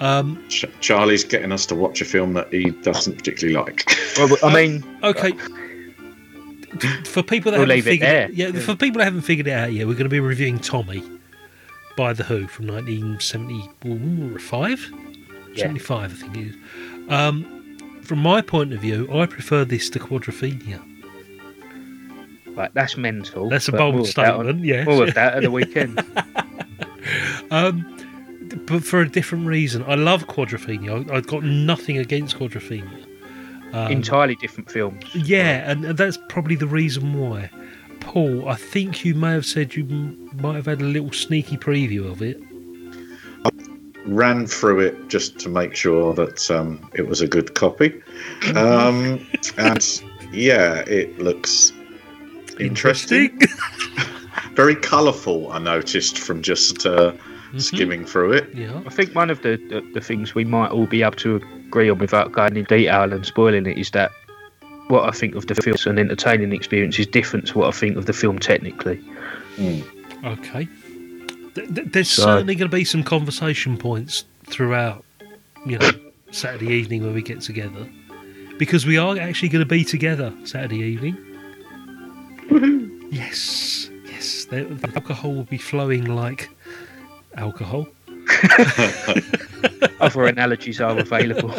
Um, 0.01 0.43
Ch- 0.49 0.65
Charlie's 0.81 1.23
getting 1.23 1.51
us 1.51 1.65
to 1.67 1.75
watch 1.75 2.01
a 2.01 2.05
film 2.05 2.33
that 2.33 2.51
he 2.53 2.69
doesn't 2.71 3.15
particularly 3.17 3.55
like. 3.57 3.89
Well, 4.17 4.35
I 4.43 4.53
mean, 4.67 4.83
okay. 5.03 5.31
For 7.05 7.23
people 7.23 7.51
that 7.51 7.59
We'll 7.59 7.67
haven't 7.67 7.69
leave 7.69 7.87
it 7.87 7.91
figured 7.91 8.09
there. 8.09 8.29
yeah, 8.31 8.47
Yeah. 8.49 8.59
for 8.59 8.75
people 8.75 8.99
that 8.99 9.05
haven't 9.05 9.21
figured 9.21 9.47
it 9.47 9.51
out 9.53 9.71
yet, 9.73 9.87
we're 9.87 9.93
going 9.93 10.03
to 10.03 10.09
be 10.09 10.19
reviewing 10.19 10.59
Tommy 10.59 11.01
by 11.95 12.13
the 12.13 12.23
Who 12.23 12.45
from 12.47 12.67
1975, 12.67 14.91
Yeah. 15.53 15.61
75, 15.63 16.11
I 16.11 16.15
think 16.15 16.37
it 16.37 16.47
is. 16.49 16.55
Um, 17.09 17.45
from 18.03 18.19
my 18.19 18.41
point 18.41 18.73
of 18.73 18.79
view, 18.81 19.07
I 19.11 19.25
prefer 19.25 19.65
this 19.65 19.89
to 19.91 19.99
Quadrophenia. 19.99 20.81
Right, 22.55 22.71
that's 22.73 22.97
mental. 22.97 23.49
That's 23.49 23.67
a 23.67 23.71
but 23.71 23.77
bold 23.79 23.95
more 23.95 24.03
of 24.07 24.13
that 24.15 24.33
on- 24.33 24.45
statement, 24.45 24.65
yes. 24.65 24.85
More 24.87 25.03
of 25.07 25.13
that 25.15 25.35
at 25.35 25.41
the 25.43 25.51
weekend. 25.51 26.03
Um, 27.51 27.96
but 28.65 28.83
for 28.83 29.01
a 29.01 29.09
different 29.09 29.45
reason. 29.47 29.83
I 29.87 29.95
love 29.95 30.27
Quadrophenia. 30.27 31.09
I- 31.11 31.15
I've 31.15 31.27
got 31.27 31.43
nothing 31.43 31.97
against 31.97 32.37
Quadrophenia. 32.37 33.05
Um, 33.73 33.91
Entirely 33.91 34.35
different 34.35 34.71
films. 34.71 35.03
Yeah, 35.13 35.69
and, 35.69 35.83
and 35.83 35.97
that's 35.97 36.17
probably 36.29 36.55
the 36.55 36.67
reason 36.67 37.13
why. 37.13 37.49
Paul, 37.99 38.47
I 38.47 38.55
think 38.55 39.03
you 39.03 39.13
may 39.13 39.31
have 39.33 39.45
said 39.45 39.75
you 39.75 39.83
m- 39.83 40.29
might 40.41 40.55
have 40.55 40.65
had 40.67 40.81
a 40.81 40.85
little 40.85 41.11
sneaky 41.11 41.57
preview 41.57 42.09
of 42.09 42.21
it. 42.21 42.41
I 43.43 43.49
ran 44.05 44.47
through 44.47 44.79
it 44.79 45.09
just 45.09 45.37
to 45.39 45.49
make 45.49 45.75
sure 45.75 46.13
that 46.13 46.49
um, 46.49 46.89
it 46.95 47.07
was 47.07 47.19
a 47.19 47.27
good 47.27 47.55
copy. 47.55 48.01
Um, 48.55 49.25
and 49.57 50.01
yeah, 50.31 50.85
it 50.87 51.19
looks 51.19 51.73
interesting. 52.59 53.37
Very 54.53 54.75
colourful, 54.75 55.51
I 55.51 55.59
noticed 55.59 56.17
from 56.17 56.41
just 56.41 56.85
uh, 56.85 57.11
Mm-hmm. 57.47 57.59
skimming 57.59 58.05
through 58.05 58.33
it. 58.33 58.53
Yeah. 58.53 58.81
I 58.85 58.89
think 58.89 59.15
one 59.15 59.29
of 59.29 59.41
the, 59.41 59.55
the, 59.69 59.81
the 59.93 60.01
things 60.01 60.35
we 60.35 60.43
might 60.43 60.69
all 60.69 60.85
be 60.85 61.01
able 61.01 61.15
to 61.17 61.37
agree 61.67 61.89
on 61.89 61.97
without 61.97 62.31
going 62.33 62.57
in 62.57 62.65
detail 62.65 63.13
and 63.13 63.25
spoiling 63.25 63.65
it 63.65 63.77
is 63.77 63.91
that 63.91 64.11
what 64.89 65.07
I 65.07 65.11
think 65.11 65.33
of 65.35 65.47
the 65.47 65.55
film 65.55 65.75
as 65.75 65.85
an 65.85 65.97
entertaining 65.97 66.51
experience 66.51 66.99
is 66.99 67.07
different 67.07 67.47
to 67.47 67.57
what 67.59 67.67
I 67.67 67.71
think 67.71 67.95
of 67.97 68.05
the 68.05 68.13
film 68.13 68.37
technically. 68.39 68.97
Mm. 69.55 69.83
Okay. 70.25 70.67
Th- 71.55 71.73
th- 71.73 71.87
there's 71.91 72.09
So- 72.09 72.23
certainly 72.23 72.55
going 72.55 72.69
to 72.69 72.75
be 72.75 72.83
some 72.83 73.03
conversation 73.03 73.77
points 73.77 74.25
throughout, 74.45 75.05
you 75.65 75.77
know, 75.77 75.91
Saturday 76.31 76.73
evening 76.73 77.03
when 77.03 77.13
we 77.13 77.21
get 77.21 77.39
together. 77.41 77.87
Because 78.57 78.85
we 78.85 78.97
are 78.97 79.17
actually 79.17 79.49
going 79.49 79.63
to 79.63 79.65
be 79.69 79.83
together 79.85 80.33
Saturday 80.43 80.79
evening. 80.79 81.15
Yes, 83.11 83.89
yes. 84.09 84.45
The, 84.45 84.63
the 84.65 84.91
alcohol 84.95 85.33
will 85.33 85.43
be 85.43 85.57
flowing 85.57 86.05
like 86.05 86.49
alcohol. 87.37 87.87
Other 89.99 90.25
analogies 90.25 90.81
are 90.81 90.97
available. 90.97 91.53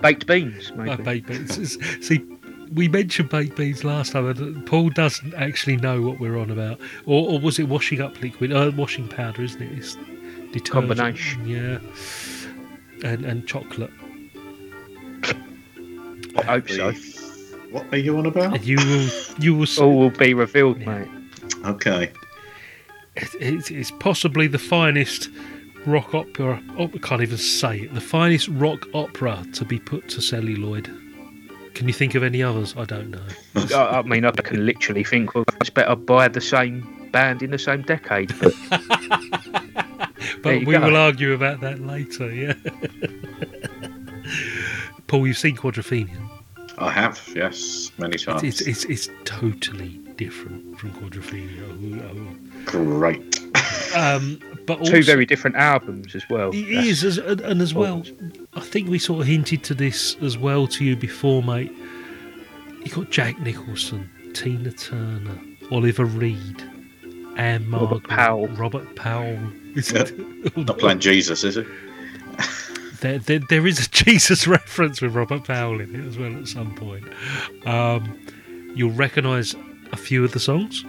Baked 0.00 0.26
beans, 0.26 0.72
maybe. 0.74 0.90
Uh, 0.90 0.96
baked 0.96 1.28
beans. 1.28 2.06
See, 2.06 2.24
we 2.72 2.88
mentioned 2.88 3.30
baked 3.30 3.56
beans 3.56 3.84
last 3.84 4.12
time, 4.12 4.26
and 4.26 4.66
Paul 4.66 4.90
doesn't 4.90 5.34
actually 5.34 5.76
know 5.76 6.02
what 6.02 6.20
we're 6.20 6.38
on 6.38 6.50
about. 6.50 6.78
Or, 7.06 7.32
or 7.32 7.40
was 7.40 7.58
it 7.58 7.64
washing 7.68 8.00
up 8.00 8.20
liquid? 8.20 8.52
Uh, 8.52 8.70
washing 8.76 9.08
powder, 9.08 9.42
isn't 9.42 9.60
it? 9.60 9.72
It's 9.78 9.96
detergent. 10.52 10.70
Combination. 10.70 11.48
Yeah. 11.48 11.78
And 13.02 13.24
and 13.24 13.46
chocolate. 13.46 13.90
I 16.36 16.42
hope 16.44 16.68
so. 16.68 16.92
What 17.70 17.86
are 17.92 17.98
you 17.98 18.18
on 18.18 18.26
about? 18.26 18.54
And 18.54 18.64
you 18.64 18.76
will 18.76 19.08
you 19.38 19.54
will. 19.54 19.66
All 19.80 19.98
will 19.98 20.10
be 20.10 20.34
revealed, 20.34 20.78
mate. 20.78 21.08
Okay. 21.64 22.12
It, 23.16 23.28
it's, 23.40 23.70
it's 23.70 23.90
possibly 23.90 24.46
the 24.46 24.58
finest 24.58 25.28
rock 25.86 26.14
opera. 26.14 26.62
Oh, 26.78 26.90
I 26.94 26.98
can't 26.98 27.22
even 27.22 27.38
say 27.38 27.80
it. 27.80 27.94
The 27.94 28.00
finest 28.00 28.48
rock 28.48 28.86
opera 28.94 29.44
to 29.54 29.64
be 29.64 29.78
put 29.78 30.08
to 30.10 30.22
celluloid. 30.22 30.90
Can 31.74 31.86
you 31.86 31.94
think 31.94 32.14
of 32.14 32.22
any 32.22 32.42
others? 32.42 32.74
I 32.76 32.84
don't 32.84 33.10
know. 33.10 33.22
I, 33.76 33.98
I 33.98 34.02
mean, 34.02 34.24
I 34.24 34.30
can 34.32 34.66
literally 34.66 35.04
think, 35.04 35.34
well, 35.34 35.44
it's 35.60 35.70
better 35.70 35.96
by 35.96 36.28
the 36.28 36.40
same 36.40 37.08
band 37.12 37.42
in 37.42 37.50
the 37.50 37.58
same 37.58 37.82
decade. 37.82 38.32
But 40.42 40.42
But 40.42 40.66
we 40.66 40.74
go. 40.74 40.80
will 40.80 40.96
argue 40.96 41.32
about 41.32 41.60
that 41.60 41.80
later, 41.80 42.30
yeah. 42.32 42.54
Paul, 45.06 45.26
you've 45.26 45.38
seen 45.38 45.56
Quadrophenia. 45.56 46.16
I 46.78 46.90
have, 46.90 47.20
yes, 47.34 47.90
many 47.98 48.16
times. 48.16 48.42
It's, 48.42 48.60
it's, 48.62 48.84
it's, 48.84 49.08
it's 49.08 49.18
totally 49.24 50.00
different 50.20 50.78
from 50.78 50.90
Quadrophenia. 50.92 52.66
Great. 52.66 53.40
Um, 53.96 54.38
but 54.66 54.78
also, 54.80 54.92
two 54.92 55.02
very 55.02 55.24
different 55.24 55.56
albums 55.56 56.14
as 56.14 56.22
well. 56.28 56.50
It 56.50 56.68
is, 56.68 57.02
as, 57.02 57.16
and, 57.16 57.40
and 57.40 57.62
as 57.62 57.72
well, 57.72 58.04
I 58.52 58.60
think 58.60 58.90
we 58.90 58.98
sort 58.98 59.22
of 59.22 59.26
hinted 59.26 59.64
to 59.64 59.74
this 59.74 60.16
as 60.20 60.36
well 60.36 60.66
to 60.66 60.84
you 60.84 60.94
before, 60.94 61.42
mate. 61.42 61.72
You 62.84 62.92
got 62.92 63.10
Jack 63.10 63.40
Nicholson, 63.40 64.10
Tina 64.34 64.72
Turner, 64.72 65.40
Oliver 65.70 66.04
Reed, 66.04 66.62
Ann-Margret, 67.38 68.06
Robert 68.06 68.08
Powell. 68.08 68.48
Robert 68.48 68.96
Powell. 68.96 69.38
Is 69.74 69.90
Yeah. 69.90 70.04
Not 70.54 70.78
playing 70.78 71.00
Jesus, 71.00 71.44
is 71.44 71.56
it? 71.56 71.66
There, 73.00 73.18
there, 73.18 73.40
there 73.48 73.66
is 73.66 73.86
a 73.86 73.88
Jesus 73.88 74.46
reference 74.46 75.00
with 75.00 75.14
Robert 75.14 75.44
Powell 75.44 75.80
in 75.80 75.94
it 75.94 76.06
as 76.06 76.18
well 76.18 76.36
at 76.36 76.46
some 76.46 76.74
point. 76.74 77.06
Um, 77.66 78.18
you'll 78.74 78.90
recognise 78.90 79.54
a 79.92 79.96
few 79.96 80.24
of 80.24 80.32
the 80.32 80.40
songs. 80.40 80.84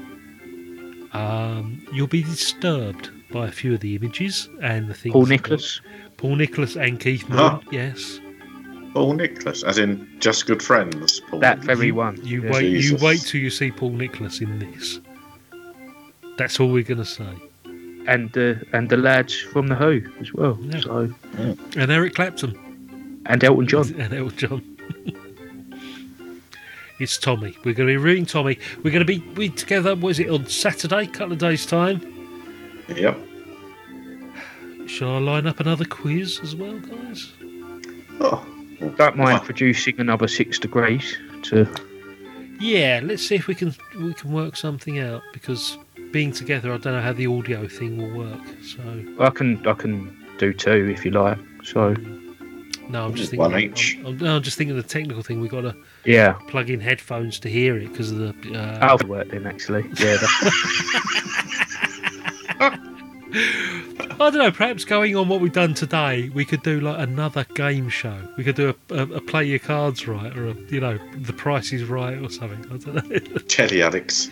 Um, 1.14 1.86
you'll 1.94 2.08
be 2.08 2.24
disturbed 2.24 3.10
by 3.32 3.48
a 3.48 3.52
few 3.52 3.74
of 3.74 3.80
the 3.82 3.96
images 3.96 4.50
and 4.62 4.88
the 4.90 4.94
things. 4.94 5.14
Paul 5.14 5.26
Nicholas. 5.26 5.82
Paul 6.18 6.36
Nicholas 6.36 6.76
and 6.76 7.00
Keith 7.00 7.28
Moon. 7.28 7.38
Huh? 7.40 7.60
Yes. 7.72 8.20
Paul 8.94 9.14
Nicholas, 9.14 9.64
as 9.64 9.78
in 9.78 10.08
just 10.20 10.46
good 10.48 10.62
friends. 10.62 11.22
Paul. 11.30 11.40
That 11.40 11.60
very 11.60 11.92
one. 11.92 12.20
You 12.24 12.44
Yeah. 12.44 12.52
wait. 12.52 12.70
Jesus. 12.72 12.92
You 13.02 13.06
wait 13.06 13.22
till 13.22 13.42
you 13.42 13.50
see 13.50 13.72
Paul 13.72 13.92
Nicholas 13.92 14.42
in 14.42 14.60
this. 14.60 15.00
That's 16.38 16.60
all 16.60 16.72
we're 16.72 16.84
gonna 16.84 17.06
say. 17.06 17.28
and 18.08 18.32
the 18.34 18.60
and 18.74 18.90
the 18.90 18.98
lads 18.98 19.40
from 19.40 19.68
the 19.68 19.76
Who 19.76 20.02
as 20.20 20.34
well. 20.34 20.58
Yeah. 20.62 20.80
So 20.80 21.14
And 21.38 21.92
Eric 21.92 22.16
Clapton 22.16 23.22
and 23.28 23.44
Elton 23.44 23.68
John. 23.68 23.94
and 24.00 24.12
Elton 24.14 24.38
John. 24.38 24.78
it's 27.02 27.18
Tommy. 27.18 27.58
We're 27.64 27.74
going 27.74 27.88
to 27.88 27.94
be 27.94 27.98
reading 27.98 28.26
Tommy. 28.26 28.58
We're 28.84 28.92
going 28.92 29.06
to 29.06 29.20
be 29.20 29.20
we 29.36 29.50
together. 29.50 29.96
What 29.96 30.10
is 30.10 30.20
it 30.20 30.30
on 30.30 30.46
Saturday? 30.46 31.08
Couple 31.08 31.34
of 31.34 31.40
days 31.40 31.66
time. 31.66 32.00
Yep. 32.88 33.18
Shall 34.88 35.16
I 35.16 35.20
line 35.20 35.48
up 35.48 35.60
another 35.60 35.86
quiz 35.86 36.40
as 36.44 36.56
well, 36.56 36.78
guys? 36.80 37.32
Oh, 38.20 38.46
Don't 38.98 39.18
mind 39.18 39.44
producing 39.44 40.00
another 40.00 40.28
six 40.28 40.60
degrees 40.60 41.18
to 41.44 41.68
Yeah, 42.60 43.00
let's 43.04 43.26
see 43.26 43.36
if 43.36 43.48
we 43.48 43.56
can 43.56 43.74
we 43.98 44.14
can 44.14 44.32
work 44.32 44.56
something 44.56 45.00
out 45.00 45.24
because 45.34 45.78
being 46.12 46.32
together, 46.32 46.74
I 46.74 46.78
don't 46.78 46.94
know 46.94 47.02
how 47.02 47.14
the 47.14 47.28
audio 47.28 47.68
thing 47.68 47.98
will 47.98 48.26
work. 48.26 48.42
So 48.64 48.82
I 49.20 49.30
can 49.30 49.66
I 49.66 49.74
can 49.74 50.16
do 50.38 50.54
two 50.54 50.90
if 50.94 51.06
you 51.06 51.12
like. 51.12 51.40
So 51.64 51.96
mm. 51.96 52.21
No, 52.92 53.06
I'm 53.06 53.16
just 53.16 53.32
thinking. 53.32 53.40
One 53.40 53.52
thinking. 53.54 53.72
each. 53.72 53.98
I'm, 54.00 54.06
I'm, 54.08 54.18
no, 54.18 54.36
I'm 54.36 54.44
just 54.44 54.58
thinking 54.58 54.76
the 54.76 54.84
technical 54.84 55.24
thing. 55.24 55.40
We've 55.40 55.50
got 55.50 55.62
to 55.62 55.76
yeah, 56.06 56.34
plug 56.48 56.70
in 56.70 56.80
headphones 56.80 57.40
to 57.40 57.50
hear 57.50 57.78
it 57.78 57.90
because 57.90 58.12
of 58.12 58.18
the. 58.18 58.30
Uh, 58.54 58.80
that'll 58.80 59.08
work 59.08 59.30
then 59.30 59.48
actually. 59.48 59.84
Yeah, 59.96 60.18
that, 60.18 60.28
I 63.34 64.30
don't 64.30 64.38
know. 64.38 64.52
Perhaps 64.52 64.84
going 64.86 65.16
on 65.16 65.30
what 65.30 65.40
we've 65.40 65.54
done 65.54 65.74
today, 65.74 66.30
we 66.30 66.44
could 66.44 66.62
do 66.64 66.82
like 66.82 67.00
another 67.00 67.46
game 67.56 67.88
show. 67.88 68.28
We 68.38 68.44
could 68.44 68.56
do 68.56 68.76
a, 68.90 68.94
a, 68.94 69.02
a 69.14 69.22
play 69.22 69.46
your 69.46 69.60
cards 69.60 70.08
right, 70.08 70.36
or 70.38 70.50
a, 70.50 70.54
you 70.70 70.82
know, 70.82 71.00
the 71.16 71.34
price 71.34 71.72
is 71.72 71.86
right, 71.86 72.18
or 72.18 72.30
something. 72.30 72.66
I 72.66 72.78
don't 72.78 73.10
know. 73.10 73.38
Telly 73.48 73.82
addicts. 73.82 74.28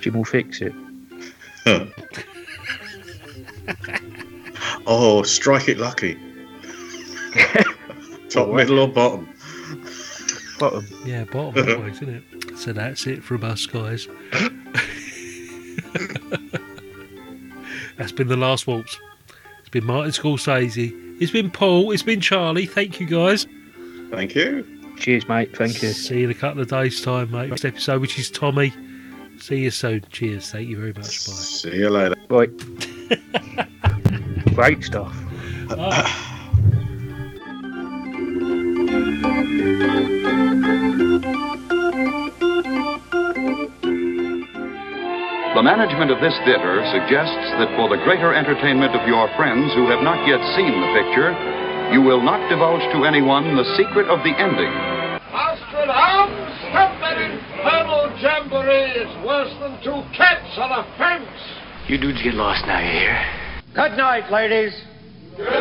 Jim 0.00 0.14
will 0.14 0.24
fix 0.24 0.60
it. 0.62 0.72
Oh, 4.86 5.22
strike 5.24 5.68
it 5.68 5.78
lucky. 5.78 6.16
Top, 8.30 8.48
middle, 8.48 8.80
or 8.80 8.88
bottom? 8.88 9.28
Bottom. 10.58 10.86
yeah, 11.04 11.24
bottom 11.24 11.68
always, 11.78 11.96
isn't 12.02 12.08
it? 12.32 12.58
So 12.58 12.72
that's 12.72 13.06
it 13.06 13.22
from 13.22 13.44
us, 13.44 13.66
guys. 13.66 14.08
that's 17.96 18.12
been 18.12 18.28
the 18.28 18.36
last 18.36 18.66
waltz. 18.66 18.98
It's 19.60 19.68
been 19.68 19.84
Martin 19.84 20.12
Scorsese. 20.12 21.20
It's 21.20 21.32
been 21.32 21.50
Paul. 21.50 21.90
It's 21.92 22.02
been 22.02 22.20
Charlie. 22.20 22.66
Thank 22.66 23.00
you, 23.00 23.06
guys. 23.06 23.46
Thank 24.10 24.34
you. 24.34 24.66
Cheers, 24.98 25.28
mate. 25.28 25.56
Thank 25.56 25.82
you. 25.82 25.92
See 25.92 26.20
you 26.20 26.24
in 26.24 26.30
a 26.30 26.34
couple 26.34 26.62
of 26.62 26.68
days' 26.68 27.00
time, 27.02 27.30
mate. 27.30 27.50
Next 27.50 27.64
episode, 27.64 28.00
which 28.00 28.18
is 28.18 28.30
Tommy. 28.30 28.72
See 29.38 29.58
you 29.58 29.70
soon. 29.70 30.02
Cheers. 30.10 30.50
Thank 30.50 30.68
you 30.68 30.76
very 30.76 30.92
much. 30.92 31.26
Bye. 31.26 31.32
See 31.32 31.76
you 31.76 31.90
later. 31.90 32.14
Right. 32.30 32.50
Great 34.54 34.82
stuff. 34.84 35.14
The 39.36 39.44
management 45.60 46.10
of 46.10 46.24
this 46.24 46.32
theater 46.48 46.80
suggests 46.88 47.52
that 47.60 47.68
for 47.76 47.92
the 47.92 48.00
greater 48.04 48.32
entertainment 48.32 48.96
of 48.96 49.06
your 49.06 49.28
friends 49.36 49.74
who 49.76 49.92
have 49.92 50.00
not 50.00 50.26
yet 50.26 50.40
seen 50.56 50.72
the 50.72 50.88
picture, 50.96 51.36
you 51.92 52.00
will 52.00 52.22
not 52.24 52.48
divulge 52.48 52.80
to 52.96 53.04
anyone 53.04 53.56
the 53.56 53.76
secret 53.76 54.08
of 54.08 54.24
the 54.24 54.32
ending. 54.32 54.72
Astrid 55.28 55.92
Arms, 55.92 56.56
that 56.72 57.20
infernal 57.20 58.08
jamboree 58.16 59.04
is 59.04 59.12
worse 59.20 59.52
than 59.60 59.76
two 59.84 60.00
cats 60.16 60.56
on 60.56 60.72
a 60.72 60.84
fence. 60.96 61.28
You 61.88 61.98
dudes 62.00 62.22
get 62.22 62.32
lost 62.32 62.64
now, 62.66 62.80
you 62.80 62.88
hear? 62.88 63.20
Good 63.74 63.98
night, 63.98 64.32
ladies. 64.32 64.72
When 65.36 65.52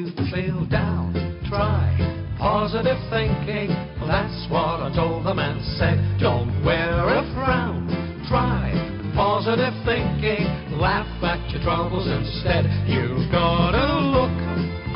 you 0.00 0.08
feel 0.32 0.64
down, 0.66 1.12
try 1.48 1.92
positive 2.38 2.96
thinking. 3.12 3.68
That's 4.08 4.48
what 4.48 4.80
I 4.80 4.88
told 4.96 5.26
them 5.26 5.38
and 5.38 5.60
said. 5.76 6.00
Don't 6.18 6.48
wear 6.64 7.04
a 7.04 7.20
frown. 7.36 7.84
Try 8.28 8.72
positive 9.14 9.76
thinking. 9.84 10.48
Laugh 10.80 11.04
at 11.20 11.44
your 11.52 11.60
troubles 11.60 12.08
instead. 12.08 12.64
You've 12.88 13.30
got 13.30 13.76
to 13.76 14.00
look 14.08 14.36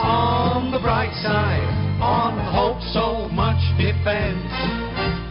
on 0.00 0.72
the 0.72 0.80
bright 0.80 1.12
side. 1.20 1.68
On 2.00 2.32
hope 2.48 2.80
so 2.96 3.28
much 3.28 3.60
depends. 3.76 4.48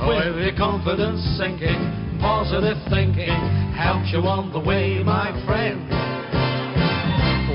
With 0.06 0.38
your 0.38 0.56
confidence 0.56 1.22
sinking, 1.42 1.82
positive 2.22 2.78
thinking 2.94 3.34
helps 3.74 4.14
you 4.14 4.22
on 4.22 4.54
the 4.54 4.60
way, 4.60 5.02
my 5.02 5.34
friend. 5.48 5.90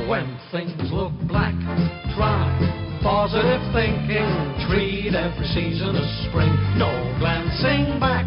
When 0.08 0.40
things 0.50 0.90
look 0.90 1.12
black, 1.28 1.54
try 2.18 2.98
positive 3.00 3.62
thinking. 3.70 4.26
Treat 4.66 5.14
every 5.14 5.46
season 5.54 5.94
as 5.94 6.10
spring. 6.26 6.50
No 6.74 6.90
glancing 7.22 8.02
back. 8.02 8.26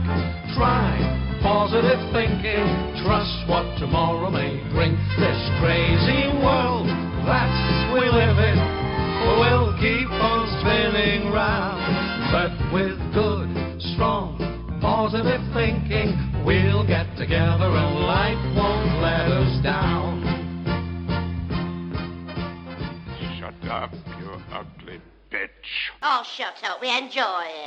Try 0.56 0.96
positive 1.44 2.00
thinking. 2.16 2.64
Trust 3.04 3.36
what 3.52 3.68
tomorrow 3.78 4.32
may 4.32 4.64
bring. 4.72 4.96
This 5.20 5.42
crazy 5.60 6.32
world 6.40 6.88
that 7.28 7.52
we 7.92 8.08
live 8.08 8.40
in 8.40 8.58
will 9.44 9.76
keep 9.76 10.08
on 10.08 10.48
spinning 10.64 11.30
round. 11.36 11.84
But 12.32 12.56
with 12.72 12.96
good, 13.12 13.52
strong, 13.94 14.40
positive 14.80 15.44
thinking, 15.52 16.16
we'll 16.46 16.88
get 16.88 17.12
together 17.20 17.68
and 17.68 18.00
life 18.08 18.40
won't 18.56 19.04
let 19.04 19.28
us 19.28 19.62
down. 19.62 20.31
Up, 23.72 23.94
you 24.20 24.30
ugly 24.52 25.00
bitch. 25.32 25.48
Oh, 26.04 26.24
shut 26.24 26.62
up. 26.66 26.82
We 26.82 26.90
enjoy 26.90 27.44
it. 27.46 27.62